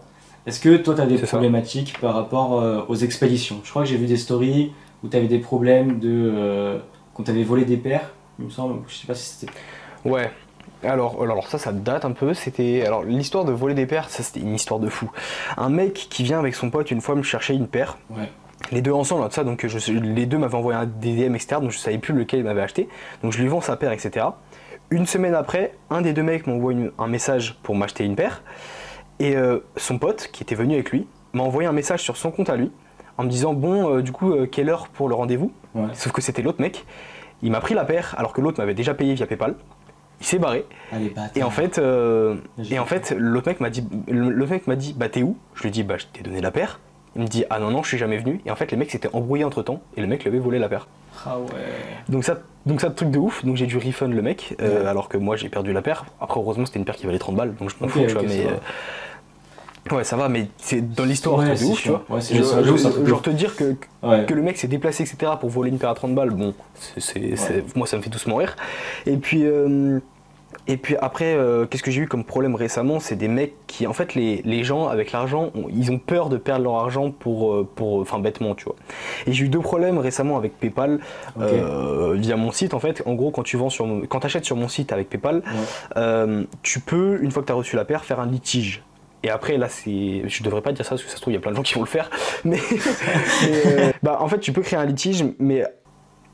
Est-ce 0.47 0.61
que 0.61 0.77
toi, 0.77 0.95
tu 0.95 1.01
as 1.01 1.07
des 1.07 1.19
problématiques 1.19 1.99
par 2.01 2.14
rapport 2.14 2.87
aux 2.88 2.95
expéditions? 2.95 3.61
Je 3.64 3.71
crois 3.71 3.83
que 3.83 3.88
j'ai 3.88 3.97
vu 3.97 4.07
des 4.07 4.17
stories 4.17 4.73
où 5.03 5.09
tu 5.09 5.17
avais 5.17 5.27
des 5.27 5.38
problèmes 5.38 5.99
de 5.99 6.81
quand 7.12 7.25
t'avais 7.25 7.43
volé 7.43 7.64
des 7.64 7.77
paires, 7.77 8.12
il 8.38 8.47
me 8.47 8.51
semble. 8.51 8.81
Je 8.87 8.95
sais 8.95 9.07
pas 9.07 9.14
si 9.14 9.27
c'était. 9.27 9.53
Ouais. 10.05 10.31
Alors, 10.85 11.21
alors 11.23 11.49
ça, 11.49 11.59
ça 11.59 11.73
date 11.73 12.05
un 12.05 12.12
peu. 12.12 12.33
C'était 12.33 12.85
alors 12.87 13.03
l'histoire 13.03 13.45
de 13.45 13.53
voler 13.53 13.75
des 13.75 13.87
paires, 13.87 14.09
ça 14.09 14.23
c'était 14.23 14.41
une 14.41 14.55
histoire 14.55 14.79
de 14.81 14.88
fou. 14.88 15.11
Un 15.57 15.69
mec 15.69 16.07
qui 16.09 16.23
vient 16.23 16.38
avec 16.38 16.55
son 16.55 16.71
pote 16.71 16.91
une 16.91 17.01
fois 17.01 17.14
me 17.14 17.23
chercher 17.23 17.55
une 17.55 17.67
paire. 17.67 17.99
Ouais. 18.11 18.31
Les 18.71 18.83
deux 18.83 18.93
ensemble, 18.93 19.31
ça, 19.33 19.45
donc 19.45 19.67
je, 19.67 19.93
les 19.93 20.27
deux 20.27 20.38
m'avaient 20.38 20.55
envoyé 20.55 20.79
un 20.79 20.87
DDM 20.87 21.35
externe, 21.35 21.62
donc 21.62 21.73
je 21.73 21.79
savais 21.79 21.99
plus 21.99 22.14
lequel 22.14 22.41
il 22.41 22.45
m'avait 22.45 22.61
acheté. 22.61 22.88
Donc 23.23 23.33
je 23.33 23.41
lui 23.41 23.49
vends 23.49 23.61
sa 23.61 23.77
paire, 23.77 23.93
etc. 23.93 24.27
Une 24.90 25.05
semaine 25.05 25.35
après, 25.35 25.74
un 25.90 26.01
des 26.01 26.14
deux 26.14 26.22
mecs 26.22 26.46
m'envoie 26.46 26.72
un 26.98 27.07
message 27.09 27.59
pour 27.62 27.74
m'acheter 27.74 28.05
une 28.05 28.16
paire. 28.16 28.42
Et 29.18 29.37
euh, 29.37 29.59
son 29.77 29.98
pote, 29.98 30.31
qui 30.33 30.42
était 30.42 30.55
venu 30.55 30.74
avec 30.74 30.90
lui, 30.92 31.07
m'a 31.35 31.42
envoyé 31.42 31.68
un 31.68 31.72
message 31.72 32.01
sur 32.01 32.16
son 32.16 32.31
compte 32.31 32.48
à 32.48 32.57
lui 32.57 32.70
en 33.18 33.24
me 33.24 33.29
disant 33.29 33.53
bon 33.53 33.96
euh, 33.96 34.03
du 34.03 34.12
coup 34.12 34.33
euh, 34.33 34.46
quelle 34.46 34.70
heure 34.70 34.88
pour 34.88 35.09
le 35.11 35.14
rendez-vous? 35.14 35.53
Sauf 35.92 36.12
que 36.12 36.22
c'était 36.22 36.40
l'autre 36.40 36.62
mec. 36.62 36.87
Il 37.42 37.51
m'a 37.51 37.61
pris 37.61 37.74
la 37.74 37.85
paire 37.85 38.14
alors 38.16 38.33
que 38.33 38.40
l'autre 38.40 38.59
m'avait 38.59 38.74
déjà 38.74 38.94
payé 38.94 39.12
via 39.12 39.27
PayPal. 39.27 39.57
Il 40.20 40.27
s'est 40.27 40.38
barré. 40.38 40.64
Et 41.37 41.42
en 41.42 41.51
fait 41.51 41.79
et 42.70 42.79
en 42.79 42.87
fait 42.87 43.14
l'autre 43.16 43.48
mec 43.48 43.61
m'a 43.61 43.70
dit 43.70 43.87
l'autre 44.09 44.51
mec 44.51 44.66
m'a 44.66 44.77
dit 44.77 44.94
bah 44.96 45.09
t'es 45.09 45.22
où? 45.22 45.37
Je 45.55 45.64
lui 45.64 45.70
dis 45.70 45.83
bah 45.83 45.96
je 45.98 46.07
t'ai 46.07 46.22
donné 46.22 46.40
la 46.40 46.51
paire. 46.51 46.81
Il 47.14 47.22
me 47.22 47.27
dit 47.27 47.44
ah 47.51 47.61
non 47.61 47.70
non 47.70 47.83
je 47.83 47.88
suis 47.88 47.98
jamais 47.98 48.16
venu. 48.16 48.40
Et 48.46 48.51
en 48.51 48.57
fait 48.57 48.70
les 48.70 48.77
mecs 48.77 48.90
s'étaient 48.90 49.11
embrouillés 49.12 49.44
entre 49.44 49.62
temps 49.62 49.83
et 49.96 50.01
le 50.01 50.07
mec 50.07 50.22
lui 50.22 50.29
avait 50.29 50.38
volé 50.38 50.59
la 50.59 50.68
paire 50.68 50.88
ah 51.26 51.38
ouais. 51.38 51.46
Donc 52.09 52.24
ça 52.24 52.38
donc 52.66 52.81
ça 52.81 52.90
truc 52.90 53.11
de 53.11 53.18
ouf. 53.18 53.44
Donc 53.44 53.57
j'ai 53.57 53.66
dû 53.66 53.78
refund 53.78 54.12
le 54.12 54.22
mec 54.22 54.57
alors 54.61 55.09
que 55.09 55.16
moi 55.16 55.37
j'ai 55.37 55.48
perdu 55.48 55.72
la 55.72 55.83
paire. 55.83 56.04
Après 56.20 56.38
heureusement 56.40 56.66
c'était 56.66 56.78
une 56.78 56.85
paire 56.85 56.96
qui 56.96 57.07
valait 57.07 57.18
30 57.18 57.37
balles 57.37 57.54
donc 57.54 57.70
je 57.70 57.76
m'en 57.81 57.88
fous 57.88 58.00
tu 58.07 58.12
vois 58.12 58.22
mais 58.22 58.46
Ouais, 59.92 60.04
ça 60.04 60.16
va, 60.16 60.28
mais 60.28 60.48
c'est 60.59 60.94
dans 60.94 61.04
l'histoire, 61.04 61.38
de 61.38 61.64
ouf, 61.64 61.83
tu 61.83 61.88
vois. 61.88 62.04
Ouais, 62.09 62.20
genre 63.07 63.22
te 63.22 63.31
dire 63.31 63.57
que, 63.57 63.74
que 64.02 64.35
le 64.35 64.42
mec 64.42 64.59
s'est 64.59 64.68
déplacé, 64.68 65.02
etc., 65.02 65.33
pour 65.40 65.48
voler 65.50 65.70
une 65.70 65.78
paire 65.78 65.90
à 65.90 65.94
30 65.94 66.14
balles, 66.14 66.31
bon, 66.31 66.54
c'est, 66.96 67.35
moi 67.74 67.87
ça 67.87 67.96
me 67.96 68.02
fait 68.02 68.11
doucement 68.11 68.37
rire. 68.37 68.57
Et 69.07 69.16
puis, 69.16 69.44
euh, 69.44 70.00
et 70.68 70.76
puis 70.76 70.96
après, 71.00 71.35
euh, 71.35 71.64
qu'est-ce 71.64 71.83
que 71.83 71.90
j'ai 71.90 72.02
eu 72.02 72.07
comme 72.07 72.24
problème 72.24 72.54
récemment 72.54 73.00
C'est 73.00 73.16
des 73.16 73.26
mecs 73.26 73.54
qui, 73.66 73.87
en 73.87 73.94
fait, 73.94 74.14
les, 74.14 74.42
les 74.44 74.64
gens 74.64 74.87
avec 74.87 75.12
l'argent, 75.12 75.50
ils 75.70 75.90
ont 75.90 75.98
peur 75.98 76.28
de 76.28 76.37
perdre 76.37 76.64
leur 76.64 76.74
argent 76.74 77.11
pour, 77.11 77.54
euh, 77.54 77.68
pour, 77.74 78.00
enfin, 78.00 78.18
bêtement, 78.18 78.54
tu 78.54 78.64
vois. 78.64 78.76
Et 79.26 79.33
j'ai 79.33 79.46
eu 79.46 79.48
deux 79.48 79.61
problèmes 79.61 79.96
récemment 79.96 80.37
avec 80.37 80.61
PayPal 80.61 81.00
via 81.37 82.37
mon 82.37 82.52
site. 82.52 82.74
En 82.74 82.81
fait, 82.81 83.02
en 83.07 83.14
gros, 83.14 83.31
quand 83.31 83.42
tu 83.42 83.57
vends 83.57 83.70
sur, 83.70 83.87
quand 84.09 84.24
achètes 84.26 84.44
sur 84.44 84.57
mon 84.57 84.68
site 84.68 84.92
avec 84.92 85.09
PayPal, 85.09 85.42
tu 86.62 86.81
peux, 86.81 87.18
une 87.22 87.31
fois 87.31 87.42
que 87.42 87.46
tu 87.46 87.52
as 87.52 87.57
reçu 87.57 87.74
la 87.74 87.87
paire, 87.87 88.04
faire 88.04 88.20
un 88.20 88.26
litige. 88.26 88.83
Et 89.24 89.31
après, 89.31 89.57
là, 89.57 89.68
c'est. 89.68 90.22
Je 90.28 90.42
devrais 90.44 90.62
pas 90.62 90.72
dire 90.72 90.85
ça 90.85 90.90
parce 90.90 91.02
que 91.02 91.11
ça 91.11 91.16
se 91.16 91.20
trouve, 91.20 91.33
il 91.33 91.37
y 91.37 91.38
a 91.38 91.40
plein 91.40 91.50
de 91.50 91.57
gens 91.57 91.62
qui 91.62 91.74
vont 91.74 91.81
le 91.81 91.87
faire. 91.87 92.09
Mais. 92.44 92.61
Euh, 93.44 93.90
bah, 94.02 94.18
en 94.20 94.28
fait, 94.28 94.38
tu 94.38 94.52
peux 94.52 94.62
créer 94.62 94.78
un 94.78 94.85
litige, 94.85 95.24
mais. 95.38 95.64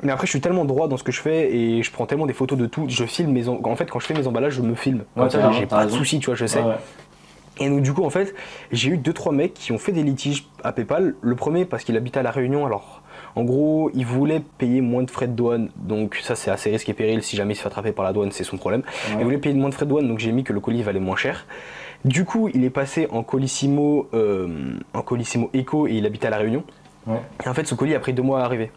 Mais 0.04 0.12
après, 0.12 0.26
je 0.26 0.30
suis 0.30 0.40
tellement 0.40 0.64
droit 0.64 0.86
dans 0.86 0.96
ce 0.96 1.02
que 1.02 1.12
je 1.12 1.20
fais 1.20 1.54
et 1.54 1.82
je 1.82 1.90
prends 1.90 2.06
tellement 2.06 2.26
des 2.26 2.34
photos 2.34 2.58
de 2.58 2.66
tout. 2.66 2.84
Je 2.88 3.04
filme 3.04 3.32
mes. 3.32 3.48
En 3.48 3.76
fait, 3.76 3.90
quand 3.90 3.98
je 3.98 4.06
fais 4.06 4.14
mes 4.14 4.26
emballages, 4.26 4.54
je 4.54 4.62
me 4.62 4.74
filme. 4.74 5.04
j'ai 5.52 5.66
pas 5.66 5.86
de 5.86 5.90
soucis, 5.90 6.20
tu 6.20 6.26
vois, 6.26 6.34
je 6.34 6.46
sais. 6.46 6.62
Et 7.60 7.68
donc, 7.68 7.82
du 7.82 7.92
coup, 7.92 8.04
en 8.04 8.10
fait, 8.10 8.34
j'ai 8.72 8.90
eu 8.90 8.96
2-3 8.96 9.34
mecs 9.34 9.54
qui 9.54 9.72
ont 9.72 9.78
fait 9.78 9.92
des 9.92 10.02
litiges 10.02 10.46
à 10.62 10.72
PayPal. 10.72 11.14
Le 11.20 11.36
premier, 11.36 11.64
parce 11.64 11.84
qu'il 11.84 11.96
habitait 11.96 12.18
à 12.18 12.22
La 12.22 12.30
Réunion, 12.30 12.66
alors. 12.66 13.00
En 13.36 13.42
gros, 13.42 13.90
il 13.94 14.06
voulait 14.06 14.42
payer 14.58 14.80
moins 14.80 15.02
de 15.02 15.10
frais 15.10 15.26
de 15.26 15.32
douane, 15.32 15.68
donc 15.74 16.20
ça 16.22 16.36
c'est 16.36 16.52
assez 16.52 16.70
risqué 16.70 16.92
et 16.92 16.94
péril. 16.94 17.22
Si 17.22 17.34
jamais 17.36 17.54
il 17.54 17.56
se 17.56 17.62
fait 17.62 17.66
attraper 17.66 17.90
par 17.90 18.04
la 18.04 18.12
douane, 18.12 18.30
c'est 18.30 18.44
son 18.44 18.56
problème. 18.56 18.82
Il 19.18 19.24
voulait 19.24 19.38
payer 19.38 19.56
moins 19.56 19.70
de 19.70 19.74
frais 19.74 19.86
de 19.86 19.90
douane, 19.90 20.06
donc 20.06 20.20
j'ai 20.20 20.30
mis 20.30 20.44
que 20.44 20.52
le 20.52 20.60
colis 20.60 20.82
valait 20.82 21.00
moins 21.00 21.16
cher. 21.16 21.46
Du 22.04 22.24
coup, 22.24 22.48
il 22.54 22.64
est 22.64 22.70
passé 22.70 23.08
en 23.10 23.24
Colissimo, 23.24 24.08
euh, 24.14 24.76
en 24.92 25.02
Colissimo 25.02 25.50
Eco 25.54 25.88
et 25.88 25.94
il 25.94 26.06
habitait 26.06 26.28
à 26.28 26.30
La 26.30 26.36
Réunion. 26.36 26.62
Et 27.44 27.48
en 27.48 27.54
fait, 27.54 27.66
ce 27.66 27.74
colis 27.74 27.94
a 27.94 28.00
pris 28.00 28.12
deux 28.12 28.22
mois 28.22 28.42
à 28.42 28.44
arriver. 28.44 28.70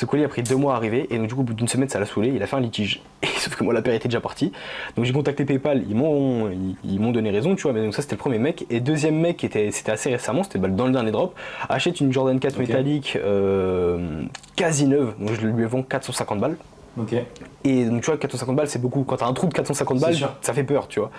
Ce 0.00 0.06
colis 0.06 0.24
a 0.24 0.28
pris 0.28 0.42
deux 0.42 0.56
mois 0.56 0.72
à 0.72 0.76
arriver 0.76 1.06
et 1.10 1.18
donc 1.18 1.26
du 1.26 1.34
coup, 1.34 1.42
au 1.42 1.44
bout 1.44 1.52
d'une 1.52 1.68
semaine, 1.68 1.90
ça 1.90 2.00
l'a 2.00 2.06
saoulé. 2.06 2.32
Il 2.34 2.42
a 2.42 2.46
fait 2.46 2.56
un 2.56 2.60
litige. 2.60 3.02
Et, 3.22 3.26
sauf 3.36 3.54
que 3.54 3.62
moi, 3.62 3.74
la 3.74 3.82
paire 3.82 3.92
était 3.92 4.08
déjà 4.08 4.22
partie. 4.22 4.50
Donc 4.96 5.04
j'ai 5.04 5.12
contacté 5.12 5.44
PayPal. 5.44 5.82
Ils 5.90 5.94
m'ont, 5.94 6.50
ils, 6.82 6.98
m'ont 6.98 7.12
donné 7.12 7.30
raison, 7.30 7.54
tu 7.54 7.64
vois. 7.64 7.74
Mais 7.74 7.82
donc 7.82 7.94
ça, 7.94 8.00
c'était 8.00 8.14
le 8.14 8.20
premier 8.20 8.38
mec. 8.38 8.64
Et 8.70 8.80
deuxième 8.80 9.20
mec, 9.20 9.44
était, 9.44 9.70
c'était 9.72 9.92
assez 9.92 10.08
récemment, 10.08 10.42
c'était 10.42 10.58
dans 10.58 10.86
le 10.86 10.92
dernier 10.92 11.10
drop. 11.10 11.34
Achète 11.68 12.00
une 12.00 12.14
Jordan 12.14 12.40
4 12.40 12.58
métallique 12.58 13.18
euh, 13.22 14.22
quasi 14.56 14.86
neuve. 14.86 15.12
Donc 15.20 15.34
je 15.38 15.46
lui 15.46 15.64
vends 15.64 15.82
450 15.82 16.40
balles. 16.40 16.56
Et 17.64 17.84
donc 17.84 18.00
tu 18.00 18.06
vois, 18.06 18.16
450 18.16 18.56
balles, 18.56 18.68
c'est 18.68 18.80
beaucoup. 18.80 19.04
Quand 19.04 19.16
t'as 19.16 19.26
un 19.26 19.34
trou 19.34 19.48
de 19.48 19.52
450 19.52 20.00
balles, 20.00 20.16
ça 20.40 20.54
fait 20.54 20.64
peur, 20.64 20.88
tu 20.88 21.00
vois. 21.00 21.10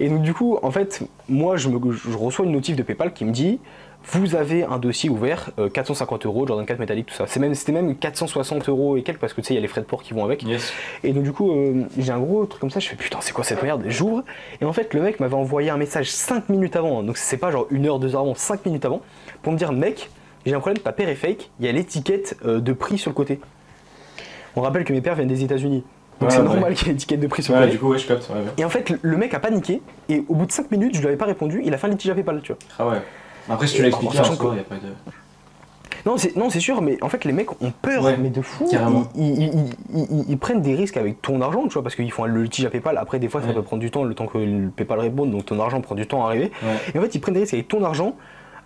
Et 0.00 0.08
donc 0.08 0.22
du 0.22 0.32
coup, 0.32 0.58
en 0.62 0.70
fait, 0.70 1.02
moi, 1.28 1.58
je, 1.58 1.68
me, 1.68 1.92
je 1.92 2.16
reçois 2.16 2.46
une 2.46 2.52
notif 2.52 2.74
de 2.74 2.82
PayPal 2.82 3.12
qui 3.12 3.26
me 3.26 3.32
dit 3.32 3.60
vous 4.06 4.34
avez 4.34 4.64
un 4.64 4.78
dossier 4.78 5.08
ouvert, 5.08 5.50
450 5.72 6.24
euh, 6.24 6.28
euros, 6.28 6.46
Jordan 6.46 6.66
4 6.66 6.78
métallique, 6.78 7.06
tout 7.06 7.14
ça. 7.14 7.24
C'est 7.26 7.40
même, 7.40 7.54
c'était 7.54 7.72
même 7.72 7.96
460 7.96 8.68
euros 8.68 8.96
et 8.96 9.02
quelques 9.02 9.18
parce 9.18 9.32
que 9.32 9.40
tu 9.40 9.48
sais, 9.48 9.54
il 9.54 9.56
y 9.56 9.58
a 9.58 9.62
les 9.62 9.68
frais 9.68 9.80
de 9.80 9.86
port 9.86 10.02
qui 10.02 10.12
vont 10.12 10.24
avec. 10.24 10.44
Et 11.02 11.12
donc 11.12 11.22
du 11.24 11.32
coup, 11.32 11.50
euh, 11.50 11.84
j'ai 11.98 12.12
un 12.12 12.18
gros 12.18 12.44
truc 12.46 12.60
comme 12.60 12.70
ça, 12.70 12.80
je 12.80 12.88
fais 12.88 12.96
putain, 12.96 13.18
c'est 13.20 13.32
quoi 13.32 13.44
cette 13.44 13.62
merde? 13.62 13.82
J'ouvre 13.86 14.22
et 14.60 14.64
en 14.64 14.72
fait, 14.72 14.92
le 14.94 15.00
mec 15.00 15.20
m'avait 15.20 15.34
envoyé 15.34 15.70
un 15.70 15.76
message 15.76 16.10
5 16.10 16.48
minutes 16.48 16.76
avant, 16.76 17.02
donc 17.02 17.16
c'est 17.16 17.38
pas 17.38 17.50
genre 17.50 17.66
une 17.70 17.86
heure, 17.86 17.98
deux 17.98 18.14
heures 18.14 18.22
avant, 18.22 18.34
5 18.34 18.66
minutes 18.66 18.84
avant, 18.84 19.00
pour 19.42 19.52
me 19.52 19.58
dire 19.58 19.72
mec, 19.72 20.10
j'ai 20.44 20.54
un 20.54 20.60
problème, 20.60 20.82
ta 20.82 20.92
paire 20.92 21.08
est 21.08 21.14
fake, 21.14 21.50
il 21.58 21.66
y 21.66 21.68
a 21.68 21.72
l'étiquette 21.72 22.36
euh, 22.44 22.60
de 22.60 22.72
prix 22.72 22.98
sur 22.98 23.10
le 23.10 23.14
côté. 23.14 23.40
On 24.56 24.60
rappelle 24.60 24.84
que 24.84 24.92
mes 24.92 25.00
pères 25.00 25.14
viennent 25.14 25.28
des 25.28 25.42
États-Unis. 25.42 25.82
Donc 26.20 26.30
c'est 26.30 26.42
normal 26.42 26.74
qu'il 26.74 26.86
y 26.86 26.90
ait 26.90 26.92
une 26.92 26.96
étiquette 26.96 27.18
de 27.20 27.26
prix 27.26 27.42
sur 27.42 27.54
ouais, 27.54 27.66
du 27.66 27.78
coup, 27.78 27.88
ouais, 27.88 27.98
je 27.98 28.06
capte. 28.06 28.30
et 28.56 28.64
en 28.64 28.68
fait, 28.68 28.92
le 29.02 29.16
mec 29.16 29.34
a 29.34 29.40
paniqué 29.40 29.82
et 30.08 30.22
au 30.28 30.34
bout 30.34 30.46
de 30.46 30.52
5 30.52 30.70
minutes, 30.70 30.94
je 30.94 31.00
lui 31.00 31.08
avais 31.08 31.16
pas 31.16 31.24
répondu, 31.24 31.62
il 31.64 31.74
a 31.74 31.78
fait 31.78 31.88
un 31.88 31.90
litige 31.90 32.10
à 32.10 32.14
PayPal, 32.14 32.40
tu 32.40 32.52
vois. 32.52 32.58
Ah 32.78 32.86
ouais. 32.86 33.02
Après, 33.48 33.66
si 33.66 33.76
tu 33.76 33.82
l'as 33.82 33.88
expliqué, 33.88 34.18
en 34.20 34.24
soi, 34.24 34.36
il 34.50 34.54
n'y 34.54 34.60
a 34.60 34.64
pas 34.64 34.76
de. 34.76 34.92
Non, 36.06 36.18
c'est, 36.18 36.36
non, 36.36 36.50
c'est 36.50 36.60
sûr, 36.60 36.82
mais 36.82 37.02
en 37.02 37.08
fait, 37.08 37.24
les 37.24 37.32
mecs 37.32 37.50
ont 37.62 37.72
peur, 37.80 38.04
mais 38.18 38.28
de 38.28 38.42
fou. 38.42 38.68
Ils, 39.16 40.38
prennent 40.38 40.60
des 40.60 40.74
risques 40.74 40.96
avec 40.96 41.22
ton 41.22 41.40
argent, 41.40 41.62
tu 41.64 41.74
vois, 41.74 41.82
parce 41.82 41.94
qu'ils 41.94 42.12
font 42.12 42.24
le 42.24 42.42
litige 42.42 42.66
à 42.66 42.70
PayPal. 42.70 42.98
Après, 42.98 43.18
des 43.18 43.28
fois, 43.28 43.40
ça 43.40 43.52
peut 43.52 43.62
prendre 43.62 43.80
du 43.80 43.90
temps, 43.90 44.04
le 44.04 44.14
temps 44.14 44.26
que 44.26 44.38
le 44.38 44.68
PayPal 44.68 45.00
réponde, 45.00 45.30
donc 45.30 45.46
ton 45.46 45.58
argent 45.60 45.80
prend 45.80 45.94
du 45.94 46.06
temps 46.06 46.24
à 46.24 46.28
arriver. 46.28 46.52
Et 46.94 46.98
en 46.98 47.02
fait, 47.02 47.14
ils 47.14 47.20
prennent 47.20 47.34
des 47.34 47.40
risques 47.40 47.54
avec 47.54 47.68
ton 47.68 47.82
argent, 47.84 48.16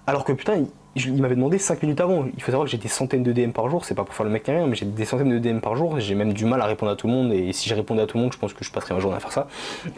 alors 0.06 0.24
que 0.24 0.32
putain, 0.32 0.64
il 0.96 1.20
m'avait 1.20 1.34
demandé 1.34 1.58
5 1.58 1.82
minutes 1.82 2.00
avant. 2.00 2.26
Il 2.36 2.42
faut 2.42 2.50
savoir 2.50 2.64
que 2.64 2.70
j'ai 2.70 2.78
des 2.78 2.88
centaines 2.88 3.22
de 3.22 3.32
DM 3.32 3.50
par 3.50 3.68
jour, 3.70 3.84
c'est 3.84 3.94
pas 3.94 4.04
pour 4.04 4.14
faire 4.14 4.24
le 4.24 4.32
mec 4.32 4.44
rien, 4.46 4.66
mais 4.66 4.74
j'ai 4.74 4.86
des 4.86 5.04
centaines 5.04 5.30
de 5.30 5.38
DM 5.38 5.60
par 5.60 5.76
jour, 5.76 5.98
j'ai 6.00 6.14
même 6.14 6.32
du 6.32 6.44
mal 6.44 6.60
à 6.60 6.66
répondre 6.66 6.92
à 6.92 6.96
tout 6.96 7.06
le 7.06 7.12
monde, 7.12 7.32
et 7.32 7.52
si 7.52 7.68
je 7.68 7.74
répondais 7.74 8.02
à 8.02 8.06
tout 8.06 8.16
le 8.16 8.22
monde, 8.22 8.32
je 8.32 8.38
pense 8.38 8.52
que 8.52 8.64
je 8.64 8.72
passerais 8.72 8.94
ma 8.94 9.00
journée 9.00 9.16
à 9.16 9.20
faire 9.20 9.32
ça. 9.32 9.48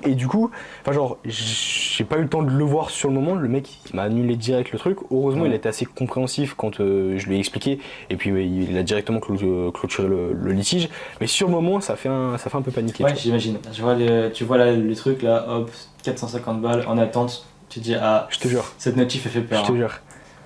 Et 0.05 0.14
du 0.14 0.26
coup, 0.26 0.50
enfin 0.83 0.92
genre, 0.92 1.18
j'ai 1.24 2.05
pas 2.05 2.18
eu 2.18 2.22
le 2.22 2.29
temps 2.29 2.42
de 2.42 2.50
le 2.50 2.64
voir 2.64 2.90
sur 2.90 3.09
le 3.09 3.14
moment, 3.14 3.35
le 3.35 3.48
mec 3.48 3.68
m'a 3.94 4.03
annulé 4.03 4.37
direct 4.37 4.72
le 4.72 4.79
truc. 4.79 4.98
Heureusement, 5.11 5.46
il 5.46 5.53
a 5.53 5.57
été 5.57 5.68
assez 5.68 5.87
compréhensif 5.87 6.55
quand 6.55 6.81
euh, 6.81 7.18
je 7.18 7.26
lui 7.26 7.37
ai 7.37 7.38
expliqué, 7.38 7.79
et 8.11 8.16
puis 8.16 8.31
il 8.31 8.76
a 8.76 8.83
directement 8.83 9.20
clôturé 9.20 10.09
le, 10.09 10.53
litige, 10.53 10.88
mais 11.20 11.26
sur 11.26 11.46
le 11.46 11.55
moment, 11.55 11.81
ça 11.81 11.96
fait 11.96 12.09
un, 12.09 12.37
ça 12.38 12.50
fait 12.50 12.57
un 12.57 12.62
peu 12.62 12.70
paniquer. 12.70 13.05
Ouais, 13.05 13.14
j'imagine. 13.16 13.59
Vois 13.81 13.96
tu 14.33 14.44
vois 14.44 14.59
là, 14.59 14.72
le 14.72 14.94
truc 14.94 15.22
là, 15.22 15.46
hop, 15.48 15.70
450 16.03 16.61
balles 16.61 16.85
en 16.87 16.98
attente, 16.98 17.46
tu 17.68 17.79
te 17.81 17.85
dis, 17.85 17.94
ah, 17.94 18.26
je 18.31 18.38
te 18.38 18.48
jure. 18.48 18.72
Cette 18.79 18.96
notif, 18.96 19.26
elle 19.26 19.33
fait 19.33 19.40
peur. 19.40 19.61
Je 19.61 19.68
te 19.68 19.72
hein. 19.72 19.76
jure. 19.76 20.00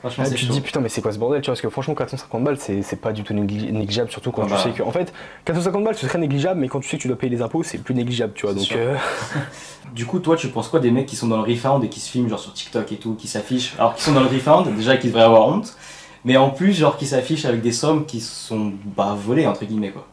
Ah, 0.05 0.11
tu 0.31 0.47
te 0.47 0.53
dis 0.53 0.61
putain 0.61 0.81
mais 0.81 0.90
c'est 0.90 1.01
quoi 1.01 1.12
ce 1.12 1.19
bordel 1.19 1.40
tu 1.40 1.47
vois 1.47 1.55
parce 1.55 1.62
que 1.62 1.69
franchement 1.71 1.95
450 1.95 2.45
balles 2.45 2.59
c'est 2.59 3.01
pas 3.01 3.12
du 3.12 3.23
tout 3.23 3.33
négligeable 3.33 4.11
surtout 4.11 4.33
quand 4.33 4.47
ah 4.51 4.57
tu 4.57 4.62
sais 4.62 4.71
que 4.71 4.83
en 4.83 4.93
fait 4.93 5.12
450 5.47 5.83
balles 5.83 5.95
ce 5.95 6.07
serait 6.07 6.19
négligeable 6.19 6.61
mais 6.61 6.69
quand 6.69 6.81
tu 6.81 6.88
sais 6.88 6.97
que 6.99 7.03
tu 7.03 7.09
dois 7.09 7.17
payer 7.17 7.35
les 7.35 7.40
impôts 7.40 7.62
c'est 7.62 7.79
plus 7.79 7.95
négligeable 7.95 8.35
tu 8.35 8.45
vois 8.45 8.55
donc 8.55 8.71
euh, 8.73 8.97
du 9.95 10.05
coup 10.05 10.19
toi 10.19 10.37
tu 10.37 10.49
penses 10.49 10.69
quoi 10.69 10.81
des 10.81 10.90
mecs 10.90 11.07
qui 11.07 11.17
sont 11.17 11.29
dans 11.29 11.38
le 11.38 11.51
refund 11.51 11.83
et 11.83 11.88
qui 11.88 12.01
se 12.01 12.11
filment 12.11 12.29
genre 12.29 12.38
sur 12.38 12.53
TikTok 12.53 12.93
et 12.93 12.97
tout 12.97 13.14
qui 13.14 13.29
s'affichent? 13.29 13.75
Alors 13.79 13.95
qui 13.95 14.03
sont 14.03 14.12
dans 14.12 14.21
le 14.21 14.29
refund 14.29 14.64
déjà 14.77 14.97
qu'ils 14.99 15.11
devraient 15.11 15.25
avoir 15.25 15.49
honte 15.49 15.77
mais 16.25 16.37
en 16.37 16.51
plus 16.51 16.75
genre 16.75 16.99
qui 16.99 17.07
s'affichent 17.07 17.47
avec 17.47 17.62
des 17.62 17.73
sommes 17.73 18.05
qui 18.05 18.21
sont 18.21 18.73
bah 18.97 19.17
volées 19.19 19.47
entre 19.47 19.64
guillemets 19.64 19.90
quoi. 19.90 20.07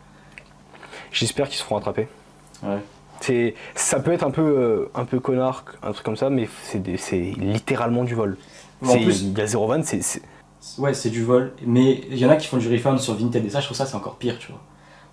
J'espère 1.12 1.50
qu'ils 1.50 1.58
se 1.58 1.64
feront 1.64 1.78
attraper. 1.78 2.08
Ouais. 2.64 2.80
Ça 3.76 4.00
peut 4.00 4.12
être 4.12 4.24
un 4.24 4.32
peu, 4.32 4.42
euh, 4.42 4.92
un 4.96 5.06
peu 5.06 5.20
connard, 5.20 5.66
un 5.84 5.92
truc 5.92 6.04
comme 6.04 6.18
ça, 6.18 6.30
mais 6.30 6.50
c'est, 6.64 6.80
littéralement 7.38 8.04
du 8.04 8.16
vol. 8.16 8.38
En 8.84 8.94
plus, 8.94 9.22
il 9.22 9.38
y 9.38 9.42
a 9.42 9.48
zéro 9.48 9.68
van, 9.68 9.82
c'est, 9.84 10.22
Ouais, 10.78 10.94
c'est 10.94 11.10
du 11.10 11.24
vol, 11.24 11.54
mais 11.66 12.02
il 12.12 12.18
y 12.18 12.26
en 12.26 12.30
a 12.30 12.36
qui 12.36 12.48
font 12.48 12.58
du 12.58 12.72
refund 12.72 13.00
sur 13.00 13.16
Vinted, 13.16 13.44
et 13.44 13.50
ça, 13.50 13.60
je 13.60 13.66
trouve 13.66 13.78
ça, 13.78 13.86
c'est 13.86 13.96
encore 13.96 14.18
pire, 14.18 14.38
tu 14.38 14.52
vois. 14.52 14.62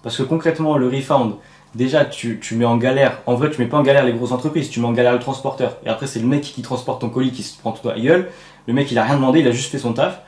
Parce 0.03 0.17
que 0.17 0.23
concrètement, 0.23 0.77
le 0.77 0.89
refund, 0.89 1.37
déjà, 1.75 2.05
tu, 2.05 2.39
tu, 2.39 2.55
mets 2.55 2.67
en 2.67 2.77
galère, 2.77 3.23
en 3.27 3.35
vrai, 3.35 3.51
tu 3.51 3.61
mets 3.61 3.67
pas 3.67 3.79
en 3.79 3.83
galère 3.83 4.05
les 4.05 4.13
grosses 4.13 4.33
entreprises, 4.33 4.69
tu 4.69 4.81
mets 4.81 4.87
en 4.87 4.93
galère 4.93 5.13
le 5.13 5.19
transporteur. 5.19 5.79
Et 5.87 5.89
après, 5.89 6.07
c'est 6.07 6.21
le 6.21 6.27
mec 6.27 6.43
qui 6.43 6.61
transporte 6.61 7.01
ton 7.01 7.09
colis 7.09 7.33
qui 7.33 7.43
se 7.43 7.59
prend 7.59 7.73
tout 7.73 7.89
à 7.89 7.99
gueule. 7.99 8.29
Le 8.67 8.75
mec, 8.75 8.93
il 8.93 8.99
a 8.99 9.05
rien 9.05 9.17
demandé, 9.17 9.41
il 9.41 9.49
a 9.49 9.51
juste 9.51 9.71
fait 9.71 9.79
son 9.79 9.95
taf. 9.95 10.21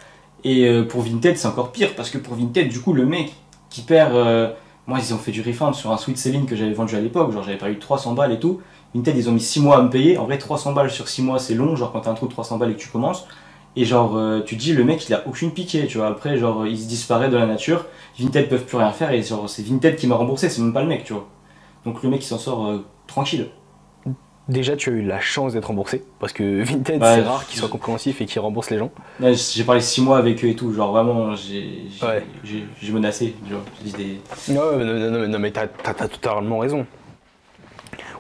Et 0.43 0.67
euh, 0.67 0.85
pour 0.85 1.03
Vinted, 1.03 1.37
c'est 1.37 1.49
encore 1.49 1.71
pire, 1.71 1.95
parce 1.95 2.09
que 2.09 2.17
pour 2.17 2.35
Vinted, 2.35 2.69
du 2.69 2.81
coup, 2.81 2.95
le 2.95 3.05
mec 3.05 3.35
qui 3.69 3.83
perd. 3.83 4.15
Euh, 4.15 4.51
moi, 4.87 4.99
ils 4.99 5.15
ont 5.15 5.19
fait 5.19 5.31
du 5.31 5.43
refund 5.43 5.75
sur 5.75 5.93
un 5.93 5.97
sweet 5.97 6.19
selling 6.19 6.47
que 6.47 6.57
j'avais 6.57 6.73
vendu 6.73 6.97
à 6.97 7.01
l'époque, 7.01 7.31
genre 7.31 7.45
j'avais 7.45 7.73
eu 7.73 7.79
300 7.79 8.15
balles 8.15 8.33
et 8.33 8.41
tout. 8.41 8.61
Vinted, 8.95 9.17
ils 9.17 9.29
ont 9.29 9.33
mis 9.33 9.41
6 9.41 9.61
mois 9.61 9.79
à 9.79 9.83
me 9.83 9.91
payer. 9.91 10.19
En 10.19 10.25
vrai, 10.25 10.39
300 10.39 10.73
balles 10.73 10.91
sur 10.91 11.09
6 11.09 11.23
mois, 11.23 11.39
c'est 11.39 11.55
long, 11.55 11.77
genre 11.77 11.93
quand 11.93 12.01
t'as 12.01 12.11
un 12.11 12.15
trou 12.15 12.27
de 12.27 12.33
300 12.33 12.59
balles 12.59 12.71
et 12.71 12.75
que 12.75 12.81
tu 12.81 12.89
commences. 12.89 13.27
Et 13.77 13.85
genre, 13.85 14.17
euh, 14.17 14.41
tu 14.41 14.57
dis, 14.57 14.73
le 14.73 14.83
mec, 14.83 15.09
il 15.09 15.15
a 15.15 15.27
aucune 15.29 15.53
pitié, 15.53 15.87
tu 15.87 15.99
vois. 15.99 16.09
Après, 16.09 16.37
genre, 16.37 16.67
il 16.67 16.77
se 16.77 16.89
disparaît 16.89 17.29
de 17.29 17.37
la 17.37 17.47
nature. 17.47 17.87
Vinted 18.19 18.49
peuvent 18.49 18.65
plus 18.65 18.77
rien 18.77 18.91
faire 18.91 19.13
et 19.13 19.23
genre, 19.23 19.49
c'est 19.49 19.63
Vinted 19.63 19.97
qui 19.97 20.07
m'a 20.07 20.17
remboursé, 20.17 20.49
c'est 20.49 20.61
même 20.61 20.73
pas 20.73 20.83
le 20.83 20.89
mec, 20.89 21.05
tu 21.05 21.13
vois. 21.13 21.29
Donc 21.85 22.03
le 22.03 22.11
mec, 22.11 22.23
il 22.23 22.27
s'en 22.27 22.39
sort 22.39 22.67
euh, 22.67 22.85
tranquille. 23.07 23.49
Déjà, 24.49 24.75
tu 24.75 24.91
as 24.91 24.93
eu 24.95 25.03
la 25.03 25.21
chance 25.21 25.53
d'être 25.53 25.67
remboursé 25.67 26.05
parce 26.19 26.33
que 26.33 26.63
Vinted, 26.65 27.01
c'est 27.01 27.23
rare 27.23 27.47
qu'il 27.47 27.59
soit 27.59 27.69
compréhensif 27.69 28.21
et 28.21 28.27
qu'il 28.27 28.41
rembourse 28.41 28.71
les 28.71 28.79
gens. 28.79 28.91
j'ai 29.21 29.63
parlé 29.63 29.81
6 29.81 30.03
mois 30.03 30.19
avec 30.19 30.45
eux 30.45 30.49
et 30.49 30.57
tout, 30.57 30.73
genre 30.73 30.91
vraiment, 30.91 31.37
j'ai 31.37 31.85
menacé. 32.91 33.37
Genre, 33.49 33.63
des... 33.97 34.21
non, 34.53 34.77
non, 34.77 35.11
non, 35.11 35.29
non, 35.29 35.39
mais 35.39 35.53
t'as 35.53 35.69
as 35.85 36.09
totalement 36.09 36.59
raison. 36.59 36.85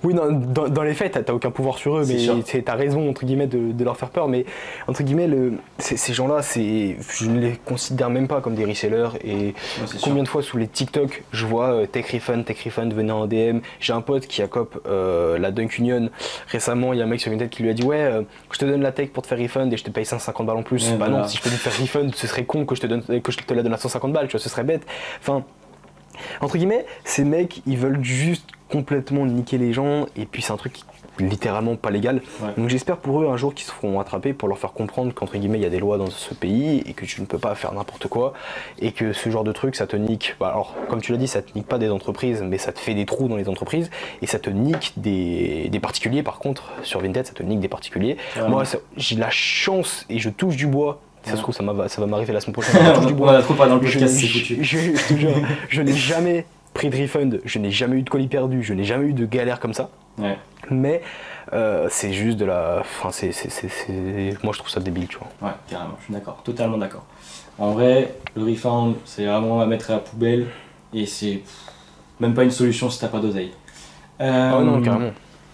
Oui, 0.02 0.14
dans, 0.14 0.82
les 0.82 0.94
faits, 0.94 1.24
t'as 1.24 1.32
aucun 1.32 1.50
pouvoir 1.50 1.78
sur 1.78 1.98
eux, 1.98 2.04
mais 2.06 2.62
t'as 2.62 2.74
raison, 2.74 3.08
entre 3.08 3.24
guillemets, 3.24 3.46
de, 3.46 3.84
leur 3.84 3.96
faire 3.96 4.10
peur. 4.10 4.28
Mais, 4.28 4.44
entre 4.86 5.02
guillemets, 5.02 5.26
le, 5.26 5.54
ces 5.78 6.12
gens-là, 6.12 6.40
je 6.54 7.26
ne 7.26 7.38
les 7.38 7.52
considère 7.64 8.10
même 8.10 8.28
pas 8.28 8.40
comme 8.40 8.54
des 8.54 8.64
resellers. 8.64 9.10
Et 9.24 9.54
combien 10.02 10.22
de 10.22 10.28
fois 10.28 10.42
sous 10.42 10.56
les 10.56 10.68
TikTok, 10.68 11.24
je 11.32 11.46
vois 11.46 11.72
euh, 11.72 11.86
Tech 11.86 12.10
Refund, 12.12 12.44
Tech 12.44 12.62
Refund, 12.64 12.92
venez 12.92 13.12
en 13.12 13.26
DM. 13.26 13.60
J'ai 13.80 13.92
un 13.92 14.00
pote 14.00 14.26
qui 14.26 14.42
a 14.42 14.48
cop 14.48 14.82
euh, 14.86 15.38
la 15.38 15.50
Dunk 15.50 15.78
Union. 15.78 16.10
Récemment, 16.48 16.92
il 16.92 16.98
y 16.98 17.02
a 17.02 17.04
un 17.04 17.08
mec 17.08 17.20
sur 17.20 17.32
une 17.32 17.38
tête 17.38 17.50
qui 17.50 17.62
lui 17.62 17.70
a 17.70 17.74
dit 17.74 17.82
Ouais, 17.82 18.00
euh, 18.00 18.22
je 18.52 18.58
te 18.58 18.64
donne 18.64 18.82
la 18.82 18.92
tech 18.92 19.10
pour 19.10 19.22
te 19.22 19.28
faire 19.28 19.38
refund 19.38 19.72
et 19.72 19.76
je 19.76 19.84
te 19.84 19.90
paye 19.90 20.04
150 20.04 20.46
balles 20.46 20.56
en 20.56 20.62
plus. 20.62 20.92
bah 20.92 21.08
non, 21.08 21.24
si 21.24 21.36
je 21.36 21.42
peux 21.42 21.50
te 21.50 21.54
faire 21.54 21.76
refund, 21.78 22.14
ce 22.14 22.26
serait 22.26 22.44
con 22.44 22.64
que 22.64 22.74
je 22.74 22.80
te, 22.80 22.86
donne, 22.86 23.02
que 23.02 23.32
je 23.32 23.38
te 23.38 23.54
la 23.54 23.62
donne 23.62 23.74
à 23.74 23.78
150 23.78 24.12
balles, 24.12 24.28
tu 24.28 24.32
vois, 24.32 24.40
ce 24.40 24.48
serait 24.48 24.64
bête. 24.64 24.86
Enfin, 25.20 25.44
entre 26.40 26.56
guillemets, 26.56 26.86
ces 27.04 27.24
mecs, 27.24 27.62
ils 27.66 27.78
veulent 27.78 28.02
juste 28.02 28.46
complètement 28.70 29.26
niquer 29.26 29.58
les 29.58 29.72
gens 29.72 30.06
et 30.16 30.26
puis 30.26 30.42
c'est 30.42 30.52
un 30.52 30.56
truc 30.56 30.74
littéralement 31.18 31.76
pas 31.76 31.90
légal. 31.90 32.22
Donc 32.56 32.68
j'espère 32.68 32.96
pour 32.96 33.22
eux 33.22 33.28
un 33.28 33.36
jour 33.36 33.54
qu'ils 33.54 33.66
se 33.66 33.72
feront 33.72 34.00
attraper 34.00 34.32
pour 34.32 34.48
leur 34.48 34.58
faire 34.58 34.72
comprendre 34.72 35.12
qu'entre 35.12 35.36
guillemets 35.36 35.58
il 35.58 35.62
y 35.62 35.66
a 35.66 35.70
des 35.70 35.78
lois 35.78 35.98
dans 35.98 36.10
ce 36.10 36.34
pays 36.34 36.82
et 36.86 36.92
que 36.92 37.04
tu 37.04 37.20
ne 37.20 37.26
peux 37.26 37.38
pas 37.38 37.54
faire 37.54 37.72
n'importe 37.72 38.08
quoi 38.08 38.32
et 38.78 38.92
que 38.92 39.12
ce 39.12 39.30
genre 39.30 39.44
de 39.44 39.52
truc 39.52 39.76
ça 39.76 39.86
te 39.86 39.96
nique. 39.96 40.36
Bah, 40.40 40.48
alors 40.48 40.74
comme 40.88 41.00
tu 41.00 41.12
l'as 41.12 41.18
dit 41.18 41.28
ça 41.28 41.42
te 41.42 41.52
nique 41.54 41.66
pas 41.66 41.78
des 41.78 41.90
entreprises 41.90 42.42
mais 42.42 42.58
ça 42.58 42.72
te 42.72 42.78
fait 42.78 42.94
des 42.94 43.06
trous 43.06 43.28
dans 43.28 43.36
les 43.36 43.48
entreprises 43.48 43.90
et 44.22 44.26
ça 44.26 44.38
te 44.38 44.50
nique 44.50 44.94
des, 44.96 45.70
particuliers 45.80 46.22
par 46.22 46.38
contre 46.38 46.70
sur 46.82 47.00
Vinted 47.00 47.26
ça 47.26 47.32
te 47.32 47.42
nique 47.42 47.60
des 47.60 47.68
particuliers. 47.68 48.16
Moi 48.48 48.64
j'ai 48.96 49.16
la 49.16 49.30
chance 49.30 50.06
et 50.08 50.18
je 50.18 50.30
touche 50.30 50.56
du 50.56 50.66
bois 50.66 51.00
ça 51.22 51.36
se 51.36 51.42
trouve, 51.42 51.54
ça, 51.54 51.62
va 51.62 52.06
m'arriver 52.06 52.32
la 52.32 52.40
semaine 52.40 52.54
prochaine. 52.54 52.80
On 53.18 53.28
a 53.28 53.42
trop 53.42 53.52
pas 53.52 53.68
dans 53.68 53.74
le 53.74 53.82
podcast, 53.82 54.14
c'est 54.14 54.26
foutu. 54.26 54.64
Je, 54.64 54.78
je, 54.78 55.28
je 55.68 55.82
n'ai 55.82 55.92
jamais 55.92 56.46
prix 56.74 56.90
de 56.90 57.00
refund, 57.00 57.40
je 57.44 57.58
n'ai 57.58 57.70
jamais 57.70 57.96
eu 57.96 58.02
de 58.02 58.10
colis 58.10 58.28
perdu, 58.28 58.62
je 58.62 58.74
n'ai 58.74 58.84
jamais 58.84 59.06
eu 59.06 59.12
de 59.12 59.26
galère 59.26 59.60
comme 59.60 59.74
ça. 59.74 59.90
Mais 60.70 61.02
euh, 61.52 61.88
c'est 61.90 62.12
juste 62.12 62.36
de 62.38 62.44
la. 62.44 62.80
Enfin, 62.80 63.10
c'est, 63.10 63.32
Moi, 64.42 64.52
je 64.52 64.58
trouve 64.58 64.70
ça 64.70 64.80
débile, 64.80 65.08
tu 65.08 65.18
vois. 65.18 65.28
Ouais, 65.48 65.54
carrément, 65.68 65.94
je 65.98 66.04
suis 66.04 66.12
d'accord, 66.12 66.42
totalement 66.44 66.78
d'accord. 66.78 67.04
En 67.58 67.72
vrai, 67.72 68.14
le 68.36 68.44
refund, 68.44 68.94
c'est 69.04 69.26
vraiment 69.26 69.60
à 69.60 69.66
mettre 69.66 69.90
à 69.90 69.94
la 69.94 69.98
poubelle 70.00 70.46
et 70.94 71.06
c'est 71.06 71.42
même 72.18 72.34
pas 72.34 72.44
une 72.44 72.50
solution 72.50 72.90
si 72.90 73.00
t'as 73.00 73.08
pas 73.08 73.20
d'oseille. 73.20 73.52
Euh, 74.20 74.52
oh 74.58 74.62
non, 74.62 74.82
carrément. 74.82 75.12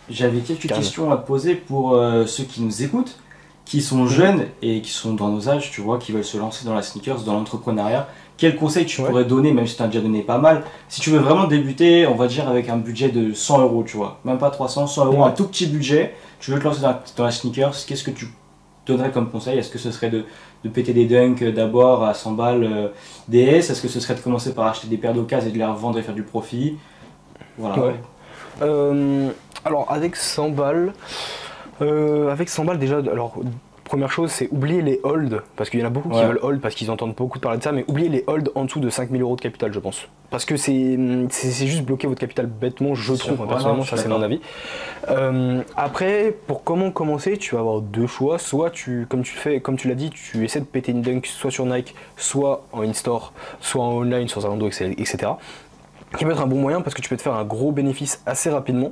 J'avais 0.08 0.40
quelques 0.40 0.68
questions 0.68 1.10
à 1.10 1.16
te 1.16 1.26
poser 1.26 1.54
pour 1.56 1.94
euh, 1.94 2.26
ceux 2.26 2.44
qui 2.44 2.62
nous 2.62 2.82
écoutent, 2.82 3.18
qui 3.64 3.82
sont 3.82 4.06
jeunes 4.06 4.46
et 4.62 4.80
qui 4.80 4.90
sont 4.90 5.14
dans 5.14 5.28
nos 5.28 5.48
âges, 5.48 5.72
tu 5.72 5.80
vois, 5.80 5.98
qui 5.98 6.12
veulent 6.12 6.24
se 6.24 6.38
lancer 6.38 6.64
dans 6.64 6.74
la 6.74 6.82
sneakers, 6.82 7.22
dans 7.22 7.32
l'entrepreneuriat 7.32 8.08
quel 8.36 8.56
conseil 8.56 8.86
tu 8.86 9.02
pourrais 9.02 9.24
donner, 9.24 9.52
même 9.52 9.66
si 9.66 9.76
tu 9.76 9.82
as 9.82 9.86
déjà 9.86 10.00
donné 10.00 10.22
pas 10.22 10.38
mal, 10.38 10.62
si 10.88 11.00
tu 11.00 11.10
veux 11.10 11.18
vraiment 11.18 11.46
débuter, 11.46 12.06
on 12.06 12.14
va 12.14 12.26
dire 12.26 12.48
avec 12.48 12.68
un 12.68 12.76
budget 12.76 13.08
de 13.08 13.32
100 13.32 13.60
euros, 13.62 13.84
tu 13.84 13.96
vois, 13.96 14.20
même 14.24 14.38
pas 14.38 14.50
300, 14.50 14.86
100 14.86 15.06
euros, 15.06 15.24
un 15.24 15.30
tout 15.30 15.46
petit 15.46 15.66
budget, 15.66 16.14
tu 16.40 16.50
veux 16.50 16.58
te 16.58 16.64
lancer 16.64 16.82
dans, 16.82 17.24
la 17.24 17.30
sneakers, 17.30 17.74
qu'est-ce 17.86 18.04
que 18.04 18.10
tu 18.10 18.28
donnerais 18.86 19.10
comme 19.10 19.30
conseil? 19.30 19.58
Est-ce 19.58 19.70
que 19.70 19.78
ce 19.78 19.90
serait 19.90 20.10
de, 20.10 20.24
péter 20.72 20.92
des 20.92 21.06
dunks 21.06 21.44
d'abord 21.44 22.04
à 22.04 22.12
100 22.12 22.32
balles 22.32 22.64
euh, 22.64 22.88
DS 23.28 23.70
Est-ce 23.70 23.80
que 23.80 23.88
ce 23.88 24.00
serait 24.00 24.16
de 24.16 24.20
commencer 24.20 24.52
par 24.52 24.66
acheter 24.66 24.88
des 24.88 24.96
paires 24.96 25.14
d'occasion 25.14 25.48
et 25.48 25.52
de 25.52 25.58
les 25.58 25.64
revendre 25.64 25.96
et 25.98 26.02
faire 26.02 26.14
du 26.14 26.24
profit? 26.24 26.76
Voilà. 27.56 27.92
Euh, 28.62 29.30
alors 29.64 29.86
avec 29.90 30.16
100 30.16 30.50
balles, 30.50 30.92
euh, 31.82 32.30
avec 32.30 32.48
100 32.48 32.64
balles 32.64 32.78
déjà, 32.78 32.98
alors 32.98 33.34
Première 33.86 34.10
chose, 34.10 34.32
c'est 34.32 34.48
oublier 34.50 34.82
les 34.82 34.98
holds, 35.04 35.42
parce 35.54 35.70
qu'il 35.70 35.78
y 35.78 35.82
en 35.84 35.86
a 35.86 35.90
beaucoup 35.90 36.08
qui 36.08 36.20
veulent 36.20 36.40
hold 36.42 36.60
parce 36.60 36.74
qu'ils 36.74 36.90
entendent 36.90 37.14
beaucoup 37.14 37.38
parler 37.38 37.58
de 37.58 37.62
ça, 37.62 37.70
mais 37.70 37.84
oubliez 37.86 38.08
les 38.08 38.24
holds 38.26 38.50
en 38.56 38.64
dessous 38.64 38.80
de 38.80 38.90
5000 38.90 39.22
euros 39.22 39.36
de 39.36 39.40
capital, 39.40 39.72
je 39.72 39.78
pense. 39.78 40.08
Parce 40.30 40.44
que 40.44 40.56
c'est 40.56 40.98
juste 41.66 41.84
bloquer 41.84 42.08
votre 42.08 42.20
capital 42.20 42.46
bêtement, 42.46 42.96
je 42.96 43.14
trouve, 43.14 43.46
personnellement, 43.46 43.84
ça 43.84 43.96
c'est 43.96 44.08
mon 44.08 44.22
avis. 44.22 44.40
Euh, 45.08 45.62
après, 45.76 46.36
pour 46.48 46.64
comment 46.64 46.90
commencer, 46.90 47.36
tu 47.36 47.54
vas 47.54 47.60
avoir 47.60 47.80
deux 47.80 48.08
choix. 48.08 48.40
Soit 48.40 48.70
tu, 48.70 49.06
comme 49.08 49.22
tu 49.22 49.34
fais, 49.34 49.60
comme 49.60 49.76
tu 49.76 49.86
l'as 49.86 49.94
dit, 49.94 50.10
tu 50.10 50.44
essaies 50.44 50.60
de 50.60 50.64
péter 50.64 50.90
une 50.90 51.02
dunk 51.02 51.24
soit 51.24 51.52
sur 51.52 51.64
Nike, 51.64 51.94
soit 52.16 52.66
en 52.72 52.82
in-store, 52.82 53.32
soit 53.60 53.84
en 53.84 53.92
online 53.98 54.26
sur 54.26 54.40
Zalando, 54.40 54.66
etc. 54.66 55.16
Qui 56.18 56.24
peut 56.24 56.32
être 56.32 56.42
un 56.42 56.48
bon 56.48 56.58
moyen 56.58 56.80
parce 56.80 56.94
que 56.94 57.02
tu 57.02 57.08
peux 57.08 57.16
te 57.16 57.22
faire 57.22 57.34
un 57.34 57.44
gros 57.44 57.70
bénéfice 57.70 58.20
assez 58.26 58.50
rapidement. 58.50 58.90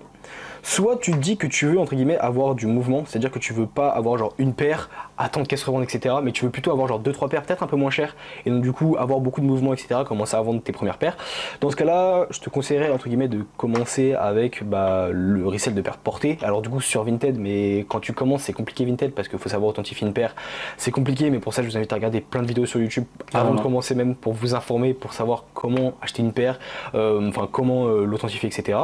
Soit 0.67 0.97
tu 0.97 1.13
te 1.13 1.19
dis 1.19 1.37
que 1.37 1.47
tu 1.47 1.67
veux, 1.67 1.79
entre 1.79 1.95
guillemets, 1.95 2.17
avoir 2.17 2.55
du 2.55 2.67
mouvement, 2.67 3.05
c'est-à-dire 3.07 3.31
que 3.31 3.39
tu 3.39 3.53
veux 3.53 3.67
pas 3.67 3.91
avoir 3.91 4.17
genre 4.17 4.33
une 4.39 4.55
paire, 4.55 4.89
attendre 5.19 5.47
qu'elle 5.47 5.59
se 5.59 5.67
revende, 5.67 5.83
etc. 5.83 6.15
Mais 6.23 6.33
tu 6.33 6.47
veux 6.47 6.51
plutôt 6.51 6.73
avoir 6.73 6.89
genre 6.89 6.99
deux, 6.99 7.13
trois 7.13 7.29
paires, 7.29 7.43
peut-être 7.43 7.63
un 7.63 7.67
peu 7.67 7.77
moins 7.77 7.91
chères, 7.91 8.17
et 8.47 8.51
donc 8.51 8.63
du 8.63 8.73
coup 8.73 8.97
avoir 8.99 9.21
beaucoup 9.21 9.43
de 9.43 9.47
mouvement, 9.47 9.75
etc. 9.75 10.01
Commencer 10.07 10.37
à 10.37 10.41
vendre 10.41 10.63
tes 10.63 10.73
premières 10.73 10.97
paires. 10.97 11.19
Dans 11.61 11.69
ce 11.71 11.77
cas-là, 11.77 12.27
je 12.31 12.41
te 12.41 12.49
conseillerais, 12.49 12.91
entre 12.91 13.09
guillemets, 13.09 13.29
de 13.29 13.45
commencer 13.59 14.15
avec 14.15 14.65
bah, 14.65 15.09
le 15.13 15.47
resell 15.47 15.75
de 15.75 15.83
paires 15.83 15.99
portées. 15.99 16.39
Alors 16.41 16.63
du 16.63 16.71
coup 16.71 16.81
sur 16.81 17.05
Vinted, 17.05 17.39
mais 17.39 17.85
quand 17.87 18.01
tu 18.01 18.15
commences, 18.15 18.45
c'est 18.45 18.55
compliqué 18.55 18.87
Vinted 18.87 19.13
parce 19.13 19.29
qu'il 19.29 19.39
faut 19.39 19.51
savoir 19.51 19.69
authentifier 19.69 20.07
une 20.07 20.15
paire. 20.15 20.35
C'est 20.79 20.91
compliqué, 20.91 21.29
mais 21.29 21.41
pour 21.41 21.53
ça, 21.53 21.63
je 21.63 21.69
vous 21.69 21.77
invite 21.77 21.93
à 21.93 21.97
regarder 21.97 22.23
plein 22.23 22.41
de 22.41 22.47
vidéos 22.47 22.65
sur 22.65 22.81
YouTube 22.81 23.05
avant 23.35 23.53
de 23.53 23.61
commencer, 23.61 23.95
même 23.95 24.15
pour 24.15 24.33
vous 24.33 24.55
informer, 24.55 24.95
pour 24.95 25.13
savoir 25.13 25.45
comment 25.53 25.93
acheter 26.01 26.23
une 26.23 26.33
paire, 26.33 26.59
euh, 26.95 27.29
enfin 27.29 27.47
comment 27.53 27.87
euh, 27.87 28.07
l'authentifier, 28.07 28.49
etc. 28.49 28.79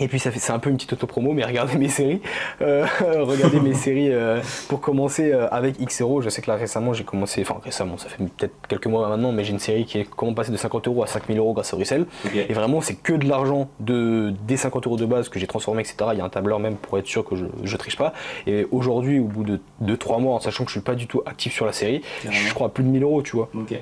Et 0.00 0.08
puis 0.08 0.18
ça 0.18 0.30
fait 0.30 0.38
c'est 0.38 0.52
un 0.52 0.58
peu 0.58 0.70
une 0.70 0.76
petite 0.76 0.94
auto-promo, 0.94 1.32
mais 1.32 1.44
regardez 1.44 1.76
mes 1.76 1.88
séries. 1.88 2.20
Euh, 2.62 2.86
regardez 3.00 3.60
mes 3.60 3.74
séries 3.74 4.10
euh, 4.10 4.40
pour 4.68 4.80
commencer 4.80 5.30
euh, 5.32 5.46
avec 5.50 5.78
Xero. 5.78 6.22
Je 6.22 6.30
sais 6.30 6.40
que 6.40 6.50
là 6.50 6.56
récemment 6.56 6.94
j'ai 6.94 7.04
commencé, 7.04 7.42
enfin 7.42 7.60
récemment, 7.62 7.98
ça 7.98 8.08
fait 8.08 8.24
peut-être 8.24 8.54
quelques 8.66 8.86
mois 8.86 9.08
maintenant, 9.08 9.30
mais 9.32 9.44
j'ai 9.44 9.52
une 9.52 9.58
série 9.58 9.84
qui 9.84 9.98
est 9.98 10.04
comment 10.04 10.32
passer 10.32 10.52
de 10.52 10.56
50 10.56 10.88
euros 10.88 11.02
à 11.02 11.06
5000 11.06 11.38
euros 11.38 11.52
grâce 11.52 11.74
au 11.74 11.76
Russell. 11.76 12.06
Et 12.34 12.52
vraiment 12.54 12.80
c'est 12.80 12.94
que 12.94 13.12
de 13.12 13.28
l'argent 13.28 13.68
de, 13.78 14.32
des 14.46 14.56
50 14.56 14.86
euros 14.86 14.96
de 14.96 15.04
base 15.04 15.28
que 15.28 15.38
j'ai 15.38 15.46
transformé, 15.46 15.82
etc. 15.82 16.10
Il 16.12 16.18
y 16.18 16.22
a 16.22 16.24
un 16.24 16.30
tableur 16.30 16.58
même 16.58 16.76
pour 16.76 16.98
être 16.98 17.06
sûr 17.06 17.24
que 17.24 17.36
je, 17.36 17.44
je 17.62 17.76
triche 17.76 17.96
pas. 17.96 18.14
Et 18.46 18.66
aujourd'hui, 18.70 19.20
au 19.20 19.24
bout 19.24 19.44
de 19.44 19.60
2-3 19.84 20.22
mois, 20.22 20.34
en 20.34 20.40
sachant 20.40 20.64
que 20.64 20.70
je 20.70 20.76
suis 20.76 20.84
pas 20.84 20.94
du 20.94 21.06
tout 21.06 21.22
actif 21.26 21.52
sur 21.52 21.66
la 21.66 21.72
série, 21.72 22.02
je 22.24 22.54
crois 22.54 22.68
à 22.68 22.70
plus 22.70 22.84
de 22.84 22.88
1000 22.88 23.02
euros, 23.02 23.22
tu 23.22 23.36
vois. 23.36 23.50
Ok. 23.54 23.74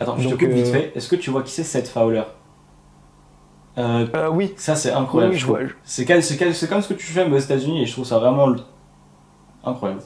Attends, 0.00 0.16
je 0.18 0.28
te 0.28 0.34
coupe 0.34 0.48
vite 0.48 0.66
fait. 0.66 0.92
Est-ce 0.96 1.08
que 1.08 1.16
tu 1.16 1.30
vois 1.30 1.42
qui 1.42 1.52
c'est 1.52 1.64
cette 1.64 1.88
Fowler? 1.88 2.22
Euh, 3.78 4.06
euh, 4.14 4.28
oui. 4.28 4.52
Ça, 4.56 4.74
c'est 4.74 4.92
incroyable. 4.92 5.36
C'est 5.84 6.04
comme 6.04 6.20
ce 6.22 6.88
que 6.88 6.94
tu 6.94 7.06
fais 7.06 7.24
aux 7.24 7.38
États-Unis 7.38 7.82
et 7.82 7.86
je 7.86 7.92
trouve 7.92 8.04
ça 8.04 8.18
vraiment 8.18 8.54
incroyable. 9.64 10.02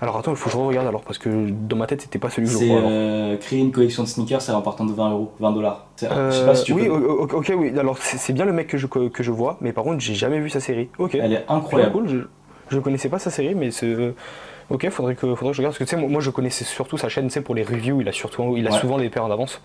Alors 0.00 0.16
attends, 0.16 0.32
il 0.32 0.36
faut 0.36 0.50
que 0.50 0.56
je 0.56 0.60
regarde 0.60 0.86
alors 0.86 1.02
parce 1.02 1.18
que 1.18 1.50
dans 1.50 1.76
ma 1.76 1.86
tête 1.86 2.02
c'était 2.02 2.18
pas 2.18 2.28
celui 2.28 2.48
que 2.48 2.52
je 2.52 2.56
crois. 2.56 2.80
C'est 2.80 2.86
euh, 2.86 3.36
créer 3.36 3.60
une 3.60 3.70
collection 3.70 4.02
de 4.02 4.08
sneakers, 4.08 4.50
en 4.50 4.60
partant 4.60 4.84
de 4.84 4.92
20 4.92 5.10
euros, 5.10 5.32
20 5.40 5.52
dollars. 5.52 5.86
je 6.00 6.06
sais 6.30 6.44
pas 6.44 6.54
si 6.54 6.64
tu 6.64 6.72
Oui, 6.72 6.88
ok, 6.88 7.52
oui. 7.56 7.72
Alors 7.78 7.98
c'est 7.98 8.32
bien 8.32 8.44
le 8.44 8.52
mec 8.52 8.66
que 8.66 8.78
je, 8.78 8.86
que 8.86 9.22
je 9.22 9.30
vois, 9.30 9.56
mais 9.60 9.72
par 9.72 9.84
contre 9.84 10.00
j'ai 10.00 10.14
jamais 10.14 10.40
vu 10.40 10.50
sa 10.50 10.60
série. 10.60 10.88
Ok. 10.98 11.14
Elle 11.14 11.32
est 11.32 11.44
incroyable. 11.48 11.92
Cool. 11.92 12.08
Je, 12.08 12.18
je 12.70 12.78
connaissais 12.80 13.08
pas 13.08 13.18
sa 13.18 13.30
série, 13.30 13.54
mais 13.54 13.70
c'est. 13.70 14.14
Ok, 14.70 14.88
faudrait 14.88 15.14
que, 15.14 15.34
faudrait 15.34 15.50
que 15.50 15.56
je 15.56 15.60
regarde 15.60 15.74
parce 15.74 15.78
que 15.78 15.84
tu 15.84 15.90
sais, 15.90 15.96
moi, 15.96 16.08
moi 16.08 16.20
je 16.20 16.30
connaissais 16.30 16.64
surtout 16.64 16.96
sa 16.96 17.08
chaîne, 17.08 17.28
c'est 17.28 17.42
pour 17.42 17.54
les 17.54 17.62
reviews. 17.62 18.00
Il 18.00 18.08
a 18.08 18.12
surtout, 18.12 18.56
il 18.56 18.66
a 18.66 18.72
souvent 18.72 18.98
des 18.98 19.10
paires 19.10 19.24
en 19.24 19.30
avance. 19.30 19.60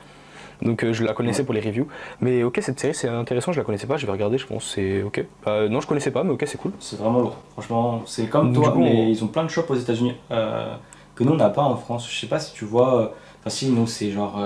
Donc 0.61 0.83
euh, 0.83 0.93
je 0.93 1.03
la 1.03 1.13
connaissais 1.13 1.43
pour 1.43 1.53
les 1.53 1.61
reviews. 1.61 1.87
Mais 2.21 2.43
ok, 2.43 2.59
cette 2.61 2.79
série 2.79 2.93
c'est 2.93 3.07
intéressant, 3.07 3.51
je 3.51 3.59
la 3.59 3.63
connaissais 3.63 3.87
pas, 3.87 3.97
je 3.97 4.05
vais 4.05 4.11
regarder, 4.11 4.37
je 4.37 4.45
pense, 4.45 4.73
c'est 4.75 5.03
ok. 5.03 5.23
Bah, 5.45 5.67
non, 5.69 5.79
je 5.79 5.87
connaissais 5.87 6.11
pas, 6.11 6.23
mais 6.23 6.31
ok, 6.31 6.43
c'est 6.45 6.57
cool. 6.57 6.71
C'est 6.79 6.99
vraiment 6.99 7.19
lourd. 7.19 7.37
Franchement, 7.53 8.01
c'est 8.05 8.27
comme 8.27 8.53
toi, 8.53 8.73
mais 8.77 9.09
ils 9.09 9.23
ont 9.23 9.27
plein 9.27 9.43
de 9.43 9.49
shops 9.49 9.69
aux 9.69 9.75
États-Unis 9.75 10.15
euh, 10.31 10.73
que 11.15 11.23
nous 11.23 11.33
on 11.33 11.37
n'a 11.37 11.49
pas 11.49 11.63
en 11.63 11.75
France. 11.75 12.09
Je 12.09 12.19
sais 12.19 12.27
pas 12.27 12.39
si 12.39 12.53
tu 12.53 12.65
vois. 12.65 13.01
Euh, 13.01 13.07
enfin, 13.39 13.49
si, 13.49 13.69
nous 13.69 13.87
c'est 13.87 14.11
genre. 14.11 14.39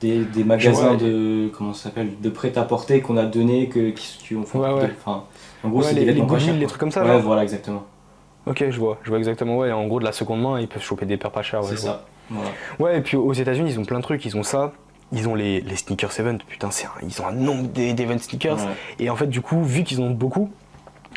des, 0.00 0.24
des 0.24 0.44
magasins 0.44 0.94
de 0.94 1.50
comment 1.52 1.74
s'appelle 1.74 2.20
de 2.20 2.30
prêt-à-porter 2.30 3.00
qu'on 3.00 3.16
a 3.16 3.24
donné 3.24 3.68
que 3.68 3.90
qui, 3.90 4.36
ont 4.36 4.44
fait 4.44 4.58
enfin 4.58 5.24
en 5.64 5.68
gros 5.70 5.82
c'est 5.82 5.96
des 5.96 6.04
les, 6.04 6.12
les 6.12 6.66
trucs 6.66 6.78
comme 6.78 6.92
ça 6.92 7.04
ouais 7.04 7.18
voilà 7.18 7.42
exactement 7.42 7.82
ok 8.46 8.66
je 8.70 8.78
vois 8.78 8.98
je 9.02 9.08
vois 9.08 9.18
exactement 9.18 9.58
ouais 9.58 9.72
en 9.72 9.88
gros 9.88 9.98
de 9.98 10.04
la 10.04 10.12
seconde 10.12 10.40
main 10.40 10.60
ils 10.60 10.68
peuvent 10.68 10.84
choper 10.84 11.04
des 11.04 11.16
paires 11.16 11.32
pas 11.32 11.42
chères 11.42 11.64
c'est 11.64 11.76
ça 11.76 12.04
ouais 12.78 12.98
et 12.98 13.00
puis 13.00 13.16
aux 13.16 13.32
États-Unis 13.32 13.72
ils 13.72 13.80
ont 13.80 13.84
plein 13.84 13.98
de 13.98 14.04
trucs 14.04 14.24
ils 14.24 14.36
ont 14.36 14.44
ça 14.44 14.72
ils 15.12 15.28
ont 15.28 15.34
les, 15.34 15.60
les 15.60 15.76
sneakers 15.76 16.18
event 16.20 16.38
putain 16.48 16.70
c'est 16.70 16.86
ils 17.02 17.20
ont 17.22 17.26
un 17.26 17.32
nombre 17.32 17.68
d'event 17.68 18.18
sneakers. 18.18 18.58
Et 18.98 19.10
en 19.10 19.16
fait 19.16 19.26
du 19.26 19.40
coup 19.40 19.62
vu 19.62 19.84
qu'ils 19.84 20.00
ont 20.00 20.10
beaucoup 20.10 20.50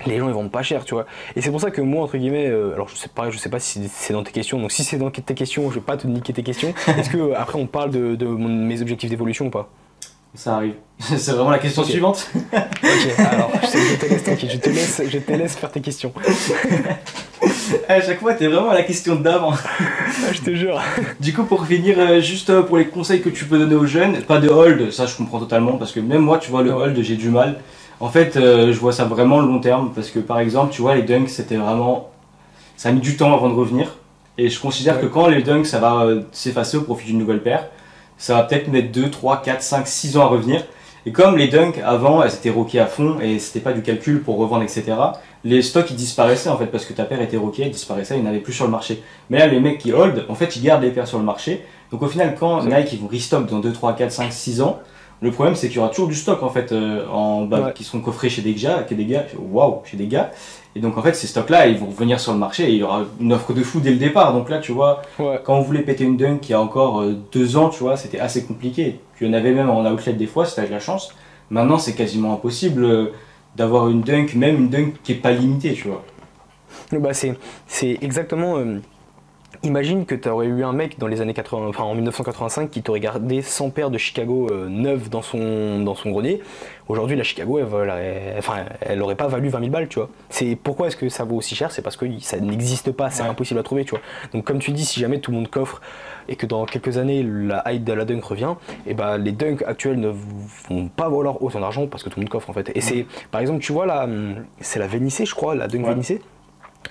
les 0.05 0.17
gens 0.17 0.27
ils 0.27 0.33
vendent 0.33 0.51
pas 0.51 0.63
cher, 0.63 0.85
tu 0.85 0.93
vois. 0.93 1.05
Et 1.35 1.41
c'est 1.41 1.51
pour 1.51 1.61
ça 1.61 1.69
que 1.71 1.81
moi, 1.81 2.03
entre 2.03 2.17
guillemets, 2.17 2.47
euh, 2.47 2.73
alors 2.73 2.87
je 2.87 2.95
sais 2.95 3.09
pas, 3.09 3.29
je 3.29 3.37
sais 3.37 3.49
pas 3.49 3.59
si 3.59 3.87
c'est 3.87 4.13
dans 4.13 4.23
tes 4.23 4.31
questions, 4.31 4.59
donc 4.59 4.71
si 4.71 4.83
c'est 4.83 4.97
dans 4.97 5.11
tes 5.11 5.21
questions, 5.33 5.69
je 5.69 5.75
vais 5.75 5.81
pas 5.81 5.97
te 5.97 6.07
niquer 6.07 6.33
tes 6.33 6.43
questions. 6.43 6.73
Est-ce 6.97 7.09
que 7.09 7.33
après 7.33 7.59
on 7.59 7.67
parle 7.67 7.91
de, 7.91 8.15
de 8.15 8.25
mes 8.25 8.81
objectifs 8.81 9.09
d'évolution 9.09 9.47
ou 9.47 9.49
pas? 9.49 9.69
Ça 10.33 10.55
arrive. 10.55 10.75
c'est 10.99 11.31
vraiment 11.31 11.49
la 11.49 11.59
question 11.59 11.83
suivante. 11.83 12.29
ok, 12.53 13.19
alors 13.19 13.51
je, 13.63 13.95
te 13.97 14.05
laisse 14.05 14.23
tranquille, 14.23 14.49
je 14.51 14.57
te 14.57 14.69
laisse, 14.69 15.01
je 15.07 15.17
te 15.17 15.31
laisse 15.31 15.55
faire 15.55 15.71
tes 15.71 15.81
questions. 15.81 16.13
à 17.89 18.01
chaque 18.01 18.19
fois, 18.19 18.33
t'es 18.33 18.47
vraiment 18.47 18.69
à 18.69 18.75
la 18.75 18.83
question 18.83 19.15
d'avant. 19.15 19.53
Ah, 19.53 20.31
je 20.31 20.41
te 20.41 20.53
jure. 20.53 20.79
Du 21.19 21.33
coup, 21.33 21.43
pour 21.43 21.65
finir, 21.65 21.97
euh, 21.99 22.21
juste 22.21 22.61
pour 22.61 22.77
les 22.77 22.87
conseils 22.87 23.21
que 23.21 23.29
tu 23.29 23.45
peux 23.45 23.57
donner 23.57 23.75
aux 23.75 23.85
jeunes, 23.85 24.21
pas 24.21 24.39
de 24.39 24.47
hold, 24.47 24.91
ça 24.91 25.05
je 25.05 25.15
comprends 25.15 25.39
totalement, 25.39 25.73
parce 25.73 25.91
que 25.91 25.99
même 25.99 26.21
moi, 26.21 26.37
tu 26.37 26.51
vois, 26.51 26.61
le 26.61 26.71
hold, 26.71 27.01
j'ai 27.01 27.15
du 27.15 27.29
mal. 27.29 27.59
En 27.99 28.09
fait, 28.09 28.35
euh, 28.35 28.73
je 28.73 28.79
vois 28.79 28.93
ça 28.93 29.05
vraiment 29.05 29.39
long 29.39 29.59
terme 29.59 29.91
parce 29.93 30.09
que 30.09 30.19
par 30.19 30.39
exemple, 30.39 30.73
tu 30.73 30.81
vois, 30.81 30.95
les 30.95 31.03
dunks, 31.03 31.29
c'était 31.29 31.57
vraiment. 31.57 32.09
Ça 32.75 32.89
a 32.89 32.91
mis 32.91 32.99
du 32.99 33.15
temps 33.15 33.33
avant 33.33 33.47
de 33.49 33.53
revenir. 33.53 33.95
Et 34.39 34.49
je 34.49 34.59
considère 34.59 34.99
que 34.99 35.05
quand 35.05 35.27
les 35.27 35.43
dunks, 35.43 35.67
ça 35.67 35.79
va 35.79 36.05
euh, 36.05 36.21
s'effacer 36.31 36.77
au 36.77 36.81
profit 36.81 37.07
d'une 37.07 37.19
nouvelle 37.19 37.43
paire, 37.43 37.67
ça 38.21 38.35
va 38.35 38.43
peut-être 38.43 38.67
mettre 38.67 38.91
2, 38.91 39.09
3, 39.09 39.41
4, 39.41 39.63
5, 39.63 39.87
6 39.87 40.17
ans 40.17 40.21
à 40.21 40.27
revenir. 40.27 40.63
Et 41.07 41.11
comme 41.11 41.37
les 41.37 41.47
dunks 41.47 41.79
avant, 41.83 42.21
elles 42.21 42.31
étaient 42.31 42.51
roquées 42.51 42.79
à 42.79 42.85
fond 42.85 43.19
et 43.19 43.39
c'était 43.39 43.59
pas 43.59 43.73
du 43.73 43.81
calcul 43.81 44.21
pour 44.21 44.37
revendre, 44.37 44.61
etc., 44.61 44.93
les 45.43 45.63
stocks 45.63 45.89
ils 45.89 45.95
disparaissaient 45.95 46.49
en 46.49 46.57
fait 46.57 46.67
parce 46.67 46.85
que 46.85 46.93
ta 46.93 47.05
paire 47.05 47.19
était 47.19 47.37
roquée, 47.37 47.63
elle 47.63 47.71
disparaissait, 47.71 48.15
ils 48.15 48.23
n'avaient 48.23 48.37
plus 48.37 48.53
sur 48.53 48.65
le 48.65 48.69
marché. 48.69 49.01
Mais 49.31 49.39
là, 49.39 49.47
les 49.47 49.59
mecs 49.59 49.79
qui 49.79 49.91
hold, 49.91 50.23
en 50.29 50.35
fait, 50.35 50.55
ils 50.55 50.61
gardent 50.61 50.83
les 50.83 50.91
paires 50.91 51.07
sur 51.07 51.17
le 51.17 51.23
marché. 51.23 51.65
Donc 51.89 52.03
au 52.03 52.07
final, 52.07 52.35
quand 52.39 52.63
Nike 52.63 52.93
ils 52.93 52.99
vont 52.99 53.07
restock 53.07 53.47
dans 53.47 53.57
2, 53.57 53.73
3, 53.73 53.95
4, 53.95 54.11
5, 54.11 54.31
6 54.31 54.61
ans, 54.61 54.79
le 55.21 55.31
problème, 55.31 55.55
c'est 55.55 55.67
qu'il 55.67 55.77
y 55.77 55.79
aura 55.79 55.89
toujours 55.89 56.07
du 56.07 56.15
stock 56.15 56.41
en 56.41 56.49
fait 56.49 56.71
euh, 56.71 57.07
en 57.07 57.43
bas 57.43 57.71
qui 57.71 57.83
seront 57.83 58.01
coffrés 58.01 58.29
chez 58.29 58.41
des 58.41 58.55
gars, 58.55 58.83
chez 58.89 58.95
des 58.95 59.05
gars, 59.05 59.25
waouh, 59.37 59.81
chez 59.85 59.95
des 59.95 60.07
gars. 60.07 60.31
Et 60.75 60.79
donc 60.79 60.97
en 60.97 61.03
fait, 61.03 61.13
ces 61.13 61.27
stocks-là, 61.27 61.67
ils 61.67 61.77
vont 61.77 61.87
revenir 61.87 62.19
sur 62.19 62.33
le 62.33 62.39
marché 62.39 62.63
et 62.63 62.71
il 62.71 62.77
y 62.77 62.83
aura 62.83 63.03
une 63.19 63.31
offre 63.31 63.53
de 63.53 63.61
fou 63.61 63.79
dès 63.79 63.91
le 63.91 63.97
départ. 63.97 64.33
Donc 64.33 64.49
là, 64.49 64.57
tu 64.57 64.71
vois, 64.71 65.03
quand 65.17 65.55
on 65.55 65.61
voulait 65.61 65.83
péter 65.83 66.05
une 66.05 66.17
dunk 66.17 66.39
il 66.43 66.51
y 66.51 66.53
a 66.55 66.61
encore 66.61 67.01
euh, 67.01 67.15
deux 67.31 67.55
ans, 67.55 67.69
tu 67.69 67.83
vois, 67.83 67.97
c'était 67.97 68.19
assez 68.19 68.43
compliqué. 68.45 68.99
Tu 69.15 69.27
en 69.27 69.33
avais 69.33 69.51
même 69.51 69.69
en 69.69 69.85
outlet 69.85 70.13
des 70.13 70.25
fois, 70.25 70.45
si 70.45 70.55
t'as 70.55 70.65
de 70.65 70.71
la 70.71 70.79
chance. 70.79 71.13
Maintenant, 71.51 71.77
c'est 71.77 71.93
quasiment 71.93 72.33
impossible 72.33 72.83
euh, 72.83 73.11
d'avoir 73.55 73.89
une 73.89 74.01
dunk, 74.01 74.33
même 74.35 74.55
une 74.55 74.69
dunk 74.69 74.93
qui 75.03 75.11
est 75.11 75.15
pas 75.15 75.31
limitée, 75.31 75.73
tu 75.73 75.87
vois. 75.87 76.03
Bah 76.93 77.13
c'est, 77.13 77.35
c'est 77.67 77.97
exactement 78.01 78.57
Imagine 79.63 80.07
que 80.07 80.15
tu 80.15 80.27
aurais 80.27 80.47
eu 80.47 80.63
un 80.63 80.73
mec 80.73 80.97
dans 80.97 81.05
les 81.05 81.21
années 81.21 81.35
80, 81.35 81.67
enfin 81.67 81.83
en 81.83 81.93
1985 81.93 82.71
qui 82.71 82.81
t'aurait 82.81 82.99
gardé 82.99 83.43
100 83.43 83.69
paires 83.69 83.91
de 83.91 83.97
Chicago 83.99 84.47
euh, 84.49 84.67
neuves 84.67 85.07
dans 85.09 85.21
son, 85.21 85.81
dans 85.81 85.93
son 85.93 86.09
grenier. 86.09 86.41
Aujourd'hui, 86.87 87.15
la 87.15 87.21
Chicago, 87.21 87.59
elle, 87.59 87.67
elle, 87.91 88.39
enfin, 88.39 88.65
elle 88.79 88.99
aurait 89.03 89.15
pas 89.15 89.27
valu 89.27 89.49
20 89.49 89.59
000 89.59 89.71
balles, 89.71 89.87
tu 89.87 89.99
vois. 89.99 90.09
C'est 90.29 90.55
pourquoi 90.55 90.87
est-ce 90.87 90.97
que 90.97 91.09
ça 91.09 91.25
vaut 91.25 91.35
aussi 91.35 91.53
cher? 91.53 91.71
C'est 91.71 91.83
parce 91.83 91.95
que 91.95 92.07
ça 92.21 92.39
n'existe 92.39 92.91
pas, 92.91 93.11
c'est 93.11 93.21
impossible 93.21 93.59
à 93.59 93.63
trouver, 93.63 93.85
tu 93.85 93.91
vois. 93.91 94.01
Donc 94.33 94.45
comme 94.45 94.57
tu 94.57 94.71
dis, 94.71 94.83
si 94.83 94.99
jamais 94.99 95.19
tout 95.19 95.29
le 95.29 95.37
monde 95.37 95.47
coffre 95.47 95.79
et 96.27 96.35
que 96.35 96.47
dans 96.47 96.65
quelques 96.65 96.97
années 96.97 97.21
la 97.23 97.63
hype 97.71 97.83
de 97.83 97.93
la 97.93 98.05
dunk 98.05 98.23
revient, 98.23 98.55
et 98.87 98.91
eh 98.91 98.93
ben 98.95 99.19
les 99.19 99.31
dunks 99.31 99.61
actuels 99.61 99.99
ne 99.99 100.11
vont 100.69 100.87
pas 100.87 101.07
valoir 101.07 101.43
autant 101.43 101.59
d'argent 101.59 101.85
parce 101.85 102.01
que 102.01 102.09
tout 102.09 102.19
le 102.19 102.23
monde 102.23 102.31
coffre 102.31 102.49
en 102.49 102.53
fait. 102.53 102.71
Et 102.73 102.81
c'est, 102.81 103.05
par 103.29 103.41
exemple, 103.41 103.59
tu 103.59 103.73
vois 103.73 103.85
là, 103.85 104.09
c'est 104.59 104.79
la 104.79 104.87
Vénissée, 104.87 105.27
je 105.27 105.35
crois, 105.35 105.53
la 105.53 105.67
dunk 105.67 105.85
Vénissée. 105.85 106.19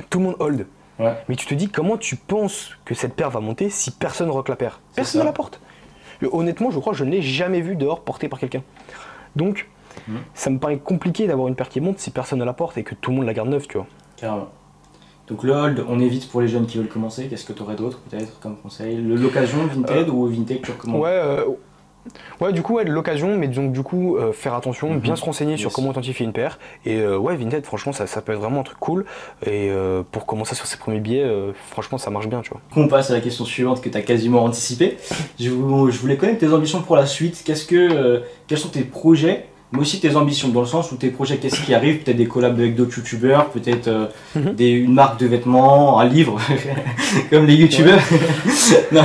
Tout 0.08 0.20
le 0.20 0.26
monde 0.26 0.36
hold. 0.38 0.66
Mais 1.28 1.36
tu 1.36 1.46
te 1.46 1.54
dis 1.54 1.68
comment 1.68 1.96
tu 1.96 2.16
penses 2.16 2.70
que 2.84 2.94
cette 2.94 3.14
paire 3.14 3.30
va 3.30 3.40
monter 3.40 3.70
si 3.70 3.90
personne 3.90 4.30
rock 4.30 4.48
la 4.48 4.56
paire? 4.56 4.80
Personne 4.94 5.22
ne 5.22 5.26
la 5.26 5.32
porte. 5.32 5.60
honnêtement, 6.32 6.70
je 6.70 6.78
crois 6.78 6.92
que 6.92 6.98
je 6.98 7.04
ne 7.04 7.10
l'ai 7.10 7.22
jamais 7.22 7.60
vue 7.60 7.76
dehors 7.76 8.00
portée 8.00 8.28
par 8.28 8.38
quelqu'un. 8.38 8.62
Donc, 9.36 9.68
hmm. 10.08 10.16
ça 10.34 10.50
me 10.50 10.58
paraît 10.58 10.78
compliqué 10.78 11.26
d'avoir 11.26 11.48
une 11.48 11.54
paire 11.54 11.68
qui 11.68 11.80
monte 11.80 11.98
si 11.98 12.10
personne 12.10 12.38
ne 12.38 12.44
la 12.44 12.52
porte 12.52 12.76
et 12.78 12.84
que 12.84 12.94
tout 12.94 13.10
le 13.10 13.16
monde 13.16 13.26
la 13.26 13.34
garde 13.34 13.48
neuve, 13.48 13.66
tu 13.66 13.78
vois. 13.78 13.86
Carrément. 14.16 14.50
Donc 15.30 15.44
le 15.44 15.52
hold, 15.52 15.84
on 15.88 16.00
évite 16.00 16.28
pour 16.28 16.40
les 16.40 16.48
jeunes 16.48 16.66
qui 16.66 16.76
veulent 16.76 16.88
commencer. 16.88 17.28
Qu'est-ce 17.28 17.44
que 17.44 17.52
tu 17.52 17.62
aurais 17.62 17.76
d'autre 17.76 18.00
peut-être 18.00 18.40
comme 18.40 18.56
conseil? 18.56 18.96
L'occasion, 18.96 19.64
Vinted 19.64 20.08
euh, 20.08 20.12
ou 20.12 20.26
Vinted 20.26 20.60
tu 20.60 20.72
recommandes? 20.72 21.00
Ouais, 21.02 21.08
euh, 21.08 21.44
Ouais, 22.40 22.52
du 22.52 22.62
coup, 22.62 22.74
ouais, 22.74 22.84
l'occasion, 22.84 23.36
mais 23.36 23.48
donc 23.48 23.72
du 23.72 23.82
coup, 23.82 24.16
euh, 24.16 24.32
faire 24.32 24.54
attention, 24.54 24.94
bien 24.94 25.12
mhm. 25.12 25.16
se 25.16 25.24
renseigner 25.24 25.56
sur 25.56 25.72
comment 25.72 25.90
authentifier 25.90 26.24
une 26.24 26.32
paire. 26.32 26.58
Et 26.86 26.96
euh, 26.98 27.18
ouais, 27.18 27.36
Vinted, 27.36 27.64
franchement, 27.64 27.92
ça, 27.92 28.06
ça, 28.06 28.22
peut 28.22 28.32
être 28.32 28.38
vraiment 28.38 28.60
un 28.60 28.64
truc 28.64 28.78
cool. 28.78 29.04
Et 29.44 29.68
euh, 29.70 30.02
pour 30.10 30.26
commencer 30.26 30.54
sur 30.54 30.66
ses 30.66 30.78
premiers 30.78 31.00
billets, 31.00 31.28
franchement, 31.70 31.98
ça 31.98 32.10
marche 32.10 32.28
bien, 32.28 32.40
tu 32.40 32.50
vois. 32.50 32.60
On 32.76 32.88
passe 32.88 33.10
à 33.10 33.14
la 33.14 33.20
question 33.20 33.44
suivante 33.44 33.82
que 33.82 33.88
tu 33.88 33.96
as 33.96 34.02
quasiment 34.02 34.44
anticipé. 34.44 34.96
Je, 35.38 35.48
je, 35.48 35.98
voulais 35.98 36.16
connaître 36.16 36.38
tes 36.38 36.52
ambitions 36.52 36.80
pour 36.82 36.96
la 36.96 37.06
suite. 37.06 37.42
Qu'est-ce 37.44 37.66
que, 37.66 38.22
quels 38.46 38.58
sont 38.58 38.68
tes 38.68 38.82
projets 38.82 39.49
mais 39.72 39.80
aussi 39.80 40.00
tes 40.00 40.16
ambitions, 40.16 40.48
dans 40.48 40.60
le 40.60 40.66
sens 40.66 40.90
où 40.90 40.96
tes 40.96 41.10
projets, 41.10 41.36
qu'est-ce 41.36 41.60
qui 41.60 41.74
arrive? 41.74 42.02
Peut-être 42.02 42.16
des 42.16 42.26
collabs 42.26 42.58
avec 42.58 42.74
d'autres 42.74 42.98
youtubeurs, 42.98 43.50
peut-être 43.50 43.86
euh, 43.86 44.06
mhm. 44.34 44.54
une 44.58 44.94
marque 44.94 45.20
de 45.20 45.26
vêtements, 45.26 46.00
un 46.00 46.06
livre, 46.06 46.40
comme 47.30 47.46
les 47.46 47.54
youtubeurs. 47.54 48.00
non, 48.92 49.02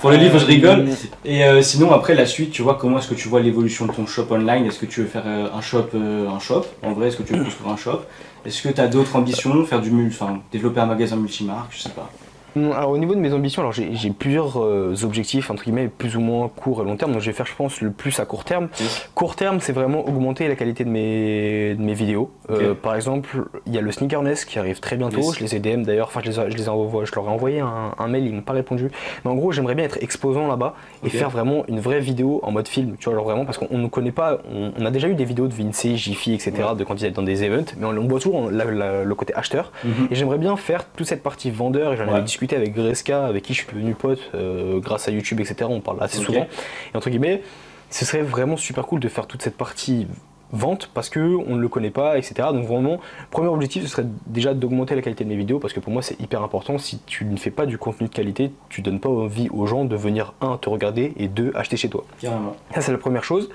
pour 0.00 0.10
le 0.10 0.16
livre, 0.16 0.38
je 0.38 0.46
rigole. 0.46 0.88
Euh, 0.88 0.94
Et 1.26 1.44
euh, 1.44 1.60
sinon, 1.60 1.92
après 1.92 2.14
la 2.14 2.24
suite, 2.24 2.52
tu 2.52 2.62
vois, 2.62 2.76
comment 2.80 2.98
est-ce 2.98 3.08
que 3.08 3.14
tu 3.14 3.28
vois 3.28 3.40
l'évolution 3.40 3.84
de 3.86 3.92
ton 3.92 4.06
shop 4.06 4.26
online? 4.30 4.64
Est-ce 4.64 4.78
que 4.78 4.86
tu 4.86 5.00
veux 5.00 5.06
faire 5.06 5.26
un 5.26 5.60
shop 5.60 5.90
un 5.94 6.38
shop? 6.38 6.64
En 6.82 6.92
vrai, 6.92 7.08
est-ce 7.08 7.18
que 7.18 7.22
tu 7.22 7.34
veux 7.34 7.44
construire 7.44 7.70
un 7.70 7.76
shop? 7.76 8.00
Est-ce 8.46 8.62
que 8.62 8.70
tu 8.70 8.80
as 8.80 8.88
d'autres 8.88 9.14
ambitions? 9.14 9.64
Faire 9.66 9.80
du 9.80 9.92
enfin, 10.06 10.40
développer 10.50 10.80
un 10.80 10.86
magasin 10.86 11.16
multimarque 11.16 11.72
Je 11.76 11.82
sais 11.82 11.90
pas. 11.90 12.10
Alors 12.56 12.90
au 12.90 12.98
niveau 12.98 13.14
de 13.14 13.20
mes 13.20 13.32
ambitions, 13.32 13.62
alors 13.62 13.72
j'ai 13.72 14.10
plusieurs 14.10 14.62
euh, 14.62 14.94
objectifs 15.02 15.50
entre 15.50 15.64
guillemets 15.64 15.88
plus 15.88 16.16
ou 16.16 16.20
moins 16.20 16.48
court 16.48 16.82
et 16.82 16.84
long 16.84 16.96
terme. 16.96 17.12
Donc 17.12 17.20
je 17.22 17.26
vais 17.26 17.32
faire 17.32 17.46
je 17.46 17.54
pense 17.54 17.80
le 17.80 17.90
plus 17.90 18.20
à 18.20 18.24
court 18.24 18.44
terme. 18.44 18.68
Court 19.14 19.36
terme, 19.36 19.60
c'est 19.60 19.72
vraiment 19.72 20.06
augmenter 20.06 20.48
la 20.48 20.56
qualité 20.56 20.84
de 20.84 20.90
mes, 20.90 21.74
de 21.74 21.82
mes 21.82 21.94
vidéos. 21.94 22.30
Euh, 22.50 22.74
par 22.74 22.94
exemple, 22.94 23.44
il 23.66 23.74
y 23.74 23.78
a 23.78 23.80
le 23.80 23.90
Sneakerness 23.90 24.44
qui 24.44 24.58
arrive 24.58 24.80
très 24.80 24.96
bientôt. 24.96 25.32
Je 25.32 25.40
les 25.40 25.54
ai 25.54 25.60
DM 25.60 25.82
d'ailleurs. 25.82 26.08
Enfin, 26.08 26.20
je 26.22 26.30
les, 26.30 26.50
je 26.50 26.56
les 26.56 26.68
envoie, 26.68 27.04
je 27.04 27.12
leur 27.14 27.24
ai 27.24 27.28
envoyé 27.28 27.60
un, 27.60 28.08
mail, 28.08 28.26
ils 28.26 28.34
m'ont 28.34 28.42
pas 28.42 28.52
répondu. 28.52 28.90
Mais 29.24 29.30
en 29.30 29.34
gros, 29.34 29.52
j'aimerais 29.52 29.74
bien 29.74 29.84
être 29.84 29.98
exposant 30.02 30.46
là-bas 30.46 30.74
et 31.04 31.08
faire 31.08 31.30
vraiment 31.30 31.64
une 31.68 31.80
vraie 31.80 32.00
vidéo 32.00 32.40
en 32.42 32.52
mode 32.52 32.68
film. 32.68 32.96
Tu 32.98 33.04
vois, 33.04 33.14
genre 33.14 33.24
vraiment 33.24 33.44
parce 33.44 33.58
qu'on 33.58 33.78
ne 33.78 33.88
connaît 33.88 34.12
pas. 34.12 34.38
On, 34.52 34.84
a 34.84 34.90
déjà 34.90 35.08
eu 35.08 35.14
des 35.14 35.24
vidéos 35.24 35.48
de 35.48 35.54
Vinci, 35.54 35.96
Jiffy, 35.96 36.34
etc. 36.34 36.52
de 36.76 36.84
quand 36.84 36.94
ils 36.94 37.04
étaient 37.06 37.14
dans 37.14 37.22
des 37.22 37.44
events, 37.44 37.72
mais 37.78 37.86
on, 37.86 38.06
voit 38.06 38.20
toujours 38.20 38.50
le 38.50 39.14
côté 39.14 39.34
acheteur. 39.34 39.72
Mhm. 39.84 40.08
Et 40.10 40.14
j'aimerais 40.14 40.38
bien 40.38 40.56
faire 40.56 40.84
toute 40.84 41.06
cette 41.06 41.22
partie 41.22 41.50
vendeur. 41.50 41.94
Et 41.94 41.96
j'en 41.96 42.08
avais 42.08 42.22
discuté 42.22 42.41
avec 42.50 42.74
Greska, 42.74 43.24
avec 43.26 43.44
qui 43.44 43.54
je 43.54 43.62
suis 43.62 43.72
devenu 43.72 43.94
pote 43.94 44.20
euh, 44.34 44.80
grâce 44.80 45.08
à 45.08 45.12
YouTube, 45.12 45.40
etc. 45.40 45.68
On 45.68 45.80
parle 45.80 46.02
assez 46.02 46.18
souvent. 46.18 46.46
Et 46.92 46.96
entre 46.96 47.10
guillemets, 47.10 47.42
ce 47.90 48.04
serait 48.04 48.22
vraiment 48.22 48.56
super 48.56 48.86
cool 48.86 49.00
de 49.00 49.08
faire 49.08 49.26
toute 49.26 49.42
cette 49.42 49.56
partie 49.56 50.06
vente 50.52 50.90
parce 50.92 51.08
que 51.08 51.20
on 51.20 51.56
ne 51.56 51.60
le 51.60 51.68
connaît 51.68 51.90
pas, 51.90 52.18
etc. 52.18 52.48
Donc 52.52 52.66
vraiment, 52.66 53.00
premier 53.30 53.48
objectif, 53.48 53.82
ce 53.82 53.88
serait 53.88 54.06
déjà 54.26 54.54
d'augmenter 54.54 54.94
la 54.94 55.02
qualité 55.02 55.24
de 55.24 55.28
mes 55.28 55.36
vidéos 55.36 55.58
parce 55.58 55.72
que 55.72 55.80
pour 55.80 55.92
moi 55.92 56.02
c'est 56.02 56.20
hyper 56.20 56.42
important. 56.42 56.78
Si 56.78 57.00
tu 57.06 57.24
ne 57.24 57.36
fais 57.36 57.50
pas 57.50 57.66
du 57.66 57.78
contenu 57.78 58.08
de 58.08 58.12
qualité, 58.12 58.52
tu 58.68 58.82
donnes 58.82 59.00
pas 59.00 59.08
envie 59.08 59.48
aux 59.50 59.66
gens 59.66 59.84
de 59.84 59.96
venir 59.96 60.34
un 60.40 60.56
te 60.56 60.68
regarder 60.68 61.12
et 61.16 61.28
deux 61.28 61.52
acheter 61.54 61.76
chez 61.76 61.88
toi. 61.88 62.04
Carrément. 62.20 62.56
Ça 62.74 62.80
c'est 62.80 62.92
la 62.92 62.98
première 62.98 63.24
chose. 63.24 63.48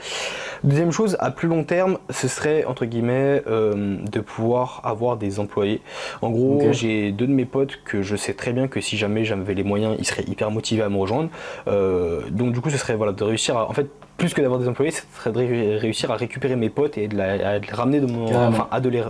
Deuxième 0.64 0.92
chose, 0.92 1.18
à 1.20 1.32
plus 1.32 1.48
long 1.48 1.64
terme, 1.64 2.00
ce 2.10 2.28
serait 2.28 2.66
entre 2.66 2.86
guillemets 2.86 3.44
euh, 3.48 3.98
de 4.04 4.20
pouvoir 4.20 4.82
avoir 4.84 5.18
des 5.18 5.40
employés. 5.40 5.82
En 6.22 6.32
gros, 6.32 6.62
j'ai 6.72 7.12
deux 7.12 7.28
de 7.28 7.32
mes 7.32 7.46
potes 7.46 7.80
que 7.86 8.02
je 8.02 8.16
sais 8.16 8.34
très 8.34 8.54
bien 8.54 8.68
que 8.68 8.82
si 8.82 8.98
jamais 8.98 9.26
j'avais 9.26 9.54
les 9.54 9.64
moyens, 9.64 9.96
ils 10.00 10.06
seraient 10.06 10.26
hyper 10.28 10.52
motivés 10.52 10.84
à 10.84 10.90
me 10.90 10.98
rejoindre. 10.98 11.30
Euh, 11.68 12.22
donc 12.32 12.54
du 12.54 12.62
coup, 12.62 12.70
ce 12.70 12.78
serait 12.78 12.96
voilà 12.96 13.12
de 13.12 13.24
réussir 13.24 13.58
à 13.58 13.70
en 13.70 13.74
fait 13.74 13.88
plus 14.18 14.34
que 14.34 14.42
d'avoir 14.42 14.60
des 14.60 14.68
employés, 14.68 14.92
ce 14.92 15.02
serait 15.16 15.32
de 15.32 15.78
réussir 15.78 16.12
à 16.12 16.16
récupérer 16.16 16.56
mes 16.56 16.70
potes 16.70 16.98
et 16.98 17.08
de, 17.08 17.16
les 17.16 17.74
ramener 17.74 18.00
dans 18.00 18.08
mon. 18.08 18.26
Enfin, 18.50 18.68
à 18.72 18.80
de 18.80 18.90
les, 18.90 19.04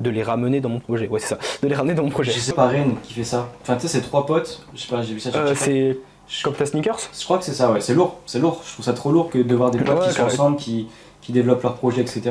de 0.00 0.10
les 0.10 0.22
ramener 0.22 0.60
dans 0.60 0.68
mon 0.68 0.80
projet. 0.80 1.08
Ouais, 1.08 1.20
c'est 1.20 1.28
ça. 1.28 1.38
De 1.62 1.68
les 1.68 1.74
ramener 1.74 1.94
dans 1.94 2.02
mon 2.02 2.10
projet. 2.10 2.32
Je 2.32 2.38
sais 2.38 2.52
pas 2.52 2.66
Rennes 2.66 2.96
qui 3.02 3.14
fait 3.14 3.24
ça. 3.24 3.48
Enfin, 3.62 3.76
tu 3.76 3.82
sais, 3.82 3.88
c'est 3.88 4.00
trois 4.00 4.26
potes. 4.26 4.66
Je 4.74 4.82
sais 4.82 4.88
pas, 4.88 5.02
j'ai 5.02 5.14
vu 5.14 5.20
ça 5.20 5.30
sur 5.30 5.40
euh, 5.40 5.54
C'est. 5.54 5.98
Sneakers? 6.26 7.10
Je 7.16 7.24
crois 7.24 7.38
que 7.38 7.44
c'est 7.44 7.52
ça, 7.52 7.70
ouais. 7.70 7.80
C'est 7.80 7.94
lourd. 7.94 8.16
C'est 8.26 8.38
lourd. 8.38 8.62
Je 8.66 8.72
trouve 8.72 8.84
ça 8.84 8.94
trop 8.94 9.12
lourd 9.12 9.28
que 9.28 9.38
de 9.38 9.54
voir 9.54 9.70
des 9.70 9.78
potes 9.78 10.08
qui 10.08 10.12
sont 10.12 10.22
ensemble, 10.22 10.56
qui, 10.56 10.88
qui 11.20 11.32
développent 11.32 11.62
leur 11.62 11.74
projet, 11.74 12.00
etc. 12.00 12.22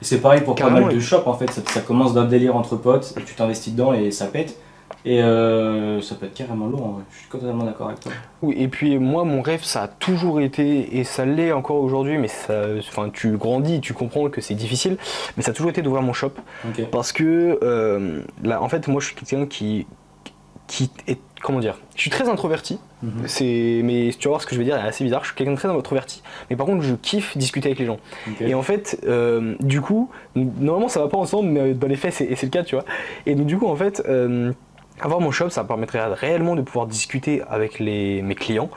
Et 0.00 0.04
c'est 0.04 0.18
pareil 0.18 0.42
pour 0.42 0.54
pas 0.54 0.70
mal 0.70 0.94
de 0.94 1.00
shops 1.00 1.26
en 1.26 1.34
fait. 1.34 1.50
Ça, 1.50 1.60
ça 1.66 1.80
commence 1.80 2.14
d'un 2.14 2.24
délire 2.24 2.56
entre 2.56 2.76
potes 2.76 3.14
et 3.18 3.24
tu 3.24 3.34
t'investis 3.34 3.72
dedans 3.72 3.92
et 3.92 4.10
ça 4.10 4.26
pète. 4.26 4.56
Et 5.04 5.20
euh, 5.22 6.00
ça 6.00 6.14
peut 6.14 6.26
être 6.26 6.34
carrément 6.34 6.66
lourd, 6.66 7.00
je 7.10 7.18
suis 7.18 7.28
totalement 7.28 7.64
d'accord 7.64 7.88
avec 7.88 8.00
toi. 8.00 8.12
Oui, 8.40 8.54
et 8.56 8.68
puis 8.68 8.98
moi, 8.98 9.24
mon 9.24 9.42
rêve, 9.42 9.64
ça 9.64 9.82
a 9.82 9.88
toujours 9.88 10.40
été, 10.40 10.96
et 10.96 11.04
ça 11.04 11.24
l'est 11.24 11.50
encore 11.50 11.76
aujourd'hui, 11.76 12.18
mais 12.18 12.28
ça, 12.28 12.66
enfin, 12.78 13.10
tu 13.12 13.36
grandis, 13.36 13.80
tu 13.80 13.94
comprends 13.94 14.30
que 14.30 14.40
c'est 14.40 14.54
difficile, 14.54 14.96
mais 15.36 15.42
ça 15.42 15.50
a 15.50 15.54
toujours 15.54 15.70
été 15.70 15.82
d'ouvrir 15.82 16.02
mon 16.02 16.12
shop. 16.12 16.32
Parce 16.92 17.12
que, 17.12 17.58
euh, 17.62 18.22
là, 18.44 18.62
en 18.62 18.68
fait, 18.68 18.86
moi, 18.86 19.00
je 19.00 19.06
suis 19.06 19.16
quelqu'un 19.16 19.46
qui, 19.46 19.86
qui 20.68 20.90
est 21.08 21.18
comment 21.42 21.58
dire 21.58 21.80
Je 21.96 22.00
suis 22.00 22.10
très 22.10 22.28
introverti. 22.28 22.78
Mhm. 23.02 23.24
C'est, 23.26 23.80
mais 23.82 24.10
tu 24.16 24.28
vas 24.28 24.30
voir 24.30 24.42
ce 24.42 24.46
que 24.46 24.54
je 24.54 24.60
veux 24.60 24.64
dire, 24.64 24.76
est 24.76 24.86
assez 24.86 25.02
bizarre. 25.02 25.22
Je 25.22 25.28
suis 25.28 25.36
quelqu'un 25.36 25.54
de 25.54 25.58
très 25.58 25.68
introverti, 25.68 26.22
mais 26.48 26.54
par 26.54 26.66
contre, 26.66 26.82
je 26.82 26.94
kiffe 26.94 27.36
discuter 27.36 27.68
avec 27.68 27.80
les 27.80 27.86
gens. 27.86 27.98
Et 28.40 28.54
en 28.54 28.62
fait, 28.62 29.00
euh, 29.04 29.56
du 29.58 29.80
coup, 29.80 30.08
normalement, 30.36 30.88
ça 30.88 31.00
va 31.00 31.08
pas 31.08 31.18
ensemble, 31.18 31.48
mais 31.48 31.74
dans 31.74 31.88
les 31.88 31.96
faits, 31.96 32.14
c'est, 32.14 32.32
c'est 32.36 32.46
le 32.46 32.50
cas, 32.50 32.62
tu 32.62 32.76
vois. 32.76 32.84
Et 33.26 33.34
donc, 33.34 33.46
du 33.46 33.58
coup, 33.58 33.66
en 33.66 33.76
fait. 33.76 34.00
Avoir 35.00 35.20
mon 35.20 35.30
shop, 35.30 35.50
ça 35.50 35.64
permettrait 35.64 36.04
réellement 36.12 36.54
de 36.54 36.62
pouvoir 36.62 36.86
discuter 36.86 37.42
avec 37.48 37.78
les, 37.78 38.22
mes 38.22 38.34
clients. 38.34 38.70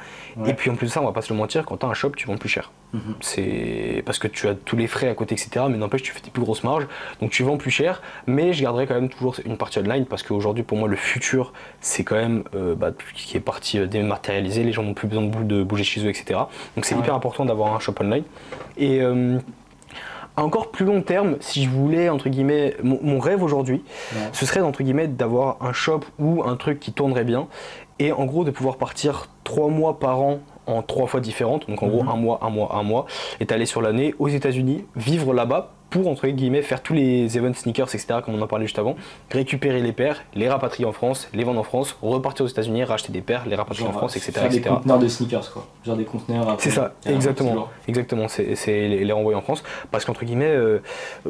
Et 0.45 0.53
puis 0.53 0.70
en 0.70 0.76
plus 0.76 0.88
de 0.88 0.91
ça, 0.91 1.01
on 1.01 1.05
va 1.05 1.13
pas 1.13 1.22
se 1.22 1.32
le 1.32 1.38
mentir, 1.38 1.66
quand 1.66 1.78
tu 1.78 1.86
as 1.86 1.89
un 1.89 1.93
shop, 1.93 2.11
tu 2.11 2.28
vends 2.28 2.38
plus 2.38 2.49
cher. 2.49 2.72
Mhm. 2.93 3.16
C'est 3.22 4.03
parce 4.05 4.20
que 4.20 4.28
tu 4.28 4.47
as 4.47 4.55
tous 4.55 4.76
les 4.76 4.88
frais 4.88 5.07
à 5.07 5.13
côté, 5.13 5.34
etc. 5.34 5.66
Mais 5.70 5.78
n'empêche, 5.78 6.03
tu 6.03 6.11
fais 6.11 6.20
tes 6.20 6.32
plus 6.32 6.41
grosses 6.41 6.63
marges, 6.63 6.88
donc 7.22 7.32
tu 7.32 7.43
vends 7.43 7.57
plus 7.57 7.72
cher. 7.72 8.01
Mais 8.28 8.53
je 8.53 8.61
garderai 8.61 8.88
quand 8.88 8.95
même 8.95 9.09
toujours 9.09 9.36
une 9.45 9.57
partie 9.57 9.80
online 9.80 10.05
parce 10.05 10.24
qu'aujourd'hui, 10.24 10.63
pour 10.63 10.78
moi, 10.78 10.88
le 10.88 10.95
futur, 10.95 11.53
c'est 11.80 12.03
quand 12.03 12.16
même 12.16 12.43
euh, 12.55 12.76
bah, 12.76 12.91
qui 13.13 13.38
est 13.38 13.41
parti 13.41 13.80
euh, 13.80 13.88
dématérialisé. 13.88 14.63
Les 14.63 14.74
gens 14.74 14.84
n'ont 14.84 14.93
plus 14.93 15.07
besoin 15.07 15.24
de 15.24 15.63
bouger 15.63 15.84
chez 15.84 16.05
eux, 16.05 16.09
etc. 16.09 16.39
Donc 16.76 16.86
c'est 16.86 16.97
hyper 16.97 17.13
important 17.13 17.45
d'avoir 17.45 17.74
un 17.74 17.80
shop 17.80 17.95
online. 18.01 18.24
Et 18.78 19.01
euh, 19.01 19.39
encore 20.38 20.71
plus 20.71 20.86
long 20.86 21.01
terme, 21.01 21.38
si 21.39 21.63
je 21.63 21.69
voulais, 21.69 22.09
entre 22.09 22.29
guillemets, 22.29 22.75
mon, 22.83 23.19
rêve 23.19 23.41
aujourd'hui, 23.41 23.83
ce 24.33 24.45
serait, 24.45 24.61
entre 24.61 24.83
guillemets, 24.83 25.07
d'avoir 25.07 25.57
un 25.61 25.71
shop 25.71 26.01
ou 26.19 26.43
un 26.43 26.55
truc 26.57 26.79
qui 26.79 26.91
tournerait 26.91 27.23
bien 27.23 27.47
et 27.99 28.11
en 28.11 28.25
gros 28.25 28.43
de 28.43 28.51
pouvoir 28.51 28.77
partir 28.77 29.27
trois 29.43 29.69
mois 29.69 29.99
par 29.99 30.19
an 30.19 30.39
en 30.67 30.81
trois 30.81 31.07
fois 31.07 31.21
différentes, 31.21 31.69
donc 31.69 31.81
en 31.83 31.88
gros 31.88 32.03
mhm. 32.03 32.09
un 32.09 32.15
mois, 32.15 32.39
un 32.41 32.49
mois, 32.49 32.75
un 32.75 32.83
mois, 32.83 33.05
et 33.39 33.51
aller 33.51 33.65
sur 33.65 33.81
l'année 33.81 34.15
aux 34.19 34.27
États-Unis, 34.27 34.86
vivre 34.95 35.33
là-bas 35.33 35.74
pour 35.95 36.09
entre 36.09 36.27
guillemets 36.27 36.61
faire 36.61 36.83
tous 36.83 36.93
les 36.93 37.37
events 37.37 37.53
sneakers, 37.53 37.87
etc. 37.87 38.19
comme 38.23 38.35
on 38.35 38.41
en 38.41 38.47
parlait 38.47 38.65
juste 38.65 38.79
avant, 38.79 38.97
récupérer 39.31 39.81
les 39.81 39.93
paires, 39.93 40.23
les 40.33 40.49
rapatrier 40.49 40.85
en 40.85 40.91
France, 40.91 41.29
les 41.33 41.45
vendre 41.45 41.61
en 41.61 41.63
France, 41.63 41.97
repartir 42.01 42.43
aux 42.43 42.49
États-Unis, 42.49 42.83
racheter 42.83 43.13
des 43.13 43.21
paires, 43.21 43.45
les 43.47 43.55
rapatrier 43.55 43.87
en 43.87 43.93
France, 43.93 44.17
etc. 44.17 44.33
Faire 44.33 44.49
des 44.49 44.59
conteneurs 44.59 44.99
de 44.99 45.07
sneakers 45.07 45.53
quoi, 45.53 45.67
genre 45.85 45.95
des 45.95 46.03
conteneurs. 46.03 46.57
C'est 46.59 46.71
ça, 46.71 46.95
exactement, 47.05 47.69
exactement, 47.87 48.27
c'est 48.27 48.87
les, 48.89 49.11
renvoyer 49.13 49.37
en 49.37 49.41
France 49.41 49.63
parce 49.89 50.03
qu'entre 50.03 50.25
guillemets, 50.25 50.51
euh, 50.51 50.79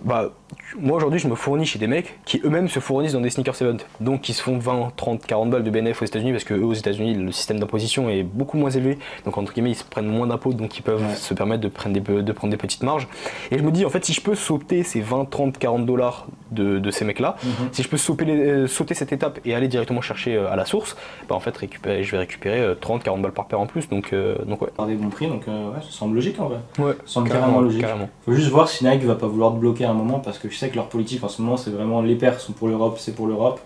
bah 0.04 0.32
moi 0.80 0.98
aujourd'hui 0.98 1.20
je 1.20 1.28
me 1.28 1.36
fournis 1.36 1.68
chez 1.68 1.78
des 1.78 1.86
mecs 1.86 2.18
qui 2.26 2.42
eux-mêmes 2.44 2.68
se 2.68 2.80
fournissent 2.80 3.14
dans 3.14 3.22
des 3.22 3.30
sneakers 3.30 3.62
events, 3.62 3.84
donc 4.00 4.22
qui 4.22 4.34
se 4.34 4.42
font 4.42 4.58
20, 4.58 4.94
30, 4.96 5.28
40 5.28 5.52
balles 5.52 5.64
de 5.64 5.70
BNF 5.70 6.02
aux 6.02 6.06
États-Unis 6.06 6.32
parce 6.32 6.44
que 6.44 6.56
eux 6.56 6.66
aux 6.66 6.74
États-Unis 6.74 7.14
le 7.14 7.32
système 7.32 7.60
d'imposition 7.60 8.10
est 8.10 8.24
beaucoup 8.24 8.58
moins 8.58 8.72
élevé, 8.72 8.98
donc 9.26 9.38
entre 9.38 9.54
guillemets 9.54 9.72
ils 9.72 9.76
se 9.76 9.84
prennent 9.84 10.08
moins 10.08 10.26
d'impôts, 10.26 10.54
donc 10.54 10.76
ils 10.76 10.82
peuvent 10.82 11.16
se 11.16 11.36
permettre 11.36 11.62
de 11.62 11.68
prendre 11.68 11.94
des, 11.94 12.24
de 12.24 12.32
prendre 12.32 12.50
des 12.50 12.58
petites 12.58 12.82
marges. 12.82 13.08
Et 13.52 13.60
je 13.60 13.64
me 13.64 13.70
dis 13.70 13.86
en 13.86 13.92
fait 13.92 14.04
si 14.04 14.14
je 14.14 14.22
peux 14.22 14.34
sauter 14.56 14.84
ces 14.84 15.02
20, 15.02 15.26
30, 15.26 15.58
40 15.58 15.86
dollars 15.86 16.28
de, 16.52 16.92
ces 16.92 17.04
mecs-là, 17.04 17.36
mhm. 17.44 17.70
si 17.74 17.84
je 17.84 17.90
peux 17.90 17.98
sauter, 17.98 18.26
euh, 18.30 18.68
sauter, 18.68 18.94
cette 18.94 19.12
étape 19.12 19.42
et 19.44 19.54
aller 19.54 19.68
directement 19.68 20.00
chercher 20.00 20.36
euh, 20.36 20.50
à 20.50 20.56
la 20.56 20.64
source, 20.64 20.96
bah 21.28 21.36
en 21.36 21.42
fait 21.42 21.56
récupérer, 21.58 22.04
je 22.04 22.12
vais 22.12 22.20
récupérer 22.20 22.76
30, 22.80 23.02
euh, 23.02 23.04
40 23.04 23.22
balles 23.22 23.34
par 23.34 23.48
paire 23.48 23.60
en 23.60 23.66
plus. 23.66 23.90
Donc, 23.90 24.14
donc 24.48 24.62
ouais. 24.62 24.70
Par 24.78 24.88
des 24.88 24.96
bons 24.96 25.10
prix, 25.10 25.28
donc 25.28 25.48
ouais, 25.48 25.82
ça 25.82 25.92
semble 25.92 26.16
logique 26.16 26.40
en 26.40 26.48
vrai. 26.48 26.60
Ouais, 26.80 26.94
ça 27.06 27.14
semble 27.14 27.30
carrément, 27.30 27.60
logique. 27.60 27.82
Carrément. 27.82 28.08
Faut 28.24 28.34
juste 28.34 28.50
voir 28.50 28.70
si 28.70 28.86
Nike 28.86 29.04
va 29.04 29.16
pas 29.16 29.28
vouloir 29.28 29.54
te 29.54 29.58
bloquer 29.58 29.84
à 29.84 29.90
un 29.90 29.94
moment 29.94 30.20
parce 30.20 30.40
que 30.40 30.50
je 30.50 30.56
sais 30.56 30.70
que 30.70 30.76
leur 30.76 30.88
politique 30.88 31.22
en 31.24 31.30
ce 31.30 31.42
moment 31.42 31.58
c'est 31.58 31.72
vraiment 31.72 32.02
les 32.02 32.16
paires 32.16 32.40
sont 32.40 32.54
pour 32.54 32.70
l'Europe, 32.70 32.98
c'est 33.00 33.16
pour 33.16 33.28
l'Europe. 33.28 33.60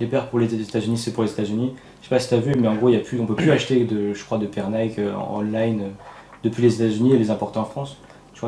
Les 0.00 0.06
paires 0.06 0.28
pour 0.28 0.40
les 0.40 0.52
États-Unis, 0.52 0.98
c'est 0.98 1.12
pour 1.12 1.22
les 1.22 1.30
États-Unis. 1.30 1.72
Je 2.02 2.08
sais 2.08 2.14
pas 2.14 2.18
si 2.18 2.28
tu 2.28 2.34
as 2.34 2.38
vu, 2.38 2.52
mais 2.58 2.66
en 2.66 2.74
gros, 2.74 2.88
y 2.88 2.96
a 2.96 2.98
plus, 2.98 3.20
on 3.20 3.26
peut 3.26 3.36
plus 3.36 3.52
acheter 3.52 3.84
de, 3.84 4.12
je 4.12 4.24
crois, 4.24 4.38
de 4.38 4.46
paires 4.46 4.68
Nike 4.68 4.98
en 4.98 5.38
online 5.38 5.92
depuis 6.42 6.64
les 6.64 6.82
États-Unis 6.82 7.14
et 7.14 7.16
les 7.16 7.30
importer 7.30 7.60
en 7.60 7.64
France 7.64 7.96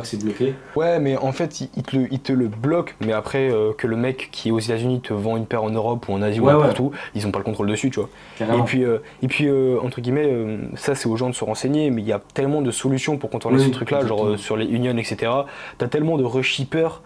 que 0.01 0.07
c'est 0.07 0.23
bloqué? 0.23 0.55
Ouais, 0.75 0.99
mais 0.99 1.17
en 1.17 1.33
fait, 1.33 1.61
il, 1.61 1.83
te, 1.83 1.97
le, 1.97 2.09
il 2.11 2.21
te 2.21 2.33
le 2.33 2.49
bloque, 2.49 2.97
mais 3.01 3.13
après, 3.13 3.51
euh, 3.51 3.73
que 3.73 3.87
le 3.87 3.97
mec 3.97 4.29
qui 4.33 4.49
est 4.49 4.53
aux 4.53 4.59
États-Unis 4.59 5.01
te 5.01 5.13
vend 5.13 5.37
une 5.37 5.47
paire 5.47 5.63
en 5.63 5.71
Europe 5.71 6.09
ou 6.09 6.13
en 6.13 6.23
Asie 6.23 6.41
ou 6.41 6.49
où, 6.49 6.91
ils 7.15 7.27
ont 7.27 7.31
pas 7.31 7.39
le 7.39 7.45
contrôle 7.45 7.69
dessus, 7.69 7.91
tu 7.91 8.01
vois. 8.01 8.09
Et 8.41 8.63
puis, 8.65 8.85
euh, 8.85 8.99
et 9.23 9.29
puis 9.29 9.47
euh, 9.49 9.79
entre 9.83 10.01
guillemets, 10.01 10.31
ça 10.75 10.95
c'est 10.95 11.09
aux 11.09 11.17
gens 11.17 11.29
de 11.29 11.35
se 11.35 11.45
renseigner, 11.45 11.91
mais 11.91 12.03
il 12.03 12.09
y 12.09 12.13
a 12.13 12.21
tellement 12.35 12.63
de 12.63 12.71
solutions 12.71 13.17
pour 13.17 13.31
contrôler 13.31 13.59
ce 13.59 13.71
truc-là, 13.71 14.05
genre 14.07 14.39
sur 14.39 14.57
les 14.57 14.67
unions, 14.67 14.97
etc. 14.97 15.33
T'as 15.79 15.89
tellement 15.89 16.19
de 16.19 16.25
reshippers. 16.25 17.03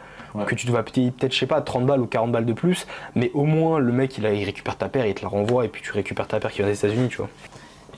que 0.46 0.54
tu 0.54 0.66
dois 0.66 0.82
payer 0.82 1.10
peut-être, 1.10 1.34
je 1.34 1.38
sais 1.38 1.46
pas, 1.46 1.60
30 1.60 1.86
balles 1.86 2.00
ou 2.00 2.06
40 2.06 2.32
balles 2.32 2.46
de 2.46 2.52
plus, 2.52 2.86
mais 3.14 3.30
au 3.34 3.44
moins 3.44 3.78
le 3.78 3.92
mec 3.92 4.16
il, 4.18 4.26
a, 4.26 4.32
il 4.32 4.44
récupère 4.44 4.76
ta 4.76 4.88
paire, 4.88 5.06
il 5.06 5.14
te 5.14 5.22
la 5.22 5.28
renvoie 5.28 5.64
et 5.64 5.68
puis 5.68 5.82
tu 5.82 5.92
récupères 5.92 6.28
ta 6.28 6.40
paire 6.40 6.50
qui 6.50 6.58
vient 6.58 6.68
des 6.70 6.78
États-Unis, 6.78 7.08
tu 7.08 7.18
vois. 7.18 7.28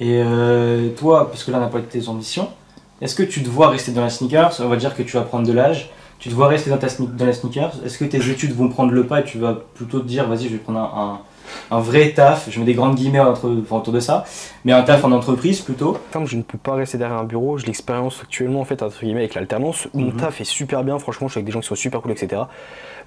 Et 0.00 0.22
toi, 0.96 1.28
parce 1.28 1.44
que 1.44 1.50
là 1.50 1.60
n'a 1.60 1.68
pas 1.68 1.78
été 1.78 2.00
tes 2.00 2.08
ambitions, 2.08 2.48
est-ce 3.02 3.16
que 3.16 3.24
tu 3.24 3.42
te 3.42 3.48
vois 3.48 3.68
rester 3.68 3.90
dans 3.90 4.00
la 4.00 4.10
sneakers? 4.10 4.60
On 4.60 4.68
va 4.68 4.76
dire 4.76 4.94
que 4.94 5.02
tu 5.02 5.16
vas 5.16 5.22
prendre 5.22 5.44
de 5.44 5.52
l'âge. 5.52 5.90
Tu 6.20 6.28
te 6.28 6.34
vois 6.34 6.46
rester 6.46 6.70
dans, 6.70 6.78
ta 6.78 6.86
dans 6.86 7.26
la 7.26 7.32
sneakers? 7.32 7.72
Est-ce 7.84 7.98
que 7.98 8.04
tes 8.04 8.30
études 8.30 8.54
vont 8.54 8.68
prendre 8.68 8.92
le 8.92 9.04
pas 9.08 9.20
et 9.20 9.24
tu 9.24 9.38
vas 9.38 9.58
plutôt 9.74 9.98
te 9.98 10.06
dire, 10.06 10.28
vas-y, 10.28 10.44
je 10.44 10.50
vais 10.50 10.58
prendre 10.58 10.78
un, 10.78 11.80
vrai 11.80 12.12
taf, 12.12 12.48
je 12.48 12.60
mets 12.60 12.64
des 12.64 12.74
grandes 12.74 12.94
guillemets 12.94 13.18
autour 13.20 13.92
de 13.92 13.98
ça, 13.98 14.24
mais 14.64 14.70
un 14.70 14.82
taf 14.84 15.04
en 15.04 15.10
entreprise 15.10 15.62
plutôt? 15.62 15.98
Comme 16.12 16.26
je 16.26 16.36
ne 16.36 16.42
peux 16.42 16.58
pas 16.58 16.74
rester 16.74 16.96
derrière 16.96 17.18
un 17.18 17.24
bureau, 17.24 17.58
j'ai 17.58 17.66
l'expérience 17.66 18.20
actuellement 18.22 18.60
en 18.60 18.64
fait 18.64 18.80
entre 18.84 19.00
guillemets 19.00 19.22
avec 19.22 19.34
l'alternance. 19.34 19.88
Mon 19.94 20.12
mhm. 20.12 20.16
taf 20.16 20.40
est 20.40 20.44
super 20.44 20.84
bien, 20.84 20.96
franchement, 21.00 21.26
je 21.26 21.32
suis 21.32 21.38
avec 21.40 21.46
des 21.46 21.52
gens 21.52 21.60
qui 21.60 21.66
sont 21.66 21.74
super 21.74 22.02
cool, 22.02 22.12
etc. 22.12 22.42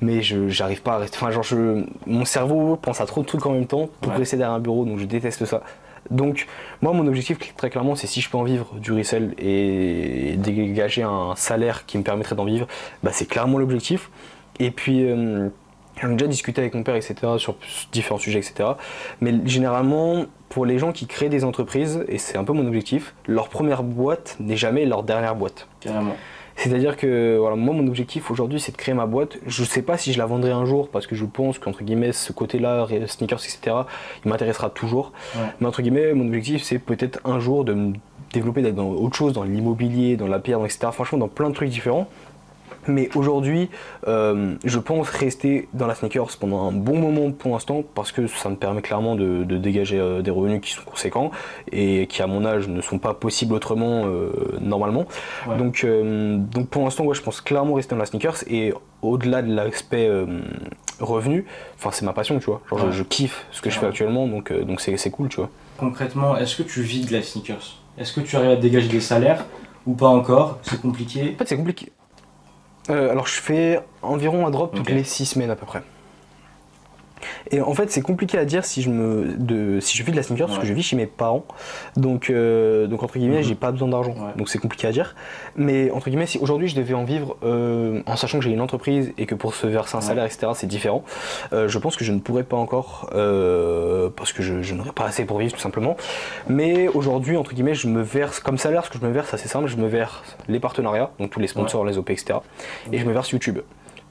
Mais 0.01 0.21
je 0.21 0.49
j'arrive 0.49 0.81
pas 0.81 0.95
à 0.95 0.97
rester. 0.97 1.17
Enfin, 1.21 1.31
genre, 1.31 1.45
mon 2.05 2.25
cerveau 2.25 2.75
pense 2.75 2.99
à 2.99 3.05
trop 3.05 3.21
de 3.21 3.27
trucs 3.27 3.45
en 3.45 3.53
même 3.53 3.65
temps 3.65 3.87
pour 4.01 4.11
rester 4.11 4.35
derrière 4.35 4.55
un 4.55 4.59
bureau, 4.59 4.83
donc 4.83 4.99
je 4.99 5.05
déteste 5.05 5.45
ça. 5.45 5.61
Donc, 6.11 6.47
moi, 6.81 6.93
mon 6.93 7.07
objectif, 7.07 7.37
très 7.55 7.69
clairement, 7.69 7.95
c'est 7.95 8.07
si 8.07 8.21
je 8.21 8.29
peux 8.29 8.37
en 8.37 8.43
vivre 8.43 8.75
du 8.75 8.91
resell 8.91 9.33
et 9.37 10.35
dégager 10.37 11.03
un 11.03 11.35
salaire 11.35 11.85
qui 11.85 11.97
me 11.97 12.03
permettrait 12.03 12.35
d'en 12.35 12.45
vivre, 12.45 12.67
bah, 13.03 13.11
c'est 13.13 13.27
clairement 13.27 13.57
l'objectif. 13.57 14.09
Et 14.59 14.71
puis, 14.71 15.03
euh, 15.03 15.49
j'en 16.01 16.09
ai 16.09 16.13
déjà 16.13 16.27
discuté 16.27 16.61
avec 16.61 16.73
mon 16.73 16.83
père, 16.83 16.95
etc., 16.95 17.15
sur 17.37 17.55
différents 17.91 18.19
sujets, 18.19 18.39
etc. 18.39 18.69
Mais 19.21 19.33
généralement, 19.45 20.25
pour 20.49 20.65
les 20.65 20.79
gens 20.79 20.91
qui 20.91 21.07
créent 21.07 21.29
des 21.29 21.43
entreprises, 21.43 22.05
et 22.07 22.17
c'est 22.17 22.37
un 22.37 22.43
peu 22.43 22.53
mon 22.53 22.67
objectif, 22.67 23.15
leur 23.27 23.49
première 23.49 23.83
boîte 23.83 24.37
n'est 24.39 24.57
jamais 24.57 24.85
leur 24.85 25.03
dernière 25.03 25.35
boîte. 25.35 25.67
Carrément. 25.79 26.15
C'est-à-dire 26.55 26.95
que 26.95 27.37
voilà, 27.37 27.55
moi, 27.55 27.73
mon 27.73 27.85
objectif 27.87 28.31
aujourd'hui, 28.31 28.59
c'est 28.59 28.71
de 28.71 28.77
créer 28.77 28.95
ma 28.95 29.05
boîte. 29.05 29.37
Je 29.45 29.61
ne 29.61 29.67
sais 29.67 29.81
pas 29.81 29.97
si 29.97 30.13
je 30.13 30.17
la 30.17 30.25
vendrai 30.25 30.51
un 30.51 30.65
jour 30.65 30.89
parce 30.89 31.05
que 31.05 31.15
je 31.15 31.25
pense 31.25 31.59
qu'entre 31.59 31.83
guillemets, 31.83 32.13
ce 32.13 32.31
côté-là, 32.31 32.87
sneakers, 33.07 33.39
etc., 33.39 33.75
il 34.23 34.29
m'intéressera 34.29 34.69
toujours. 34.69 35.11
Mais 35.59 35.67
entre 35.67 35.81
guillemets, 35.81 36.13
mon 36.13 36.27
objectif, 36.27 36.63
c'est 36.63 36.79
peut-être 36.79 37.19
un 37.25 37.39
jour 37.39 37.65
de 37.65 37.73
me 37.73 37.93
développer 38.33 38.61
dans 38.71 38.89
autre 38.89 39.15
chose, 39.15 39.33
dans 39.33 39.43
l'immobilier, 39.43 40.17
dans 40.17 40.27
la 40.27 40.39
pierre, 40.39 40.63
etc. 40.63 40.87
Franchement, 40.91 41.17
dans 41.17 41.27
plein 41.27 41.49
de 41.49 41.55
trucs 41.55 41.69
différents. 41.69 42.07
Mais 42.87 43.09
aujourd'hui, 43.15 43.69
euh, 44.07 44.55
je 44.63 44.79
pense 44.79 45.09
rester 45.09 45.67
dans 45.73 45.87
la 45.87 45.95
sneakers 45.95 46.37
pendant 46.39 46.67
un 46.67 46.71
bon 46.71 46.97
moment 46.97 47.31
pour 47.31 47.53
l'instant 47.53 47.83
parce 47.93 48.11
que 48.11 48.27
ça 48.27 48.49
me 48.49 48.55
permet 48.55 48.81
clairement 48.81 49.15
de, 49.15 49.43
dégager 49.43 49.99
euh, 49.99 50.21
des 50.21 50.31
revenus 50.31 50.61
qui 50.61 50.71
sont 50.71 50.83
conséquents 50.83 51.31
et 51.71 52.07
qui 52.07 52.21
à 52.21 52.27
mon 52.27 52.45
âge 52.45 52.67
ne 52.67 52.81
sont 52.81 52.99
pas 52.99 53.13
possibles 53.13 53.53
autrement 53.53 54.05
euh, 54.05 54.31
normalement. 54.61 55.05
Donc, 55.57 55.85
donc 55.85 56.69
pour 56.69 56.83
l'instant, 56.83 57.11
je 57.13 57.21
pense 57.21 57.41
clairement 57.41 57.75
rester 57.75 57.95
dans 57.95 57.99
la 57.99 58.05
sneakers 58.05 58.43
et 58.47 58.73
au-delà 59.01 59.41
de 59.41 59.53
l'aspect 59.53 60.09
revenu, 60.99 61.45
enfin 61.77 61.91
c'est 61.91 62.05
ma 62.05 62.13
passion, 62.13 62.39
tu 62.39 62.45
vois. 62.45 62.61
Genre 62.69 62.91
je, 62.91 63.03
kiffe 63.03 63.45
ce 63.51 63.61
que 63.61 63.69
je 63.69 63.79
fais 63.79 63.85
actuellement, 63.85 64.27
donc 64.27 64.51
donc 64.51 64.81
c'est 64.81 65.11
cool, 65.11 65.29
tu 65.29 65.37
vois. 65.37 65.49
Concrètement, 65.77 66.37
est-ce 66.37 66.55
que 66.55 66.63
tu 66.63 66.81
vis 66.81 67.05
de 67.05 67.13
la 67.13 67.21
sneakers 67.21 67.81
Est-ce 67.97 68.13
que 68.13 68.21
tu 68.21 68.35
arrives 68.35 68.51
à 68.51 68.55
dégager 68.55 68.87
des 68.87 69.01
salaires 69.01 69.45
ou 69.85 69.93
pas 69.93 70.07
encore? 70.07 70.59
C'est 70.63 70.81
compliqué. 70.81 71.33
En 71.35 71.37
fait, 71.37 71.47
c'est 71.47 71.57
compliqué. 71.57 71.91
Euh, 72.89 73.11
alors 73.11 73.27
je 73.27 73.41
fais 73.41 73.79
environ 74.01 74.45
un 74.45 74.51
drop 74.51 74.75
toutes 74.75 74.89
les 74.89 75.03
6 75.03 75.25
semaines 75.25 75.49
à 75.49 75.55
peu 75.55 75.65
près. 75.65 75.81
Et 77.51 77.61
en 77.61 77.73
fait, 77.73 77.91
c'est 77.91 78.01
compliqué 78.01 78.37
à 78.37 78.45
dire 78.45 78.65
si 78.65 78.81
je 78.81 78.89
me, 78.89 79.35
de, 79.37 79.79
si 79.79 79.97
je 79.97 80.03
vis 80.03 80.11
de 80.11 80.17
la 80.17 80.23
sneaker 80.23 80.47
parce 80.47 80.59
que 80.59 80.65
je 80.65 80.73
vis 80.73 80.83
chez 80.83 80.95
mes 80.95 81.05
parents. 81.05 81.45
Donc, 81.95 82.29
euh, 82.29 82.87
donc 82.87 83.03
entre 83.03 83.17
guillemets, 83.17 83.37
mhm. 83.37 83.43
j'ai 83.43 83.55
pas 83.55 83.71
besoin 83.71 83.87
d'argent. 83.87 84.15
Donc 84.37 84.49
c'est 84.49 84.59
compliqué 84.59 84.87
à 84.87 84.91
dire. 84.91 85.15
Mais 85.55 85.91
entre 85.91 86.09
guillemets, 86.09 86.25
si 86.25 86.37
aujourd'hui 86.37 86.67
je 86.67 86.75
devais 86.75 86.93
en 86.93 87.03
vivre 87.03 87.37
euh, 87.43 88.01
en 88.05 88.15
sachant 88.15 88.39
que 88.39 88.43
j'ai 88.43 88.51
une 88.51 88.61
entreprise 88.61 89.13
et 89.17 89.25
que 89.25 89.35
pour 89.35 89.55
se 89.55 89.67
verser 89.67 89.95
un 89.97 90.01
salaire, 90.01 90.25
etc., 90.25 90.47
c'est 90.55 90.67
différent, 90.67 91.03
euh, 91.53 91.67
je 91.67 91.77
pense 91.77 91.95
que 91.95 92.03
je 92.03 92.11
ne 92.11 92.19
pourrais 92.19 92.43
pas 92.43 92.57
encore 92.57 93.09
parce 94.15 94.33
que 94.33 94.41
je, 94.41 94.73
n'aurais 94.73 94.91
pas 94.91 95.05
assez 95.05 95.25
pour 95.25 95.39
vivre 95.39 95.53
tout 95.53 95.59
simplement. 95.59 95.97
Mais 96.47 96.87
aujourd'hui, 96.89 97.37
entre 97.37 97.53
guillemets, 97.53 97.75
je 97.75 97.87
me 97.87 98.01
verse 98.01 98.39
comme 98.39 98.57
salaire, 98.57 98.85
ce 98.85 98.89
que 98.89 98.99
je 98.99 99.05
me 99.05 99.11
verse, 99.11 99.33
assez 99.33 99.47
simple, 99.47 99.67
je 99.67 99.77
me 99.77 99.87
verse 99.87 100.21
les 100.47 100.59
partenariats, 100.59 101.11
donc 101.19 101.29
tous 101.29 101.39
les 101.39 101.47
sponsors, 101.47 101.85
les 101.85 101.97
OP, 101.97 102.09
etc. 102.09 102.39
Et 102.91 102.97
je 102.97 103.05
me 103.05 103.13
verse 103.13 103.31
YouTube 103.31 103.59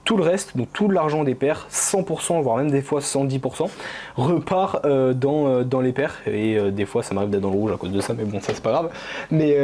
tout 0.05 0.17
le 0.17 0.23
reste, 0.23 0.57
donc 0.57 0.69
tout 0.73 0.91
l'argent 0.91 1.25
des 1.25 1.35
pairs, 1.35 1.67
100%, 1.71 2.43
voire 2.43 2.57
même 2.57 2.71
des 2.71 2.83
fois 2.83 3.01
110%, 3.01 3.69
repart 4.17 4.85
euh, 4.85 5.15
dans, 5.15 5.47
euh, 5.47 5.65
dans 5.65 5.81
les 5.81 5.93
pairs. 5.93 6.17
Et 6.27 6.59
euh, 6.59 6.71
des 6.71 6.85
fois, 6.85 7.03
ça 7.03 7.15
m'arrive 7.15 7.31
d'être 7.31 7.41
dans 7.41 7.51
le 7.51 7.57
rouge 7.57 7.73
à 7.73 7.77
cause 7.77 7.91
de 7.91 8.01
ça, 8.01 8.15
mais 8.15 8.25
bon, 8.25 8.41
ça 8.41 8.53
c'est 8.55 8.63
pas 8.63 8.73
grave. 8.73 8.91
Mais 9.31 9.57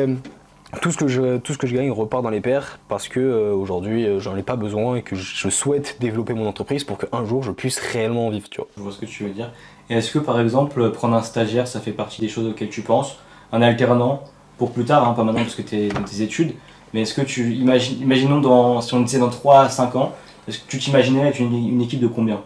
tout, 0.80 0.90
ce 0.90 0.96
que 0.96 1.08
je, 1.08 1.38
tout 1.38 1.52
ce 1.52 1.58
que 1.58 1.66
je 1.66 1.74
gagne 1.74 1.90
repart 1.90 2.22
dans 2.22 2.30
les 2.30 2.40
pairs 2.40 2.78
parce 2.88 3.08
que 3.08 3.52
aujourd'hui, 3.52 4.20
j'en 4.20 4.36
ai 4.36 4.42
pas 4.42 4.56
besoin 4.56 4.96
et 4.96 5.02
que 5.02 5.16
je 5.16 5.48
souhaite 5.48 5.96
développer 6.00 6.32
mon 6.32 6.46
entreprise 6.46 6.84
pour 6.84 6.98
qu'un 6.98 7.24
jour 7.24 7.42
je 7.42 7.50
puisse 7.50 7.78
réellement 7.78 8.28
en 8.28 8.30
vivre. 8.30 8.48
Tu 8.48 8.60
vois. 8.60 8.68
Je 8.76 8.82
vois 8.82 8.92
ce 8.92 8.98
que 8.98 9.06
tu 9.06 9.24
veux 9.24 9.30
dire. 9.30 9.50
Et 9.90 9.94
est-ce 9.94 10.10
que 10.12 10.18
par 10.18 10.40
exemple, 10.40 10.90
prendre 10.92 11.16
un 11.16 11.22
stagiaire, 11.22 11.66
ça 11.66 11.80
fait 11.80 11.92
partie 11.92 12.20
des 12.20 12.28
choses 12.28 12.46
auxquelles 12.46 12.70
tu 12.70 12.82
penses? 12.82 13.18
Un 13.52 13.62
alternant 13.62 14.22
pour 14.58 14.72
plus 14.72 14.84
tard, 14.84 15.08
hein, 15.08 15.14
pas 15.14 15.24
maintenant 15.24 15.42
parce 15.42 15.56
que 15.56 15.62
tu 15.62 15.76
es 15.76 15.88
dans 15.88 16.02
tes 16.02 16.22
études. 16.22 16.54
Mais 16.92 17.02
est-ce 17.02 17.14
que 17.14 17.22
tu 17.22 17.54
imagines, 17.54 18.00
imaginons 18.00 18.40
dans, 18.40 18.80
si 18.80 18.94
on 18.94 19.00
disait 19.00 19.18
dans 19.18 19.28
3 19.28 19.60
à 19.62 19.68
5 19.68 19.96
ans, 19.96 20.12
est-ce 20.48 20.58
que 20.60 20.68
tu 20.68 20.78
t'imaginais 20.78 21.28
être 21.28 21.40
une, 21.40 21.80
équipe 21.80 22.00
de 22.00 22.06
combien? 22.06 22.42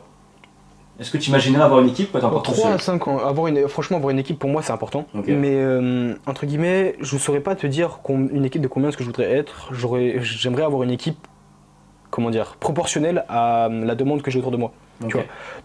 Est-ce 1.00 1.10
que 1.10 1.18
tu 1.18 1.30
imaginerais 1.30 1.64
avoir 1.64 1.80
une 1.80 1.88
équipe 1.88 2.14
ou 2.14 2.18
encore 2.18 2.42
3 2.42 2.70
à 2.70 2.78
5 2.78 3.08
ans. 3.08 3.18
Avoir 3.18 3.48
une, 3.48 3.66
franchement, 3.66 3.96
avoir 3.96 4.10
une 4.10 4.18
équipe 4.18 4.38
pour 4.38 4.50
moi 4.50 4.62
c'est 4.62 4.72
important. 4.72 5.06
Mais 5.14 5.54
euh, 5.54 6.14
entre 6.26 6.46
guillemets, 6.46 6.96
je 7.00 7.14
ne 7.14 7.20
saurais 7.20 7.40
pas 7.40 7.56
te 7.56 7.66
dire 7.66 7.98
une 8.08 8.44
équipe 8.44 8.62
de 8.62 8.68
combien 8.68 8.90
ce 8.90 8.96
que 8.96 9.02
je 9.02 9.08
voudrais 9.08 9.30
être. 9.30 9.72
J'aimerais 10.20 10.62
avoir 10.62 10.82
une 10.82 10.90
équipe, 10.90 11.18
comment 12.10 12.30
dire, 12.30 12.56
proportionnelle 12.60 13.24
à 13.28 13.68
la 13.70 13.94
demande 13.94 14.22
que 14.22 14.30
j'ai 14.30 14.38
autour 14.38 14.52
de 14.52 14.56
moi. 14.56 14.72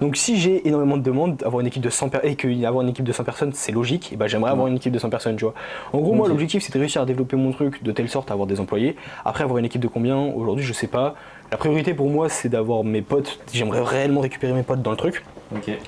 Donc 0.01 0.17
si 0.17 0.37
j'ai 0.37 0.67
énormément 0.67 0.97
de 0.97 1.03
demandes, 1.03 1.41
avoir 1.45 1.61
une 1.61 1.67
équipe 1.67 1.81
de 1.81 1.89
100 1.89 2.23
et 2.23 2.35
qu'avoir 2.35 2.81
une 2.81 2.89
équipe 2.89 3.05
de 3.05 3.11
100 3.11 3.23
personnes 3.23 3.51
c'est 3.53 3.71
logique, 3.71 4.11
et 4.13 4.15
ben 4.15 4.27
j'aimerais 4.27 4.51
avoir 4.51 4.67
une 4.67 4.75
équipe 4.75 4.91
de 4.91 4.99
100 4.99 5.09
personnes, 5.09 5.35
tu 5.35 5.45
vois. 5.45 5.53
En 5.93 5.99
gros, 5.99 6.13
moi 6.13 6.27
l'objectif 6.27 6.63
c'est 6.63 6.73
de 6.73 6.79
réussir 6.79 7.01
à 7.01 7.05
développer 7.05 7.35
mon 7.35 7.51
truc 7.51 7.83
de 7.83 7.91
telle 7.91 8.09
sorte 8.09 8.31
à 8.31 8.33
avoir 8.33 8.47
des 8.47 8.59
employés. 8.59 8.95
Après 9.25 9.43
avoir 9.43 9.59
une 9.59 9.65
équipe 9.65 9.81
de 9.81 9.87
combien? 9.87 10.17
Aujourd'hui, 10.17 10.65
je 10.65 10.73
sais 10.73 10.87
pas. 10.87 11.15
La 11.51 11.57
priorité 11.57 11.93
pour 11.93 12.09
moi 12.09 12.29
c'est 12.29 12.49
d'avoir 12.49 12.83
mes 12.83 13.01
potes, 13.01 13.39
j'aimerais 13.53 13.81
réellement 13.81 14.21
récupérer 14.21 14.53
mes 14.53 14.63
potes 14.63 14.81
dans 14.81 14.91
le 14.91 14.97
truc. 14.97 15.23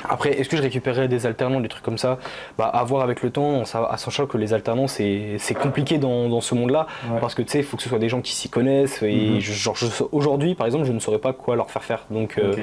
Après, 0.09 0.39
est-ce 0.39 0.49
que 0.49 0.57
je 0.57 0.61
récupérerais 0.61 1.07
des 1.07 1.25
alternants, 1.25 1.59
des 1.59 1.67
trucs 1.67 1.83
comme 1.83 1.97
ça? 1.97 2.17
Bah, 2.57 2.65
à 2.65 2.83
voir 2.83 3.03
avec 3.03 3.21
le 3.21 3.29
temps, 3.29 3.61
à 3.61 3.97
sachant 3.97 4.25
que 4.25 4.37
les 4.37 4.53
alternants, 4.53 4.87
c'est 4.87 5.37
compliqué 5.61 5.97
dans, 5.97 6.41
ce 6.41 6.55
monde-là, 6.55 6.87
parce 7.19 7.35
que 7.35 7.41
tu 7.41 7.51
sais, 7.51 7.59
il 7.59 7.63
faut 7.63 7.77
que 7.77 7.83
ce 7.83 7.89
soit 7.89 7.99
des 7.99 8.09
gens 8.09 8.21
qui 8.21 8.33
s'y 8.33 8.49
connaissent, 8.49 9.03
et 9.03 9.39
mhm. 9.39 10.07
aujourd'hui, 10.11 10.55
par 10.55 10.65
exemple, 10.65 10.85
je 10.85 10.91
ne 10.91 10.99
saurais 10.99 11.19
pas 11.19 11.33
quoi 11.33 11.55
leur 11.55 11.69
faire 11.69 11.83
faire. 11.83 12.05
Donc, 12.09 12.37
euh, 12.37 12.55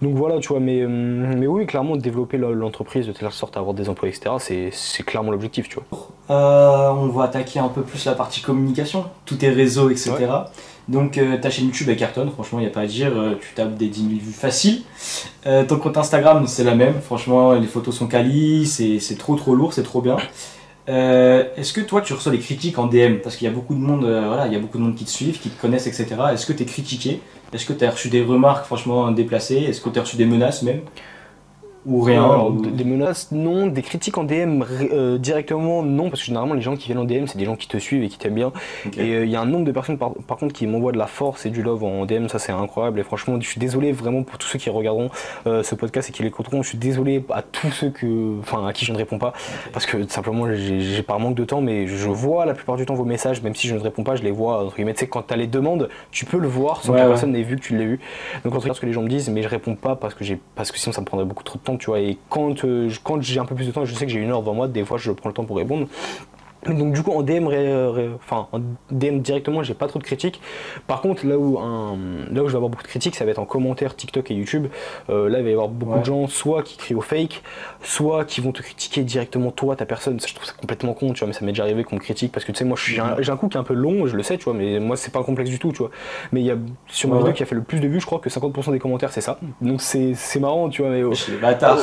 donc 0.00 0.14
voilà, 0.14 0.38
tu 0.38 0.48
vois, 0.48 0.60
mais, 0.60 0.86
mais 0.86 1.46
oui, 1.46 1.66
clairement, 1.66 1.96
développer 1.96 2.38
l'entreprise 2.38 3.06
de 3.06 3.12
telle 3.12 3.30
sorte 3.30 3.56
à 3.56 3.60
avoir 3.60 3.74
des 3.74 3.88
emplois, 3.88 4.08
etc., 4.08 4.70
c'est 4.72 5.02
clairement 5.02 5.30
l'objectif, 5.30 5.68
tu 5.68 5.76
vois. 5.76 6.08
Euh, 6.30 6.90
on 6.90 7.08
va 7.08 7.24
attaquer 7.24 7.58
un 7.58 7.68
peu 7.68 7.82
plus 7.82 8.04
la 8.06 8.12
partie 8.12 8.40
communication, 8.40 9.04
tous 9.26 9.36
tes 9.36 9.50
réseaux, 9.50 9.90
etc. 9.90 10.12
Donc 10.88 11.16
euh, 11.16 11.36
ta 11.38 11.50
chaîne 11.50 11.66
YouTube 11.66 11.88
est 11.88 11.96
cartonne, 11.96 12.30
franchement 12.30 12.58
il 12.58 12.62
n'y 12.62 12.68
a 12.68 12.72
pas 12.72 12.80
à 12.80 12.86
dire, 12.86 13.12
euh, 13.14 13.38
tu 13.40 13.54
tapes 13.54 13.76
des 13.76 13.86
10 13.86 14.00
000 14.00 14.12
vues 14.20 14.32
facile. 14.32 14.82
Euh, 15.46 15.64
ton 15.64 15.78
compte 15.78 15.96
Instagram 15.96 16.46
c'est 16.46 16.64
la 16.64 16.74
même, 16.74 17.00
franchement 17.00 17.52
les 17.52 17.66
photos 17.66 17.96
sont 17.96 18.08
quali, 18.08 18.66
c'est 18.66 19.18
trop 19.18 19.36
trop 19.36 19.54
lourd, 19.54 19.72
c'est 19.72 19.84
trop 19.84 20.02
bien. 20.02 20.16
Est-ce 20.88 21.72
que 21.72 21.80
toi 21.80 22.00
tu 22.00 22.12
reçois 22.12 22.32
des 22.32 22.40
critiques 22.40 22.78
en 22.78 22.86
DM 22.86 23.18
Parce 23.22 23.36
qu'il 23.36 23.46
y 23.46 23.50
a 23.50 23.54
beaucoup 23.54 23.74
de 23.74 23.80
monde, 23.80 24.04
voilà, 24.04 24.46
il 24.48 24.52
y 24.52 24.56
a 24.56 24.58
beaucoup 24.58 24.78
de 24.78 24.82
monde 24.82 24.96
qui 24.96 25.04
te 25.04 25.10
suivent, 25.10 25.38
qui 25.38 25.50
te 25.50 25.60
connaissent, 25.60 25.86
etc. 25.86 26.08
Est-ce 26.32 26.46
que 26.46 26.52
tu 26.52 26.64
es 26.64 26.66
critiqué? 26.66 27.20
Est-ce 27.52 27.66
que 27.66 27.72
tu 27.72 27.84
as 27.84 27.90
reçu 27.90 28.08
des 28.08 28.22
remarques 28.22 28.66
franchement 28.66 29.10
déplacées? 29.12 29.58
Est-ce 29.58 29.80
que 29.80 29.90
tu 29.90 29.98
as 30.00 30.02
reçu 30.02 30.16
des 30.16 30.26
menaces 30.26 30.62
même? 30.62 30.80
Ou 31.84 32.02
rien 32.02 32.50
Des 32.72 32.84
menaces, 32.84 33.32
non. 33.32 33.66
Des 33.66 33.82
critiques 33.82 34.16
en 34.16 34.24
DM 34.24 34.62
euh, 34.92 35.18
directement, 35.18 35.82
non. 35.82 36.10
Parce 36.10 36.20
que 36.20 36.26
généralement, 36.26 36.54
les 36.54 36.60
gens 36.60 36.76
qui 36.76 36.86
viennent 36.86 36.98
en 36.98 37.04
DM, 37.04 37.26
c'est 37.26 37.38
des 37.38 37.44
gens 37.44 37.56
qui 37.56 37.66
te 37.66 37.76
suivent 37.76 38.04
et 38.04 38.08
qui 38.08 38.18
t'aiment 38.18 38.34
bien. 38.34 38.52
Et 38.96 39.14
euh, 39.14 39.24
il 39.24 39.30
y 39.30 39.36
a 39.36 39.40
un 39.40 39.46
nombre 39.46 39.64
de 39.64 39.72
personnes, 39.72 39.98
par, 39.98 40.12
contre, 40.38 40.54
qui 40.54 40.66
m'envoient 40.66 40.92
de 40.92 40.98
la 40.98 41.06
force 41.06 41.44
et 41.44 41.50
du 41.50 41.62
love 41.62 41.82
en 41.82 42.06
DM. 42.06 42.28
Ça, 42.28 42.38
c'est 42.38 42.52
incroyable. 42.52 43.00
Et 43.00 43.02
franchement, 43.02 43.36
je 43.40 43.48
suis 43.48 43.58
désolé 43.58 43.92
vraiment 43.92 44.22
pour 44.22 44.38
tous 44.38 44.46
ceux 44.46 44.58
qui 44.58 44.70
regarderont 44.70 45.10
euh, 45.46 45.62
ce 45.62 45.74
podcast 45.74 46.08
et 46.08 46.12
qui 46.12 46.22
l'écouteront. 46.22 46.62
Je 46.62 46.68
suis 46.68 46.78
désolé 46.78 47.24
à 47.30 47.42
tous 47.42 47.70
ceux 47.72 47.90
que, 47.90 48.38
enfin, 48.40 48.66
à 48.66 48.72
qui 48.72 48.84
je 48.84 48.92
ne 48.92 48.96
réponds 48.96 49.18
pas. 49.18 49.32
Parce 49.72 49.86
que 49.86 50.06
simplement, 50.08 50.46
j'ai 50.54 51.02
par 51.02 51.18
manque 51.18 51.34
de 51.34 51.44
temps, 51.44 51.60
mais 51.60 51.88
je 51.88 52.08
vois 52.08 52.46
la 52.46 52.54
plupart 52.54 52.76
du 52.76 52.86
temps 52.86 52.94
vos 52.94 53.04
messages. 53.04 53.42
Même 53.42 53.56
si 53.56 53.66
je 53.66 53.74
ne 53.74 53.80
réponds 53.80 54.04
pas, 54.04 54.14
je 54.14 54.22
les 54.22 54.30
vois. 54.30 54.64
Entre 54.64 54.76
guillemets, 54.76 54.94
tu 54.94 55.00
sais, 55.00 55.08
quand 55.08 55.22
tu 55.22 55.34
as 55.34 55.36
les 55.36 55.48
demandes, 55.48 55.88
tu 56.12 56.26
peux 56.26 56.38
le 56.38 56.48
voir 56.48 56.82
sans 56.82 56.92
que 56.92 56.98
personne 56.98 57.32
n'ait 57.32 57.42
vu 57.42 57.56
que 57.56 57.62
tu 57.62 57.76
l'as 57.76 57.84
vu. 57.84 57.98
Donc, 58.44 58.54
entre 58.54 58.72
ce 58.72 58.80
que 58.80 58.86
les 58.86 58.92
gens 58.92 59.02
me 59.02 59.08
disent, 59.08 59.28
mais 59.28 59.42
je 59.42 59.48
réponds 59.48 59.74
pas 59.74 59.96
parce 59.96 60.14
que, 60.14 60.24
parce 60.54 60.70
que 60.70 60.78
sinon, 60.78 60.92
ça 60.92 61.00
me 61.00 61.06
prendrait 61.06 61.26
beaucoup 61.26 61.42
trop 61.42 61.58
de 61.58 61.64
temps 61.64 61.71
tu 61.76 61.86
vois. 61.86 62.00
Et 62.00 62.18
quand, 62.28 62.64
euh, 62.64 62.90
quand 63.02 63.22
j'ai 63.22 63.40
un 63.40 63.44
peu 63.44 63.54
plus 63.54 63.66
de 63.66 63.72
temps, 63.72 63.84
je 63.84 63.94
sais 63.94 64.06
que 64.06 64.12
j'ai 64.12 64.20
une 64.20 64.30
heure 64.30 64.40
devant 64.40 64.54
moi, 64.54 64.68
des 64.68 64.84
fois 64.84 64.98
je 64.98 65.10
prends 65.12 65.28
le 65.28 65.34
temps 65.34 65.44
pour 65.44 65.56
répondre. 65.56 65.86
Donc 66.66 66.92
du 66.92 67.02
coup 67.02 67.10
en 67.10 67.22
DM, 67.22 67.48
enfin 68.14 68.46
en 68.52 68.60
DM 68.90 69.18
directement, 69.18 69.64
j'ai 69.64 69.74
pas 69.74 69.88
trop 69.88 69.98
de 69.98 70.04
critiques. 70.04 70.40
Par 70.86 71.00
contre 71.00 71.26
là 71.26 71.36
où 71.36 71.58
un, 71.58 71.96
là 72.30 72.42
où 72.42 72.46
je 72.46 72.52
vais 72.52 72.56
avoir 72.56 72.70
beaucoup 72.70 72.84
de 72.84 72.88
critiques, 72.88 73.16
ça 73.16 73.24
va 73.24 73.32
être 73.32 73.40
en 73.40 73.46
commentaire 73.46 73.96
TikTok 73.96 74.30
et 74.30 74.34
YouTube. 74.34 74.68
Euh, 75.10 75.28
là 75.28 75.38
il 75.38 75.44
va 75.44 75.50
y 75.50 75.52
avoir 75.52 75.68
beaucoup 75.68 75.98
de 75.98 76.04
gens 76.04 76.28
soit 76.28 76.62
qui 76.62 76.76
crient 76.76 76.94
au 76.94 77.00
fake, 77.00 77.42
soit 77.82 78.24
qui 78.24 78.40
vont 78.40 78.52
te 78.52 78.62
critiquer 78.62 79.02
directement 79.02 79.50
toi, 79.50 79.74
ta 79.74 79.86
personne. 79.86 80.20
Ça, 80.20 80.28
je 80.28 80.34
trouve 80.34 80.46
ça 80.46 80.52
complètement 80.52 80.94
con, 80.94 81.12
tu 81.12 81.20
vois. 81.20 81.26
Mais 81.26 81.32
ça 81.32 81.44
m'est 81.44 81.50
déjà 81.50 81.64
arrivé 81.64 81.82
qu'on 81.82 81.96
me 81.96 82.00
critique 82.00 82.30
parce 82.30 82.44
que 82.44 82.52
tu 82.52 82.58
sais 82.58 82.64
moi 82.64 82.76
j'ai 82.80 83.00
un, 83.00 83.36
coup 83.36 83.48
qui 83.48 83.56
est 83.56 83.60
un 83.60 83.64
peu 83.64 83.74
long, 83.74 84.06
je 84.06 84.16
le 84.16 84.22
sais, 84.22 84.38
tu 84.38 84.44
vois. 84.44 84.54
Mais 84.54 84.78
moi 84.78 84.96
c'est 84.96 85.12
pas 85.12 85.18
un 85.18 85.24
complexe 85.24 85.50
du 85.50 85.58
tout, 85.58 85.72
tu 85.72 85.78
vois. 85.78 85.90
Mais 86.30 86.40
il 86.40 86.46
y 86.46 86.50
a 86.52 86.56
sur 86.86 87.08
ma 87.08 87.18
vidéo 87.18 87.32
qui 87.32 87.42
a 87.42 87.46
fait 87.46 87.56
le 87.56 87.62
plus 87.62 87.80
de 87.80 87.88
vues, 87.88 88.00
je 88.00 88.06
crois 88.06 88.20
que 88.20 88.30
50% 88.30 88.70
des 88.70 88.78
commentaires 88.78 89.12
c'est 89.12 89.20
ça. 89.20 89.40
Donc 89.60 89.80
c'est 89.80 90.40
marrant, 90.40 90.68
tu 90.68 90.82
vois. 90.82 90.92
Mais 90.92 91.02
oh, 91.02 91.12
bâtard. 91.40 91.78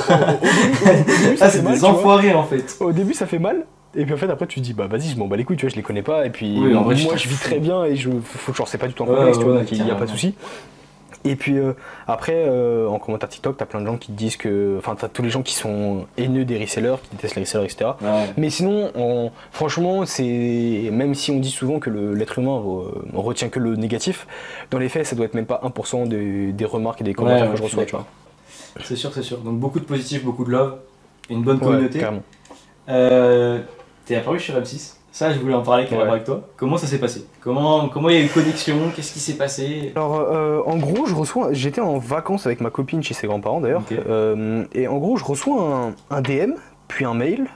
ça 1.36 1.50
c'est 1.50 1.66
des 1.66 1.84
enfoirés 1.84 2.34
en 2.34 2.44
fait. 2.44 2.78
Au 2.80 2.94
début 2.94 3.14
ça 3.14 3.26
fait 3.26 3.40
mal. 3.40 3.66
Et 3.96 4.06
puis 4.06 4.14
en 4.14 4.18
fait 4.18 4.30
après 4.30 4.46
tu 4.46 4.60
te 4.60 4.66
dis 4.66 4.74
bah 4.74 4.88
vas-y 4.88 5.10
je 5.10 5.18
m'en 5.18 5.28
bats 5.28 5.36
les 5.36 5.44
couilles 5.44 5.58
tu 5.58 5.66
vois 5.66 5.72
je 5.72 5.76
les 5.76 5.82
connais 5.82 6.04
pas 6.04 6.26
et 6.26 6.30
puis 6.30 6.60
moi 6.60 6.94
je, 6.94 7.28
vis 7.28 7.40
très 7.40 7.58
bien 7.58 7.86
et 7.86 7.96
je 7.96 8.12
faut 8.24 8.54
genre 8.54 8.68
c'est 8.68 8.78
pas 8.78 8.88
du 8.88 8.94
tout 8.94 9.04
un 9.04 9.08
complexe 9.08 9.40
tu 9.40 9.46
vois 9.46 9.62
il 9.72 9.84
n'y 9.84 9.92
a 9.92 9.96
pas 9.96 10.06
de 10.06 10.12
souci. 10.12 10.36
Et 11.26 11.36
puis 11.36 11.58
euh, 11.58 11.74
après, 12.08 12.46
euh, 12.48 12.88
en 12.88 12.98
commentaire 12.98 13.28
TikTok, 13.28 13.58
t'as 13.58 13.66
plein 13.66 13.82
de 13.82 13.86
gens 13.86 13.98
qui 13.98 14.12
te 14.12 14.18
disent 14.18 14.38
que. 14.38 14.76
Enfin, 14.78 14.96
t'as 14.96 15.10
tous 15.10 15.22
les 15.22 15.30
gens 15.30 15.42
qui 15.42 15.54
sont 15.54 16.06
haineux 16.18 16.46
des 16.46 16.58
resellers, 16.58 16.96
qui 17.04 17.10
détestent 17.12 17.36
les 17.36 17.44
resellers, 17.44 17.66
etc. 17.66 17.92
Mais 18.38 18.50
sinon, 18.50 19.32
franchement, 19.52 20.06
c'est. 20.06 20.90
Même 20.92 21.16
si 21.16 21.32
on 21.32 21.40
dit 21.40 21.52
souvent 21.52 21.80
que 21.80 21.90
l'être 21.90 22.40
humain 22.40 22.62
retient 23.14 23.50
que 23.50 23.60
le 23.60 23.76
négatif, 23.76 24.28
dans 24.72 24.80
les 24.80 24.90
faits, 24.90 25.06
ça 25.06 25.16
doit 25.16 25.26
être 25.26 25.34
même 25.34 25.46
pas 25.46 25.62
1% 25.64 26.08
des, 26.08 26.66
remarques 26.66 27.02
et 27.02 27.04
des 27.04 27.14
commentaires 27.14 27.52
que 27.52 27.58
je 27.58 27.64
reçois, 27.64 27.86
tu 27.86 27.96
vois. 27.96 28.06
C'est 28.84 28.96
sûr, 28.96 29.14
c'est 29.14 29.24
sûr. 29.24 29.40
Donc 29.40 29.60
beaucoup 29.60 29.80
de 29.80 29.86
positif, 29.86 30.24
beaucoup 30.24 30.46
de 30.46 30.52
love, 30.52 30.78
une 31.30 31.44
bonne 31.44 31.60
communauté. 31.60 32.00
Carrément. 32.00 32.24
Euh, 34.10 34.16
T'es 34.16 34.22
apparu 34.22 34.40
sur 34.40 34.56
M6 34.56 35.00
ça, 35.12 35.34
je 35.34 35.40
voulais 35.40 35.56
en 35.56 35.64
parler 35.64 35.88
avec 35.92 36.24
toi. 36.24 36.48
Comment 36.56 36.78
ça 36.78 36.88
s'est 36.88 37.00
passé? 37.00 37.26
Comment 37.42 37.90
comment 37.90 38.10
il 38.10 38.16
y 38.16 38.18
a 38.20 38.22
eu 38.22 38.24
une 38.24 38.30
connexion? 38.30 38.78
Qu'est-ce 38.96 39.14
qui 39.14 39.20
s'est 39.20 39.38
passé? 39.38 39.92
Alors, 39.96 40.20
euh, 40.20 40.62
en 40.66 40.78
gros, 40.78 41.08
je 41.08 41.16
reçois. 41.16 41.52
J'étais 41.52 41.82
en 41.82 41.98
vacances 41.98 42.46
avec 42.46 42.62
ma 42.62 42.70
copine 42.70 43.02
chez 43.02 43.16
ses 43.16 43.26
grands-parents 43.26 43.62
d'ailleurs. 43.62 43.82
Euh, 43.92 44.66
et 44.74 44.88
en 44.88 44.98
gros, 44.98 45.18
je 45.18 45.26
reçois 45.26 45.94
un, 46.12 46.22
DM, 46.22 46.52
puis 46.88 47.06
un 47.06 47.16
mail, 47.16 47.48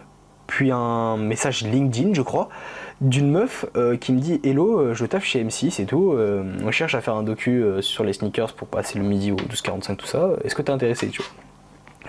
puis 0.47 0.72
un 0.72 1.18
message 1.18 1.64
LinkedIn, 1.64 2.14
je 2.14 2.24
crois, 2.24 2.49
d'une 3.01 3.30
meuf 3.30 3.66
euh, 3.78 3.97
qui 3.97 4.14
me 4.14 4.20
dit 4.20 4.41
Hello, 4.43 4.93
je 4.95 5.06
taffe 5.06 5.26
chez 5.26 5.43
M6 5.43 5.80
et 5.80 5.86
tout. 5.86 6.16
on 6.18 6.72
cherche 6.72 6.95
à 6.95 7.01
faire 7.01 7.16
un 7.16 7.24
docu 7.24 7.64
sur 7.82 8.04
les 8.04 8.14
sneakers 8.14 8.54
pour 8.54 8.68
passer 8.68 8.97
le 8.97 9.06
midi 9.06 9.32
au 9.32 9.36
12h45, 9.36 9.95
tout 9.95 10.08
ça. 10.08 10.32
Est-ce 10.43 10.56
que 10.56 10.64
t'es 10.64 10.72
intéressé, 10.72 11.08
tu 11.10 11.22
vois? 11.22 11.32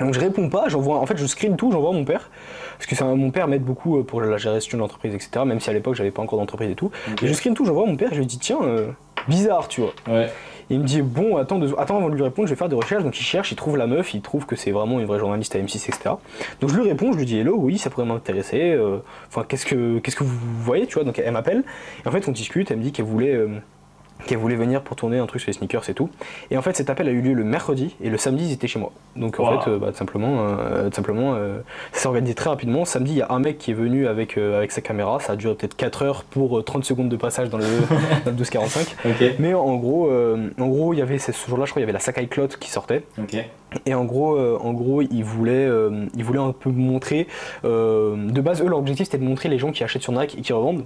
Donc 0.01 0.15
je 0.15 0.21
réponds 0.21 0.49
pas, 0.49 0.69
j'envoie, 0.69 0.99
en 0.99 1.07
fait 1.07 1.17
je 1.17 1.27
screen 1.27 1.57
tout, 1.57 1.71
j'envoie 1.71 1.91
à 1.91 1.93
mon 1.93 2.05
père, 2.05 2.31
parce 2.77 2.87
que 2.87 2.97
ça, 2.97 3.05
mon 3.05 3.31
père 3.31 3.49
m'aide 3.49 3.63
beaucoup 3.63 3.99
euh, 3.99 4.03
pour 4.03 4.21
la 4.21 4.37
gestion 4.37 4.79
de 4.79 4.83
l'entreprise, 4.83 5.15
etc. 5.15 5.45
Même 5.47 5.61
si 5.61 5.71
à 5.71 5.73
l'époque 5.73 5.95
j'avais 5.95 6.11
pas 6.11 6.23
encore 6.23 6.39
d'entreprise 6.39 6.71
et 6.71 6.75
tout. 6.75 6.91
Et 7.23 7.27
je 7.27 7.33
screen 7.33 7.55
tout, 7.55 7.65
j'envoie 7.65 7.85
à 7.85 7.87
mon 7.87 7.97
père, 7.97 8.13
et 8.13 8.15
je 8.15 8.21
lui 8.21 8.27
dis 8.27 8.39
tiens, 8.39 8.59
euh, 8.63 8.89
bizarre, 9.29 9.69
tu 9.69 9.81
vois. 9.81 9.95
Ouais. 10.09 10.29
il 10.71 10.81
me 10.81 10.85
dit 10.85 11.03
bon, 11.03 11.37
attends, 11.37 11.61
attends 11.79 11.99
avant 11.99 12.09
de 12.09 12.15
lui 12.15 12.23
répondre, 12.23 12.49
je 12.49 12.55
vais 12.55 12.59
faire 12.59 12.69
des 12.69 12.77
recherches. 12.77 13.05
Donc 13.05 13.19
il 13.19 13.23
cherche, 13.23 13.53
il 13.53 13.57
trouve 13.57 13.77
la 13.77 13.87
meuf, 13.87 14.15
il 14.15 14.21
trouve 14.21 14.47
que 14.47 14.57
c'est 14.57 14.73
vraiment 14.73 14.99
une 14.99 15.07
vraie 15.07 15.19
journaliste 15.19 15.55
à 15.55 15.59
M6, 15.59 15.77
etc. 15.77 16.15
Donc 16.61 16.71
je 16.71 16.77
lui 16.77 16.89
réponds, 16.89 17.13
je 17.13 17.19
lui 17.19 17.27
dis 17.27 17.39
hello, 17.39 17.57
oui, 17.57 17.79
ça 17.79 17.91
pourrait 17.91 18.07
m'intéresser. 18.07 18.73
Euh, 18.73 18.99
enfin, 19.29 19.45
qu'est-ce 19.47 19.67
que 19.67 19.99
qu'est-ce 20.01 20.17
que 20.17 20.25
vous 20.25 20.37
voyez, 20.61 20.87
tu 20.87 20.95
vois 20.95 21.05
Donc 21.05 21.19
elle 21.19 21.33
m'appelle, 21.33 21.63
et 22.05 22.09
en 22.09 22.11
fait 22.11 22.27
on 22.29 22.33
discute, 22.33 22.71
elle 22.71 22.79
me 22.79 22.83
dit 22.83 22.93
qu'elle 22.93 23.07
voulait 23.07 23.39
qu'elle 24.27 24.39
voulait 24.39 24.57
venir 24.57 24.83
pour 24.83 24.97
tourner 24.97 25.19
un 25.19 25.27
truc 25.27 25.41
sur 25.41 25.51
les 25.51 25.55
sneakers 25.55 25.89
et 25.89 25.95
tout. 25.95 26.09
Et 26.51 26.57
en 26.57 26.63
fait, 26.63 26.77
cet 26.77 26.91
appel 26.91 27.09
a 27.09 27.11
eu 27.11 27.21
lieu 27.21 27.35
le 27.35 27.45
mercredi 27.45 27.95
et 28.03 28.11
le 28.11 28.17
samedi, 28.17 28.47
ils 28.47 28.53
étaient 28.53 28.69
chez 28.69 28.79
moi. 28.79 28.93
Donc 29.17 29.39
en 29.39 29.61
fait, 29.61 29.71
euh, 29.71 29.79
bah, 29.79 29.93
simplement, 29.93 30.39
euh, 30.41 30.91
simplement 30.93 31.35
euh, 31.35 31.59
ça 31.93 32.01
s'est 32.01 32.07
organisé 32.09 32.35
très 32.35 32.51
rapidement. 32.51 32.85
Samedi, 32.85 33.13
il 33.13 33.19
y 33.19 33.23
a 33.23 33.31
un 33.31 33.39
mec 33.39 33.59
qui 33.59 33.71
est 33.71 33.75
venu 33.75 34.07
avec, 34.07 34.39
avec 34.39 34.73
sa 34.73 34.81
caméra. 34.81 35.21
Ça 35.21 35.35
a 35.35 35.37
duré 35.37 35.55
peut-être 35.55 35.77
4 35.77 36.03
heures 36.03 36.25
pour 36.25 36.65
30 36.65 36.85
secondes 36.85 37.09
de 37.09 37.17
passage 37.17 37.51
dans 37.51 37.59
le, 37.59 37.65
1245. 38.27 38.97
Mais 39.39 39.55
en 39.55 39.77
gros, 39.77 40.11
en 40.11 40.67
gros, 40.69 40.95
il 40.95 40.99
y 40.99 41.03
avait 41.03 41.19
ce 41.19 41.33
jour-là, 41.49 41.65
je 41.65 41.71
crois, 41.71 41.81
il 41.81 41.85
y 41.85 41.85
avait 41.85 41.93
la 41.93 42.01
Sakai 42.01 42.27
Clot 42.27 42.49
qui 42.49 42.71
sortait. 42.71 43.05
Et 43.87 43.95
en 43.95 44.05
gros, 44.05 44.39
en 44.39 44.73
gros, 44.73 45.03
ils 45.03 45.25
voulaient, 45.25 45.69
ils 46.17 46.25
voulaient 46.25 46.39
un 46.39 46.53
peu 46.53 46.71
montrer. 46.71 47.27
de 47.65 48.41
base, 48.41 48.63
eux, 48.63 48.69
leur 48.69 48.79
objectif 48.79 49.07
c'était 49.07 49.19
de 49.19 49.25
montrer 49.25 49.49
les 49.49 49.59
gens 49.59 49.73
qui 49.73 49.85
achètent 49.85 50.03
sur 50.03 50.13
Nike 50.13 50.39
et 50.39 50.41
qui 50.41 50.53
revendent. 50.53 50.85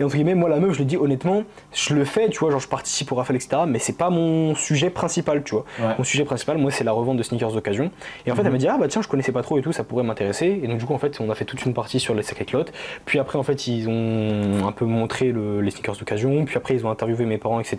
Et 0.00 0.04
entre 0.04 0.14
guillemets, 0.14 0.34
moi, 0.34 0.48
la 0.48 0.58
meuf, 0.58 0.74
je 0.74 0.78
le 0.80 0.84
dis 0.84 0.96
honnêtement, 0.96 1.44
je 1.72 1.94
le 1.94 2.04
fais, 2.04 2.28
tu 2.28 2.38
vois, 2.38 2.50
genre 2.50 2.60
je 2.60 2.68
participe 2.68 3.12
au 3.12 3.14
Raphaël, 3.14 3.36
etc. 3.36 3.62
Mais 3.66 3.78
c'est 3.78 3.96
pas 3.96 4.10
mon 4.10 4.54
sujet 4.54 4.90
principal, 4.90 5.42
tu 5.44 5.54
vois. 5.54 5.64
Mon 5.98 6.04
sujet 6.04 6.24
principal, 6.24 6.58
moi, 6.58 6.70
c'est 6.70 6.84
la 6.84 6.92
revente 6.92 7.16
de 7.16 7.22
sneakers 7.22 7.52
d'occasion. 7.52 7.90
Et 8.26 8.32
en 8.32 8.34
fait, 8.34 8.42
elle 8.42 8.52
m'a 8.52 8.58
dit, 8.58 8.68
ah 8.68 8.78
bah 8.78 8.88
tiens, 8.88 9.02
je 9.02 9.08
connaissais 9.08 9.32
pas 9.32 9.42
trop 9.42 9.58
et 9.58 9.62
tout, 9.62 9.72
ça 9.72 9.84
pourrait 9.84 10.04
m'intéresser. 10.04 10.60
Et 10.62 10.66
donc, 10.68 10.78
du 10.78 10.84
coup, 10.84 10.94
en 10.94 10.98
fait, 10.98 11.20
on 11.20 11.30
a 11.30 11.34
fait 11.34 11.44
toute 11.44 11.64
une 11.64 11.74
partie 11.74 12.00
sur 12.00 12.14
les 12.14 12.22
sacrés 12.22 12.44
clottes. 12.44 12.72
Puis 13.04 13.18
après, 13.18 13.38
en 13.38 13.42
fait, 13.42 13.66
ils 13.66 13.88
ont 13.88 14.66
un 14.66 14.72
peu 14.72 14.84
montré 14.84 15.32
les 15.32 15.70
sneakers 15.70 15.96
d'occasion. 15.96 16.44
Puis 16.44 16.56
après, 16.56 16.74
ils 16.74 16.86
ont 16.86 16.90
interviewé 16.90 17.24
mes 17.24 17.38
parents, 17.38 17.60
etc. 17.60 17.76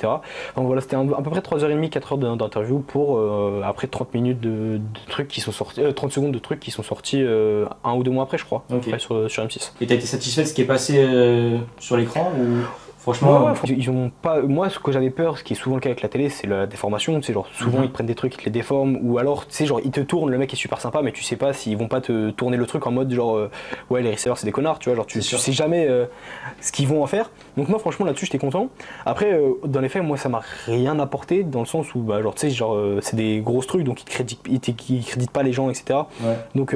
Donc 0.56 0.68
voilà, 0.68 0.82
c'était 0.82 0.96
à 0.96 1.04
peu 1.04 1.30
près 1.30 1.42
3h30, 1.42 1.90
4h 1.90 2.38
d'interview 2.38 2.80
pour 2.80 3.18
euh, 3.18 3.62
après 3.64 3.88
30 3.88 4.14
minutes 4.14 4.40
de, 4.40 4.80
trucs 5.10 5.28
qui 5.28 5.42
sont 5.42 5.52
sortis, 5.52 5.82
30 5.96 6.10
euh, 6.10 6.14
secondes 6.14 6.32
de 6.32 6.40
trucs 6.40 6.60
qui 6.60 6.72
sont 6.72 6.84
sortis 6.84 7.22
euh, 7.22 7.66
un 7.84 7.94
ou 7.94 8.04
deux 8.04 8.12
mois 8.12 8.24
après, 8.24 8.38
je 8.38 8.46
crois, 8.46 8.64
sur, 8.98 9.28
M6. 9.28 9.72
Et 9.82 9.88
t'as 9.88 9.96
été 9.96 10.06
satisfait 10.06 10.44
de 10.44 10.48
ce 10.48 10.54
qui 10.54 10.62
est 10.62 10.66
passé 10.66 11.06
sur 11.80 11.98
l'écran 12.06 12.32
ou 12.40 12.66
Franchement, 13.06 13.54
ils 13.68 13.90
ont 13.92 14.12
pas. 14.24 14.42
Moi, 14.42 14.68
ce 14.72 14.80
que 14.80 14.92
j'avais 14.92 15.12
peur, 15.12 15.38
ce 15.38 15.44
qui 15.44 15.54
est 15.54 15.56
souvent 15.56 15.76
le 15.76 15.80
cas 15.80 15.90
avec 15.90 16.02
la 16.02 16.10
télé, 16.10 16.30
c'est 16.30 16.48
la 16.48 16.66
déformation. 16.66 17.22
C'est 17.22 17.34
genre 17.34 17.46
souvent 17.54 17.78
mhm. 17.78 17.84
ils 17.84 17.92
prennent 17.92 18.08
des 18.08 18.16
trucs, 18.16 18.34
ils 18.34 18.38
te 18.38 18.46
les 18.46 18.50
déforment, 18.50 18.98
ou 19.04 19.20
alors 19.20 19.46
tu 19.46 19.54
sais 19.54 19.68
genre 19.68 19.80
ils 19.86 19.92
te 19.92 20.00
tournent, 20.00 20.32
le 20.32 20.40
mec 20.40 20.52
est 20.52 20.56
super 20.56 20.82
sympa, 20.82 21.04
mais 21.04 21.12
tu 21.12 21.22
sais 21.22 21.36
pas 21.36 21.54
s'ils 21.54 21.78
vont 21.78 21.88
pas 21.88 22.02
te 22.02 22.32
tourner 22.32 22.58
le 22.58 22.66
truc 22.66 22.88
en 22.88 22.92
mode 22.92 23.14
genre 23.14 23.38
euh, 23.38 23.52
ouais 23.92 24.02
les 24.02 24.10
resellers 24.10 24.34
c'est 24.38 24.48
des 24.48 24.52
connards, 24.52 24.80
tu 24.80 24.90
vois, 24.90 24.96
genre 24.96 25.06
tu, 25.06 25.22
sais 25.22 25.52
jamais 25.52 25.86
euh, 25.88 26.06
ce 26.62 26.72
qu'ils 26.72 26.88
vont 26.88 27.04
en 27.04 27.06
faire. 27.06 27.30
Donc 27.58 27.70
moi 27.70 27.78
franchement 27.78 28.08
là-dessus 28.08 28.26
j'étais 28.26 28.40
content. 28.40 28.70
Après 29.06 29.34
euh, 29.34 29.52
dans 29.66 29.82
les 29.82 29.90
faits 29.90 30.02
moi 30.02 30.18
ça 30.18 30.30
m'a 30.30 30.42
rien 30.66 30.98
apporté 30.98 31.44
dans 31.44 31.60
le 31.60 31.68
sens 31.68 31.94
où 31.94 32.00
bah 32.00 32.24
genre 32.24 32.34
tu 32.34 32.42
sais 32.42 32.50
genre 32.50 32.76
c'est 33.02 33.16
des 33.16 33.40
grosses 33.40 33.68
trucs 33.68 33.84
donc 33.84 34.02
ils 34.02 34.06
créditent, 34.06 34.48
ils, 34.48 35.06
créditent 35.06 35.30
pas 35.30 35.44
les 35.44 35.54
gens 35.54 35.70
etc. 35.70 36.00
Donc 36.56 36.76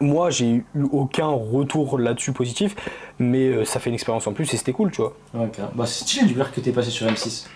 moi, 0.00 0.30
j'ai 0.30 0.46
eu 0.46 0.64
aucun 0.92 1.28
retour 1.28 1.98
là-dessus 1.98 2.32
positif, 2.32 2.74
mais 3.18 3.46
euh, 3.46 3.64
ça 3.64 3.80
fait 3.80 3.90
une 3.90 3.94
expérience 3.94 4.26
en 4.26 4.32
plus 4.32 4.52
et 4.52 4.56
c'était 4.56 4.72
cool, 4.72 4.90
tu 4.90 5.00
vois. 5.00 5.14
Ouais, 5.34 5.48
Bah, 5.74 5.86
c'est 5.86 6.04
stylé 6.04 6.26
du 6.26 6.34
voir 6.34 6.52
que 6.52 6.60
t'es 6.60 6.72
passé 6.72 6.90
sur 6.90 7.06
M6. 7.06 7.46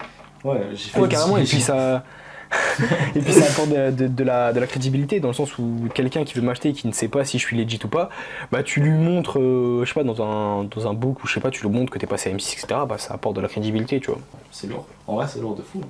Ouais, 0.45 0.61
j'ai 0.73 0.91
fait 0.91 1.01
Ouais, 1.01 1.09
carrément, 1.09 1.37
et 1.37 1.45
puis 1.45 1.61
ça. 1.61 2.05
et 3.15 3.21
puis 3.21 3.33
ça 3.33 3.45
apporte 3.49 3.69
de, 3.69 4.25
la, 4.25 4.53
de, 4.53 4.59
la, 4.59 4.67
crédibilité 4.67 5.21
dans 5.21 5.29
le 5.29 5.35
sens 5.35 5.57
où 5.59 5.89
quelqu'un 5.95 6.25
qui 6.25 6.35
veut 6.35 6.43
m'acheter 6.43 6.71
et 6.71 6.73
qui 6.73 6.89
ne 6.89 6.93
sait 6.93 7.07
pas 7.07 7.25
si 7.25 7.39
je 7.39 7.47
suis 7.47 7.57
legit 7.57 7.79
ou 7.85 7.87
pas, 7.87 8.11
bah 8.51 8.65
tu 8.65 8.81
lui 8.81 8.91
montres, 8.91 9.39
euh, 9.39 9.85
je 9.85 9.89
sais 9.89 9.95
pas, 9.95 10.03
dans 10.03 10.21
un, 10.21 10.65
dans 10.65 10.89
un 10.89 10.93
book 10.93 11.23
ou 11.23 11.29
je 11.29 11.35
sais 11.35 11.41
pas, 11.41 11.51
tu 11.51 11.63
lui 11.63 11.73
montres 11.73 11.93
que 11.93 11.99
t'es 12.01 12.09
passé 12.09 12.29
à 12.29 12.33
M6, 12.33 12.55
etc. 12.55 12.81
Bah 12.89 12.99
ça 12.99 13.15
apporte 13.15 13.37
de 13.37 13.41
la 13.41 13.47
crédibilité, 13.47 14.01
tu 14.01 14.11
vois. 14.11 14.19
C'est 14.51 14.67
lourd. 14.67 14.85
En 15.07 15.15
vrai, 15.15 15.27
c'est 15.29 15.41
lourd 15.41 15.55
de 15.55 15.63
fou 15.63 15.81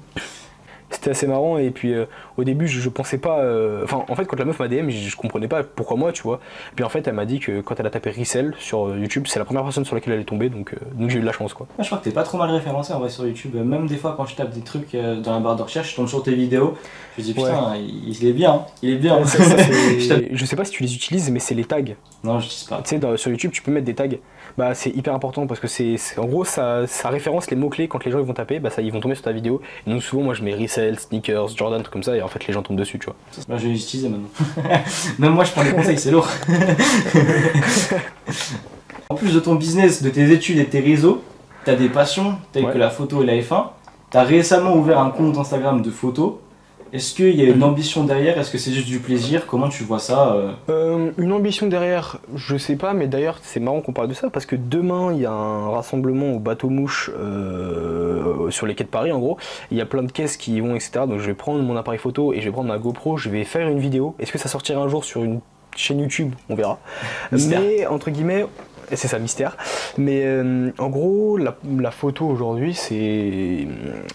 c'était 0.91 1.11
assez 1.11 1.27
marrant 1.27 1.59
et 1.59 1.71
puis 1.71 1.95
euh, 1.95 2.07
au 2.37 2.45
début 2.45 2.67
je, 2.67 2.89
pensais 2.89 3.19
pas 3.19 3.39
euh, 3.41 3.85
enfin 3.85 4.05
en 4.09 4.15
fait 4.17 4.25
quand 4.25 4.39
la 4.39 4.45
meuf 4.45 4.59
m'a 4.59 4.69
DM 4.69 4.91
je, 4.91 5.17
comprenais 5.17 5.49
pas 5.49 5.63
pourquoi 5.63 5.97
moi 5.97 6.13
tu 6.13 6.23
vois. 6.23 6.41
Puis 6.75 6.85
en 6.85 6.89
fait 6.89 7.07
elle 7.07 7.15
m'a 7.15 7.27
dit 7.27 7.39
que 7.39 7.61
quand 7.61 7.79
elle 7.79 7.87
a 7.87 7.91
tapé 7.91 8.11
resell 8.11 8.55
sur 8.59 8.89
euh, 8.89 8.99
YouTube 8.99 9.27
c'est 9.29 9.39
la 9.39 9.45
première 9.45 9.63
personne 9.63 9.85
sur 9.85 9.95
laquelle 9.95 10.15
elle 10.15 10.21
est 10.21 10.25
tombée 10.25 10.49
donc, 10.49 10.75
donc 10.95 11.11
j'ai 11.11 11.19
eu 11.19 11.21
de 11.21 11.27
la 11.27 11.33
chance 11.33 11.55
quoi. 11.55 11.67
Je 11.79 11.87
crois 11.87 11.99
que 11.99 12.05
t'es 12.05 12.11
pas 12.11 12.25
trop 12.25 12.39
mal 12.39 12.51
référencé 12.51 12.93
en 12.93 12.99
vrai 12.99 13.09
sur 13.09 13.27
YouTube. 13.27 13.55
Même 13.55 13.87
des 13.87 13.97
fois 13.97 14.15
quand 14.17 14.27
je 14.27 14.35
tape 14.35 14.51
des 14.51 14.63
trucs 14.63 14.95
dans 14.95 15.33
la 15.33 15.41
barre 15.41 15.57
de 15.57 15.63
recherche 15.63 15.93
je 15.93 15.97
tombe 15.97 16.09
sur 16.09 16.23
tes 16.23 16.35
vidéos. 16.35 16.75
Je 17.17 17.23
me 17.23 17.27
dis 17.27 17.35
putain 17.35 17.77
il, 17.77 18.27
est 18.27 18.33
bien 18.33 18.65
il 18.83 18.91
est 18.91 18.97
bien. 18.97 19.21
Je 19.25 20.45
sais 20.45 20.57
pas 20.57 20.65
si 20.65 20.73
tu 20.73 20.83
les 20.83 20.95
utilises 20.95 21.31
mais 21.31 21.39
c'est 21.39 21.55
les 21.55 21.65
tags. 21.65 21.83
Non 22.25 22.41
je 22.41 22.49
dis 22.49 22.67
pas. 22.69 22.83
Tu 22.83 22.97
sais 22.97 23.17
sur 23.17 23.31
YouTube 23.31 23.53
tu 23.53 23.63
peux 23.63 23.71
mettre 23.71 23.87
des 23.87 23.95
tags 23.95 24.09
bah, 24.59 24.75
c'est 24.75 24.91
hyper 24.91 25.15
important 25.15 25.47
parce 25.47 25.61
que 25.61 25.69
c'est 25.69 25.97
en 26.19 26.27
gros 26.27 26.45
ça, 26.45 26.87
ça, 26.87 27.09
référence 27.09 27.51
les 27.51 27.57
mots-clés 27.57 27.89
quand 27.89 28.05
les 28.05 28.11
gens 28.11 28.19
ils 28.19 28.25
vont 28.25 28.35
taper, 28.35 28.59
bah, 28.59 28.71
ça, 28.71 28.83
ils 28.83 28.93
vont 28.93 29.01
tomber 29.01 29.15
sur 29.15 29.25
ta 29.25 29.33
vidéo. 29.33 29.61
Et 29.87 29.91
donc 29.91 30.03
souvent 30.03 30.23
moi 30.23 30.35
je 30.35 30.43
mets 30.43 30.55
resell, 30.55 30.99
sneakers, 30.99 31.57
Jordan, 31.57 31.83
tout 31.83 31.91
comme 31.91 32.03
ça 32.03 32.17
et 32.17 32.23
en 32.23 32.29
fait 32.29 32.47
les 32.47 32.55
gens 32.55 32.63
tombent 32.63 32.79
dessus, 32.79 32.99
tu 32.99 33.07
vois. 33.07 33.17
Bah, 33.49 33.57
je 33.59 33.67
vais 33.67 33.73
l'utiliser 33.73 34.09
maintenant. 34.09 34.29
Même 35.19 35.33
moi 35.33 35.45
je 35.45 35.53
prends 35.53 35.65
des 35.65 35.73
conseils, 35.73 35.99
c'est 35.99 36.11
lourd. 36.11 36.29
en 39.09 39.15
plus 39.15 39.35
de 39.35 39.41
ton 39.41 39.55
business, 39.55 40.03
de 40.03 40.11
tes 40.11 40.31
études 40.31 40.59
et 40.59 40.65
de 40.65 40.71
tes 40.71 40.81
réseaux, 40.81 41.23
t'as 41.65 41.75
des 41.75 41.89
passions 41.89 42.37
telles 42.53 42.71
que 42.71 42.79
la 42.79 42.91
photo 42.91 43.23
et 43.23 43.27
la 43.27 43.35
F1. 43.35 43.69
T'as 44.11 44.25
récemment 44.25 44.75
ouvert 44.75 44.99
un 44.99 45.11
compte 45.11 45.39
Instagram 45.39 45.83
de 45.83 45.91
photos 45.91 46.35
est-ce 46.93 47.15
qu'il 47.15 47.35
y 47.37 47.43
a 47.43 47.45
une 47.45 47.63
ambition 47.63 48.05
derrière? 48.05 48.39
Est-ce 48.39 48.51
que 48.51 48.59
c'est 48.59 48.73
juste 48.73 48.89
du 48.89 48.99
plaisir? 48.99 49.47
Comment 49.47 49.69
tu 49.69 49.85
vois 49.85 50.01
ça 50.01 50.35
euh? 50.35 50.51
Euh, 50.69 51.11
Une 51.19 51.33
ambition 51.33 51.67
derrière, 51.69 52.19
je 52.35 52.57
sais 52.57 52.77
pas, 52.77 52.95
mais 52.95 53.07
d'ailleurs 53.07 53.39
c'est 53.43 53.61
marrant 53.61 53.81
qu'on 53.81 53.93
parle 53.93 54.09
de 54.09 54.15
ça 54.15 54.29
parce 54.31 54.47
que 54.47 54.57
demain 54.57 55.13
il 55.13 55.21
y 55.21 55.27
a 55.27 55.31
un 55.31 55.71
rassemblement 55.71 56.33
au 56.33 56.39
bateau 56.41 56.69
mouche 56.69 57.11
euh, 57.17 58.51
sur 58.51 58.67
les 58.67 58.75
quais 58.75 58.85
de 58.85 58.89
Paris 58.89 59.13
en 59.13 59.21
gros. 59.21 59.37
Il 59.71 59.79
y 59.79 59.81
a 59.81 59.87
plein 59.87 60.03
de 60.03 60.11
caisses 60.11 60.37
qui 60.37 60.55
y 60.55 60.61
vont, 60.61 60.75
etc. 60.75 61.03
Donc 61.07 61.21
je 61.21 61.27
vais 61.27 61.35
prendre 61.35 61.63
mon 61.63 61.77
appareil 61.77 62.01
photo 62.01 62.33
et 62.33 62.41
je 62.41 62.47
vais 62.47 62.53
prendre 62.53 62.69
ma 62.69 62.79
GoPro, 62.79 63.17
je 63.17 63.31
vais 63.31 63.45
faire 63.45 63.69
une 63.69 63.79
vidéo. 63.79 64.17
Est-ce 64.19 64.33
que 64.33 64.39
ça 64.39 64.49
sortira 64.49 64.83
un 64.83 64.89
jour 64.89 65.05
sur 65.05 65.23
une 65.23 65.41
chaîne 65.77 66.01
YouTube? 66.01 66.35
On 66.49 66.57
verra. 66.57 66.81
mais 67.31 67.87
entre 67.87 68.11
guillemets, 68.11 68.47
c'est 68.97 69.09
ça 69.09 69.19
mystère. 69.19 69.57
Mais 69.99 70.23
euh, 70.25 70.71
en 70.79 70.89
gros, 70.89 71.37
la, 71.37 71.91
photo 71.91 72.27
aujourd'hui, 72.27 72.75
c'est. 72.75 73.67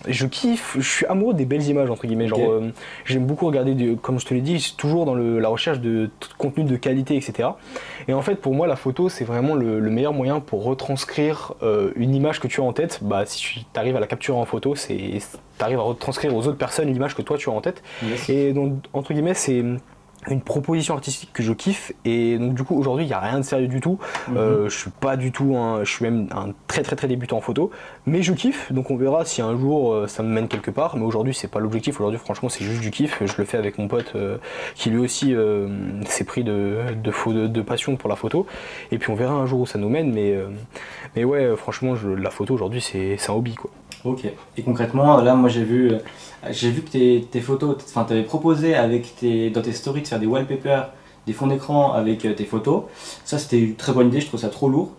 Je 0.07 0.25
kiffe, 0.25 0.77
je 0.79 0.87
suis 0.87 1.05
amoureux 1.05 1.33
des 1.33 1.45
belles 1.45 1.67
images, 1.67 1.89
entre 1.89 2.07
guillemets. 2.07 2.27
Genre, 2.27 2.39
euh, 2.39 2.71
j'aime 3.05 3.25
beaucoup 3.25 3.45
regarder, 3.45 3.97
comme 4.01 4.19
je 4.19 4.25
te 4.25 4.33
l'ai 4.33 4.41
dit, 4.41 4.75
toujours 4.77 5.05
dans 5.05 5.15
la 5.15 5.47
recherche 5.47 5.79
de 5.79 6.09
contenu 6.37 6.63
de 6.63 6.75
qualité, 6.75 7.15
etc. 7.15 7.49
Et 8.07 8.13
en 8.13 8.21
fait, 8.21 8.35
pour 8.35 8.53
moi, 8.53 8.67
la 8.67 8.75
photo, 8.75 9.09
c'est 9.09 9.25
vraiment 9.25 9.55
le, 9.55 9.81
meilleur 9.81 10.13
moyen 10.13 10.39
pour 10.39 10.63
retranscrire 10.63 11.53
euh, 11.63 11.91
une 11.95 12.13
image 12.13 12.39
que 12.39 12.47
tu 12.47 12.61
as 12.61 12.63
en 12.63 12.73
tête. 12.73 12.99
Bah, 13.01 13.23
si 13.25 13.39
tu 13.39 13.79
arrives 13.79 13.95
à 13.95 13.99
la 13.99 14.07
capturer 14.07 14.37
en 14.37 14.45
photo, 14.45 14.75
c'est. 14.75 15.19
Tu 15.57 15.63
arrives 15.63 15.79
à 15.79 15.83
retranscrire 15.83 16.35
aux 16.35 16.47
autres 16.47 16.57
personnes 16.57 16.91
l'image 16.91 17.15
que 17.15 17.21
toi 17.21 17.37
tu 17.37 17.49
as 17.49 17.53
en 17.53 17.61
tête. 17.61 17.81
Et 18.27 18.51
donc, 18.51 18.73
entre 18.93 19.13
guillemets, 19.13 19.33
c'est 19.33 19.63
une 20.29 20.41
proposition 20.41 20.93
artistique 20.93 21.31
que 21.33 21.43
je 21.43 21.53
kiffe. 21.53 21.91
Et 22.03 22.37
donc 22.37 22.53
du 22.53 22.63
coup 22.63 22.77
aujourd'hui 22.77 23.05
il 23.05 23.07
n'y 23.07 23.13
a 23.13 23.19
rien 23.19 23.39
de 23.39 23.43
sérieux 23.43 23.67
du 23.67 23.81
tout. 23.81 23.99
Mhm. 24.27 24.37
euh, 24.37 24.69
je 24.69 24.77
suis 24.77 24.91
pas 24.91 25.17
du 25.17 25.31
tout 25.31 25.55
un, 25.55 25.83
je 25.83 25.91
suis 25.91 26.05
même 26.05 26.27
un 26.31 26.49
très 26.67 26.83
très 26.83 26.95
très 26.95 27.07
débutant 27.07 27.37
en 27.37 27.41
photo. 27.41 27.71
Mais 28.05 28.21
je 28.21 28.33
kiffe. 28.33 28.71
Donc 28.71 28.91
on 28.91 28.97
verra 28.97 29.25
si 29.25 29.41
un 29.41 29.57
jour 29.57 29.93
euh, 29.93 30.07
ça 30.07 30.23
me 30.23 30.29
mène 30.29 30.47
quelque 30.47 30.71
part. 30.71 30.97
Mais 30.97 31.03
aujourd'hui 31.03 31.33
c'est 31.33 31.47
pas 31.47 31.59
l'objectif. 31.59 31.99
Aujourd'hui 31.99 32.19
franchement 32.19 32.49
c'est 32.49 32.63
juste 32.63 32.81
du 32.81 32.91
kiff. 32.91 33.21
Je 33.23 33.33
le 33.37 33.45
fais 33.45 33.57
avec 33.57 33.77
mon 33.77 33.87
pote 33.87 34.13
euh, 34.15 34.37
qui 34.75 34.89
lui 34.89 34.99
aussi 34.99 35.35
s'est 36.05 36.23
pris 36.23 36.43
de, 36.43 36.77
de, 37.03 37.47
de, 37.47 37.61
passion 37.61 37.95
pour 37.95 38.09
la 38.09 38.15
photo. 38.15 38.45
Et 38.91 38.97
puis 38.97 39.11
on 39.11 39.15
verra 39.15 39.33
un 39.33 39.45
jour 39.45 39.61
où 39.61 39.65
ça 39.65 39.79
nous 39.79 39.89
mène. 39.89 40.13
Mais, 40.13 40.35
mais 41.15 41.23
ouais 41.23 41.55
franchement 41.55 41.95
je, 41.95 42.09
la 42.09 42.29
photo 42.29 42.53
aujourd'hui 42.53 42.81
c'est 42.81 43.17
un 43.29 43.33
hobby 43.33 43.55
quoi. 43.55 43.71
Ok. 44.05 44.25
Et 44.55 44.61
concrètement, 44.61 45.19
là, 45.19 45.33
moi, 45.33 45.49
j'ai 45.49 45.63
vu, 45.63 45.91
euh, 45.91 45.97
j'ai 46.51 46.71
vu 46.71 46.81
que 46.81 46.89
tes, 46.89 47.27
tes 47.29 47.41
photos, 47.41 47.77
enfin, 47.79 48.05
tu 48.05 48.13
avais 48.13 48.23
proposé 48.23 48.75
avec 48.75 49.15
tes, 49.15 49.49
dans 49.49 49.61
tes 49.61 49.73
stories 49.73 50.01
de 50.01 50.07
faire 50.07 50.19
des 50.19 50.25
wallpapers, 50.25 50.89
des 51.27 51.33
fonds 51.33 51.47
d'écran 51.47 51.93
avec 51.93 52.25
euh, 52.25 52.33
tes 52.33 52.45
photos. 52.45 52.83
Ça, 53.23 53.37
c'était 53.37 53.59
une 53.59 53.75
très 53.75 53.93
bonne 53.93 54.07
idée. 54.07 54.21
Je 54.21 54.27
trouve 54.27 54.39
ça 54.39 54.49
trop 54.49 54.69
lourd. 54.69 54.91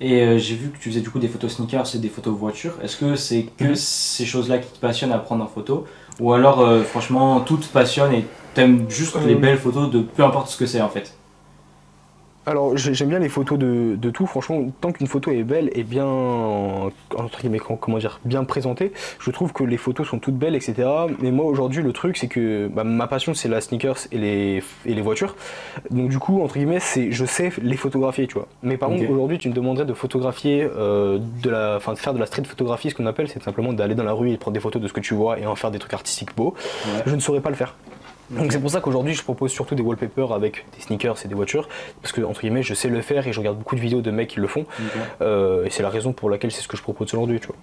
Et 0.00 0.22
euh, 0.22 0.38
j'ai 0.38 0.56
vu 0.56 0.70
que 0.70 0.78
tu 0.78 0.90
faisais 0.90 1.00
du 1.00 1.10
coup 1.10 1.18
des 1.18 1.28
photos 1.28 1.52
sneakers 1.52 1.94
et 1.94 1.98
des 1.98 2.08
photos 2.08 2.34
voitures. 2.34 2.74
Est-ce 2.82 2.96
que 2.96 3.14
c'est 3.14 3.46
que 3.56 3.64
mhm. 3.64 3.74
ces 3.76 4.24
choses-là 4.26 4.58
qui 4.58 4.70
te 4.70 4.78
passionnent 4.78 5.12
à 5.12 5.18
prendre 5.18 5.44
en 5.44 5.48
photo? 5.48 5.86
Ou 6.20 6.32
alors, 6.32 6.84
franchement, 6.84 7.40
tout 7.40 7.56
te 7.56 7.66
passionne 7.66 8.12
et 8.12 8.26
t'aimes 8.52 8.84
juste 8.90 9.16
les 9.24 9.34
belles 9.34 9.58
photos 9.58 9.90
de 9.90 10.00
peu 10.00 10.22
importe 10.22 10.48
ce 10.48 10.58
que 10.58 10.66
c'est 10.66 10.82
en 10.82 10.90
fait? 10.90 11.14
Alors 12.44 12.76
j'aime 12.76 13.08
bien 13.08 13.20
les 13.20 13.28
photos 13.28 13.58
de, 13.58 14.10
tout, 14.10 14.26
franchement, 14.26 14.66
tant 14.80 14.92
qu'une 14.92 15.06
photo 15.06 15.30
est 15.30 15.44
belle 15.44 15.70
et 15.74 15.84
bien, 15.84 16.06
entre 16.06 17.40
guillemets, 17.40 17.60
comment 17.60 17.98
dire, 17.98 18.20
bien 18.24 18.44
présentée, 18.44 18.92
je 19.20 19.30
trouve 19.30 19.52
que 19.52 19.62
les 19.62 19.76
photos 19.76 20.08
sont 20.08 20.18
toutes 20.18 20.36
belles, 20.36 20.56
etc. 20.56 20.88
Mais 21.20 21.30
moi 21.30 21.44
aujourd'hui 21.46 21.82
le 21.82 21.92
truc 21.92 22.16
c'est 22.16 22.26
que 22.26 22.68
bah, 22.68 22.84
ma 22.84 23.06
passion 23.06 23.34
c'est 23.34 23.48
la 23.48 23.60
sneakers 23.60 24.08
et 24.10 24.18
les, 24.18 24.62
et 24.86 24.94
les 24.94 25.02
voitures. 25.02 25.36
Donc 25.90 26.08
du 26.08 26.18
coup, 26.18 26.42
entre 26.42 26.54
guillemets, 26.54 26.80
c'est 26.80 27.12
je 27.12 27.24
sais 27.24 27.52
les 27.62 27.76
photographier, 27.76 28.26
tu 28.26 28.34
vois. 28.34 28.48
Mais 28.62 28.76
par 28.76 28.88
contre 28.88 29.08
aujourd'hui 29.08 29.38
tu 29.38 29.48
me 29.48 29.54
demanderais 29.54 29.86
de 29.86 29.94
photographier, 29.94 30.68
euh, 30.76 31.18
de 31.42 31.50
la, 31.50 31.76
enfin 31.76 31.92
de 31.92 31.98
faire 31.98 32.14
de 32.14 32.18
la 32.18 32.26
street 32.26 32.44
photographie, 32.44 32.90
ce 32.90 32.94
qu'on 32.94 33.06
appelle, 33.06 33.28
c'est 33.28 33.42
simplement 33.42 33.72
d'aller 33.72 33.94
dans 33.94 34.04
la 34.04 34.12
rue 34.12 34.30
et 34.30 34.36
prendre 34.36 34.54
des 34.54 34.60
photos 34.60 34.82
de 34.82 34.88
ce 34.88 34.92
que 34.92 35.00
tu 35.00 35.14
vois 35.14 35.38
et 35.38 35.46
en 35.46 35.54
faire 35.54 35.70
des 35.70 35.78
trucs 35.78 35.94
artistiques 35.94 36.34
beaux. 36.36 36.54
Je 37.06 37.14
ne 37.14 37.20
saurais 37.20 37.40
pas 37.40 37.50
le 37.50 37.56
faire. 37.56 37.74
Donc 38.36 38.52
c'est 38.52 38.60
pour 38.60 38.70
ça 38.70 38.80
qu'aujourd'hui 38.80 39.14
je 39.14 39.22
propose 39.22 39.50
surtout 39.50 39.74
des 39.74 39.82
wallpapers 39.82 40.32
avec 40.32 40.64
des 40.76 40.82
sneakers 40.82 41.16
et 41.24 41.28
des 41.28 41.34
voitures, 41.34 41.68
parce 42.00 42.12
que 42.12 42.22
entre 42.22 42.40
guillemets 42.40 42.62
je 42.62 42.74
sais 42.74 42.88
le 42.88 43.00
faire 43.02 43.26
et 43.26 43.32
je 43.32 43.38
regarde 43.38 43.58
beaucoup 43.58 43.76
de 43.76 43.80
vidéos 43.80 44.00
de 44.00 44.10
mecs 44.10 44.30
qui 44.30 44.40
le 44.40 44.46
font, 44.46 44.64
euh, 45.20 45.64
et 45.64 45.70
c'est 45.70 45.82
la 45.82 45.90
raison 45.90 46.12
pour 46.12 46.30
laquelle 46.30 46.50
c'est 46.50 46.62
ce 46.62 46.68
que 46.68 46.76
je 46.76 46.82
propose 46.82 47.12
aujourd'hui, 47.12 47.40
tu 47.40 47.48
vois. 47.48 47.56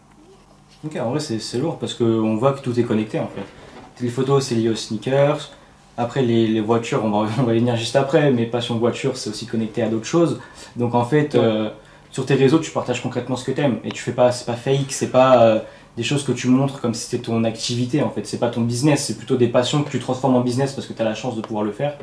Ok, 0.85 0.95
en 0.95 1.11
vrai 1.11 1.19
c'est 1.19 1.57
lourd 1.57 1.77
parce 1.79 1.93
qu'on 1.93 2.35
voit 2.37 2.53
que 2.53 2.61
tout 2.61 2.79
est 2.79 2.83
connecté 2.83 3.19
en 3.19 3.27
fait. 3.27 4.03
Les 4.03 4.09
photos 4.09 4.45
c'est 4.45 4.55
lié 4.55 4.69
aux 4.69 4.75
sneakers, 4.75 5.51
après 5.97 6.21
les, 6.21 6.61
voitures 6.61 7.03
on 7.03 7.09
va, 7.09 7.29
on 7.39 7.43
va 7.43 7.53
y 7.55 7.59
venir 7.59 7.75
juste 7.75 7.95
après, 7.95 8.31
mais 8.31 8.45
passion 8.45 8.77
voiture 8.77 9.17
c'est 9.17 9.29
aussi 9.29 9.47
connecté 9.47 9.81
à 9.81 9.89
d'autres 9.89 10.05
choses. 10.05 10.39
Donc 10.75 10.93
en 10.93 11.03
fait 11.03 11.35
euh, 11.35 11.69
sur 12.11 12.25
tes 12.25 12.35
réseaux 12.35 12.59
tu 12.59 12.71
partages 12.71 13.01
concrètement 13.01 13.35
ce 13.35 13.43
que 13.43 13.51
tu 13.51 13.61
aimes 13.61 13.79
et 13.83 13.89
tu 13.89 14.01
fais 14.03 14.11
pas, 14.11 14.31
c'est 14.31 14.45
pas 14.45 14.55
fake, 14.55 14.91
c'est 14.91 15.11
pas... 15.11 15.43
Euh, 15.43 15.59
des 15.99 16.05
choses 16.05 16.23
que 16.23 16.31
tu 16.31 16.47
montres 16.47 16.79
comme 16.79 16.93
si 16.93 17.09
c'était 17.09 17.23
ton 17.23 17.43
activité 17.43 18.01
en 18.01 18.09
fait. 18.09 18.25
C'est 18.25 18.39
pas 18.39 18.47
ton 18.47 18.61
business, 18.61 19.03
c'est 19.03 19.17
plutôt 19.17 19.35
des 19.35 19.49
passions 19.49 19.83
que 19.83 19.89
tu 19.89 19.99
transformes 19.99 20.37
en 20.37 20.39
business 20.39 20.71
parce 20.71 20.87
que 20.87 20.93
tu 20.93 21.01
as 21.01 21.03
la 21.03 21.13
chance 21.13 21.35
de 21.35 21.41
pouvoir 21.41 21.65
le 21.65 21.73
faire. 21.73 21.97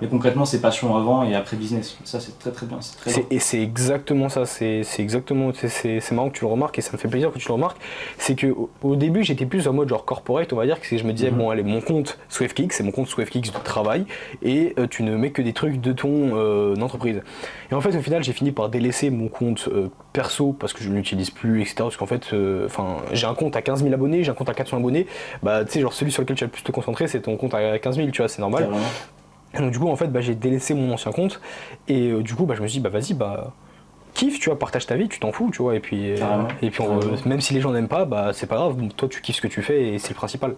Mais 0.00 0.08
concrètement, 0.08 0.44
c'est 0.44 0.60
passion 0.60 0.96
avant 0.96 1.24
et 1.24 1.34
après 1.34 1.56
business. 1.56 1.98
Ça, 2.04 2.20
c'est 2.20 2.38
très 2.38 2.50
très 2.50 2.66
bien. 2.66 2.78
Très 2.98 3.26
et 3.30 3.38
c'est 3.38 3.60
exactement 3.60 4.28
ça. 4.28 4.46
C'est 4.46 4.82
exactement. 4.98 5.52
C'est 5.54 6.12
marrant 6.12 6.30
que 6.30 6.38
tu 6.38 6.44
le 6.44 6.50
remarques 6.50 6.78
et 6.78 6.82
ça 6.82 6.92
me 6.92 6.98
fait 6.98 7.08
plaisir 7.08 7.30
que 7.32 7.38
tu 7.38 7.48
le 7.48 7.54
remarques. 7.54 7.78
C'est 8.18 8.34
que 8.34 8.54
au, 8.82 8.96
début, 8.96 9.22
j'étais 9.22 9.46
plus 9.46 9.68
en 9.68 9.72
mode 9.72 9.88
genre 9.88 10.04
corporate, 10.04 10.52
on 10.52 10.56
va 10.56 10.66
dire, 10.66 10.80
que 10.80 10.96
je 10.96 11.04
me 11.04 11.12
disais, 11.12 11.30
mhm. 11.30 11.38
bon, 11.38 11.50
allez, 11.50 11.62
mon 11.62 11.80
compte 11.80 12.18
SwiftKicks, 12.28 12.72
c'est 12.72 12.82
mon 12.82 12.92
compte 12.92 13.08
SwiftKicks 13.08 13.52
de 13.52 13.58
travail 13.62 14.06
et 14.42 14.74
euh, 14.78 14.86
tu 14.86 15.02
ne 15.02 15.16
mets 15.16 15.30
que 15.30 15.42
des 15.42 15.52
trucs 15.52 15.80
de 15.80 15.92
ton 15.92 16.36
euh, 16.36 16.74
entreprise. 16.76 17.22
Et 17.70 17.74
en 17.74 17.80
fait, 17.80 17.96
au 17.96 18.02
final, 18.02 18.22
j'ai 18.22 18.32
fini 18.32 18.52
par 18.52 18.68
délaisser 18.68 19.10
mon 19.10 19.28
compte 19.28 19.68
euh, 19.68 19.88
perso 20.12 20.52
parce 20.52 20.72
que 20.72 20.82
je 20.82 20.88
ne 20.88 20.94
l'utilise 20.94 21.30
plus, 21.30 21.60
etc. 21.60 21.76
Parce 21.78 21.96
qu'en 21.96 22.06
fait, 22.06 22.34
enfin, 22.64 22.98
j'ai 23.12 23.26
un 23.26 23.34
compte 23.34 23.56
à 23.56 23.62
15 23.62 23.82
000 23.82 23.92
abonnés, 23.92 24.24
j'ai 24.24 24.30
un 24.30 24.34
compte 24.34 24.48
à 24.48 24.54
400 24.54 24.78
abonnés. 24.78 25.06
Bah, 25.42 25.64
tu 25.64 25.72
sais, 25.72 25.80
genre 25.80 25.92
celui 25.92 26.10
sur 26.10 26.22
lequel 26.22 26.36
tu 26.36 26.44
vas 26.44 26.46
le 26.46 26.52
plus 26.52 26.62
te 26.62 26.72
concentrer, 26.72 27.06
c'est 27.06 27.20
ton 27.20 27.36
compte 27.36 27.54
à 27.54 27.78
15 27.78 27.96
000, 27.96 28.10
tu 28.10 28.22
vois, 28.22 28.28
c'est 28.28 28.40
normal. 28.40 28.68
Donc 29.58 29.72
du 29.72 29.78
coup 29.78 29.88
en 29.88 29.96
fait 29.96 30.08
bah, 30.08 30.20
j'ai 30.20 30.34
délaissé 30.34 30.74
mon 30.74 30.92
ancien 30.92 31.12
compte 31.12 31.40
et 31.88 32.10
euh, 32.10 32.22
du 32.22 32.34
coup 32.34 32.46
bah, 32.46 32.54
je 32.56 32.62
me 32.62 32.68
suis 32.68 32.78
dit 32.78 32.82
bah 32.82 32.90
vas-y 32.90 33.14
bah 33.14 33.52
kiffe 34.14 34.38
tu 34.38 34.48
vois 34.48 34.58
partage 34.58 34.86
ta 34.86 34.96
vie 34.96 35.08
tu 35.08 35.18
t'en 35.18 35.32
fous 35.32 35.50
tu 35.52 35.62
vois 35.62 35.74
et 35.74 35.80
puis 35.80 36.12
euh, 36.12 36.42
et 36.62 36.70
puis 36.70 36.84
même 37.26 37.40
si 37.40 37.54
les 37.54 37.60
gens 37.60 37.72
n'aiment 37.72 37.88
pas 37.88 38.04
bah 38.04 38.30
c'est 38.32 38.46
pas 38.46 38.56
grave 38.56 38.76
toi 38.96 39.08
tu 39.08 39.20
kiffes 39.20 39.36
ce 39.36 39.40
que 39.40 39.48
tu 39.48 39.62
fais 39.62 39.88
et 39.88 39.98
c'est 39.98 40.10
le 40.10 40.14
principal. 40.14 40.54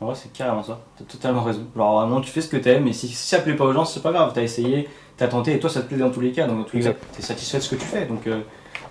En 0.00 0.06
vrai 0.06 0.16
c'est 0.16 0.32
carrément 0.32 0.62
ça, 0.62 0.80
t'as 0.98 1.04
totalement 1.04 1.42
raison. 1.42 1.64
Alors 1.76 2.00
vraiment 2.00 2.20
tu 2.20 2.30
fais 2.30 2.40
ce 2.40 2.48
que 2.48 2.56
t'aimes 2.56 2.88
et 2.88 2.92
si, 2.92 3.06
si 3.06 3.14
ça 3.14 3.38
plaît 3.38 3.54
pas 3.54 3.64
aux 3.64 3.72
gens 3.72 3.84
c'est 3.84 4.02
pas 4.02 4.10
grave, 4.10 4.32
t'as 4.34 4.42
essayé, 4.42 4.88
t'as 5.16 5.28
tenté 5.28 5.54
et 5.54 5.60
toi 5.60 5.70
ça 5.70 5.82
te 5.82 5.86
plaît 5.86 5.96
dans 5.96 6.10
tous 6.10 6.20
les 6.20 6.32
cas 6.32 6.48
donc 6.48 6.58
dans 6.58 6.64
tous 6.64 6.76
les 6.76 6.82
cas 6.82 6.92
t'es 7.12 7.22
satisfait 7.22 7.58
de 7.58 7.62
ce 7.62 7.70
que 7.70 7.76
tu 7.76 7.86
fais 7.86 8.06
donc 8.06 8.26
euh, 8.26 8.40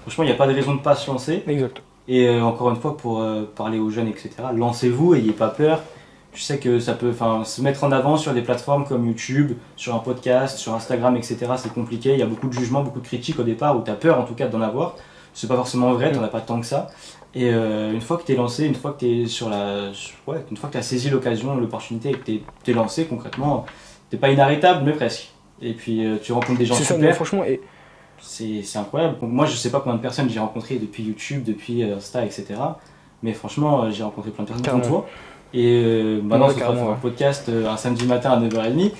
Franchement, 0.02 0.26
il 0.26 0.28
n'y 0.28 0.34
a 0.34 0.36
pas 0.36 0.48
de 0.48 0.54
raison 0.54 0.76
de 0.76 0.82
pas 0.82 0.96
se 0.96 1.10
lancer. 1.10 1.44
Exact. 1.48 1.82
Et 2.10 2.30
encore 2.30 2.70
une 2.70 2.76
fois, 2.76 2.98
pour 2.98 3.26
parler 3.56 3.80
aux 3.80 3.90
jeunes, 3.90 4.10
etc., 4.10 4.32
lancez-vous, 4.54 5.16
ayez 5.16 5.32
pas 5.32 5.48
peur. 5.48 5.82
Je 6.34 6.42
sais 6.42 6.58
que 6.58 6.80
ça 6.80 6.94
peut, 6.94 7.14
se 7.44 7.62
mettre 7.62 7.84
en 7.84 7.92
avant 7.92 8.18
sur 8.18 8.34
des 8.34 8.42
plateformes 8.42 8.86
comme 8.86 9.06
YouTube, 9.06 9.54
sur 9.76 9.94
un 9.94 10.00
podcast, 10.00 10.58
sur 10.58 10.74
Instagram, 10.74 11.16
etc. 11.16 11.38
C'est 11.58 11.74
compliqué. 11.74 12.14
Il 12.14 12.20
y 12.20 12.24
a 12.24 12.26
beaucoup 12.26 12.48
de 12.48 12.54
jugements, 12.54 12.82
beaucoup 12.82 13.02
de 13.02 13.06
critiques 13.06 13.40
au 13.40 13.44
départ, 13.44 13.78
où 13.78 13.84
tu 13.84 13.92
as 13.92 13.96
peur 13.96 14.20
en 14.20 14.24
tout 14.24 14.34
cas 14.34 14.48
d'en 14.48 14.62
avoir. 14.62 14.96
C'est 15.34 15.48
pas 15.48 15.56
forcément 15.56 15.94
vrai, 15.94 16.12
tu 16.12 16.18
n'en 16.18 16.24
as 16.24 16.30
pas 16.30 16.42
tant 16.42 16.60
que 16.60 16.66
ça. 16.66 16.90
Et 17.36 17.50
une 17.50 18.02
fois 18.02 18.18
que 18.18 18.24
tu 18.24 18.34
es 18.34 18.36
lancé, 18.36 18.66
une 18.66 18.76
fois 18.76 18.92
que 18.94 19.00
tu 19.00 19.28
sur 19.28 19.50
la. 19.50 19.92
Ouais, 20.28 20.44
une 20.52 20.58
fois 20.58 20.70
que 20.70 20.74
tu 20.74 20.78
as 20.78 20.84
saisi 20.84 21.10
l'occasion, 21.10 21.56
l'opportunité 21.56 22.10
et 22.10 22.14
que 22.14 22.24
tu 22.64 22.72
es, 22.72 22.74
lancé, 22.74 23.06
concrètement, 23.06 23.66
t'es 24.10 24.18
pas 24.18 24.30
inarrêtable, 24.30 24.84
mais 24.86 24.94
presque. 24.94 25.32
Et 25.62 25.74
puis 25.74 26.06
euh, 26.06 26.18
tu 26.22 26.32
rencontres 26.32 26.60
des 26.60 26.66
gens 26.66 26.76
super. 26.76 27.00
Ça, 27.00 27.14
franchement, 27.14 27.44
et... 27.44 27.62
c'est 28.20 28.78
incroyable. 28.78 29.18
moi, 29.22 29.46
je 29.46 29.56
sais 29.56 29.72
pas 29.72 29.80
combien 29.80 29.96
de 29.96 30.02
personnes 30.02 30.30
j'ai 30.30 30.40
rencontrées 30.40 30.76
depuis 30.76 31.04
YouTube, 31.04 31.44
depuis 31.44 31.84
euh, 31.84 31.98
Insta, 31.98 32.24
etc. 32.24 32.46
Mais 33.24 33.34
franchement, 33.34 33.84
euh, 33.84 33.92
j'ai 33.92 34.04
rencontré 34.04 34.32
plein 34.32 34.44
de 34.44 34.50
personnes 34.50 34.66
comme 34.66 34.82
toi. 34.82 35.08
Et 35.54 36.20
maintenant, 36.24 36.50
c'est 36.50 36.64
un 36.64 36.94
podcast 37.02 37.50
un 37.50 37.78
samedi 37.78 38.06
matin 38.06 38.32
à 38.32 38.40
9h30. 38.40 38.92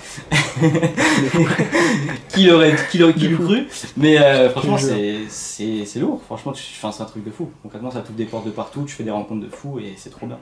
qui 2.28 2.46
l'aurait 2.46 2.74
qui 2.84 3.32
cru? 3.32 3.66
Mais 3.96 4.48
franchement, 4.50 4.76
c'est 4.78 5.98
lourd. 6.00 6.20
Franchement, 6.24 6.52
c'est 6.54 7.02
un 7.02 7.06
truc 7.06 7.24
de 7.24 7.30
fou. 7.30 7.50
Concrètement, 7.62 7.90
ça 7.90 8.00
t'ouvre 8.00 8.16
des 8.16 8.24
portes 8.24 8.46
de 8.46 8.50
partout, 8.50 8.84
tu 8.86 8.94
fais 8.94 9.04
des 9.04 9.10
rencontres 9.10 9.44
de 9.44 9.50
fou 9.50 9.78
et 9.78 9.94
c'est 9.96 10.10
trop 10.10 10.26
bien. 10.26 10.38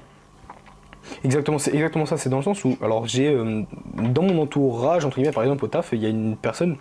Exactement, 1.25 1.59
c'est 1.59 1.75
exactement 1.75 2.07
ça. 2.07 2.17
C'est 2.17 2.29
dans 2.29 2.39
le 2.39 2.43
sens 2.43 2.65
où, 2.65 2.77
alors 2.83 3.07
j'ai 3.07 3.29
euh, 3.29 3.63
dans 3.95 4.23
mon 4.23 4.41
entourage, 4.43 5.05
entre 5.05 5.17
guillemets, 5.17 5.33
par 5.33 5.43
exemple 5.43 5.65
au 5.65 5.69
taf, 5.69 5.91
il 5.93 6.01
y 6.01 6.07
a 6.07 6.09
une 6.09 6.37
personne 6.37 6.77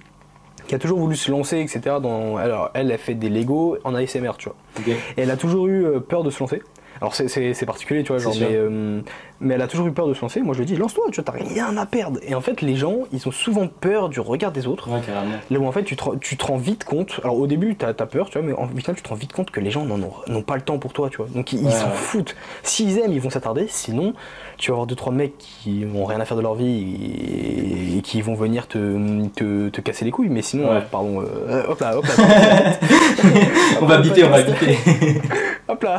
qui 0.68 0.76
a 0.76 0.80
toujours 0.80 1.00
voulu 1.00 1.16
se 1.16 1.32
lancer, 1.32 1.60
etc. 1.60 1.98
Dans, 2.02 2.38
alors 2.38 2.72
elle, 2.74 2.92
a 2.92 2.98
fait 2.98 3.16
des 3.16 3.30
Lego 3.30 3.78
en 3.84 3.96
ASMR, 3.96 4.32
tu 4.38 4.50
vois. 4.50 4.56
Et 4.88 5.22
elle 5.22 5.32
a 5.32 5.38
toujours 5.38 5.68
eu 5.68 5.86
euh, 5.86 6.00
peur 6.00 6.24
de 6.24 6.30
se 6.30 6.40
lancer. 6.40 6.62
Alors 7.02 7.16
c'est 7.16 7.66
particulier, 7.66 8.04
tu 8.04 8.10
vois, 8.10 8.20
genre, 8.20 8.36
mais, 8.40 8.56
euh, 8.56 9.02
mais, 9.40 9.56
elle 9.56 9.62
a 9.64 9.68
toujours 9.68 9.88
eu 9.88 9.92
peur 9.92 10.08
de 10.08 10.14
se 10.14 10.22
lancer. 10.22 10.42
Moi 10.42 10.54
je 10.54 10.60
lui 10.60 10.68
dis, 10.68 10.76
lance-toi, 10.76 11.06
tu 11.12 11.16
vois, 11.20 11.24
t'as 11.24 11.32
rien 11.32 11.76
à 11.76 11.88
perdre. 11.88 12.20
Et 12.22 12.36
en 12.36 12.42
fait, 12.42 12.62
les 12.62 12.76
gens, 12.76 13.00
ils 13.12 13.28
ont 13.28 13.32
souvent 13.32 13.68
peur 13.68 14.10
du 14.10 14.20
regard 14.20 14.52
des 14.52 14.68
autres. 14.68 14.88
Ouais, 14.88 15.02
carrément. 15.04 15.38
Là 15.50 15.60
où 15.60 15.66
en 15.66 15.72
fait, 15.72 15.84
tu 15.84 15.96
te, 15.96 16.16
tu 16.18 16.38
te 16.38 16.46
rends 16.46 16.58
vite 16.58 16.84
compte. 16.84 17.20
Alors 17.24 17.40
au 17.40 17.48
début, 17.48 17.76
t'as 17.76 17.88
as 17.88 18.06
peur, 18.06 18.30
tu 18.30 18.38
vois, 18.38 18.48
mais 18.48 18.54
en 18.54 18.68
final, 18.68 18.96
tu 18.96 19.02
te 19.02 19.10
rends 19.10 19.16
vite 19.16 19.34
compte 19.34 19.50
que 19.50 19.60
les 19.60 19.72
gens 19.72 19.84
n'ont 19.86 20.42
pas 20.44 20.56
le 20.56 20.62
temps 20.62 20.78
pour 20.78 20.94
toi, 20.94 21.10
tu 21.10 21.18
vois. 21.18 21.26
Donc 21.34 21.54
ils 21.54 21.72
s'en 21.72 21.90
foutent. 21.90 22.36
S'ils 22.62 23.00
aiment, 23.00 23.14
ils 23.14 23.22
vont 23.22 23.32
s'attarder. 23.32 23.66
Sinon, 23.68 24.14
tu 24.60 24.70
vas 24.70 24.76
avoir 24.76 24.86
deux 24.86 24.96
trois 24.96 25.12
mecs 25.12 25.40
qui 25.40 25.88
ont 25.96 26.06
rien 26.06 26.20
à 26.20 26.26
faire 26.26 26.38
de 26.38 26.44
leur 26.44 26.54
vie 26.54 27.98
et, 27.98 28.02
qui 28.04 28.22
vont 28.22 28.36
venir 28.36 28.68
te, 28.68 29.28
te, 29.30 29.70
te, 29.70 29.82
casser 29.82 30.06
les 30.06 30.12
couilles. 30.12 30.30
Mais 30.30 30.44
sinon, 30.44 30.70
pardon, 30.92 31.22
euh, 31.22 31.64
hop 31.68 31.80
là, 31.80 31.98
hop 31.98 32.06
là. 32.06 32.14
on 33.82 33.88
va 33.88 33.98
biter, 33.98 34.24
on 34.24 34.30
va 34.30 34.44
biter. 34.44 34.78
hop 35.68 35.82
là. 35.82 35.98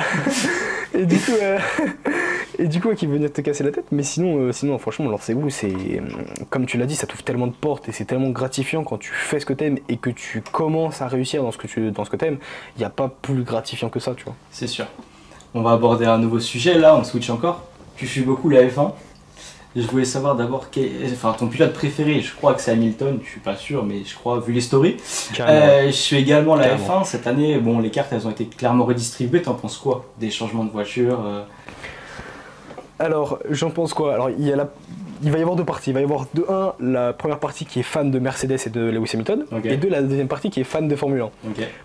Et 0.94 1.06
du 1.06 1.18
coup, 1.18 1.32
euh, 1.40 1.58
et 2.58 2.68
du 2.68 2.80
coup, 2.80 2.94
qui 2.94 3.06
venir 3.06 3.32
te 3.32 3.40
casser 3.40 3.64
la 3.64 3.70
tête. 3.70 3.86
Mais 3.92 4.02
sinon, 4.02 4.38
euh, 4.38 4.52
sinon 4.52 4.78
franchement, 4.78 5.08
lancez-vous. 5.08 5.50
C'est 5.50 5.72
comme 6.50 6.66
tu 6.66 6.78
l'as 6.78 6.86
dit, 6.86 6.96
ça 6.96 7.06
t'ouvre 7.06 7.22
tellement 7.22 7.46
de 7.46 7.52
portes 7.52 7.88
et 7.88 7.92
c'est 7.92 8.04
tellement 8.04 8.30
gratifiant 8.30 8.84
quand 8.84 8.98
tu 8.98 9.12
fais 9.12 9.40
ce 9.40 9.46
que 9.46 9.52
t'aimes 9.52 9.78
et 9.88 9.96
que 9.96 10.10
tu 10.10 10.42
commences 10.42 11.02
à 11.02 11.08
réussir 11.08 11.42
dans 11.42 11.52
ce 11.52 11.58
que 11.58 11.66
tu, 11.66 11.90
dans 11.90 12.04
ce 12.04 12.10
que 12.10 12.16
t'aimes. 12.16 12.38
Il 12.76 12.80
n'y 12.80 12.84
a 12.84 12.90
pas 12.90 13.08
plus 13.08 13.42
gratifiant 13.42 13.88
que 13.88 14.00
ça, 14.00 14.14
tu 14.16 14.24
vois. 14.24 14.34
C'est 14.50 14.66
sûr. 14.66 14.86
On 15.54 15.62
va 15.62 15.72
aborder 15.72 16.06
un 16.06 16.18
nouveau 16.18 16.40
sujet 16.40 16.78
là. 16.78 16.96
On 16.96 17.04
switch 17.04 17.30
encore 17.30 17.68
tu 18.02 18.08
suis 18.08 18.22
beaucoup 18.22 18.48
la 18.48 18.64
F1. 18.64 18.92
Je 19.74 19.86
voulais 19.86 20.04
savoir 20.04 20.36
d'abord 20.36 20.66
enfin, 21.12 21.34
ton 21.38 21.46
pilote 21.46 21.72
préféré, 21.72 22.20
je 22.20 22.34
crois 22.34 22.52
que 22.54 22.60
c'est 22.60 22.72
Hamilton, 22.72 23.18
je 23.24 23.30
suis 23.30 23.40
pas 23.40 23.56
sûr, 23.56 23.84
mais 23.84 24.04
je 24.04 24.14
crois, 24.14 24.38
vu 24.38 24.52
les 24.52 24.60
stories. 24.60 24.98
Euh, 25.40 25.86
je 25.86 25.92
suis 25.92 26.16
également 26.16 26.56
la 26.56 26.76
F1. 26.76 27.04
Cette 27.04 27.26
année, 27.26 27.58
bon, 27.58 27.78
les 27.78 27.90
cartes 27.90 28.12
elles 28.12 28.26
ont 28.26 28.30
été 28.30 28.44
clairement 28.44 28.84
redistribuées. 28.84 29.40
T'en 29.40 29.54
penses 29.54 29.78
quoi 29.78 30.04
Des 30.20 30.30
changements 30.30 30.64
de 30.64 30.70
voiture 30.70 31.20
euh? 31.24 31.42
Alors, 32.98 33.38
j'en 33.48 33.70
pense 33.70 33.94
quoi? 33.94 34.14
Alors, 34.14 34.30
il, 34.30 34.46
y 34.46 34.52
a 34.52 34.56
la... 34.56 34.68
il 35.22 35.32
va 35.32 35.38
y 35.38 35.40
avoir 35.40 35.56
deux 35.56 35.64
parties. 35.64 35.90
Il 35.90 35.94
va 35.94 36.00
y 36.00 36.04
avoir 36.04 36.26
de 36.34 36.44
un, 36.50 36.74
la 36.78 37.14
première 37.14 37.38
partie 37.38 37.64
qui 37.64 37.80
est 37.80 37.84
fan 37.84 38.10
de 38.10 38.18
Mercedes 38.18 38.58
et 38.66 38.70
de 38.70 38.80
Lewis 38.82 39.10
Hamilton, 39.14 39.46
et 39.64 39.76
deux, 39.78 39.88
la 39.88 40.02
deuxième 40.02 40.28
partie 40.28 40.50
qui 40.50 40.60
est 40.60 40.64
fan 40.64 40.86
de 40.86 40.94
Formule 40.94 41.22
1. 41.22 41.30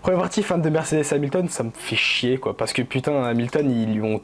Première 0.02 0.20
partie, 0.20 0.42
fan 0.42 0.60
de 0.60 0.68
Mercedes 0.68 1.06
et 1.10 1.14
Hamilton, 1.14 1.48
ça 1.48 1.62
me 1.62 1.70
fait 1.74 1.96
chier, 1.96 2.36
quoi, 2.36 2.54
parce 2.54 2.74
que 2.74 2.82
putain, 2.82 3.24
Hamilton, 3.24 3.70
ils 3.70 3.94
lui 3.94 4.02
ont 4.02 4.20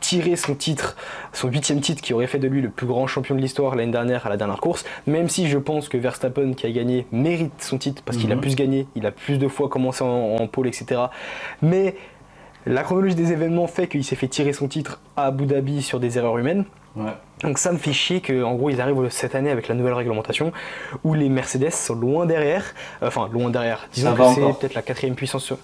tirer 0.00 0.36
son 0.36 0.54
titre, 0.54 0.96
son 1.32 1.48
huitième 1.48 1.80
titre 1.80 2.02
qui 2.02 2.14
aurait 2.14 2.26
fait 2.26 2.38
de 2.38 2.48
lui 2.48 2.60
le 2.60 2.70
plus 2.70 2.86
grand 2.86 3.06
champion 3.06 3.34
de 3.34 3.40
l'histoire 3.40 3.76
l'année 3.76 3.92
dernière 3.92 4.26
à 4.26 4.28
la 4.28 4.36
dernière 4.36 4.60
course, 4.60 4.84
même 5.06 5.28
si 5.28 5.48
je 5.48 5.58
pense 5.58 5.88
que 5.88 5.96
Verstappen 5.96 6.54
qui 6.54 6.66
a 6.66 6.70
gagné 6.70 7.06
mérite 7.12 7.62
son 7.62 7.78
titre 7.78 8.02
parce 8.04 8.18
qu'il 8.18 8.32
a 8.32 8.34
mhm. 8.34 8.40
plus 8.40 8.56
gagné, 8.56 8.86
il 8.96 9.06
a 9.06 9.10
plus 9.10 9.38
de 9.38 9.48
fois 9.48 9.68
commencé 9.68 10.02
en, 10.02 10.46
pôle, 10.46 10.66
etc. 10.66 11.02
Mais 11.62 11.94
la 12.66 12.82
chronologie 12.82 13.14
des 13.14 13.32
événements 13.32 13.66
fait 13.66 13.86
qu'il 13.86 14.04
s'est 14.04 14.16
fait 14.16 14.28
tirer 14.28 14.52
son 14.52 14.68
titre 14.68 15.00
à 15.16 15.26
Abu 15.26 15.46
Dhabi 15.46 15.82
sur 15.82 16.00
des 16.00 16.18
erreurs 16.18 16.38
humaines. 16.38 16.64
Donc 17.42 17.58
ça 17.58 17.72
me 17.72 17.78
fait 17.78 17.92
chier 17.92 18.20
qu'en 18.20 18.54
gros 18.54 18.68
ils 18.70 18.80
arrivent 18.80 19.08
cette 19.10 19.34
année 19.34 19.50
avec 19.50 19.68
la 19.68 19.74
nouvelle 19.74 19.94
réglementation 19.94 20.52
où 21.04 21.14
les 21.14 21.28
Mercedes 21.28 21.70
sont 21.70 21.94
loin 21.94 22.26
derrière, 22.26 22.74
euh, 23.02 23.08
enfin 23.08 23.28
loin 23.32 23.50
derrière, 23.50 23.88
disons 23.92 24.14
que 24.14 24.22
c'est 24.34 24.58
peut-être 24.58 24.74
la 24.74 24.82
quatrième 24.82 25.14
puissance. 25.14 25.44
Sur... 25.44 25.58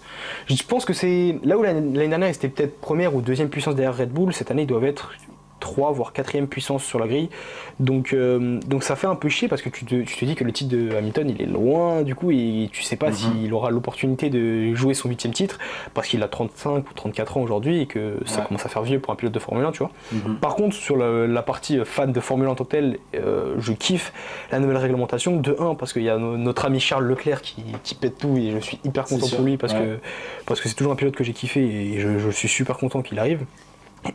Je 0.46 0.62
pense 0.62 0.84
que 0.84 0.92
c'est 0.92 1.38
là 1.42 1.58
où 1.58 1.62
l'année 1.62 2.08
dernière 2.08 2.28
ils 2.28 2.34
étaient 2.34 2.48
peut-être 2.48 2.80
première 2.80 3.14
ou 3.14 3.20
deuxième 3.20 3.48
puissance 3.48 3.74
derrière 3.74 3.96
Red 3.96 4.10
Bull, 4.10 4.32
cette 4.32 4.50
année 4.50 4.62
ils 4.62 4.68
doivent 4.68 4.84
être 4.84 5.12
3 5.60 5.92
voire 5.92 6.12
4 6.12 6.46
puissance 6.46 6.84
sur 6.84 6.98
la 6.98 7.06
grille. 7.06 7.28
Donc, 7.80 8.12
euh, 8.12 8.60
donc 8.66 8.82
ça 8.82 8.96
fait 8.96 9.06
un 9.06 9.14
peu 9.14 9.28
chier 9.28 9.48
parce 9.48 9.62
que 9.62 9.68
tu 9.68 9.84
te, 9.84 10.02
tu 10.02 10.16
te, 10.16 10.24
dis 10.24 10.34
que 10.34 10.44
le 10.44 10.52
titre 10.52 10.74
de 10.74 10.94
Hamilton 10.96 11.30
il 11.30 11.42
est 11.42 11.46
loin 11.46 12.02
du 12.02 12.14
coup 12.14 12.30
et 12.30 12.68
tu 12.72 12.82
sais 12.82 12.96
pas 12.96 13.08
mhm. 13.08 13.14
s'il 13.14 13.52
aura 13.52 13.70
l'opportunité 13.70 14.30
de 14.30 14.74
jouer 14.74 14.94
son 14.94 15.08
8 15.08 15.32
titre 15.32 15.58
parce 15.94 16.08
qu'il 16.08 16.22
a 16.22 16.28
35 16.28 16.90
ou 16.90 16.94
34 16.94 17.36
ans 17.36 17.40
aujourd'hui 17.40 17.82
et 17.82 17.86
que 17.86 18.18
ça 18.26 18.42
commence 18.42 18.64
à 18.64 18.68
faire 18.68 18.82
vieux 18.82 18.98
pour 18.98 19.12
un 19.12 19.16
pilote 19.16 19.32
de 19.32 19.38
Formule 19.38 19.64
1, 19.64 19.72
tu 19.72 19.78
vois. 19.78 19.90
Mhm. 20.12 20.36
Par 20.36 20.54
contre, 20.54 20.74
sur 20.74 20.96
la, 20.96 21.42
partie 21.42 21.78
fan 21.84 22.12
de 22.12 22.20
Formule 22.20 22.48
1 22.48 22.50
en 22.50 22.54
tant 22.54 22.64
que 22.64 22.70
tel, 22.70 22.98
euh, 23.14 23.54
je 23.58 23.72
kiffe 23.72 24.12
la 24.50 24.58
nouvelle 24.58 24.78
réglementation. 24.78 25.36
De 25.36 25.56
1 25.58 25.74
parce 25.74 25.92
qu'il 25.92 26.02
y 26.02 26.10
a 26.10 26.18
notre 26.18 26.64
ami 26.64 26.80
Charles 26.80 27.04
Leclerc 27.04 27.42
qui, 27.42 27.62
qui, 27.82 27.94
pète 27.94 28.18
tout 28.18 28.36
et 28.36 28.52
je 28.52 28.58
suis 28.58 28.78
hyper 28.84 29.04
content 29.04 29.28
pour 29.28 29.44
lui 29.44 29.56
parce 29.56 29.72
que 29.72 29.98
parce 30.46 30.60
que 30.60 30.68
c'est 30.68 30.74
toujours 30.74 30.92
un 30.92 30.96
pilote 30.96 31.14
que 31.14 31.24
j'ai 31.24 31.32
kiffé 31.32 31.60
et 31.60 32.00
je 32.00 32.30
suis 32.30 32.48
super 32.48 32.78
content 32.78 33.02
qu'il 33.02 33.18
arrive. 33.18 33.44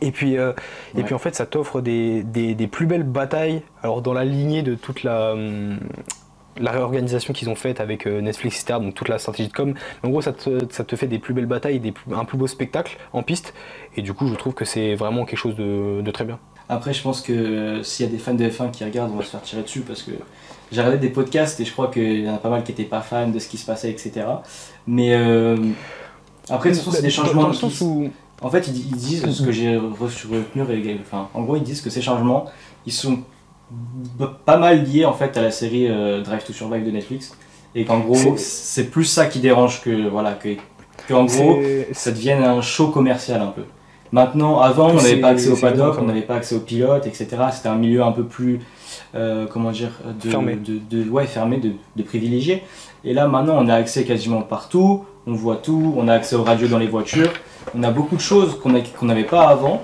Et 0.00 0.12
puis, 0.12 0.38
euh, 0.38 0.52
et 0.96 1.02
puis 1.02 1.14
en 1.14 1.18
fait, 1.18 1.34
ça 1.34 1.46
t'offre 1.46 1.80
des, 1.80 2.22
des, 2.22 2.66
plus 2.66 2.86
belles 2.86 3.02
batailles. 3.02 3.62
Alors 3.82 4.02
dans 4.02 4.12
la 4.12 4.24
lignée 4.24 4.62
de 4.62 4.74
toute 4.74 5.02
la, 5.02 5.32
hum, 5.32 5.78
la 6.58 6.70
réorganisation 6.70 7.32
qu'ils 7.32 7.48
ont 7.48 7.54
faite 7.54 7.80
avec 7.80 8.06
euh, 8.06 8.20
Netflix, 8.20 8.62
etc. 8.62 8.78
Donc 8.80 8.94
toute 8.94 9.08
la 9.08 9.18
stratégie 9.18 9.48
de 9.48 9.52
com. 9.52 9.74
En 10.02 10.08
gros, 10.08 10.22
ça 10.22 10.32
te, 10.32 10.60
ça 10.70 10.84
te 10.84 10.96
fait 10.96 11.06
des 11.06 11.18
plus 11.18 11.34
belles 11.34 11.46
batailles, 11.46 11.80
des 11.80 11.94
un 12.14 12.24
plus 12.24 12.38
beau 12.38 12.46
spectacle 12.46 12.98
en 13.12 13.22
piste. 13.22 13.54
Et 13.96 14.02
du 14.02 14.12
coup, 14.12 14.28
je 14.28 14.34
trouve 14.34 14.54
que 14.54 14.64
c'est 14.64 14.94
vraiment 14.94 15.24
quelque 15.24 15.38
chose 15.38 15.56
de, 15.56 16.00
de, 16.02 16.10
très 16.10 16.24
bien. 16.24 16.38
Après, 16.68 16.92
je 16.92 17.02
pense 17.02 17.20
que 17.20 17.32
euh, 17.32 17.82
s'il 17.82 18.06
y 18.06 18.08
a 18.08 18.12
des 18.12 18.18
fans 18.18 18.34
de 18.34 18.44
F1 18.44 18.70
qui 18.70 18.84
regardent, 18.84 19.12
on 19.12 19.16
va 19.16 19.24
se 19.24 19.30
faire 19.30 19.42
tirer 19.42 19.62
dessus 19.62 19.80
parce 19.80 20.02
que 20.02 20.12
j'ai 20.70 20.80
regardé 20.80 20.98
des 20.98 21.12
podcasts 21.12 21.60
et 21.60 21.64
je 21.64 21.72
crois 21.72 21.88
qu'il 21.88 22.24
y 22.24 22.30
en 22.30 22.34
a 22.34 22.38
pas 22.38 22.50
mal 22.50 22.62
qui 22.64 22.72
n'étaient 22.72 22.84
pas 22.84 23.00
fans 23.00 23.28
de 23.28 23.38
ce 23.38 23.48
qui 23.48 23.58
se 23.58 23.66
passait, 23.66 23.90
etc. 23.90 24.26
Mais 24.86 25.14
après, 26.48 26.70
de 26.70 26.74
toute 26.74 26.84
façon, 26.84 26.96
c'est 26.96 27.02
des 27.02 27.10
changements. 27.10 27.50
Qui... 27.50 28.10
En 28.42 28.50
fait, 28.50 28.66
ils, 28.68 28.96
disent, 28.96 29.30
ce 29.30 29.42
que 29.42 29.52
j'ai 29.52 29.76
retenu, 29.76 30.62
enfin, 31.00 31.28
en 31.32 31.42
gros, 31.42 31.56
ils 31.56 31.62
disent 31.62 31.80
que 31.80 31.90
ces 31.90 32.02
changements, 32.02 32.46
ils 32.86 32.92
sont 32.92 33.20
pas 34.44 34.58
mal 34.58 34.84
liés 34.84 35.04
en 35.04 35.12
fait 35.12 35.36
à 35.36 35.42
la 35.42 35.50
série 35.50 35.88
euh, 35.88 36.22
Drive 36.22 36.44
to 36.44 36.52
Survive 36.52 36.84
de 36.84 36.90
Netflix. 36.90 37.36
Et 37.74 37.84
qu'en 37.84 38.00
gros, 38.00 38.36
c'est 38.36 38.90
plus 38.90 39.04
ça 39.04 39.26
qui 39.26 39.38
dérange 39.38 39.80
que, 39.80 40.08
voilà, 40.08 40.32
que, 40.32 41.14
en 41.14 41.24
gros, 41.24 41.58
ça 41.92 42.10
devienne 42.10 42.42
un 42.42 42.60
show 42.60 42.88
commercial 42.88 43.40
un 43.40 43.46
peu. 43.46 43.62
Maintenant, 44.10 44.60
avant, 44.60 44.90
on 44.90 44.94
n'avait 44.94 45.16
pas 45.16 45.28
accès 45.28 45.48
au 45.48 45.56
paddock, 45.56 45.96
on 45.98 46.04
n'avait 46.04 46.20
pas 46.20 46.34
accès 46.34 46.54
aux 46.54 46.60
pilotes, 46.60 47.06
etc. 47.06 47.28
C'était 47.50 47.70
un 47.70 47.76
milieu 47.76 48.02
un 48.02 48.12
peu 48.12 48.24
plus, 48.24 48.60
euh, 49.14 49.46
comment 49.50 49.70
dire, 49.70 49.92
de, 50.22 50.28
fermé, 50.28 50.56
de, 50.56 50.78
de, 50.90 51.08
ouais, 51.08 51.26
fermé 51.26 51.56
de, 51.56 51.72
de 51.96 52.02
privilégié. 52.02 52.62
Et 53.04 53.14
là, 53.14 53.26
maintenant, 53.26 53.56
on 53.58 53.68
a 53.68 53.74
accès 53.74 54.04
quasiment 54.04 54.42
partout, 54.42 55.06
on 55.26 55.32
voit 55.32 55.56
tout, 55.56 55.94
on 55.96 56.08
a 56.08 56.14
accès 56.14 56.36
aux 56.36 56.42
radios 56.42 56.68
dans 56.68 56.78
les 56.78 56.88
voitures 56.88 57.32
on 57.74 57.82
a 57.82 57.90
beaucoup 57.90 58.16
de 58.16 58.20
choses 58.20 58.58
qu'on 58.60 59.06
n'avait 59.06 59.24
pas 59.24 59.48
avant. 59.48 59.82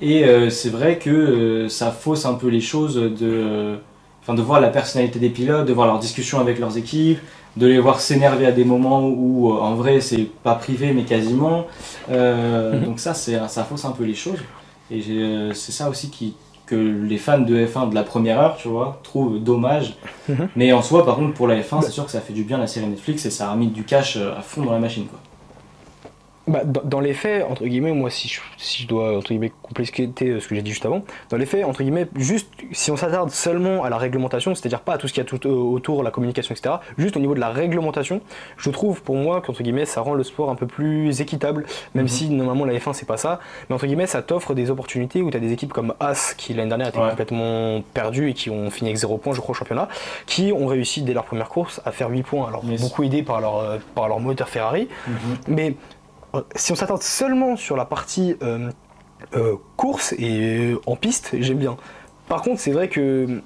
Et 0.00 0.24
euh, 0.24 0.50
c'est 0.50 0.70
vrai 0.70 0.98
que 0.98 1.10
euh, 1.10 1.68
ça 1.68 1.90
fausse 1.90 2.24
un 2.24 2.34
peu 2.34 2.48
les 2.48 2.60
choses 2.60 2.94
de, 2.96 3.78
enfin, 4.22 4.34
de 4.34 4.42
voir 4.42 4.60
la 4.60 4.68
personnalité 4.68 5.18
des 5.18 5.30
pilotes, 5.30 5.66
de 5.66 5.72
voir 5.72 5.86
leurs 5.86 5.98
discussions 5.98 6.38
avec 6.38 6.58
leurs 6.58 6.76
équipes, 6.76 7.18
de 7.56 7.66
les 7.66 7.80
voir 7.80 8.00
s'énerver 8.00 8.46
à 8.46 8.52
des 8.52 8.64
moments 8.64 9.08
où 9.08 9.52
euh, 9.52 9.58
en 9.58 9.74
vrai 9.74 10.00
c'est 10.00 10.28
pas 10.44 10.54
privé 10.54 10.92
mais 10.92 11.02
quasiment. 11.02 11.66
Mhm. 12.08 12.84
Donc 12.84 13.00
ça, 13.00 13.14
ça 13.14 13.64
fausse 13.64 13.84
un 13.84 13.90
peu 13.90 14.04
les 14.04 14.14
choses. 14.14 14.38
Et 14.90 15.02
c'est 15.52 15.72
ça 15.72 15.90
aussi 15.90 16.08
qui, 16.08 16.34
que 16.64 16.76
les 16.76 17.18
fans 17.18 17.40
de 17.40 17.66
F1 17.66 17.90
de 17.90 17.94
la 17.94 18.04
première 18.04 18.40
heure, 18.40 18.56
tu 18.56 18.68
vois, 18.68 19.00
trouvent 19.02 19.38
dommage. 19.38 19.96
Mhm. 20.28 20.48
Mais 20.56 20.72
en 20.72 20.80
soi, 20.80 21.04
par 21.04 21.16
contre, 21.16 21.34
pour 21.34 21.48
la 21.48 21.60
F1, 21.60 21.82
c'est 21.82 21.90
sûr 21.90 22.06
que 22.06 22.10
ça 22.10 22.20
fait 22.20 22.32
du 22.32 22.44
bien 22.44 22.56
la 22.56 22.68
série 22.68 22.86
Netflix 22.86 23.26
et 23.26 23.30
ça 23.30 23.48
a 23.48 23.52
remis 23.52 23.66
du 23.66 23.82
cash 23.82 24.16
à 24.16 24.40
fond 24.40 24.62
dans 24.62 24.72
la 24.72 24.78
machine. 24.78 25.06
Quoi. 25.06 25.18
Bah, 26.48 26.62
dans, 26.64 27.00
les 27.00 27.14
faits, 27.14 27.44
entre 27.48 27.64
guillemets, 27.64 27.92
moi, 27.92 28.10
si 28.10 28.28
je, 28.28 28.40
si 28.56 28.82
je 28.82 28.88
dois, 28.88 29.18
entre 29.18 29.28
guillemets, 29.28 29.52
compléter 29.62 30.10
ce 30.16 30.48
que 30.48 30.54
j'ai 30.54 30.62
dit 30.62 30.70
juste 30.70 30.86
avant, 30.86 31.02
dans 31.30 31.36
les 31.36 31.46
faits, 31.46 31.64
entre 31.64 31.82
guillemets, 31.82 32.08
juste, 32.16 32.48
si 32.72 32.90
on 32.90 32.96
s'attarde 32.96 33.30
seulement 33.30 33.84
à 33.84 33.90
la 33.90 33.98
réglementation, 33.98 34.54
c'est-à-dire 34.54 34.80
pas 34.80 34.94
à 34.94 34.98
tout 34.98 35.08
ce 35.08 35.12
qu'il 35.12 35.22
y 35.22 35.26
a 35.26 35.28
tout 35.28 35.46
euh, 35.46 35.50
autour, 35.50 36.02
la 36.02 36.10
communication, 36.10 36.54
etc., 36.54 36.76
juste 36.96 37.16
au 37.16 37.20
niveau 37.20 37.34
de 37.34 37.40
la 37.40 37.50
réglementation, 37.50 38.20
je 38.56 38.70
trouve, 38.70 39.02
pour 39.02 39.16
moi, 39.16 39.40
qu'entre 39.40 39.62
guillemets, 39.62 39.84
ça 39.84 40.00
rend 40.00 40.14
le 40.14 40.24
sport 40.24 40.50
un 40.50 40.54
peu 40.54 40.66
plus 40.66 41.20
équitable, 41.20 41.66
même 41.94 42.04
mhm. 42.04 42.08
si, 42.08 42.30
normalement, 42.30 42.64
la 42.64 42.74
F1, 42.74 42.92
c'est 42.92 43.06
pas 43.06 43.16
ça, 43.16 43.40
mais 43.68 43.74
entre 43.74 43.86
guillemets, 43.86 44.06
ça 44.06 44.22
t'offre 44.22 44.54
des 44.54 44.70
opportunités 44.70 45.22
où 45.22 45.30
tu 45.30 45.36
as 45.36 45.40
des 45.40 45.52
équipes 45.52 45.72
comme 45.72 45.94
As, 46.00 46.34
qui 46.34 46.54
l'année 46.54 46.68
dernière 46.68 46.88
étaient 46.88 46.98
complètement 46.98 47.82
perdues 47.94 48.30
et 48.30 48.34
qui 48.34 48.50
ont 48.50 48.70
fini 48.70 48.90
avec 48.90 48.98
0 48.98 49.18
points, 49.18 49.34
je 49.34 49.40
crois, 49.40 49.52
au 49.52 49.54
championnat, 49.54 49.88
qui 50.26 50.52
ont 50.52 50.66
réussi 50.66 51.02
dès 51.02 51.12
leur 51.12 51.24
première 51.24 51.48
course 51.48 51.80
à 51.84 51.92
faire 51.92 52.08
8 52.08 52.22
points, 52.22 52.48
alors 52.48 52.62
beaucoup 52.80 53.02
aidés 53.02 53.22
par 53.22 53.40
leur, 53.40 53.58
euh, 53.58 53.78
par 53.94 54.08
leur 54.08 54.20
moteur 54.20 54.48
Ferrari, 54.48 54.88
mhm. 55.06 55.14
mais 55.48 55.74
si 56.54 56.72
on 56.72 56.74
s'attarde 56.74 57.02
seulement 57.02 57.56
sur 57.56 57.76
la 57.76 57.84
partie 57.84 58.36
euh, 58.42 58.70
euh, 59.36 59.56
course 59.76 60.14
et 60.18 60.74
en 60.86 60.96
piste, 60.96 61.30
j'aime 61.40 61.58
bien. 61.58 61.76
Par 62.28 62.42
contre, 62.42 62.60
c'est 62.60 62.72
vrai 62.72 62.88
que 62.88 63.42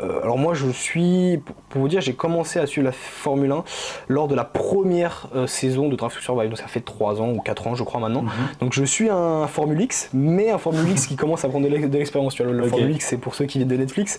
alors 0.00 0.36
moi 0.36 0.52
je 0.52 0.68
suis, 0.68 1.40
pour 1.68 1.80
vous 1.80 1.86
dire, 1.86 2.00
j'ai 2.00 2.14
commencé 2.14 2.58
à 2.58 2.66
suivre 2.66 2.86
la 2.86 2.92
Formule 2.92 3.52
1 3.52 3.62
lors 4.08 4.26
de 4.26 4.34
la 4.34 4.42
première 4.42 5.28
saison 5.46 5.88
de 5.88 5.94
Drive 5.94 6.12
to 6.12 6.20
Survive, 6.20 6.48
donc 6.48 6.58
ça 6.58 6.66
fait 6.66 6.80
3 6.80 7.20
ans 7.20 7.30
ou 7.30 7.40
4 7.40 7.68
ans 7.68 7.74
je 7.76 7.84
crois 7.84 8.00
maintenant. 8.00 8.22
Mhm. 8.22 8.30
Donc 8.58 8.72
je 8.72 8.82
suis 8.82 9.08
un 9.10 9.46
Formule 9.46 9.80
X, 9.80 10.10
mais 10.12 10.50
un 10.50 10.58
Formule 10.58 10.90
X 10.90 11.06
qui 11.06 11.14
commence 11.14 11.44
à 11.44 11.48
prendre 11.48 11.68
de 11.68 11.96
l'expérience. 11.96 12.34
Tu 12.34 12.42
vois, 12.42 12.50
le 12.50 12.66
Formule 12.66 12.96
X 12.96 13.06
c'est 13.06 13.16
pour 13.16 13.36
ceux 13.36 13.44
qui 13.44 13.58
viennent 13.58 13.68
de 13.68 13.76
Netflix. 13.76 14.18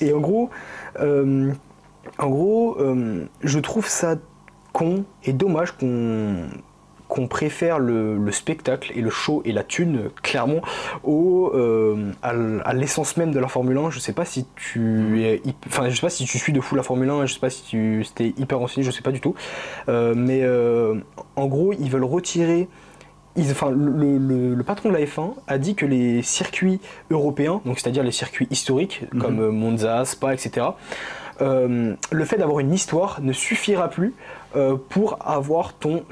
Et 0.00 0.12
en 0.12 0.18
gros, 0.18 0.50
en 0.98 2.28
gros 2.28 2.78
je 3.44 3.58
trouve 3.60 3.86
ça 3.86 4.16
con 4.72 5.04
et 5.22 5.32
dommage 5.32 5.76
qu'on 5.76 6.48
qu'on 7.12 7.28
préfère 7.28 7.78
le, 7.78 8.32
spectacle 8.32 8.90
et 8.96 9.02
le 9.02 9.10
show 9.10 9.42
et 9.44 9.52
la 9.52 9.62
thune, 9.62 10.08
clairement, 10.22 10.62
au, 11.04 11.52
euh, 11.54 12.10
à 12.22 12.72
l'essence 12.72 13.18
même 13.18 13.32
de 13.32 13.38
la 13.38 13.48
Formule 13.48 13.76
1. 13.76 13.90
Je 13.90 13.98
sais 13.98 14.14
pas 14.14 14.24
si 14.24 14.46
tu 14.56 15.22
es, 15.22 15.42
enfin, 15.66 15.90
je 15.90 15.94
sais 15.94 16.00
pas 16.00 16.08
si 16.08 16.24
tu 16.24 16.38
suis 16.38 16.54
de 16.54 16.60
fou 16.62 16.74
la 16.74 16.82
Formule 16.82 17.10
1, 17.10 17.26
je 17.26 17.34
sais 17.34 17.38
pas 17.38 17.50
si 17.50 17.64
tu 17.64 18.00
étais 18.00 18.32
hyper 18.38 18.58
renseigné, 18.58 18.82
je 18.82 18.90
sais 18.90 19.02
pas 19.02 19.12
du 19.12 19.20
tout. 19.20 19.34
Euh, 19.90 20.14
mais 20.16 20.40
euh, 20.42 20.94
en 21.36 21.48
gros, 21.48 21.74
ils 21.74 21.90
veulent 21.90 22.02
retirer. 22.04 22.66
enfin, 23.38 23.70
le, 23.70 24.62
patron 24.62 24.88
de 24.88 24.94
la 24.94 25.04
F1 25.04 25.34
a 25.48 25.58
dit 25.58 25.74
que 25.74 25.84
les 25.84 26.22
circuits 26.22 26.80
européens, 27.10 27.60
donc 27.66 27.78
c'est-à-dire 27.78 28.04
les 28.04 28.12
circuits 28.12 28.48
historiques 28.50 29.02
mhm. 29.12 29.20
comme 29.20 29.48
Monza, 29.50 30.06
Spa, 30.06 30.32
etc., 30.32 30.66
le 31.40 32.24
fait 32.24 32.36
d'avoir 32.36 32.60
une 32.60 32.72
histoire 32.72 33.20
ne 33.20 33.32
suffira 33.32 33.88
plus 33.88 34.14
euh, 34.56 34.76
pour 34.88 35.18
avoir 35.20 35.74
ton, 35.74 36.04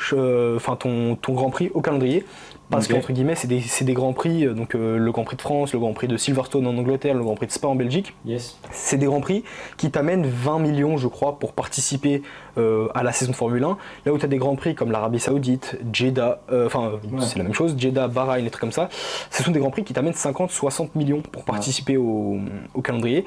enfin 0.56 0.76
ton, 0.76 1.16
ton 1.16 1.34
Grand 1.34 1.50
Prix 1.50 1.70
au 1.74 1.80
calendrier. 1.80 2.24
Parce 2.70 2.86
qu'entre 2.86 3.12
guillemets, 3.12 3.34
c'est 3.34 3.48
des, 3.48 3.62
des, 3.80 3.94
grands 3.94 4.12
prix, 4.12 4.46
euh, 4.46 4.54
donc 4.54 4.74
euh, 4.74 4.96
le 4.96 5.12
Grand 5.12 5.24
Prix 5.24 5.36
de 5.36 5.42
France, 5.42 5.72
le 5.72 5.80
Grand 5.80 5.92
Prix 5.92 6.06
de 6.06 6.16
Silverstone 6.16 6.66
en 6.66 6.76
Angleterre, 6.76 7.14
le 7.14 7.24
Grand 7.24 7.34
Prix 7.34 7.48
de 7.48 7.52
Spa 7.52 7.66
en 7.66 7.74
Belgique. 7.74 8.14
Yes. 8.24 8.58
C'est 8.70 8.96
des 8.96 9.06
grands 9.06 9.20
prix 9.20 9.42
qui 9.76 9.90
t'amènent 9.90 10.26
20 10.26 10.60
millions, 10.60 10.96
je 10.96 11.08
crois, 11.08 11.38
pour 11.38 11.52
participer 11.52 12.22
à 12.56 13.02
la 13.02 13.12
saison 13.12 13.32
de 13.32 13.36
Formule 13.36 13.64
1. 13.64 13.76
Là 14.06 14.12
où 14.12 14.18
tu 14.18 14.24
as 14.24 14.28
des 14.28 14.38
grands 14.38 14.56
prix 14.56 14.74
comme 14.74 14.90
l'Arabie 14.90 15.20
Saoudite, 15.20 15.78
Jeddah, 15.92 16.40
enfin, 16.66 16.92
c'est 17.20 17.38
la 17.38 17.44
même 17.44 17.54
chose, 17.54 17.74
Jeddah, 17.78 18.08
Bahreïn, 18.08 18.44
des 18.44 18.50
trucs 18.50 18.60
comme 18.60 18.72
ça. 18.72 18.88
Ce 19.30 19.42
sont 19.42 19.50
des 19.50 19.60
grands 19.60 19.70
prix 19.70 19.84
qui 19.84 19.92
t'amènent 19.92 20.12
50-60 20.12 20.90
millions 20.94 21.22
pour 21.22 21.44
participer 21.44 21.96
au, 21.96 22.38
au, 22.74 22.80
calendrier. 22.80 23.24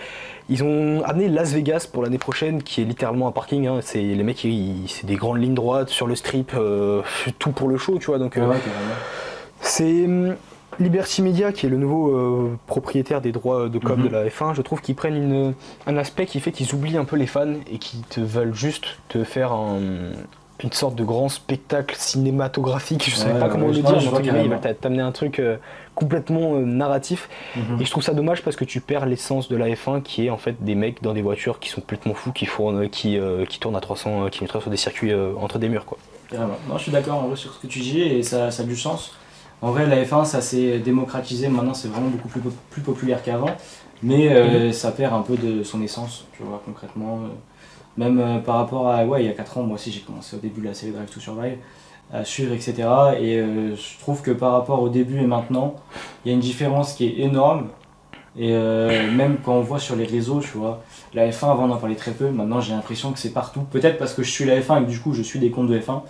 Ils 0.50 0.64
ont 0.64 1.04
amené 1.04 1.28
Las 1.30 1.54
Vegas 1.54 1.88
pour 1.92 2.04
l'année 2.04 2.18
prochaine, 2.18 2.64
qui 2.64 2.82
est 2.82 2.86
littéralement 2.86 3.28
un 3.28 3.32
parking. 3.32 3.68
Hein. 3.68 3.80
C'est 3.82 4.02
les 4.02 4.24
mecs, 4.24 4.46
c'est 4.88 5.06
des 5.06 5.16
grandes 5.16 5.42
lignes 5.42 5.54
droites 5.54 5.90
sur 5.90 6.08
le 6.08 6.16
strip, 6.16 6.52
euh, 6.56 7.02
tout 7.40 7.52
pour 7.52 7.70
le 7.70 7.78
show, 7.78 7.98
tu 8.00 8.08
vois. 8.08 8.20
Donc, 8.20 8.38
euh, 8.38 8.54
c'est 9.62 10.08
Liberty 10.80 11.22
Media, 11.22 11.52
qui 11.52 11.66
est 11.66 11.70
le 11.70 11.78
nouveau 11.78 12.16
euh, 12.16 12.58
propriétaire 12.68 13.22
des 13.22 13.32
droits 13.32 13.70
de 13.70 13.80
com 13.80 14.02
de 14.02 14.08
mhm. 14.08 14.14
la 14.14 14.28
F1, 14.28 14.56
je 14.56 14.62
trouve 14.62 14.82
qu'ils 14.82 14.96
prennent 14.96 15.54
un 15.88 15.98
aspect 15.98 16.26
qui 16.26 16.40
fait 16.40 16.52
qu'ils 16.52 16.74
oublient 16.74 16.98
un 16.98 17.06
peu 17.06 17.16
les 17.16 17.28
fans 17.28 17.54
et 17.72 17.78
qui 17.78 18.02
te 18.10 18.20
veulent 18.20 18.56
juste 18.56 18.98
te 19.10 19.24
faire 19.24 19.54
une 19.54 20.72
sorte 20.72 20.96
de 20.96 21.04
grand 21.04 21.28
spectacle 21.28 21.96
cinématographique, 21.98 23.10
je 23.10 23.16
ne 23.16 23.16
sais 23.16 23.40
pas 23.40 23.50
comment 23.50 23.68
le 23.68 23.74
dire, 23.74 24.34
mais 24.34 24.46
il 24.46 24.50
va 24.50 24.58
t'amener 24.58 25.02
un 25.02 25.12
truc 25.12 25.42
complètement 25.96 26.56
euh, 26.56 26.66
narratif. 26.66 27.30
Mhm. 27.56 27.82
Et 27.82 27.86
je 27.86 27.92
trouve 27.92 28.04
ça 28.04 28.14
dommage 28.14 28.42
parce 28.42 28.56
que 28.56 28.66
tu 28.66 28.82
perds 28.82 29.06
l'essence 29.06 29.50
de 29.50 29.56
la 29.56 29.68
F1 29.70 30.02
qui 30.02 30.26
est 30.26 30.30
en 30.30 30.38
fait 30.38 30.64
des 30.64 30.76
mecs 30.76 31.02
dans 31.02 31.14
des 31.14 31.22
voitures 31.22 31.60
qui 31.60 31.70
sont 31.70 31.82
complètement 31.82 32.14
fous, 32.14 32.32
qui, 32.32 32.46
font, 32.46 32.88
qui, 32.90 33.18
euh, 33.18 33.46
qui 33.46 33.60
tournent 33.60 33.76
à 33.76 33.82
300 33.82 34.30
km 34.30 34.62
sur 34.62 34.72
des 34.72 34.78
circuits 34.78 35.12
euh, 35.12 35.34
entre 35.40 35.60
des 35.60 35.70
murs. 35.70 35.86
Quoi. 35.86 35.98
Non, 36.34 36.78
je 36.78 36.84
suis 36.84 36.92
d'accord 36.92 37.30
sur 37.36 37.54
ce 37.54 37.60
que 37.60 37.68
tu 37.68 37.80
dis 37.80 38.02
et 38.02 38.24
ça, 38.24 38.50
ça, 38.50 38.64
a 38.64 38.66
du 38.66 38.76
sens. 38.76 39.16
En 39.64 39.72
vrai, 39.72 39.88
la 39.88 40.04
F1, 40.04 40.26
ça 40.26 40.42
s'est 40.42 40.80
démocratisé, 40.80 41.48
maintenant 41.48 41.74
c'est 41.74 41.88
vraiment 41.88 42.10
beaucoup 42.10 42.28
plus, 42.28 42.42
plus 42.70 42.82
populaire 42.82 43.24
qu'avant, 43.24 43.56
mais 44.04 44.30
mhm. 44.30 44.74
ça 44.74 44.92
perd 44.92 45.14
un 45.14 45.22
peu 45.22 45.38
de 45.38 45.64
son 45.64 45.82
essence, 45.82 46.26
tu 46.38 46.44
vois, 46.44 46.62
concrètement. 46.66 47.22
même 47.98 48.42
par 48.46 48.58
rapport 48.58 48.90
à, 48.90 49.06
ouais, 49.06 49.24
il 49.24 49.28
y 49.28 49.30
a 49.30 49.34
4 49.34 49.60
ans, 49.60 49.64
moi 49.64 49.76
aussi 49.76 49.90
j'ai 49.90 50.02
commencé 50.02 50.36
au 50.36 50.40
début 50.40 50.60
de 50.60 50.68
la 50.68 50.74
série 50.74 50.92
Drive 50.92 51.10
to 51.10 51.22
Survive, 51.22 51.58
à 52.14 52.24
suivre, 52.24 52.54
etc. 52.54 52.74
Et 53.20 53.40
euh, 53.40 53.76
je 53.76 54.00
trouve 54.00 54.22
que 54.22 54.32
par 54.32 54.54
rapport 54.54 54.82
au 54.82 54.90
début 54.90 55.20
et 55.20 55.26
maintenant, 55.26 55.76
il 56.24 56.30
y 56.30 56.32
a 56.32 56.36
une 56.36 56.42
différence 56.42 56.94
qui 56.94 57.08
est 57.08 57.20
énorme. 57.20 57.70
Et 58.36 58.52
euh, 58.52 59.12
même 59.12 59.38
quand 59.44 59.54
on 59.54 59.62
voit 59.62 59.80
sur 59.80 59.96
les 59.96 60.06
réseaux, 60.06 60.40
tu 60.40 60.58
vois, 60.58 60.82
la 61.14 61.30
F1 61.30 61.52
avant 61.52 61.66
on 61.66 61.72
en 61.72 61.78
parlait 61.78 61.96
très 61.96 62.12
peu, 62.12 62.30
maintenant 62.30 62.62
j'ai 62.62 62.74
l'impression 62.74 63.12
que 63.12 63.20
c'est 63.20 63.34
partout. 63.34 63.62
Peut-être 63.62 63.98
parce 63.98 64.14
que 64.14 64.24
je 64.24 64.32
suis 64.32 64.46
la 64.46 64.60
F1 64.60 64.82
et 64.82 64.86
que 64.86 64.90
du 64.90 65.00
coup 65.00 65.14
je 65.14 65.22
suis 65.22 65.40
des 65.40 65.52
comptes 65.52 65.68
de 65.68 65.80
F1. 65.80 66.02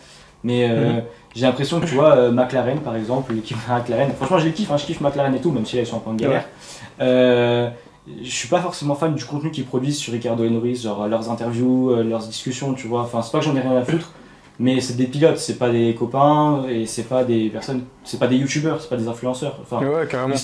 Mais 0.44 0.70
euh, 0.70 0.94
mhm. 0.94 1.04
j'ai 1.36 1.46
l'impression 1.46 1.80
que 1.80 1.86
tu 1.86 1.96
vois, 1.96 2.32
McLaren 2.32 2.80
par 2.80 2.96
exemple, 2.96 3.34
l'équipe 3.34 3.58
McLaren, 3.70 4.12
franchement 4.14 4.40
je 4.40 4.46
les 4.46 4.52
kiffe, 4.52 4.72
hein, 4.72 4.78
je 4.78 4.86
kiffe 4.86 5.02
McLaren 5.02 5.34
et 5.34 5.40
tout, 5.40 5.52
même 5.52 5.66
si 5.66 5.78
là 5.78 5.84
ils 5.84 5.88
sont 5.88 5.98
un 5.98 6.00
peu 6.00 6.10
en 6.10 6.16
galère. 6.16 6.46
je 7.00 8.30
suis 8.30 8.50
pas 8.50 8.60
forcément 8.60 8.96
fan 8.96 9.16
du 9.16 9.24
contenu 9.24 9.52
qu'ils 9.52 9.66
produisent 9.66 9.98
sur 9.98 10.14
Ricardo 10.14 10.44
et 10.44 10.50
Norris, 10.50 10.82
genre 10.84 11.08
leurs 11.08 11.30
interviews, 11.30 11.96
leurs 12.04 12.28
discussions, 12.28 12.74
tu 12.74 12.88
vois. 12.88 13.02
Enfin, 13.02 13.22
c'est 13.22 13.32
pas 13.32 13.40
que 13.40 13.46
j'en 13.46 13.56
ai 13.56 13.62
rien 13.62 13.78
à 13.78 13.86
foutre, 13.86 14.12
mais 14.60 14.82
c'est 14.82 14.96
des 14.96 15.08
pilotes, 15.08 15.38
c'est 15.38 15.58
pas 15.58 15.70
des 15.70 15.96
copains 15.96 16.66
et 16.70 16.86
c'est 16.86 17.08
pas 17.08 17.24
des 17.24 17.50
personnes, 17.50 17.84
c'est 18.04 18.20
pas 18.20 18.28
des 18.28 18.36
youtubeurs, 18.36 18.82
c'est 18.82 18.90
pas 18.90 18.98
des 18.98 19.08
influenceurs. 19.08 19.58
Enfin, 19.62 19.80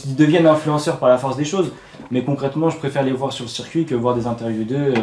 Ils 0.06 0.16
deviennent 0.16 0.48
influenceurs 0.48 0.98
par 0.98 1.10
la 1.10 1.18
force 1.18 1.36
des 1.36 1.46
choses, 1.46 1.72
mais 2.10 2.24
concrètement, 2.24 2.70
je 2.70 2.78
préfère 2.78 3.04
les 3.04 3.12
voir 3.12 3.34
sur 3.34 3.44
le 3.44 3.50
circuit 3.50 3.86
que 3.86 3.96
voir 3.96 4.16
des 4.16 4.28
interviews 4.28 4.64
d'eux. 4.64 4.94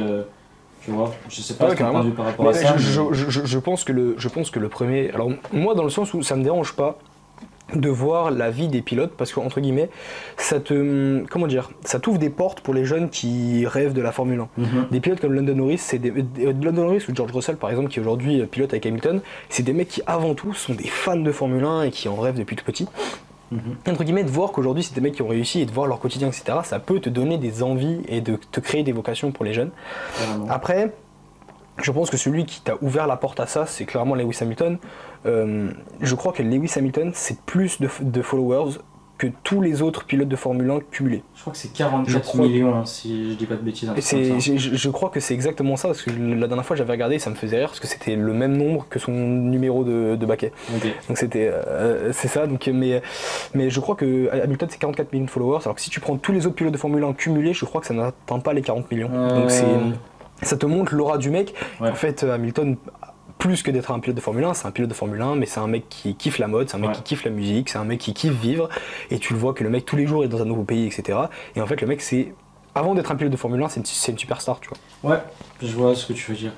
Tu 0.86 0.92
vois, 0.92 1.12
je 1.28 1.40
sais 1.40 1.54
pas 1.54 1.70
ce 1.70 1.76
par 1.76 2.26
rapport 2.26 2.48
à 2.48 2.52
ça. 2.52 2.76
Je, 2.76 3.02
je, 3.12 3.44
je, 3.44 3.58
pense 3.58 3.82
que 3.82 3.92
le, 3.92 4.14
je 4.18 4.28
pense 4.28 4.50
que 4.50 4.60
le 4.60 4.68
premier. 4.68 5.10
Alors, 5.10 5.32
moi, 5.52 5.74
dans 5.74 5.82
le 5.82 5.90
sens 5.90 6.14
où 6.14 6.22
ça 6.22 6.36
me 6.36 6.44
dérange 6.44 6.74
pas 6.74 6.96
de 7.74 7.88
voir 7.88 8.30
la 8.30 8.50
vie 8.50 8.68
des 8.68 8.80
pilotes 8.80 9.10
parce 9.16 9.32
que 9.32 9.40
entre 9.40 9.60
guillemets 9.60 9.90
ça 10.36 10.60
te 10.60 11.24
comment 11.28 11.48
dire 11.48 11.70
ça 11.84 11.98
t'ouvre 11.98 12.18
des 12.18 12.30
portes 12.30 12.60
pour 12.60 12.74
les 12.74 12.84
jeunes 12.84 13.10
qui 13.10 13.66
rêvent 13.66 13.92
de 13.92 14.00
la 14.00 14.12
Formule 14.12 14.38
1 14.38 14.48
mhm. 14.56 14.86
des 14.92 15.00
pilotes 15.00 15.18
comme 15.18 15.32
London 15.32 15.56
Norris 15.56 15.78
c'est 15.78 15.98
des 15.98 16.10
euh, 16.12 16.52
London 16.62 16.84
Norris 16.84 17.02
ou 17.08 17.14
George 17.16 17.32
Russell 17.32 17.56
par 17.56 17.70
exemple 17.70 17.88
qui 17.88 17.98
aujourd'hui 17.98 18.40
euh, 18.40 18.46
pilote 18.46 18.72
avec 18.72 18.86
Hamilton 18.86 19.20
c'est 19.48 19.64
des 19.64 19.72
mecs 19.72 19.88
qui 19.88 20.00
avant 20.06 20.34
tout 20.34 20.54
sont 20.54 20.74
des 20.74 20.86
fans 20.86 21.16
de 21.16 21.32
Formule 21.32 21.64
1 21.64 21.82
et 21.82 21.90
qui 21.90 22.08
en 22.08 22.14
rêvent 22.14 22.38
depuis 22.38 22.54
tout 22.54 22.64
petit 22.64 22.86
mhm. 23.50 23.76
entre 23.88 24.04
guillemets 24.04 24.24
de 24.24 24.30
voir 24.30 24.52
qu'aujourd'hui 24.52 24.82
c'est 24.82 24.94
des 24.94 25.00
mecs 25.00 25.14
qui 25.14 25.22
ont 25.22 25.28
réussi 25.28 25.60
et 25.60 25.66
de 25.66 25.72
voir 25.72 25.86
leur 25.86 25.98
quotidien 26.00 26.28
etc 26.28 26.58
ça 26.64 26.78
peut 26.78 27.00
te 27.00 27.08
donner 27.08 27.38
des 27.38 27.62
envies 27.62 28.00
et 28.08 28.20
de 28.20 28.36
te 28.36 28.60
créer 28.60 28.82
des 28.82 28.92
vocations 28.92 29.32
pour 29.32 29.44
les 29.44 29.52
jeunes 29.52 29.70
après 30.48 30.92
je 31.82 31.92
pense 31.92 32.10
que 32.10 32.16
celui 32.16 32.46
qui 32.46 32.60
t'a 32.62 32.74
ouvert 32.80 33.06
la 33.06 33.16
porte 33.16 33.40
à 33.40 33.46
ça, 33.46 33.66
c'est 33.66 33.84
clairement 33.84 34.14
Lewis 34.14 34.38
Hamilton. 34.40 34.78
Euh, 35.26 35.70
je 36.00 36.14
crois 36.14 36.32
que 36.32 36.42
Lewis 36.42 36.72
Hamilton, 36.76 37.12
c'est 37.14 37.40
plus 37.42 37.80
de, 37.80 38.22
followers 38.22 38.78
que 39.18 39.28
tous 39.42 39.60
les 39.60 39.82
autres 39.82 40.04
pilotes 40.04 40.28
de 40.28 40.36
Formule 40.36 40.70
1 40.70 40.80
cumulés. 40.90 41.22
Je 41.34 41.40
crois 41.40 41.52
que 41.52 41.58
c'est 41.58 41.72
44 41.72 42.36
millions, 42.36 42.74
hein, 42.74 42.84
si 42.84 43.30
je 43.30 43.36
dis 43.36 43.46
pas 43.46 43.54
de 43.54 43.62
bêtises. 43.62 43.90
je, 43.96 44.76
je, 44.76 44.90
crois 44.90 45.08
que 45.08 45.20
c'est 45.20 45.34
exactement 45.34 45.76
ça, 45.76 45.88
parce 45.88 46.02
que 46.02 46.10
la 46.10 46.46
dernière 46.46 46.64
fois 46.64 46.76
j'avais 46.76 46.92
regardé, 46.92 47.18
ça 47.18 47.30
me 47.30 47.34
faisait 47.34 47.58
rire, 47.58 47.68
parce 47.68 47.80
que 47.80 47.86
c'était 47.86 48.16
le 48.16 48.32
même 48.32 48.56
nombre 48.56 48.86
que 48.90 48.98
son 48.98 49.12
numéro 49.12 49.84
de, 49.84 50.16
de 50.16 50.26
baquet. 50.26 50.52
Donc 51.08 51.16
c'était, 51.16 51.50
euh, 51.52 52.12
c'est 52.12 52.28
ça. 52.28 52.46
Donc, 52.46 52.66
mais, 52.66 53.02
mais 53.54 53.70
je 53.70 53.80
crois 53.80 53.94
que 53.96 54.28
Hamilton 54.42 54.68
c'est 54.70 54.78
44 54.78 55.12
millions 55.12 55.24
de 55.24 55.30
followers, 55.30 55.60
alors 55.64 55.76
que 55.76 55.80
si 55.80 55.90
tu 55.90 56.00
prends 56.00 56.16
tous 56.16 56.32
les 56.32 56.46
autres 56.46 56.56
pilotes 56.56 56.72
de 56.72 56.78
Formule 56.78 57.04
1 57.04 57.14
cumulés, 57.14 57.54
je 57.54 57.64
crois 57.64 57.80
que 57.80 57.86
ça 57.86 57.94
n'atteint 57.94 58.40
pas 58.40 58.52
les 58.52 58.62
40 58.62 58.90
millions. 58.90 59.08
Donc 59.08 59.50
c'est 59.50 59.64
ça 60.42 60.56
te 60.56 60.66
montre 60.66 60.94
l'aura 60.94 61.18
du 61.18 61.30
mec. 61.30 61.54
En 61.80 61.94
fait, 61.94 62.22
euh, 62.22 62.34
Hamilton, 62.34 62.76
plus 63.46 63.62
que 63.62 63.70
d'être 63.70 63.90
un 63.90 64.00
pilote 64.00 64.16
de 64.16 64.20
Formule 64.20 64.44
1, 64.44 64.54
c'est 64.54 64.66
un 64.66 64.70
pilote 64.70 64.90
de 64.90 64.94
Formule 64.94 65.22
1, 65.22 65.36
mais 65.36 65.46
c'est 65.46 65.60
un 65.60 65.68
mec 65.68 65.88
qui 65.88 66.14
kiffe 66.14 66.38
la 66.38 66.48
mode, 66.48 66.68
c'est 66.68 66.76
un 66.76 66.80
mec 66.80 66.92
qui 66.92 67.02
kiffe 67.02 67.24
la 67.24 67.30
musique, 67.30 67.68
c'est 67.68 67.78
un 67.78 67.84
mec 67.84 68.00
qui 68.00 68.12
kiffe 68.12 68.34
vivre. 68.34 68.68
Et 69.10 69.18
tu 69.18 69.32
le 69.32 69.38
vois 69.38 69.54
que 69.54 69.62
le 69.62 69.70
mec, 69.70 69.84
tous 69.84 69.96
les 69.96 70.06
jours, 70.06 70.24
est 70.24 70.28
dans 70.28 70.42
un 70.42 70.44
nouveau 70.44 70.64
pays, 70.64 70.86
etc. 70.86 71.18
Et 71.54 71.60
en 71.60 71.66
fait, 71.66 71.80
le 71.80 71.86
mec, 71.86 72.02
c'est. 72.02 72.34
Avant 72.74 72.94
d'être 72.94 73.10
un 73.10 73.16
pilote 73.16 73.32
de 73.32 73.38
Formule 73.38 73.62
1, 73.62 73.68
c'est 73.70 73.80
une, 73.80 74.12
une, 74.12 74.18
superstar, 74.18 74.60
tu 74.60 74.68
vois. 74.68 75.12
Ouais, 75.12 75.20
je 75.62 75.72
vois 75.72 75.94
ce 75.94 76.04
que 76.06 76.12
tu 76.12 76.30
veux 76.30 76.36
dire. 76.36 76.52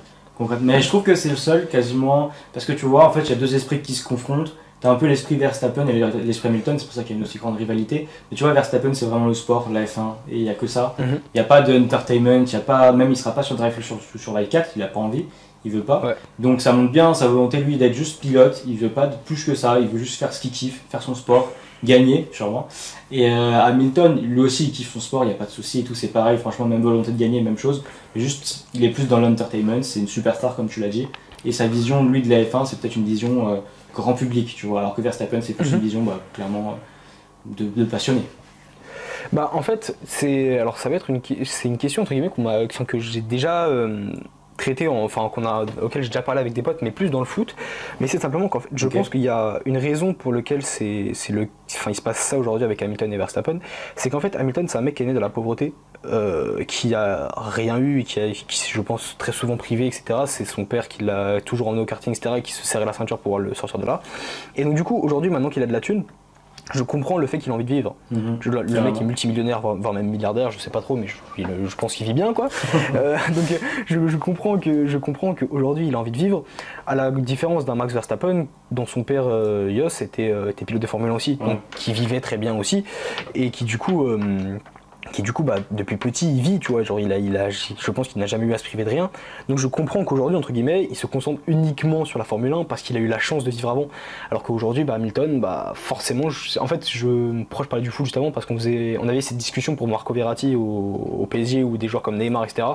Mais 0.61 0.81
je 0.81 0.89
trouve 0.89 1.03
que 1.03 1.15
c'est 1.15 1.29
le 1.29 1.37
seul, 1.37 1.69
quasiment. 1.69 2.31
Parce 2.53 2.65
que 2.65 2.73
tu 2.73 2.87
vois, 2.87 3.07
en 3.07 3.13
fait, 3.13 3.21
il 3.21 3.31
y 3.31 3.33
a 3.33 3.37
deux 3.37 3.55
esprits 3.55 3.81
qui 3.81 3.95
se 3.95 4.07
confrontent. 4.07 4.53
T'as 4.81 4.91
un 4.91 4.95
peu 4.95 5.07
l'esprit 5.07 5.35
Verstappen 5.35 5.89
et 5.89 6.05
l'esprit 6.25 6.49
Hamilton, 6.49 6.79
c'est 6.79 6.85
pour 6.85 6.95
ça 6.95 7.03
qu'il 7.03 7.11
y 7.11 7.15
a 7.15 7.19
une 7.19 7.25
aussi 7.25 7.39
grande 7.39 7.57
rivalité. 7.57 8.09
Mais 8.31 8.37
tu 8.37 8.45
vois, 8.45 8.53
Verstappen, 8.53 8.95
c'est 8.95 9.07
vraiment 9.07 9.27
le 9.27 9.35
sport, 9.35 9.69
la 9.73 9.85
F1, 9.85 10.15
et 10.31 10.37
il 10.37 10.43
n'y 10.45 10.51
a 10.51 10.55
que 10.55 10.69
ça. 10.69 10.95
Mhm. 10.99 11.21
Il 11.35 11.37
n'y 11.37 11.41
a 11.41 11.45
pas 11.45 11.63
d'entertainment, 11.63 12.45
il 12.47 12.57
a 12.57 12.61
pas, 12.61 12.93
même 12.93 13.11
il 13.11 13.17
sera 13.17 13.33
pas 13.33 13.43
sur 13.43 13.57
Drive 13.57 13.75
sur, 13.83 13.99
sur 14.17 14.49
4, 14.49 14.71
il 14.77 14.79
n'a 14.79 14.87
pas 14.87 15.01
envie. 15.01 15.25
Il 15.65 15.73
veut 15.73 15.83
pas. 15.83 16.15
Donc 16.39 16.61
ça 16.61 16.73
montre 16.73 16.93
bien 16.93 17.15
sa 17.15 17.27
volonté 17.29 17.59
lui 17.59 17.77
d'être 17.77 17.95
juste 17.95 18.21
pilote, 18.21 18.63
il 18.67 18.77
veut 18.77 18.89
pas 18.89 19.07
de 19.07 19.17
plus 19.25 19.45
que 19.45 19.55
ça, 19.55 19.79
il 19.81 19.89
veut 19.89 19.99
juste 19.99 20.19
faire 20.19 20.33
ce 20.33 20.41
qu'il 20.41 20.51
kiffe, 20.51 20.83
faire 20.89 21.03
son 21.03 21.15
sport, 21.15 21.53
gagner 21.85 22.29
sûrement. 22.33 22.69
Et 23.11 23.29
euh, 23.31 23.61
Hamilton, 23.61 24.21
lui 24.21 24.41
aussi 24.41 24.65
il 24.65 24.73
kiffe 24.73 24.93
son 24.93 25.01
sport, 25.01 25.25
il 25.25 25.29
n'y 25.29 25.33
a 25.33 25.37
pas 25.37 25.47
de 25.47 25.51
souci 25.51 25.81
et 25.81 25.85
tout, 25.85 25.95
c'est 25.95 26.09
pareil, 26.09 26.39
franchement 26.39 26.67
même 26.67 26.83
volonté 26.83 27.13
de 27.13 27.19
gagner, 27.19 27.41
même 27.41 27.59
chose. 27.59 27.83
Juste 28.17 28.67
il 28.75 28.85
est 28.85 28.91
plus 28.91 29.09
dans 29.09 29.21
l'entertainment, 29.21 29.83
c'est 29.83 30.01
une 30.01 30.09
superstar 30.09 30.57
comme 30.57 30.69
tu 30.69 30.81
l'as 30.81 30.89
dit. 30.89 31.09
Et 31.45 31.53
sa 31.53 31.69
vision, 31.69 32.05
lui, 32.05 32.21
de 32.21 32.29
la 32.29 32.43
F1, 32.43 32.67
c'est 32.67 32.81
peut-être 32.81 32.97
une 32.97 33.05
vision 33.05 33.49
euh, 33.49 33.57
grand 33.95 34.15
public, 34.15 34.55
tu 34.57 34.67
vois, 34.67 34.81
alors 34.81 34.95
que 34.95 35.01
Verstappen, 35.01 35.41
c'est 35.41 35.53
plus 35.53 35.69
une 35.69 35.77
mhm. 35.77 35.83
vision 35.83 36.03
bah, 36.03 36.19
clairement 36.33 36.71
euh, 36.71 37.55
de, 37.57 37.69
de 37.69 37.85
passionné. 37.85 38.23
Bah 39.33 39.51
en 39.53 39.63
fait, 39.63 39.97
c'est 40.07 40.59
alors 40.59 40.79
ça 40.79 40.89
va 40.89 40.97
être 40.97 41.11
une 41.11 41.21
c'est 41.45 41.69
une 41.69 41.77
question 41.77 42.03
entre 42.03 42.13
guillemets 42.13 42.31
que 42.87 42.99
j'ai 42.99 43.21
déjà 43.21 43.69
traité, 44.59 44.89
enfin 44.89 45.31
qu'on 45.33 45.47
a, 45.47 45.65
auquel 45.81 46.03
j'ai 46.03 46.09
déjà 46.09 46.21
parlé 46.21 46.41
avec 46.43 46.53
des 46.53 46.63
potes, 46.63 46.83
mais 46.83 46.91
plus 46.91 47.09
dans 47.09 47.21
le 47.21 47.25
foot. 47.25 47.57
Mais 48.01 48.07
c'est 48.07 48.19
simplement 48.19 48.49
qu'en 48.49 48.61
fait, 48.61 48.69
je 48.75 48.89
pense 48.89 49.09
qu'il 49.09 49.23
y 49.23 49.29
a 49.29 49.61
une 49.65 49.79
raison 49.79 50.13
pour 50.13 50.33
laquelle 50.33 50.63
c'est, 50.63 51.13
le, 51.31 51.49
enfin 51.71 51.91
il 51.91 51.95
se 51.95 52.03
passe 52.03 52.19
ça 52.19 52.37
aujourd'hui 52.37 52.65
avec 52.65 52.83
Hamilton 52.83 53.11
et 53.13 53.17
Verstappen, 53.17 53.61
c'est 53.97 54.11
qu'en 54.11 54.21
fait 54.21 54.37
Hamilton 54.37 54.69
c'est 54.69 54.77
un 54.77 54.83
mec 54.83 54.97
qui 54.97 55.05
est 55.05 55.07
né 55.07 55.15
de 55.15 55.19
la 55.19 55.31
pauvreté, 55.31 55.73
euh, 56.05 56.65
qui 56.65 56.95
a 56.95 57.33
rien 57.37 57.79
eu, 57.79 58.03
qui, 58.05 58.21
a, 58.21 58.31
qui 58.31 58.71
je 58.71 58.81
pense 58.81 59.17
très 59.19 59.33
souvent 59.33 59.57
privé, 59.57 59.87
etc. 59.87 60.21
C'est 60.27 60.45
son 60.45 60.65
père 60.65 60.89
qui 60.89 61.05
l'a 61.05 61.41
toujours 61.41 61.69
emmené 61.69 61.83
au 61.83 61.87
karting, 61.87 62.15
etc. 62.15 62.35
Et 62.39 62.43
qui 62.43 62.53
se 62.53 62.67
serrait 62.67 62.85
la 62.85 62.93
ceinture 62.93 63.19
pour 63.19 63.39
le 63.39 63.55
sortir 63.55 63.79
de 63.79 63.87
là. 63.87 64.03
Et 64.57 64.65
donc 64.65 64.75
du 64.75 64.85
coup 64.85 64.99
aujourd'hui 65.03 65.31
maintenant 65.31 65.49
qu'il 65.51 65.63
a 65.63 65.67
de 65.67 65.73
la 65.73 65.81
thune, 65.81 66.05
je 66.75 66.83
comprends 66.83 67.19
le 67.19 67.27
fait 67.27 67.39
qu'il 67.39 67.51
a 67.53 67.55
envie 67.55 67.65
de 67.65 67.73
vivre. 67.73 67.95
Mhm. 68.11 68.39
le 68.45 68.81
mec 68.81 69.01
est 69.01 69.05
multimillionnaire, 69.05 69.61
voire 69.61 69.93
même 69.93 70.09
milliardaire, 70.09 70.51
je 70.51 70.59
sais 70.59 70.71
pas 70.71 70.81
trop, 70.81 70.97
mais 70.97 71.07
je, 71.07 71.77
pense 71.77 71.95
qu'il 71.95 72.07
vit 72.07 72.15
bien, 72.15 72.33
quoi. 72.33 72.49
Euh, 72.95 73.17
donc 73.35 73.61
je, 73.87 74.17
comprends 74.17 74.59
que 74.59 74.87
je 74.87 74.99
comprends 74.99 75.35
qu'aujourd'hui 75.35 75.89
il 75.89 75.95
a 75.95 75.99
envie 75.99 76.11
de 76.11 76.17
vivre. 76.17 76.45
À 76.87 76.95
la 76.95 77.11
différence 77.11 77.65
d'un 77.65 77.75
Max 77.75 77.93
Verstappen, 77.93 78.47
dont 78.71 78.87
son 78.87 79.03
père 79.03 79.25
euh, 79.27 79.71
Jos 79.75 80.03
était, 80.03 80.31
euh, 80.31 80.51
était, 80.51 80.65
pilote 80.65 80.81
de 80.81 80.87
Formule 80.87 81.11
1 81.11 81.15
aussi, 81.15 81.37
donc 81.37 81.61
qui 81.71 81.93
vivait 81.93 82.21
très 82.21 82.39
bien 82.39 82.57
aussi, 82.57 82.85
et 83.35 83.51
qui 83.51 83.65
du 83.65 83.79
coup 83.79 84.07
qui 85.13 85.23
du 85.23 85.33
coup 85.33 85.43
bah, 85.43 85.57
depuis 85.71 85.97
petit 85.97 86.31
il 86.31 86.41
vit 86.41 86.59
tu 86.59 86.73
vois 86.73 86.83
genre 86.83 87.01
il 87.01 87.13
a, 87.13 87.19
il 87.19 87.37
a 87.37 87.51
je 87.51 87.91
pense 87.91 88.09
qu'il 88.09 88.21
n'a 88.21 88.27
jamais 88.27 88.47
eu 88.47 88.55
à 88.55 88.59
se 88.59 88.65
priver 88.65 88.85
de 88.85 88.91
rien 88.91 89.11
donc 89.49 89.59
je 89.59 89.67
comprends 89.67 90.05
qu'aujourd'hui 90.05 90.37
entre 90.37 90.53
guillemets 90.53 90.87
il 90.91 90.97
se 90.97 91.07
concentre 91.07 91.41
uniquement 91.47 92.05
sur 92.05 92.19
la 92.19 92.25
Formule 92.25 92.53
1 92.53 92.65
parce 92.65 92.83
qu'il 92.83 92.97
a 92.97 93.01
eu 93.01 93.07
la 93.07 93.19
chance 93.19 93.45
de 93.45 93.51
vivre 93.51 93.71
avant 93.71 93.89
alors 94.31 94.43
qu'aujourd'hui 94.43 94.85
bah, 94.85 94.95
Hamilton 94.95 95.41
bah 95.41 95.73
forcément 95.75 96.29
en 96.61 96.67
fait 96.67 96.89
je 96.89 97.45
proche 97.45 97.69
parler 97.69 97.83
du 97.83 97.91
foot 97.91 98.07
juste 98.07 98.17
avant 98.17 98.31
parce 98.31 98.47
qu'on 98.47 98.57
faisait 98.57 98.99
on 99.01 99.09
avait 99.09 99.21
cette 99.21 99.39
discussion 99.39 99.77
pour 99.77 99.89
Marco 99.89 100.13
Verratti 100.13 100.55
au, 100.55 101.27
PSG 101.31 101.63
ou 101.63 101.77
des 101.77 101.89
joueurs 101.89 102.03
comme 102.03 102.17
Neymar 102.17 102.45
etc 102.45 102.67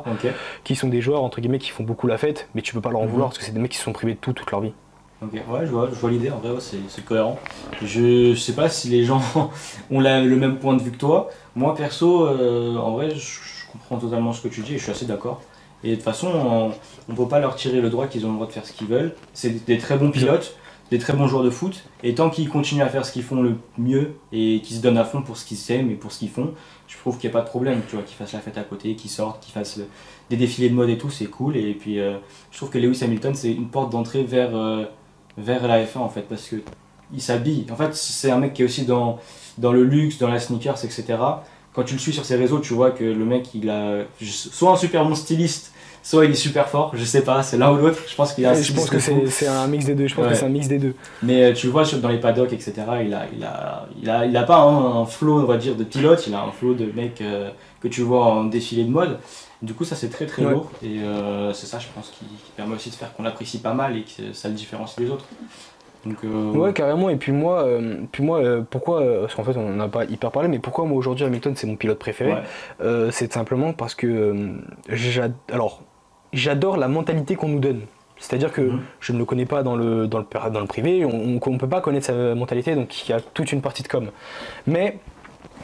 qui 0.63 0.75
sont 0.75 0.87
des 0.87 1.01
joueurs 1.01 1.23
entre 1.23 1.41
guillemets 1.41 1.59
qui 1.59 1.71
font 1.71 1.83
beaucoup 1.83 2.07
la 2.07 2.17
fête 2.17 2.47
mais 2.55 2.61
tu 2.61 2.73
peux 2.73 2.81
pas 2.81 2.91
leur 2.91 3.01
en 3.01 3.05
mhm. 3.05 3.09
vouloir 3.09 3.29
parce 3.29 3.39
que 3.39 3.45
c'est 3.45 3.51
des 3.51 3.59
mecs 3.59 3.71
qui 3.71 3.77
se 3.77 3.83
sont 3.83 3.93
privés 3.93 4.13
de 4.13 4.19
tout 4.19 4.33
toute 4.33 4.51
leur 4.51 4.61
vie 4.61 4.73
Ok, 5.23 5.33
ouais, 5.33 5.65
je 5.65 5.71
vois, 5.71 5.89
je 5.89 5.95
vois 5.95 6.11
l'idée, 6.11 6.29
en 6.29 6.37
vrai, 6.37 6.51
c'est 6.59 7.05
cohérent. 7.05 7.39
Je, 7.81 8.35
sais 8.35 8.53
pas 8.53 8.67
si 8.67 8.89
les 8.89 9.05
gens 9.05 9.21
ont 9.91 9.99
le 10.01 10.35
même 10.35 10.57
point 10.57 10.75
de 10.75 10.81
vue 10.81 10.91
que 10.91 10.97
toi. 10.97 11.29
Moi, 11.55 11.75
perso, 11.75 12.27
euh, 12.27 12.75
en 12.77 12.91
vrai, 12.91 13.11
je, 13.11 13.39
comprends 13.71 13.97
totalement 13.97 14.33
ce 14.33 14.41
que 14.41 14.47
tu 14.47 14.61
dis 14.61 14.75
et 14.75 14.77
je 14.77 14.83
suis 14.83 14.91
assez 14.91 15.05
d'accord. 15.05 15.41
Et 15.83 15.91
de 15.91 15.95
toute 15.95 16.03
façon, 16.03 16.27
on, 16.27 17.11
ne 17.11 17.17
peut 17.17 17.27
pas 17.27 17.39
leur 17.39 17.55
tirer 17.55 17.81
le 17.81 17.89
droit 17.89 18.07
qu'ils 18.07 18.25
ont 18.25 18.29
le 18.29 18.35
droit 18.35 18.47
de 18.47 18.51
faire 18.51 18.65
ce 18.65 18.71
qu'ils 18.71 18.87
veulent. 18.87 19.15
C'est 19.33 19.65
des 19.65 19.77
très 19.77 19.97
bons 19.97 20.11
pilotes, 20.11 20.55
des 20.91 20.99
très 20.99 21.13
bons 21.13 21.27
joueurs 21.27 21.43
de 21.43 21.49
foot. 21.49 21.83
Et 22.03 22.15
tant 22.15 22.29
qu'ils 22.29 22.49
continuent 22.49 22.83
à 22.83 22.89
faire 22.89 23.05
ce 23.05 23.11
qu'ils 23.11 23.23
font 23.23 23.41
le 23.41 23.57
mieux 23.77 24.15
et 24.31 24.61
qu'ils 24.63 24.77
se 24.77 24.81
donnent 24.81 24.97
à 24.97 25.05
fond 25.05 25.21
pour 25.21 25.37
ce 25.37 25.45
qu'ils 25.45 25.71
aiment 25.71 25.89
et 25.91 25.95
pour 25.95 26.11
ce 26.11 26.19
qu'ils 26.19 26.29
font, 26.29 26.53
je 26.87 26.97
trouve 26.97 27.17
qu'il 27.17 27.29
n'y 27.29 27.35
a 27.35 27.39
pas 27.39 27.43
de 27.43 27.49
problème. 27.49 27.81
Tu 27.89 27.95
vois, 27.95 28.05
qu'ils 28.05 28.15
fassent 28.15 28.33
la 28.33 28.39
fête 28.39 28.57
à 28.57 28.63
côté, 28.63 28.95
qu'ils 28.95 29.09
sortent, 29.09 29.43
qu'ils 29.43 29.53
fassent 29.53 29.79
des 30.29 30.37
défilés 30.37 30.69
de 30.69 30.75
mode 30.75 30.89
et 30.89 30.97
tout, 30.97 31.09
c'est 31.09 31.25
cool. 31.25 31.57
Et 31.57 31.73
puis, 31.73 31.99
euh, 31.99 32.17
je 32.51 32.57
trouve 32.57 32.69
que 32.69 32.77
Lewis 32.77 33.03
Hamilton, 33.03 33.33
c'est 33.33 33.51
une 33.51 33.67
porte 33.69 33.91
d'entrée 33.91 34.23
vers. 34.23 34.55
Euh, 34.55 34.85
vers 35.37 35.67
la 35.67 35.83
F1 35.83 35.99
en 35.99 36.09
fait 36.09 36.23
parce 36.23 36.47
que 36.47 36.57
il 37.13 37.21
s'habille. 37.21 37.65
En 37.71 37.75
fait, 37.75 37.93
c'est 37.93 38.31
un 38.31 38.39
mec 38.39 38.53
qui 38.53 38.63
est 38.63 38.65
aussi 38.65 38.85
dans, 38.85 39.19
dans 39.57 39.71
le 39.71 39.83
luxe, 39.83 40.17
dans 40.17 40.29
la 40.29 40.39
sneakers, 40.39 40.83
etc. 40.83 41.05
Quand 41.73 41.83
tu 41.83 41.93
le 41.93 41.99
suis 41.99 42.13
sur 42.13 42.25
ses 42.25 42.35
réseaux, 42.35 42.59
tu 42.59 42.73
vois 42.73 42.91
que 42.91 43.03
le 43.03 43.25
mec, 43.25 43.49
il 43.55 43.69
a 43.69 44.03
soit 44.21 44.71
un 44.71 44.75
super 44.75 45.05
bon 45.05 45.15
styliste, 45.15 45.73
soit 46.03 46.25
il 46.25 46.31
est 46.31 46.35
super 46.35 46.69
fort. 46.69 46.91
Je 46.93 47.03
sais 47.03 47.21
pas, 47.21 47.41
c'est 47.41 47.57
l'un 47.57 47.71
ou 47.71 47.77
l'autre. 47.77 47.99
Je 48.07 48.15
pense 48.15 48.33
qu'il 48.33 48.45
a. 48.45 48.53
Je 48.53 48.73
pense 48.73 48.89
que 48.89 48.99
c'est 48.99 49.47
un 49.47 49.67
mix 49.67 49.85
des 49.85 49.95
deux. 49.95 50.07
Je 50.07 50.15
pense 50.15 50.27
que 50.27 50.35
c'est 50.35 50.45
un 50.45 50.49
mix 50.49 50.67
des 50.67 50.77
deux. 50.77 50.93
Mais 51.23 51.45
euh, 51.45 51.53
tu 51.53 51.67
vois 51.67 51.83
dans 51.83 52.09
les 52.09 52.19
paddocks, 52.19 52.53
etc. 52.53 52.73
Il 53.03 53.13
a, 53.13 53.25
il 53.35 53.43
a, 53.43 53.87
il 54.01 54.09
a, 54.09 54.25
il 54.25 54.37
a 54.37 54.43
pas 54.43 54.61
un, 54.61 55.05
flow, 55.05 55.39
on 55.39 55.45
va 55.45 55.57
dire, 55.57 55.75
de 55.75 55.83
pilote. 55.83 56.25
Il 56.27 56.35
a 56.35 56.43
un 56.43 56.51
flow 56.51 56.75
de 56.75 56.85
mec 56.91 57.21
euh, 57.21 57.49
que 57.81 57.87
tu 57.87 58.01
vois 58.01 58.25
en 58.25 58.43
défilé 58.43 58.83
de 58.83 58.91
mode. 58.91 59.17
Du 59.63 59.73
coup, 59.73 59.85
ça 59.85 59.95
c'est 59.95 60.09
très 60.09 60.25
très 60.25 60.41
lourd 60.41 60.69
et 60.83 60.99
euh, 60.99 61.53
c'est 61.53 61.67
ça, 61.67 61.79
je 61.79 61.87
pense, 61.95 62.09
qui, 62.09 62.25
permet 62.57 62.75
aussi 62.75 62.89
de 62.89 62.95
faire 62.95 63.13
qu'on 63.13 63.23
l'apprécie 63.23 63.59
pas 63.59 63.73
mal 63.73 63.95
et 63.95 64.01
que 64.01 64.33
ça 64.33 64.49
le 64.49 64.55
différencie 64.55 64.99
des 64.99 65.09
autres. 65.09 65.25
Donc, 66.05 66.17
euh, 66.23 66.51
Ouais, 66.51 66.73
carrément. 66.73 67.09
Et 67.09 67.15
puis 67.15 67.31
moi, 67.31 67.63
euh, 67.63 68.01
puis 68.11 68.23
moi 68.23 68.41
pourquoi 68.69 69.03
Parce 69.21 69.35
qu'en 69.35 69.43
fait, 69.43 69.57
on 69.57 69.69
n'a 69.69 69.87
pas 69.87 70.05
hyper 70.05 70.31
parlé, 70.31 70.49
mais 70.49 70.59
pourquoi 70.59 70.85
moi 70.85 70.97
aujourd'hui 70.97 71.25
Hamilton 71.25 71.53
c'est 71.55 71.67
mon 71.67 71.75
pilote 71.75 71.99
préféré 71.99 72.35
C'est 73.11 73.31
simplement 73.31 73.73
parce 73.73 73.95
que 73.95 74.53
alors 75.51 75.81
j'adore 76.33 76.77
la 76.77 76.87
mentalité 76.87 77.35
qu'on 77.35 77.49
nous 77.49 77.59
donne. 77.59 77.81
C'est-à-dire 78.17 78.53
que 78.53 78.61
mhm. 78.61 78.81
je 79.01 79.11
ne 79.11 79.17
le 79.17 79.25
connais 79.25 79.45
pas 79.45 79.63
dans 79.63 79.75
le, 79.75 80.07
dans 80.07 80.19
le, 80.19 80.49
dans 80.49 80.59
le 80.59 80.65
privé, 80.65 81.03
on 81.03 81.11
ne 81.27 81.57
peut 81.57 81.67
pas 81.67 81.81
connaître 81.81 82.05
sa 82.05 82.35
mentalité, 82.35 82.73
donc 82.73 83.05
il 83.05 83.11
y 83.11 83.13
a 83.13 83.19
toute 83.19 83.51
une 83.51 83.61
partie 83.61 83.83
de 83.83 83.89
com. 83.89 84.09
Mais 84.65 84.97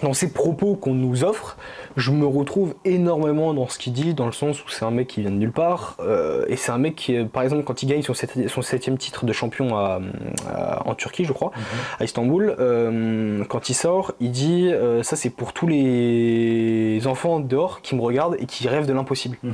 dans 0.01 0.13
ces 0.13 0.31
propos 0.31 0.75
qu'on 0.75 0.93
nous 0.93 1.23
offre, 1.23 1.57
je 1.97 2.11
me 2.11 2.25
retrouve 2.25 2.75
énormément 2.85 3.53
dans 3.53 3.67
ce 3.67 3.77
qu'il 3.77 3.93
dit, 3.93 4.13
dans 4.13 4.25
le 4.25 4.31
sens 4.31 4.63
où 4.63 4.69
c'est 4.69 4.85
un 4.85 4.91
mec 4.91 5.07
qui 5.07 5.21
vient 5.21 5.31
de 5.31 5.35
nulle 5.35 5.51
part, 5.51 5.97
euh, 5.99 6.45
et 6.47 6.55
c'est 6.55 6.71
un 6.71 6.77
mec 6.77 6.95
qui, 6.95 7.23
par 7.25 7.43
exemple, 7.43 7.63
quand 7.63 7.83
il 7.83 7.87
gagne 7.87 8.01
son, 8.01 8.13
septième 8.13 8.97
titre 8.97 9.25
de 9.25 9.33
champion 9.33 9.75
en 9.75 10.95
Turquie, 10.95 11.25
je 11.25 11.33
crois, 11.33 11.51
mhm. 11.55 11.63
à 11.99 12.03
Istanbul, 12.03 12.55
euh, 12.59 13.43
quand 13.45 13.69
il 13.69 13.73
sort, 13.73 14.13
il 14.19 14.31
dit 14.31 14.69
euh, 14.71 15.03
ça 15.03 15.15
c'est 15.15 15.29
pour 15.29 15.53
tous 15.53 15.67
les 15.67 17.01
enfants 17.05 17.39
dehors 17.39 17.81
qui 17.81 17.95
me 17.95 18.01
regardent 18.01 18.35
et 18.39 18.45
qui 18.45 18.67
rêvent 18.67 18.87
de 18.87 18.93
l'impossible. 18.93 19.37
Mhm. 19.43 19.53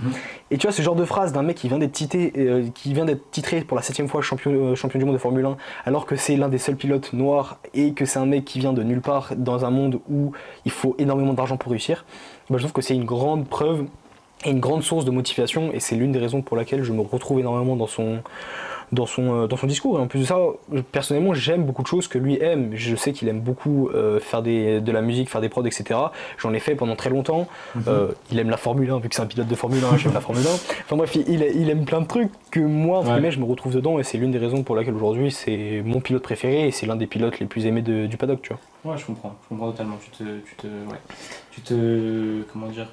Et 0.51 0.57
tu 0.57 0.67
vois 0.67 0.73
ce 0.73 0.81
genre 0.81 0.95
de 0.95 1.05
phrase 1.05 1.33
d'un 1.33 1.43
mec 1.43 1.57
qui 1.57 1.67
vient 1.67 1.79
d'être 1.79 1.93
titré, 1.93 2.71
qui 2.73 2.93
vient 2.93 3.05
d'être 3.05 3.31
titré 3.31 3.61
pour 3.61 3.75
la 3.75 3.83
septième 3.83 4.07
fois 4.07 4.21
champion, 4.21 4.75
champion 4.75 4.99
du 4.99 5.05
monde 5.05 5.15
de 5.15 5.19
Formule 5.19 5.45
1, 5.45 5.57
alors 5.85 6.05
que 6.05 6.15
c'est 6.15 6.35
l'un 6.35 6.49
des 6.49 6.57
seuls 6.57 6.75
pilotes 6.75 7.13
noirs 7.13 7.57
et 7.73 7.93
que 7.93 8.05
c'est 8.05 8.19
un 8.19 8.25
mec 8.25 8.45
qui 8.45 8.59
vient 8.59 8.73
de 8.73 8.83
nulle 8.83 9.01
part 9.01 9.33
dans 9.35 9.65
un 9.65 9.71
monde 9.71 9.99
où 10.09 10.33
il 10.65 10.71
faut 10.71 10.95
énormément 10.97 11.33
d'argent 11.33 11.57
pour 11.57 11.71
réussir, 11.71 12.05
je 12.49 12.57
trouve 12.57 12.73
que 12.73 12.81
c'est 12.81 12.95
une 12.95 13.05
grande 13.05 13.47
preuve 13.47 13.85
et 14.45 14.51
une 14.51 14.59
grande 14.59 14.83
source 14.83 15.05
de 15.05 15.11
motivation 15.11 15.71
et 15.73 15.79
c'est 15.79 15.95
l'une 15.95 16.11
des 16.11 16.19
raisons 16.19 16.41
pour 16.41 16.55
laquelle 16.55 16.83
je 16.83 16.91
me 16.91 17.01
retrouve 17.01 17.39
énormément 17.39 17.75
dans 17.75 17.87
son, 17.87 18.21
dans 18.91 19.05
son, 19.05 19.43
euh, 19.43 19.47
dans 19.47 19.57
son 19.57 19.67
discours. 19.67 19.97
Et 19.97 20.01
en 20.01 20.07
plus 20.07 20.19
de 20.19 20.25
ça, 20.25 20.37
personnellement, 20.91 21.33
j'aime 21.33 21.63
beaucoup 21.63 21.81
de 21.81 21.87
choses 21.87 22.07
que 22.07 22.17
lui 22.17 22.41
aime. 22.41 22.71
Je 22.73 22.95
sais 22.95 23.11
qu'il 23.11 23.27
aime 23.27 23.41
beaucoup 23.41 23.89
euh, 23.89 24.19
faire 24.19 24.41
des, 24.41 24.81
de 24.81 24.91
la 24.91 25.01
musique, 25.01 25.29
faire 25.29 25.41
des 25.41 25.49
prods, 25.49 25.65
etc. 25.65 25.99
J'en 26.37 26.53
ai 26.53 26.59
fait 26.59 26.75
pendant 26.75 26.95
très 26.95 27.09
longtemps. 27.09 27.47
Mhm. 27.75 27.83
Euh, 27.87 28.07
il 28.31 28.39
aime 28.39 28.49
la 28.49 28.57
Formule 28.57 28.89
1, 28.89 28.99
vu 28.99 29.09
que 29.09 29.15
c'est 29.15 29.21
un 29.21 29.27
pilote 29.27 29.47
de 29.47 29.55
Formule 29.55 29.83
1, 29.83 29.97
j'aime 29.97 30.13
la 30.13 30.21
Formule 30.21 30.45
1. 30.45 30.49
Enfin 30.49 30.95
bref, 30.95 31.15
il, 31.15 31.29
il, 31.29 31.69
aime 31.69 31.85
plein 31.85 32.01
de 32.01 32.07
trucs 32.07 32.31
que 32.51 32.59
moi, 32.59 32.99
entre 32.99 33.11
guillemets, 33.13 33.31
je 33.31 33.39
me 33.39 33.45
retrouve 33.45 33.73
dedans 33.73 33.99
et 33.99 34.03
c'est 34.03 34.17
l'une 34.17 34.31
des 34.31 34.37
raisons 34.37 34.63
pour 34.63 34.75
laquelle 34.75 34.95
aujourd'hui 34.95 35.31
c'est 35.31 35.81
mon 35.83 35.99
pilote 35.99 36.23
préféré 36.23 36.67
et 36.67 36.71
c'est 36.71 36.85
l'un 36.85 36.95
des 36.95 37.07
pilotes 37.07 37.39
les 37.39 37.45
plus 37.45 37.65
aimés 37.65 37.81
du 37.81 38.17
paddock, 38.17 38.41
tu 38.41 38.53
vois. 38.53 38.91
Ouais, 38.91 38.97
je 38.99 39.05
comprends, 39.05 39.35
je 39.43 39.49
comprends 39.49 39.71
totalement. 39.71 39.97
Tu 40.03 40.11
te, 40.11 40.23
tu 40.23 40.55
te, 40.55 40.67
ouais. 40.67 40.99
tu 41.51 41.61
te, 41.61 42.43
comment 42.51 42.67
dire, 42.67 42.87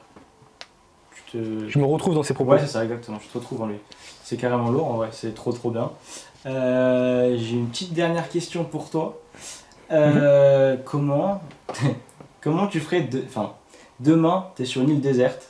te... 1.33 1.69
Je 1.69 1.79
me 1.79 1.85
retrouve 1.85 2.15
dans 2.15 2.23
ses 2.23 2.35
propos. 2.35 2.53
Ouais, 2.53 2.61
c'est 2.61 2.67
ça, 2.67 2.85
exactement. 2.85 3.19
Je 3.23 3.29
te 3.29 3.39
retrouve 3.39 3.63
en 3.63 3.67
lui. 3.67 3.77
C'est 4.25 4.37
carrément 4.37 4.71
lourd, 4.71 4.91
en 4.91 4.97
vrai, 4.97 5.09
c'est 5.13 5.35
trop 5.35 5.53
trop 5.53 5.71
bien. 5.71 5.91
Euh, 6.47 7.37
j'ai 7.39 7.55
une 7.55 7.69
petite 7.69 7.93
dernière 7.93 8.29
question 8.29 8.65
pour 8.65 8.91
toi. 8.91 9.21
Euh, 9.91 10.75
mhm. 10.75 10.83
Comment, 10.85 11.43
comment 12.41 12.67
tu 12.67 12.81
ferais 12.81 13.03
de, 13.03 13.23
enfin, 13.27 13.53
demain, 14.01 14.47
tu 14.57 14.63
es 14.63 14.65
sur 14.65 14.83
une 14.83 14.91
île 14.91 15.01
déserte. 15.01 15.49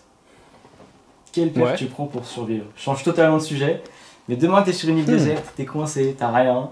Quelle 1.33 1.51
paire 1.51 1.77
tu 1.77 1.87
prends 1.87 2.07
pour 2.07 2.27
survivre? 2.27 2.67
Je 2.77 2.83
change 2.83 3.05
totalement 3.05 3.39
de 3.39 3.43
sujet, 3.43 3.83
mais 4.29 4.37
demain, 4.37 4.63
tu 4.63 4.71
es 4.71 4.73
sur 4.73 4.89
une 4.89 4.99
île 4.99 5.05
hmm. 5.05 5.17
déserte, 5.17 5.53
tu 5.57 5.63
es 5.63 5.65
coincé, 5.65 6.15
t'as 6.19 6.31
rien. 6.31 6.71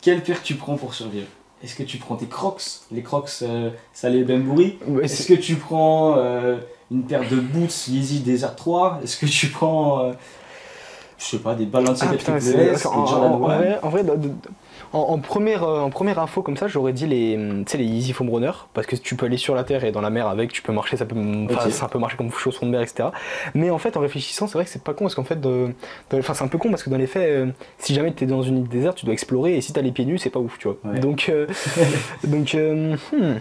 Quelle 0.00 0.22
paire 0.22 0.42
tu 0.42 0.54
prends 0.54 0.76
pour 0.76 0.94
survivre? 0.94 1.26
Est-ce 1.62 1.74
que 1.74 1.82
tu 1.82 1.98
prends 1.98 2.16
tes 2.16 2.26
crocs, 2.26 2.62
les 2.90 3.02
crocs 3.02 3.28
euh, 3.42 3.68
Salé 3.92 4.24
Bembouri 4.24 4.78
Est-ce 5.02 5.28
que 5.28 5.34
tu 5.34 5.56
prends 5.56 6.16
une 6.90 7.04
paire 7.04 7.28
de 7.28 7.36
boots 7.36 7.88
Yeezy 7.88 8.20
Desert 8.20 8.56
3 8.56 9.00
Est-ce 9.02 9.18
que 9.18 9.26
tu 9.26 9.48
prends 9.48 10.12
je 11.20 11.26
sais 11.26 11.38
pas, 11.38 11.54
des 11.54 11.66
Balenciaga 11.66 12.16
ah, 12.28 12.36
S, 12.36 12.86
en, 12.86 12.92
en, 12.92 13.38
vrai, 13.38 13.78
en, 14.92 15.18
première, 15.18 15.64
euh, 15.64 15.80
en 15.80 15.90
première 15.90 16.18
info 16.18 16.42
comme 16.42 16.56
ça, 16.56 16.66
j'aurais 16.66 16.94
dit 16.94 17.06
les, 17.06 17.36
les 17.36 17.84
Easy 17.84 18.12
Foam 18.14 18.30
Runner, 18.30 18.50
parce 18.72 18.86
que 18.86 18.96
tu 18.96 19.16
peux 19.16 19.26
aller 19.26 19.36
sur 19.36 19.54
la 19.54 19.64
terre 19.64 19.84
et 19.84 19.92
dans 19.92 20.00
la 20.00 20.08
mer 20.08 20.26
avec, 20.26 20.50
tu 20.50 20.62
peux 20.62 20.72
marcher, 20.72 20.96
ça 20.96 21.04
peut, 21.04 21.16
ça 21.70 21.88
peut 21.88 21.98
marcher 21.98 22.16
comme 22.16 22.32
chaussons 22.32 22.64
de 22.64 22.70
mer, 22.70 22.80
etc. 22.80 23.10
Mais 23.54 23.70
en 23.70 23.78
fait, 23.78 23.96
en 23.98 24.00
réfléchissant, 24.00 24.46
c'est 24.46 24.54
vrai 24.54 24.64
que 24.64 24.70
c'est 24.70 24.82
pas 24.82 24.94
con, 24.94 25.04
parce 25.04 25.14
qu'en 25.14 25.24
fait, 25.24 25.38
enfin 26.12 26.34
c'est 26.34 26.44
un 26.44 26.48
peu 26.48 26.58
con, 26.58 26.70
parce 26.70 26.82
que 26.82 26.90
dans 26.90 26.98
les 26.98 27.06
faits, 27.06 27.28
euh, 27.28 27.46
si 27.78 27.94
jamais 27.94 28.14
tu 28.14 28.24
es 28.24 28.26
dans 28.26 28.42
une 28.42 28.58
île 28.58 28.68
déserte, 28.68 28.96
tu 28.96 29.04
dois 29.04 29.12
explorer, 29.12 29.56
et 29.56 29.60
si 29.60 29.74
t'as 29.74 29.82
les 29.82 29.92
pieds 29.92 30.06
nus, 30.06 30.18
c'est 30.18 30.30
pas 30.30 30.40
ouf, 30.40 30.58
tu 30.58 30.68
vois. 30.68 30.98
Donc, 30.98 31.28
euh, 31.28 31.46
donc 32.24 32.54
hmm, 32.54 33.34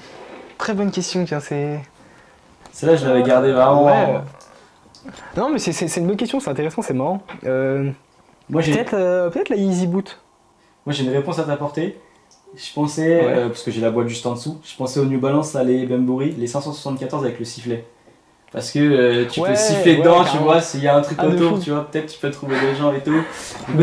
très 0.58 0.74
bonne 0.74 0.92
question, 0.92 1.24
tiens, 1.24 1.40
c'est... 1.40 1.80
Celle-là, 2.72 2.96
je 2.96 3.06
l'avais 3.06 3.24
gardé 3.24 3.52
vraiment... 3.52 4.24
Non, 5.38 5.50
mais 5.52 5.60
c'est 5.60 5.98
une 5.98 6.08
bonne 6.08 6.18
question, 6.18 6.40
c'est 6.40 6.50
intéressant, 6.50 6.82
c'est 6.82 6.94
marrant. 6.94 7.22
Euh, 7.46 7.90
peut-être, 8.52 8.92
peut-être 9.30 9.50
la 9.50 9.56
Easy 9.56 9.88
Boot. 9.88 10.20
Moi 10.86 10.94
j'ai 10.94 11.04
une 11.04 11.12
réponse 11.12 11.40
à 11.40 11.44
t'apporter. 11.44 12.00
Je 12.56 12.74
pensais, 12.74 13.48
parce 13.48 13.64
que 13.64 13.72
j'ai 13.72 13.82
la 13.82 13.92
boîte 13.92 14.08
juste 14.08 14.26
en 14.26 14.34
dessous, 14.34 14.60
je 14.64 14.76
pensais 14.76 15.00
au 15.00 15.06
New 15.06 15.20
Balance, 15.20 15.54
là, 15.54 15.64
les 15.64 15.86
Bembury, 15.86 16.32
les 16.32 16.48
574 16.48 17.24
avec 17.24 17.40
le 17.40 17.46
sifflet. 17.46 17.86
Parce 18.52 18.72
que 18.72 18.80
euh, 18.80 19.26
tu 19.28 19.42
peux 19.42 19.56
siffler 19.56 19.98
dedans, 19.98 20.24
tu 20.24 20.38
vois, 20.38 20.60
s'il 20.60 20.82
y 20.82 20.88
a 20.88 20.96
un 20.96 21.02
truc 21.02 21.20
ah, 21.22 21.28
autour, 21.28 21.60
tu 21.60 21.70
vois, 21.70 21.90
peut-être 21.90 22.08
tu 22.08 22.20
peux 22.20 22.32
trouver 22.32 22.56
des 22.60 22.76
gens 22.76 22.92
et 22.94 23.02
tout. 23.02 23.22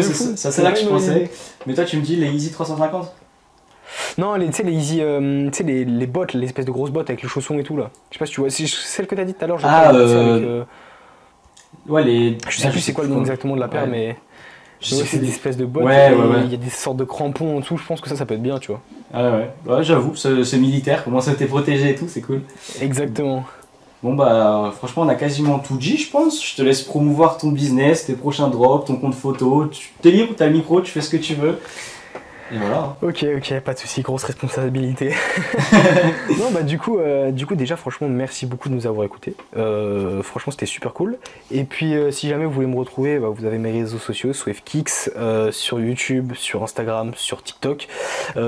ça 0.02 0.50
c'est 0.50 0.62
là 0.62 0.72
que 0.72 0.80
je 0.80 0.86
pensais. 0.86 1.30
Mais 1.66 1.74
toi, 1.74 1.84
tu 1.84 1.96
me 1.96 2.02
dis 2.02 2.16
les 2.16 2.28
Easy 2.28 2.50
350 2.50 3.12
non, 4.18 4.38
tu 4.38 4.52
sais, 4.52 4.62
les 4.62 4.72
Easy, 4.72 5.00
euh, 5.00 5.48
tu 5.50 5.58
sais, 5.58 5.64
les, 5.64 5.84
les 5.84 6.06
bottes, 6.06 6.34
l'espèce 6.34 6.64
de 6.64 6.70
grosses 6.70 6.90
bottes 6.90 7.10
avec 7.10 7.22
les 7.22 7.28
chaussons 7.28 7.58
et 7.58 7.62
tout 7.62 7.76
là. 7.76 7.90
Je 8.10 8.14
sais 8.14 8.18
pas 8.18 8.26
si 8.26 8.32
tu 8.32 8.40
vois, 8.40 8.50
c'est 8.50 8.66
celle 8.66 9.06
que 9.06 9.14
t'as 9.14 9.24
dit 9.24 9.34
tout 9.34 9.44
à 9.44 9.48
l'heure. 9.48 9.58
Ah, 9.62 9.92
euh... 9.94 10.64
Ouais, 11.88 12.04
les. 12.04 12.38
Je 12.48 12.58
sais 12.58 12.70
plus 12.70 12.80
c'est 12.80 12.92
quoi 12.92 13.04
le 13.04 13.10
nom 13.10 13.20
exactement 13.20 13.54
de 13.54 13.60
la 13.60 13.68
paire, 13.68 13.86
mais. 13.86 14.16
c'est 14.80 15.18
des 15.18 15.28
espèces 15.28 15.56
de 15.56 15.64
bottes. 15.64 15.84
Ouais, 15.84 16.12
ouais, 16.12 16.26
ouais. 16.26 16.40
Il 16.44 16.50
y 16.50 16.54
a 16.54 16.58
des 16.58 16.70
sortes 16.70 16.96
de 16.96 17.04
crampons 17.04 17.56
en 17.56 17.60
dessous, 17.60 17.76
je 17.76 17.84
pense 17.84 18.00
que 18.00 18.08
ça, 18.08 18.16
ça 18.16 18.26
peut 18.26 18.34
être 18.34 18.42
bien, 18.42 18.58
tu 18.58 18.68
vois. 18.68 18.80
Ah 19.12 19.30
ouais, 19.30 19.50
ouais, 19.66 19.84
j'avoue, 19.84 20.16
c'est 20.16 20.58
militaire, 20.58 21.04
comment 21.04 21.20
ça 21.20 21.34
t'est 21.34 21.46
protégé 21.46 21.90
et 21.90 21.94
tout, 21.94 22.06
c'est 22.08 22.22
cool. 22.22 22.42
Exactement. 22.80 23.44
Bon 24.02 24.14
bah 24.14 24.74
franchement 24.76 25.04
on 25.04 25.08
a 25.08 25.14
quasiment 25.14 25.58
tout 25.58 25.78
dit 25.78 25.96
je 25.96 26.10
pense. 26.10 26.44
Je 26.44 26.54
te 26.54 26.62
laisse 26.62 26.82
promouvoir 26.82 27.38
ton 27.38 27.48
business, 27.48 28.04
tes 28.04 28.12
prochains 28.12 28.48
drops, 28.48 28.86
ton 28.86 28.96
compte 28.96 29.14
photo. 29.14 29.66
Tu 29.66 29.90
es 30.04 30.10
libre, 30.10 30.34
t'as 30.36 30.46
le 30.46 30.52
micro, 30.52 30.82
tu 30.82 30.92
fais 30.92 31.00
ce 31.00 31.08
que 31.08 31.16
tu 31.16 31.34
veux. 31.34 31.58
Et 32.52 32.58
voilà. 32.58 32.96
Ok, 33.02 33.24
ok, 33.36 33.60
pas 33.60 33.74
de 33.74 33.78
souci, 33.78 34.02
grosse 34.02 34.24
responsabilité. 34.24 35.12
non, 36.38 36.50
bah 36.52 36.62
du 36.62 36.78
coup, 36.78 36.98
euh, 36.98 37.30
du 37.32 37.46
coup, 37.46 37.56
déjà, 37.56 37.76
franchement, 37.76 38.08
merci 38.08 38.46
beaucoup 38.46 38.68
de 38.68 38.74
nous 38.74 38.86
avoir 38.86 39.04
écoutés. 39.04 39.34
Euh, 39.56 40.22
franchement, 40.22 40.52
c'était 40.52 40.66
super 40.66 40.92
cool. 40.92 41.18
Et 41.50 41.64
puis, 41.64 41.94
euh, 41.94 42.10
si 42.10 42.28
jamais 42.28 42.44
vous 42.44 42.52
voulez 42.52 42.66
me 42.66 42.76
retrouver, 42.76 43.18
bah, 43.18 43.28
vous 43.28 43.44
avez 43.44 43.58
mes 43.58 43.72
réseaux 43.72 43.98
sociaux, 43.98 44.32
SwiftKicks, 44.32 45.10
sur 45.50 45.80
YouTube, 45.80 46.32
sur 46.34 46.62
Instagram, 46.62 47.12
sur 47.16 47.42
TikTok. 47.42 47.88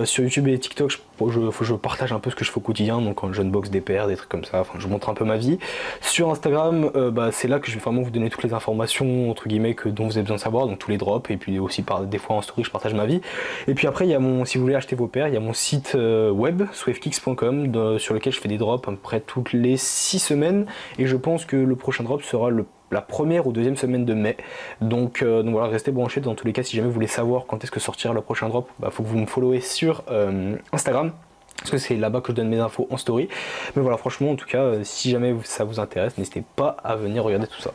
sur 0.05 0.25
YouTube 0.25 0.49
et 0.49 0.59
TikTok, 0.59 0.91
je, 0.91 0.99
je, 1.29 1.75
partage 1.75 2.13
un 2.13 2.21
peu 2.21 2.31
ce 2.31 2.37
que 2.37 2.45
je 2.45 2.51
fais 2.51 2.59
au 2.59 2.63
quotidien, 2.63 3.01
donc 3.01 3.21
je 3.33 3.43
box 3.43 3.71
des 3.71 3.81
paires, 3.81 4.07
des 4.07 4.17
trucs 4.17 4.29
comme 4.29 4.45
ça. 4.45 4.61
Enfin, 4.61 4.79
je 4.79 4.87
montre 4.87 5.09
un 5.09 5.15
peu 5.15 5.25
ma 5.25 5.37
vie. 5.37 5.59
Sur 6.01 6.31
Instagram, 6.31 6.91
bah, 7.13 7.31
c'est 7.33 7.49
là 7.49 7.59
que 7.59 7.71
je 7.71 7.75
vais 7.75 7.81
vraiment 7.81 8.03
vous 8.03 8.11
donner 8.11 8.31
toutes 8.31 8.45
les 8.45 8.53
informations 8.53 9.31
entre 9.31 9.49
guillemets 9.49 9.75
que 9.75 9.89
dont 9.89 10.07
vous 10.07 10.13
avez 10.13 10.23
besoin 10.23 10.37
de 10.37 10.41
savoir, 10.41 10.67
donc 10.67 10.79
tous 10.79 10.91
les 10.91 10.99
drops, 10.99 11.31
et 11.31 11.37
puis 11.37 11.59
aussi 11.59 11.83
par 11.83 12.03
des 12.03 12.19
fois 12.19 12.37
en 12.37 12.43
story, 12.43 12.65
je 12.65 12.71
partage 12.71 12.95
ma 12.95 13.07
vie. 13.07 13.21
Et 13.67 13.75
puis 13.75 13.87
après, 13.87 14.07
il 14.07 14.19
mon, 14.19 14.45
si 14.45 14.59
vous 14.59 14.65
voulez 14.65 14.75
acheter 14.75 14.97
vos 14.97 15.07
paires, 15.07 15.29
il 15.29 15.35
y 15.35 15.37
a 15.37 15.41
mon 15.41 15.53
site 15.53 15.93
euh, 15.95 16.31
web, 16.31 16.63
swiftKicks.com, 16.73 17.99
sur 17.99 18.15
lequel 18.15 18.33
je 18.33 18.41
fais 18.41 18.49
des 18.49 18.59
drops 18.59 18.87
à 18.87 18.91
peu 18.91 18.97
près 18.97 19.21
toutes 19.21 19.53
les 19.53 19.77
6 19.77 20.19
semaines. 20.19 20.67
Et 20.99 21.07
je 21.07 21.17
pense 21.17 21.45
que 21.45 21.57
le 21.57 21.77
prochain 21.77 22.05
drop 22.05 22.23
sera 22.23 22.51
la 22.91 23.01
première 23.01 23.47
ou 23.47 23.53
deuxième 23.53 23.77
semaine 23.77 24.05
de 24.05 24.15
mai. 24.15 24.37
Donc, 24.81 25.23
euh, 25.23 25.43
donc 25.43 25.53
voilà, 25.53 25.69
restez 25.69 25.91
branchés. 25.91 26.21
Dans 26.21 26.35
tous 26.35 26.47
les 26.47 26.53
cas, 26.53 26.63
si 26.63 26.77
jamais 26.77 26.89
vous 26.89 26.95
voulez 26.95 27.07
savoir 27.07 27.47
quand 27.47 27.63
est-ce 27.63 27.71
que 27.71 27.81
sortira 27.81 28.15
le 28.15 28.21
prochain 28.21 28.49
drop, 28.49 28.69
il 28.79 28.83
bah, 28.83 28.91
faut 28.91 29.03
que 29.03 29.09
vous 29.09 29.19
me 29.19 29.27
followez 29.27 29.61
sur 29.61 30.03
euh, 30.11 30.57
Instagram 30.73 31.13
parce 31.59 31.73
que 31.73 31.79
c'est 31.79 31.97
là-bas 31.97 32.21
que 32.21 32.29
je 32.29 32.37
donne 32.37 32.49
mes 32.49 32.61
infos 32.61 32.87
en 32.89 32.97
story. 32.97 33.29
Mais 33.75 33.83
voilà, 33.83 33.97
franchement, 33.97 34.31
en 34.31 34.37
tout 34.37 34.47
cas, 34.47 34.75
si 34.85 35.11
jamais 35.11 35.35
ça 35.43 35.65
vous 35.65 35.81
intéresse, 35.81 36.17
n'hésitez 36.17 36.45
pas 36.55 36.77
à 36.85 36.95
venir 36.95 37.25
regarder 37.25 37.49
tout 37.49 37.61
ça. 37.61 37.73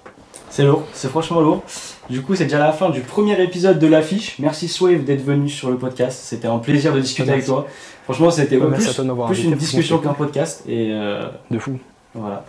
C'est 0.50 0.64
lourd, 0.64 0.84
c'est 0.94 1.10
franchement 1.10 1.42
lourd. 1.42 1.64
Du 2.10 2.22
coup, 2.22 2.36
c'est 2.36 2.44
déjà 2.44 2.60
la 2.60 2.72
fin 2.72 2.92
du 2.92 3.02
premier 3.02 3.42
épisode 3.42 3.80
de 3.80 3.88
l'affiche. 3.88 4.38
Merci 4.38 4.68
Swave 4.68 5.04
d'être 5.04 5.24
venu 5.24 5.50
sur 5.50 5.70
le 5.72 5.78
podcast. 5.78 6.22
C'était 6.24 6.48
un 6.48 6.60
plaisir 6.60 6.94
de 6.94 7.00
discuter 7.00 7.32
avec 7.32 7.46
toi. 7.46 7.66
Franchement, 8.04 8.30
c'était 8.30 8.58
plus, 8.58 9.44
une 9.44 9.56
discussion 9.56 9.98
qu'un 9.98 10.14
podcast. 10.14 10.64
Et 10.68 10.92
euh, 10.92 11.28
de 11.50 11.58
fou. 11.58 11.80
Voilà. 12.14 12.46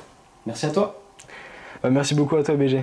Merci 0.47 0.67
à 0.67 0.71
toi. 0.71 1.04
Bah, 1.85 1.91
merci 1.91 2.15
beaucoup 2.15 2.37
à 2.37 2.43
toi, 2.43 2.57
BG. 2.57 2.83